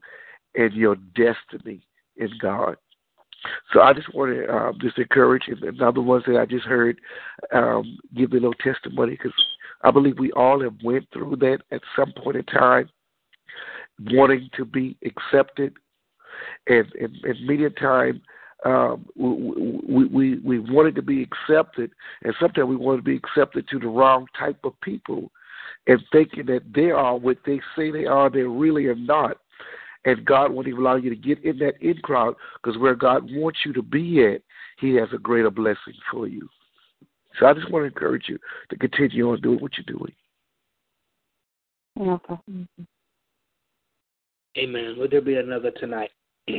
and 0.56 0.74
your 0.74 0.96
destiny 1.16 1.86
in 2.18 2.30
God. 2.40 2.78
So 3.74 3.82
I 3.82 3.94
just 3.94 4.14
want 4.14 4.34
to 4.34 4.56
um, 4.56 4.78
just 4.82 4.98
encourage 4.98 5.44
and 5.48 5.62
another 5.64 6.02
ones 6.02 6.24
that 6.28 6.38
I 6.38 6.46
just 6.46 6.66
heard 6.66 7.00
um, 7.54 7.98
give 8.16 8.32
a 8.32 8.36
little 8.36 8.54
testimony 8.54 9.12
because 9.12 9.34
I 9.84 9.92
believe 9.92 10.18
we 10.18 10.32
all 10.32 10.62
have 10.62 10.76
went 10.84 11.08
through 11.12 11.36
that 11.38 11.60
at 11.72 11.82
some 11.96 12.14
point 12.24 12.38
in 12.38 12.46
time, 12.46 12.90
wanting 14.12 14.50
to 14.58 14.66
be 14.66 14.98
accepted, 15.06 15.74
and 16.68 16.92
in, 16.96 17.16
in 17.26 17.74
time 17.76 18.22
Um, 18.66 19.06
we, 19.18 20.06
we 20.06 20.38
we 20.40 20.60
wanted 20.60 20.96
to 20.96 21.02
be 21.02 21.22
accepted, 21.22 21.92
and 22.24 22.34
sometimes 22.40 22.70
we 22.70 22.78
want 22.78 22.98
to 23.00 23.04
be 23.04 23.18
accepted 23.18 23.68
to 23.68 23.78
the 23.78 23.88
wrong 23.88 24.26
type 24.40 24.60
of 24.64 24.80
people, 24.80 25.32
and 25.86 26.00
thinking 26.14 26.46
that 26.46 26.64
they 26.74 26.90
are 26.90 27.18
what 27.18 27.40
they 27.46 27.60
say 27.76 27.92
they 27.92 28.06
are, 28.06 28.30
they 28.30 28.44
really 28.44 28.86
are 28.86 28.96
not. 28.96 29.36
And 30.06 30.26
God 30.26 30.52
won't 30.52 30.68
even 30.68 30.80
allow 30.80 30.96
you 30.96 31.10
to 31.10 31.16
get 31.16 31.44
in 31.44 31.58
that 31.60 31.76
in 31.82 31.98
crowd 31.98 32.36
because 32.56 32.80
where 32.80 32.96
God 32.96 33.30
wants 33.32 33.60
you 33.66 33.74
to 33.74 33.82
be 33.82 34.26
at, 34.26 34.42
He 34.80 34.96
has 34.96 35.10
a 35.14 35.18
greater 35.18 35.52
blessing 35.52 35.98
for 36.10 36.28
you. 36.28 36.48
So 37.40 37.46
I 37.48 37.54
just 37.54 37.72
want 37.72 37.84
to 37.84 37.88
encourage 37.88 38.26
you 38.28 38.38
to 38.70 38.78
continue 38.78 39.32
on 39.32 39.42
doing 39.42 39.60
what 39.60 39.72
you're 39.78 39.98
doing. 39.98 40.14
Okay. 42.00 42.36
Amen. 44.58 44.96
Would 44.98 45.12
there 45.12 45.22
be 45.22 45.36
another 45.36 45.72
tonight? 45.72 46.12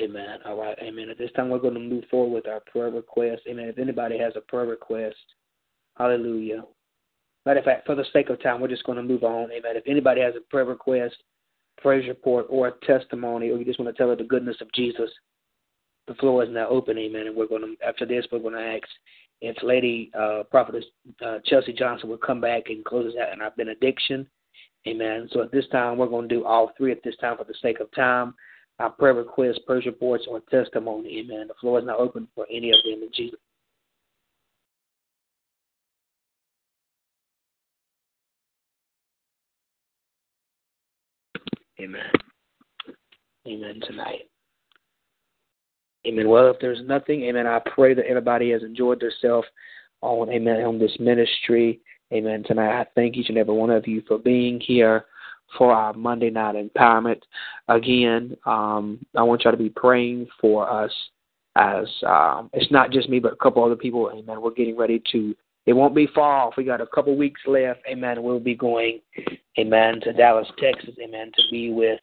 Amen. 0.00 0.38
All 0.46 0.56
right. 0.56 0.76
Amen. 0.82 1.10
At 1.10 1.18
this 1.18 1.30
time, 1.32 1.50
we're 1.50 1.58
going 1.58 1.74
to 1.74 1.80
move 1.80 2.04
forward 2.10 2.34
with 2.34 2.48
our 2.48 2.60
prayer 2.60 2.90
request. 2.90 3.42
Amen. 3.48 3.68
If 3.68 3.78
anybody 3.78 4.18
has 4.18 4.32
a 4.34 4.40
prayer 4.40 4.64
request, 4.66 5.16
hallelujah. 5.98 6.62
Matter 7.44 7.58
of 7.58 7.64
fact, 7.64 7.86
for 7.86 7.94
the 7.94 8.04
sake 8.12 8.30
of 8.30 8.42
time, 8.42 8.60
we're 8.60 8.68
just 8.68 8.84
going 8.84 8.96
to 8.96 9.02
move 9.02 9.24
on. 9.24 9.50
Amen. 9.52 9.76
If 9.76 9.84
anybody 9.86 10.20
has 10.22 10.34
a 10.36 10.40
prayer 10.50 10.64
request, 10.64 11.16
praise 11.80 12.08
report, 12.08 12.46
or 12.48 12.68
a 12.68 12.86
testimony, 12.86 13.50
or 13.50 13.56
you 13.58 13.64
just 13.64 13.78
want 13.78 13.94
to 13.94 13.98
tell 13.98 14.08
her 14.10 14.16
the 14.16 14.24
goodness 14.24 14.56
of 14.60 14.72
Jesus, 14.72 15.10
the 16.06 16.14
floor 16.14 16.42
is 16.44 16.50
now 16.50 16.68
open. 16.68 16.98
Amen. 16.98 17.26
And 17.26 17.36
we're 17.36 17.46
going 17.46 17.62
to, 17.62 17.86
after 17.86 18.06
this, 18.06 18.26
we're 18.30 18.38
going 18.38 18.54
to 18.54 18.60
ask 18.60 18.88
if 19.40 19.56
Lady 19.62 20.10
uh, 20.18 20.42
Prophetess 20.50 20.84
uh, 21.24 21.38
Chelsea 21.44 21.72
Johnson 21.72 22.08
will 22.08 22.18
come 22.18 22.40
back 22.40 22.64
and 22.66 22.84
close 22.84 23.06
us 23.06 23.18
out 23.20 23.32
in 23.32 23.40
our 23.40 23.52
benediction. 23.56 24.26
Amen. 24.86 25.28
So 25.32 25.42
at 25.42 25.52
this 25.52 25.68
time, 25.68 25.98
we're 25.98 26.08
going 26.08 26.28
to 26.28 26.34
do 26.34 26.44
all 26.44 26.72
three 26.76 26.92
at 26.92 27.02
this 27.04 27.16
time 27.20 27.36
for 27.36 27.44
the 27.44 27.54
sake 27.60 27.80
of 27.80 27.90
time. 27.92 28.34
Our 28.78 28.90
prayer 28.90 29.14
requests, 29.14 29.58
prayer 29.66 29.82
reports, 29.84 30.24
or 30.28 30.40
testimony. 30.50 31.18
Amen. 31.18 31.48
The 31.48 31.54
floor 31.60 31.78
is 31.78 31.86
now 31.86 31.98
open 31.98 32.28
for 32.34 32.46
any 32.50 32.70
of 32.70 32.78
them 32.84 33.02
in 33.02 33.10
Jesus. 33.14 33.38
Amen. 41.80 42.12
Amen 43.46 43.80
tonight. 43.86 44.28
Amen. 46.06 46.28
Well, 46.28 46.50
if 46.50 46.56
there's 46.60 46.80
nothing, 46.86 47.22
amen, 47.24 47.46
I 47.46 47.60
pray 47.74 47.94
that 47.94 48.06
everybody 48.06 48.50
has 48.50 48.62
enjoyed 48.62 49.00
themselves 49.00 49.46
on, 50.02 50.30
amen, 50.30 50.62
on 50.62 50.78
this 50.78 50.94
ministry. 50.98 51.80
Amen. 52.12 52.42
Tonight, 52.46 52.80
I 52.80 52.86
thank 52.94 53.16
each 53.16 53.28
and 53.28 53.38
every 53.38 53.54
one 53.54 53.70
of 53.70 53.86
you 53.86 54.02
for 54.06 54.18
being 54.18 54.60
here 54.60 55.06
for 55.56 55.72
our 55.72 55.92
Monday 55.92 56.30
night 56.30 56.54
empowerment. 56.54 57.20
Again, 57.68 58.36
um, 58.46 59.04
I 59.16 59.22
want 59.22 59.44
y'all 59.44 59.52
to 59.52 59.58
be 59.58 59.70
praying 59.70 60.28
for 60.40 60.70
us 60.70 60.92
as 61.56 61.86
um, 62.06 62.50
it's 62.52 62.70
not 62.70 62.90
just 62.90 63.08
me, 63.08 63.20
but 63.20 63.32
a 63.32 63.36
couple 63.36 63.64
other 63.64 63.76
people. 63.76 64.10
Amen. 64.12 64.40
We're 64.40 64.52
getting 64.52 64.76
ready 64.76 65.02
to. 65.12 65.34
It 65.66 65.74
won't 65.74 65.94
be 65.94 66.08
far 66.14 66.36
off. 66.36 66.54
We 66.56 66.64
got 66.64 66.80
a 66.80 66.86
couple 66.86 67.16
weeks 67.16 67.40
left. 67.46 67.80
Amen. 67.88 68.22
We'll 68.22 68.40
be 68.40 68.54
going, 68.54 69.00
amen, 69.58 70.00
to 70.02 70.12
Dallas, 70.12 70.48
Texas. 70.58 70.94
Amen, 71.02 71.30
to 71.36 71.42
be 71.50 71.72
with 71.72 72.00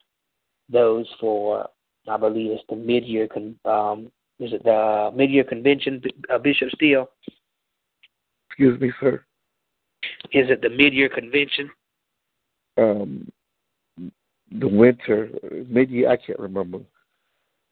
those 0.70 1.06
for 1.20 1.68
I 2.08 2.16
believe 2.16 2.52
it's 2.52 2.62
the 2.68 2.76
mid-year 2.76 3.28
con- 3.28 3.58
um, 3.64 4.10
is 4.38 4.52
it 4.52 4.62
the 4.64 5.10
mid-year 5.14 5.44
convention, 5.44 6.02
uh, 6.32 6.38
Bishop 6.38 6.70
Steele? 6.74 7.10
Excuse 8.48 8.80
me, 8.80 8.92
sir. 9.00 9.22
Is 10.32 10.48
it 10.48 10.62
the 10.62 10.70
mid-year 10.70 11.08
convention? 11.08 11.70
Um, 12.76 13.30
the 14.50 14.68
winter, 14.68 15.28
mid-year, 15.68 16.08
I 16.10 16.16
can't 16.16 16.38
remember. 16.38 16.78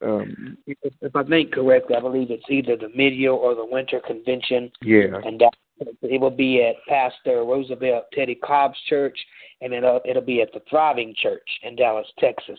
Um, 0.05 0.59
if 0.67 1.17
I 1.17 1.23
think 1.23 1.53
correctly, 1.53 1.97
I 1.97 2.01
believe 2.01 2.31
it's 2.31 2.45
either 2.51 2.77
the 2.77 2.91
mid-year 2.95 3.31
or 3.31 3.55
the 3.55 3.65
winter 3.65 4.01
convention. 4.07 4.71
Yeah. 4.83 5.21
And 5.25 5.41
that, 5.41 5.55
it 5.79 6.21
will 6.21 6.31
be 6.31 6.63
at 6.63 6.77
Pastor 6.89 7.45
Roosevelt 7.45 8.05
Teddy 8.13 8.35
Cobb's 8.35 8.79
church, 8.89 9.19
and 9.61 9.73
it'll 9.73 10.01
it'll 10.05 10.23
be 10.23 10.43
at 10.43 10.53
the 10.53 10.63
Thriving 10.69 11.15
Church 11.17 11.49
in 11.63 11.77
Dallas, 11.77 12.07
Texas. 12.19 12.59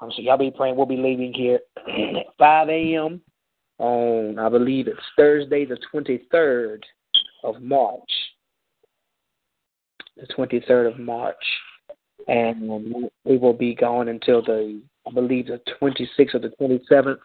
Um, 0.00 0.10
so 0.14 0.22
y'all 0.22 0.38
be 0.38 0.50
praying. 0.50 0.76
We'll 0.76 0.86
be 0.86 0.96
leaving 0.96 1.32
here 1.32 1.60
at 1.76 2.26
5 2.38 2.68
a.m. 2.68 3.20
on, 3.78 4.38
I 4.38 4.48
believe 4.48 4.88
it's 4.88 4.98
Thursday, 5.16 5.64
the 5.64 5.78
23rd 5.92 6.80
of 7.44 7.62
March. 7.62 8.10
The 10.16 10.26
23rd 10.36 10.92
of 10.92 10.98
March. 10.98 11.36
And 12.26 13.10
we 13.24 13.36
will 13.36 13.52
be 13.52 13.74
going 13.74 14.08
until 14.08 14.42
the, 14.42 14.80
I 15.06 15.10
believe, 15.10 15.46
the 15.46 15.60
26th 15.80 16.34
or 16.34 16.38
the 16.38 16.52
27th. 16.60 17.18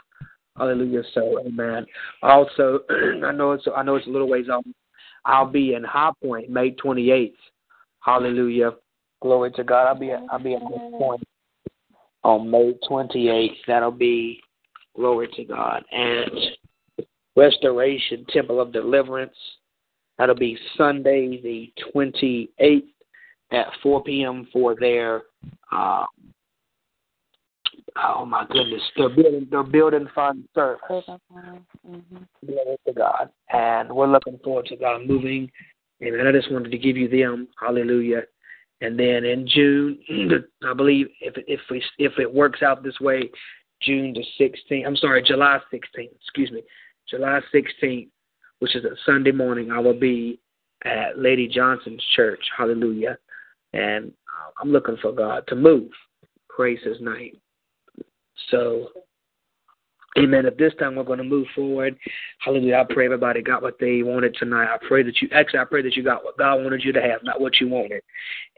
Hallelujah. 0.58 1.04
So, 1.14 1.40
amen. 1.46 1.86
Also, 2.22 2.82
I 3.26 3.32
know 3.32 3.54
it's 3.54 3.66
I 3.74 3.82
know 3.84 3.96
it's 3.96 4.08
a 4.08 4.10
little 4.10 4.28
ways 4.28 4.50
off. 4.50 4.66
I'll 5.26 5.50
be 5.50 5.74
in 5.74 5.84
High 5.84 6.12
Point 6.24 6.50
May 6.50 6.72
28th. 6.72 7.34
Hallelujah. 8.02 8.72
Glory 9.22 9.52
to 9.52 9.64
God. 9.64 9.88
I'll 9.88 10.00
be 10.00 10.12
at, 10.12 10.22
I'll 10.32 10.40
be 10.40 10.56
at 10.56 10.62
this 10.62 10.80
point 10.98 11.24
on 12.24 12.50
May 12.50 12.74
28th. 12.90 13.58
That'll 13.68 13.92
be, 13.92 14.42
glory 14.96 15.30
to 15.36 15.44
God, 15.46 15.84
and 15.92 16.32
Restoration 17.36 18.26
Temple 18.30 18.60
of 18.60 18.74
Deliverance. 18.74 19.36
That'll 20.18 20.36
be 20.36 20.58
Sunday, 20.78 21.42
the 21.42 21.72
28th 21.96 22.84
at 23.52 23.68
4 23.82 24.04
p.m. 24.04 24.48
for 24.52 24.76
their, 24.76 25.24
uh, 25.72 26.06
oh 27.98 28.26
my 28.26 28.46
goodness, 28.50 28.82
their 28.96 29.10
building, 29.10 29.48
their 29.50 29.64
building 29.64 30.08
fund 30.14 30.48
service. 30.54 30.82
Mm-hmm. 30.90 32.18
Glory 32.46 32.78
to 32.88 32.94
God. 32.94 33.30
And 33.52 33.92
we're 33.92 34.08
looking 34.08 34.40
forward 34.44 34.66
to 34.68 34.76
God 34.76 35.08
moving. 35.08 35.52
And 36.02 36.28
I 36.28 36.32
just 36.32 36.52
wanted 36.52 36.72
to 36.72 36.78
give 36.78 36.98
you 36.98 37.08
them. 37.08 37.48
Hallelujah. 37.60 38.24
And 38.82 38.98
then 38.98 39.26
in 39.26 39.48
June, 39.48 40.00
I 40.64 40.74
believe 40.74 41.08
if 41.22 41.34
if 41.48 41.60
we 41.70 41.84
if 41.98 42.14
it 42.18 42.34
works 42.34 42.62
out 42.64 42.84
this 42.84 43.00
way, 43.00 43.30
June 43.82 44.14
the 44.14 44.26
16th. 44.40 44.86
I'm 44.86 44.96
sorry, 44.96 45.24
July 45.24 45.60
16th. 45.74 46.16
Excuse 46.16 46.52
me, 46.52 46.64
July 47.10 47.42
16th, 47.54 48.10
which 48.60 48.76
is 48.76 48.86
a 48.86 48.96
Sunday 49.06 49.32
morning. 49.32 49.72
I 49.72 49.80
will 49.80 50.00
be 50.00 50.40
at 50.86 51.18
Lady 51.18 51.48
Johnson's 51.48 52.04
church. 52.16 52.44
Hallelujah. 52.58 53.18
And 53.74 54.12
I'm 54.62 54.72
looking 54.72 54.98
for 55.02 55.12
God 55.12 55.44
to 55.48 55.56
move. 55.56 55.92
Praise 56.50 56.80
His 56.84 56.98
name. 57.02 57.38
So 58.50 58.90
Amen. 60.18 60.46
At 60.46 60.58
this 60.58 60.74
time, 60.80 60.96
we're 60.96 61.04
going 61.04 61.20
to 61.20 61.24
move 61.24 61.48
forward. 61.56 61.96
Hallelujah. 62.40 62.78
I 62.78 62.94
pray 62.94 63.06
everybody 63.06 63.42
got 63.42 63.62
what 63.62 63.78
they 63.80 64.02
wanted 64.02 64.36
tonight. 64.36 64.68
I 64.74 64.78
pray 64.86 65.04
that 65.04 65.22
you, 65.22 65.30
actually, 65.32 65.60
I 65.60 65.66
pray 65.66 65.84
that 65.84 65.96
you 65.96 66.04
got 66.04 66.24
what 66.24 66.38
God 66.38 66.64
wanted 66.64 66.84
you 66.84 66.92
to 66.94 67.02
have, 67.02 67.24
not 67.24 67.40
what 67.40 67.62
you 67.62 67.70
wanted. 67.70 68.02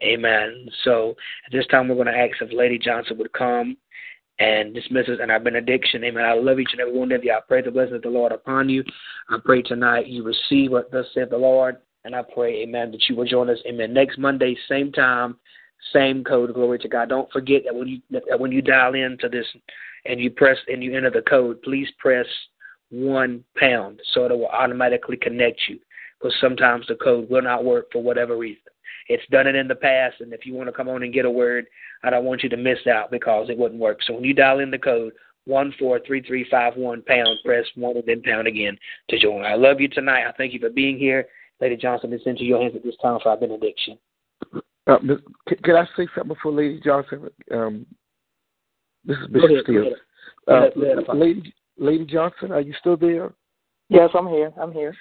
Amen. 0.02 0.68
So 0.82 1.14
at 1.46 1.52
this 1.52 1.66
time, 1.66 1.88
we're 1.88 1.94
going 1.94 2.06
to 2.06 2.16
ask 2.16 2.40
if 2.40 2.52
Lady 2.52 2.78
Johnson 2.78 3.18
would 3.18 3.32
come 3.34 3.76
and 4.38 4.74
dismiss 4.74 5.08
us 5.08 5.18
in 5.22 5.30
our 5.30 5.38
benediction. 5.38 6.02
Amen. 6.04 6.24
I 6.24 6.32
love 6.32 6.58
each 6.58 6.72
and 6.72 6.80
every 6.80 6.98
one 6.98 7.12
of 7.12 7.22
you. 7.22 7.32
I 7.32 7.40
pray 7.46 7.60
the 7.60 7.70
blessing 7.70 7.96
of 7.96 8.02
the 8.02 8.08
Lord 8.08 8.32
upon 8.32 8.70
you. 8.70 8.82
I 9.28 9.36
pray 9.44 9.60
tonight 9.62 10.06
you 10.06 10.24
receive 10.24 10.70
what 10.70 10.90
thus 10.90 11.06
said 11.12 11.28
the 11.30 11.36
Lord. 11.36 11.76
And 12.04 12.16
I 12.16 12.22
pray, 12.22 12.62
amen, 12.62 12.90
that 12.92 13.08
you 13.08 13.14
will 13.14 13.26
join 13.26 13.48
us, 13.48 13.58
amen, 13.64 13.94
next 13.94 14.18
Monday, 14.18 14.56
same 14.68 14.90
time, 14.90 15.36
same 15.92 16.24
code. 16.24 16.54
Glory 16.54 16.78
to 16.78 16.88
God. 16.88 17.08
Don't 17.08 17.30
forget 17.32 17.62
that 17.64 17.74
when 17.74 17.88
you 17.88 18.00
that 18.10 18.38
when 18.38 18.52
you 18.52 18.62
dial 18.62 18.94
into 18.94 19.28
this 19.28 19.46
and 20.04 20.20
you 20.20 20.30
press 20.30 20.58
and 20.68 20.82
you 20.82 20.96
enter 20.96 21.10
the 21.10 21.22
code, 21.22 21.62
please 21.62 21.88
press 21.98 22.26
one 22.90 23.42
pound 23.56 24.00
so 24.12 24.24
it 24.24 24.30
will 24.30 24.46
automatically 24.48 25.16
connect 25.16 25.60
you. 25.68 25.78
Because 26.20 26.36
sometimes 26.40 26.86
the 26.86 26.94
code 26.94 27.28
will 27.28 27.42
not 27.42 27.64
work 27.64 27.90
for 27.90 28.02
whatever 28.02 28.36
reason. 28.36 28.62
It's 29.08 29.26
done 29.30 29.48
it 29.48 29.56
in 29.56 29.66
the 29.66 29.74
past, 29.74 30.20
and 30.20 30.32
if 30.32 30.46
you 30.46 30.54
want 30.54 30.68
to 30.68 30.72
come 30.72 30.88
on 30.88 31.02
and 31.02 31.12
get 31.12 31.24
a 31.24 31.30
word, 31.30 31.66
I 32.04 32.10
don't 32.10 32.24
want 32.24 32.44
you 32.44 32.48
to 32.50 32.56
miss 32.56 32.86
out 32.86 33.10
because 33.10 33.50
it 33.50 33.58
wouldn't 33.58 33.80
work. 33.80 33.98
So 34.06 34.14
when 34.14 34.24
you 34.24 34.32
dial 34.32 34.60
in 34.60 34.70
the 34.70 34.78
code 34.78 35.12
one 35.44 35.74
four 35.78 36.00
three 36.06 36.22
three 36.22 36.46
five 36.50 36.76
one 36.76 37.02
pound, 37.02 37.38
press 37.44 37.66
one 37.74 37.96
and 37.96 38.06
then 38.06 38.22
pound 38.22 38.46
again 38.46 38.78
to 39.10 39.18
join. 39.18 39.44
I 39.44 39.54
love 39.54 39.80
you 39.80 39.88
tonight. 39.88 40.26
I 40.28 40.32
thank 40.32 40.52
you 40.52 40.60
for 40.60 40.70
being 40.70 40.98
here. 40.98 41.26
Lady 41.60 41.76
Johnson, 41.76 42.12
it's 42.12 42.26
into 42.26 42.44
your 42.44 42.60
hands 42.60 42.74
at 42.76 42.84
this 42.84 42.96
time 43.02 43.18
for 43.22 43.30
our 43.30 43.36
benediction. 43.36 43.98
Uh, 44.86 44.98
can 45.62 45.76
I 45.76 45.84
say 45.96 46.08
something 46.14 46.34
before 46.34 46.52
Lady 46.52 46.80
Johnson? 46.84 47.28
Um, 47.52 47.86
this 49.04 49.16
is 49.18 49.26
Bishop 49.28 49.50
Steele. 49.62 49.94
Uh, 50.48 50.66
Lady, 51.14 51.54
Lady 51.78 52.04
Johnson, 52.04 52.52
are 52.52 52.60
you 52.60 52.74
still 52.80 52.96
there? 52.96 53.32
Yes, 53.88 54.10
I'm 54.14 54.28
here. 54.28 54.52
I'm 54.60 54.72
here. 54.72 54.94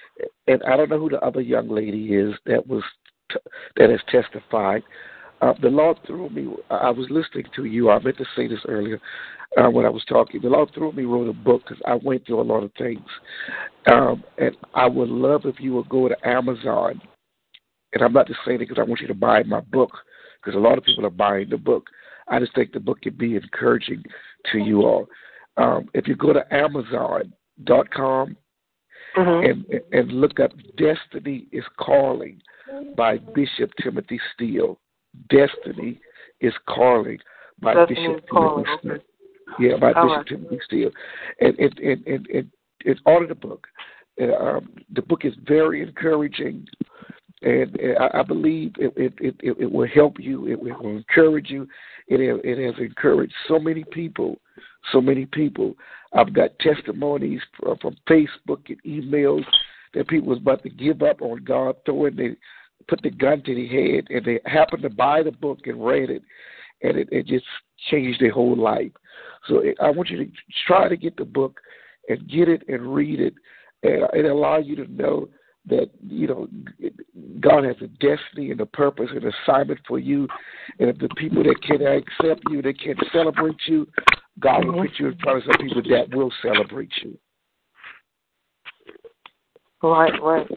And 0.47 0.61
I 0.63 0.77
don't 0.77 0.89
know 0.89 0.99
who 0.99 1.09
the 1.09 1.19
other 1.25 1.41
young 1.41 1.69
lady 1.69 2.13
is 2.13 2.33
that 2.45 2.65
was 2.67 2.83
t- 3.31 3.39
that 3.77 3.89
has 3.89 3.99
testified. 4.09 4.83
Uh, 5.41 5.53
the 5.61 5.69
Lord 5.69 5.97
through 6.05 6.29
me. 6.29 6.53
I 6.69 6.91
was 6.91 7.07
listening 7.09 7.45
to 7.55 7.65
you. 7.65 7.89
I 7.89 7.99
meant 7.99 8.17
to 8.17 8.25
say 8.35 8.47
this 8.47 8.59
earlier 8.67 8.99
uh, 9.57 9.69
when 9.69 9.85
I 9.85 9.89
was 9.89 10.03
talking. 10.05 10.41
The 10.41 10.49
Lord 10.49 10.71
through 10.73 10.91
me 10.91 11.03
wrote 11.03 11.29
a 11.29 11.33
book 11.33 11.63
because 11.63 11.81
I 11.87 11.95
went 11.95 12.27
through 12.27 12.41
a 12.41 12.43
lot 12.43 12.63
of 12.63 12.71
things, 12.77 13.07
um, 13.91 14.23
and 14.37 14.55
I 14.75 14.87
would 14.87 15.09
love 15.09 15.45
if 15.45 15.59
you 15.59 15.73
would 15.75 15.89
go 15.89 16.07
to 16.07 16.27
Amazon. 16.27 17.01
And 17.93 18.03
I'm 18.03 18.13
not 18.13 18.27
just 18.27 18.39
saying 18.45 18.61
it 18.61 18.69
because 18.69 18.79
I 18.79 18.87
want 18.87 19.01
you 19.01 19.07
to 19.07 19.13
buy 19.13 19.43
my 19.43 19.59
book 19.59 19.91
because 20.41 20.55
a 20.55 20.61
lot 20.61 20.77
of 20.77 20.83
people 20.83 21.05
are 21.05 21.09
buying 21.09 21.49
the 21.49 21.57
book. 21.57 21.87
I 22.27 22.39
just 22.39 22.55
think 22.55 22.71
the 22.71 22.79
book 22.79 23.01
can 23.01 23.15
be 23.15 23.35
encouraging 23.35 24.03
to 24.51 24.57
you 24.57 24.83
all. 24.83 25.07
Um, 25.57 25.89
if 25.93 26.07
you 26.07 26.15
go 26.15 26.33
to 26.33 26.53
Amazon.com 26.53 28.37
mm-hmm. 29.17 29.45
and 29.45 29.81
and 29.91 30.11
look 30.11 30.39
up 30.39 30.51
"Destiny 30.77 31.47
is 31.51 31.65
Calling" 31.77 32.41
by 32.95 33.17
Bishop 33.17 33.71
Timothy 33.81 34.19
Steele. 34.33 34.79
"Destiny 35.29 35.99
is 36.39 36.53
Calling" 36.67 37.19
by 37.61 37.73
Destiny 37.73 38.07
Bishop 38.07 38.29
calling. 38.29 38.65
Timothy 38.65 38.79
Steele. 38.79 39.59
Yeah, 39.59 39.77
by 39.77 39.91
All 39.91 40.05
Bishop 40.05 40.17
right. 40.17 40.27
Timothy 40.27 40.59
Steele. 40.65 40.91
And 41.41 41.59
and 41.59 41.79
and 41.79 42.07
and, 42.07 42.27
and, 42.27 42.51
and 42.85 43.01
order 43.05 43.27
the 43.27 43.35
book. 43.35 43.67
Uh, 44.21 44.33
um, 44.35 44.69
the 44.93 45.01
book 45.01 45.25
is 45.25 45.33
very 45.45 45.81
encouraging 45.81 46.67
and 47.41 47.77
I, 48.13 48.21
believe 48.21 48.73
it, 48.77 48.93
it, 48.95 49.13
it, 49.19 49.57
it 49.59 49.71
will 49.71 49.87
help 49.87 50.19
you. 50.19 50.47
It 50.47 50.61
will 50.61 50.79
encourage 50.87 51.49
you. 51.49 51.67
It 52.07 52.19
it 52.43 52.65
has 52.65 52.75
encouraged 52.79 53.33
so 53.47 53.57
many 53.57 53.83
people, 53.83 54.39
so 54.91 55.01
many 55.01 55.25
people. 55.25 55.75
I've 56.13 56.33
got 56.33 56.57
testimonies 56.59 57.41
from, 57.59 57.77
from 57.77 57.95
Facebook 58.07 58.69
and 58.69 58.81
emails 58.83 59.43
that 59.93 60.07
people 60.07 60.29
was 60.29 60.37
about 60.37 60.63
to 60.63 60.69
give 60.69 61.01
up 61.01 61.21
on 61.21 61.43
God, 61.43 61.75
throwing 61.85 62.15
they 62.15 62.35
put 62.87 63.01
the 63.01 63.09
gun 63.09 63.41
to 63.43 63.55
their 63.55 63.67
head, 63.67 64.05
and 64.09 64.25
they 64.25 64.39
happened 64.45 64.83
to 64.83 64.89
buy 64.89 65.23
the 65.23 65.31
book 65.31 65.59
and 65.65 65.85
read 65.85 66.09
it, 66.09 66.21
and 66.83 66.97
it, 66.97 67.09
it 67.11 67.25
just 67.25 67.45
changed 67.89 68.21
their 68.21 68.31
whole 68.31 68.55
life. 68.55 68.91
So 69.47 69.63
I 69.81 69.89
want 69.89 70.09
you 70.09 70.17
to 70.17 70.31
try 70.67 70.87
to 70.87 70.97
get 70.97 71.17
the 71.17 71.25
book 71.25 71.59
and 72.07 72.29
get 72.29 72.49
it 72.49 72.63
and 72.67 72.93
read 72.93 73.19
it, 73.19 73.33
and 73.83 74.07
it 74.13 74.29
allow 74.29 74.57
you 74.57 74.75
to 74.75 74.91
know 74.91 75.29
that 75.67 75.89
you 76.07 76.27
know 76.27 76.47
God 77.39 77.63
has 77.63 77.75
a 77.81 77.87
destiny 77.87 78.51
and 78.51 78.59
a 78.61 78.65
purpose 78.65 79.09
and 79.13 79.23
assignment 79.23 79.79
for 79.87 79.99
you, 79.99 80.27
and 80.79 80.89
if 80.89 80.97
the 80.97 81.09
people 81.17 81.43
that 81.43 81.61
can't 81.61 81.81
accept 81.81 82.41
you, 82.49 82.61
that 82.61 82.79
can't 82.79 82.99
celebrate 83.11 83.57
you, 83.67 83.87
God 84.39 84.65
will 84.65 84.81
put 84.81 84.91
you 84.97 85.07
in 85.07 85.17
front 85.19 85.37
of 85.39 85.43
some 85.45 85.67
people 85.67 85.83
that 85.89 86.15
will 86.15 86.31
celebrate 86.41 86.91
you. 87.03 87.17
Right, 89.83 90.13
right. 90.21 90.47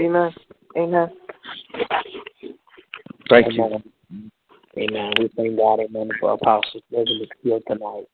Amen. 0.00 0.32
Amen. 0.76 1.08
Thank 3.28 3.46
Amen. 3.46 3.82
Amen. 4.78 5.12
We 5.18 5.30
thank 5.36 5.56
God, 5.58 5.80
amen, 5.80 6.10
for 6.18 6.32
Apostles 6.32 6.82
Beverly 6.90 7.28
here 7.42 7.60
tonight. 7.68 8.04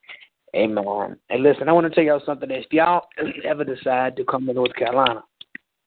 Amen. 0.56 1.16
And 1.30 1.42
listen, 1.42 1.68
I 1.68 1.72
want 1.72 1.86
to 1.86 1.94
tell 1.94 2.02
y'all 2.02 2.22
something. 2.26 2.50
If 2.50 2.66
y'all 2.72 3.06
ever 3.44 3.64
decide 3.64 4.16
to 4.16 4.24
come 4.24 4.46
to 4.46 4.52
North 4.52 4.74
Carolina, 4.74 5.22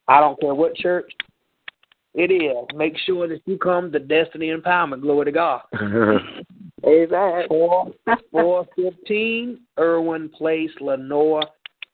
I 0.07 0.19
don't 0.19 0.39
care 0.39 0.53
what 0.53 0.75
church 0.75 1.11
it 2.13 2.31
is, 2.31 2.65
make 2.75 2.97
sure 3.05 3.27
that 3.27 3.41
you 3.45 3.57
come 3.57 3.91
to 3.91 3.99
Destiny 3.99 4.47
Empowerment. 4.47 5.01
Glory 5.01 5.25
to 5.25 5.31
God. 5.31 5.61
Amen. 6.85 7.45
Four 7.47 7.91
four 8.31 8.67
fifteen 8.75 9.61
Irwin 9.79 10.29
Place, 10.29 10.71
Lenoir, 10.81 11.43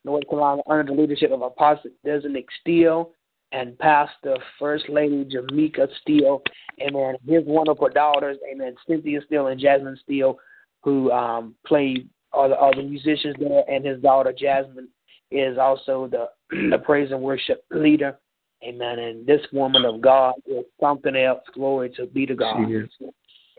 North 0.06 0.28
Carolina, 0.30 0.62
under 0.68 0.94
the 0.94 1.00
leadership 1.00 1.32
of 1.32 1.42
Apostle 1.42 1.92
Desmond 2.06 2.46
Steele 2.62 3.12
and 3.52 3.78
Pastor 3.80 4.38
First 4.60 4.90
Lady 4.90 5.26
Jamaica 5.26 5.88
Steele, 6.02 6.42
amen. 6.82 7.16
His 7.28 7.44
wonderful 7.46 7.90
daughters, 7.90 8.38
amen, 8.52 8.76
Cynthia 8.88 9.20
Steele 9.26 9.48
and 9.48 9.60
Jasmine 9.60 9.98
Steele, 10.04 10.38
who 10.84 11.12
um 11.12 11.56
played 11.66 12.10
are 12.34 12.50
the, 12.50 12.58
are 12.58 12.74
the 12.74 12.84
musicians 12.84 13.36
there, 13.40 13.64
and 13.70 13.86
his 13.86 14.02
daughter 14.02 14.34
Jasmine 14.38 14.90
is 15.32 15.58
also 15.58 16.08
the 16.08 16.30
the 16.50 16.78
praise 16.84 17.12
and 17.12 17.22
worship 17.22 17.64
leader. 17.72 18.18
Amen. 18.64 19.00
And 19.00 19.26
this 19.26 19.42
woman 19.54 19.86
of 19.86 20.02
God 20.02 20.36
is 20.46 20.66
something 20.80 21.16
else. 21.16 21.44
Glory 21.54 21.90
to 21.92 22.08
be 22.08 22.26
to 22.26 22.36
God. 22.36 22.66
She 22.68 22.74
is. 22.74 22.90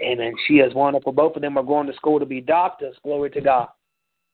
Amen. 0.00 0.34
She 0.46 0.54
is 0.54 0.74
wonderful. 0.74 1.12
Both 1.12 1.36
of 1.36 1.42
them 1.42 1.56
are 1.56 1.64
going 1.64 1.86
to 1.86 1.94
school 1.94 2.18
to 2.18 2.26
be 2.26 2.40
doctors. 2.40 2.96
Glory 3.02 3.30
to 3.30 3.40
God. 3.40 3.68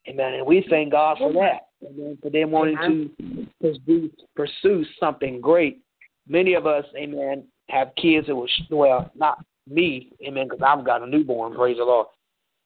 Amen. 0.09 0.35
And 0.35 0.47
we 0.47 0.67
thank 0.69 0.93
God 0.93 1.19
for 1.19 1.33
that. 1.33 1.69
Amen. 1.87 2.19
For 2.23 2.31
them 2.31 2.51
wanting 2.51 3.11
to 3.21 3.47
pursue, 3.61 4.11
pursue 4.35 4.85
something 4.99 5.41
great. 5.41 5.81
Many 6.29 6.55
of 6.55 6.67
us, 6.67 6.85
amen, 6.97 7.45
have 7.69 7.89
kids 7.97 8.27
that 8.27 8.35
will, 8.35 8.49
well, 8.71 9.11
not 9.15 9.45
me, 9.69 10.13
amen, 10.27 10.49
because 10.49 10.63
I've 10.67 10.85
got 10.85 11.03
a 11.03 11.07
newborn, 11.07 11.55
praise 11.55 11.77
the 11.77 11.85
Lord. 11.85 12.07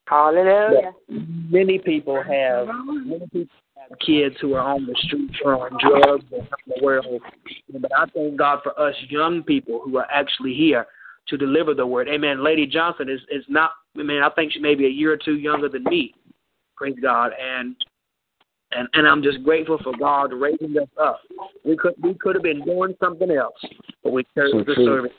Hallelujah. 0.08 0.92
But 1.08 1.18
many 1.50 1.78
people 1.78 2.16
have 2.16 2.68
many 3.04 3.26
people 3.32 3.36
have 3.36 3.67
kids 3.96 4.36
who 4.40 4.54
are 4.54 4.60
on 4.60 4.86
the 4.86 4.94
streets 5.04 5.34
or 5.44 5.54
on 5.54 5.78
drugs 5.80 6.24
or 6.30 6.40
in 6.40 6.48
the 6.66 6.84
world. 6.84 7.22
But 7.80 7.90
I 7.96 8.06
thank 8.06 8.36
God 8.36 8.60
for 8.62 8.78
us 8.78 8.94
young 9.08 9.42
people 9.42 9.80
who 9.84 9.96
are 9.98 10.06
actually 10.10 10.54
here 10.54 10.86
to 11.28 11.36
deliver 11.36 11.74
the 11.74 11.86
word. 11.86 12.08
Amen. 12.08 12.42
Lady 12.42 12.66
Johnson 12.66 13.08
is 13.08 13.20
is 13.30 13.44
not. 13.48 13.72
I 13.98 14.02
mean, 14.02 14.22
I 14.22 14.30
think 14.30 14.52
she 14.52 14.60
may 14.60 14.74
be 14.74 14.86
a 14.86 14.90
year 14.90 15.12
or 15.12 15.16
two 15.16 15.36
younger 15.36 15.68
than 15.68 15.84
me. 15.84 16.14
Praise 16.76 16.96
God. 17.02 17.32
And 17.40 17.74
and 18.72 18.88
and 18.92 19.06
I'm 19.06 19.22
just 19.22 19.42
grateful 19.42 19.78
for 19.82 19.92
God 19.98 20.32
raising 20.32 20.76
us 20.78 20.88
up. 21.00 21.20
We 21.64 21.76
could 21.76 21.94
we 22.02 22.14
could 22.14 22.34
have 22.34 22.42
been 22.42 22.64
doing 22.64 22.94
something 23.00 23.30
else, 23.30 23.56
but 24.02 24.12
we 24.12 24.24
chose 24.36 24.52
So 24.52 24.58
the 24.58 24.74
true. 24.74 24.84
service. 24.84 25.12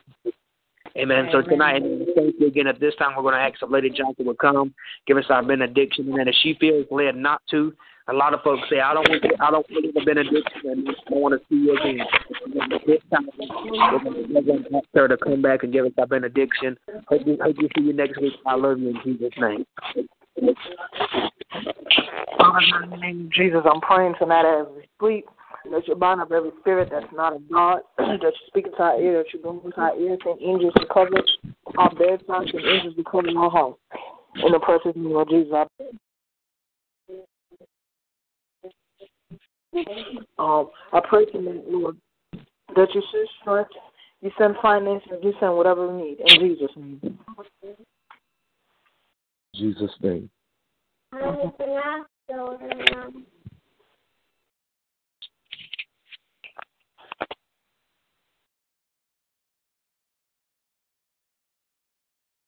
Amen. 0.97 1.29
So 1.31 1.41
tonight, 1.41 1.83
and 1.83 2.07
thank 2.15 2.35
you 2.39 2.47
again. 2.47 2.67
At 2.67 2.79
this 2.79 2.95
time, 2.95 3.15
we're 3.15 3.23
going 3.23 3.35
to 3.35 3.39
ask 3.39 3.61
if 3.61 3.69
Lady 3.69 3.89
Johnson 3.89 4.25
would 4.25 4.39
come, 4.39 4.73
give 5.07 5.17
us 5.17 5.25
our 5.29 5.43
benediction, 5.43 6.11
and 6.19 6.27
if 6.27 6.35
she 6.41 6.55
feels 6.59 6.85
led 6.91 7.15
not 7.15 7.41
to, 7.51 7.73
a 8.07 8.13
lot 8.13 8.33
of 8.33 8.41
folks 8.41 8.63
say, 8.69 8.79
"I 8.79 8.93
don't 8.93 9.07
want, 9.07 9.21
to, 9.21 9.29
I 9.39 9.51
don't 9.51 9.65
want 9.69 9.93
the 9.93 10.01
benediction, 10.03 10.61
and 10.65 10.89
I 10.89 10.93
don't 11.09 11.21
want 11.21 11.39
to 11.39 11.47
see 11.47 11.61
you 11.61 11.77
again." 11.77 11.99
This 12.87 13.01
time, 13.13 13.29
we're 13.37 14.41
going 14.41 14.63
to 14.63 14.77
ask 14.77 14.87
her 14.95 15.07
to 15.07 15.17
come 15.17 15.41
back 15.41 15.63
and 15.63 15.71
give 15.71 15.85
us 15.85 15.91
our 15.99 16.07
benediction. 16.07 16.75
Hope 17.07 17.21
you, 17.25 17.37
hope 17.41 17.55
you 17.59 17.69
see 17.77 17.83
you 17.83 17.93
next 17.93 18.19
week. 18.19 18.33
I 18.47 18.55
love 18.55 18.79
you 18.79 18.89
in 18.89 18.99
Jesus' 19.03 19.33
name. 19.39 19.65
Father, 22.37 22.83
in 22.83 22.89
the 22.89 22.97
name 22.97 23.25
of 23.25 23.31
Jesus, 23.31 23.61
I'm 23.71 23.81
praying 23.81 24.15
tonight 24.19 24.45
as 24.59 24.67
we 24.75 24.87
sleep 24.99 25.25
that 25.71 25.87
you 25.87 25.95
bind 25.95 26.21
up 26.21 26.31
every 26.31 26.51
spirit 26.59 26.89
that's 26.91 27.05
not 27.13 27.35
of 27.35 27.49
God, 27.49 27.81
that 27.97 28.21
you 28.21 28.31
speak 28.47 28.67
into 28.67 28.81
our 28.81 28.99
ear, 28.99 29.23
that 29.23 29.33
you 29.33 29.39
bring 29.39 29.61
into 29.63 29.77
our 29.77 29.95
ears, 29.95 30.19
and 30.25 30.41
angels 30.41 30.73
to 30.75 30.85
cover 30.91 31.21
our 31.77 31.93
bedsides 31.95 32.51
and 32.53 32.65
angels 32.65 32.95
to 32.95 33.03
cover 33.03 33.29
our 33.37 33.51
house. 33.51 33.77
In 34.43 34.51
the 34.51 34.59
precious 34.59 34.95
name 34.95 35.15
of 35.15 35.27
Jesus, 35.29 35.53
I 35.53 35.65
um, 40.37 40.69
I 40.93 40.99
pray 41.07 41.25
tonight, 41.25 41.63
Lord, 41.67 41.97
that 42.75 42.93
you 42.93 43.01
send 43.11 43.29
strength, 43.41 43.71
you 44.21 44.31
send 44.37 44.55
finances, 44.61 45.11
you 45.21 45.33
send 45.39 45.55
whatever 45.55 45.87
we 45.87 46.03
need. 46.03 46.17
In 46.25 46.39
Jesus' 46.39 46.71
name. 46.75 47.19
Jesus' 49.55 49.91
name. 50.01 50.29
I 51.11 52.03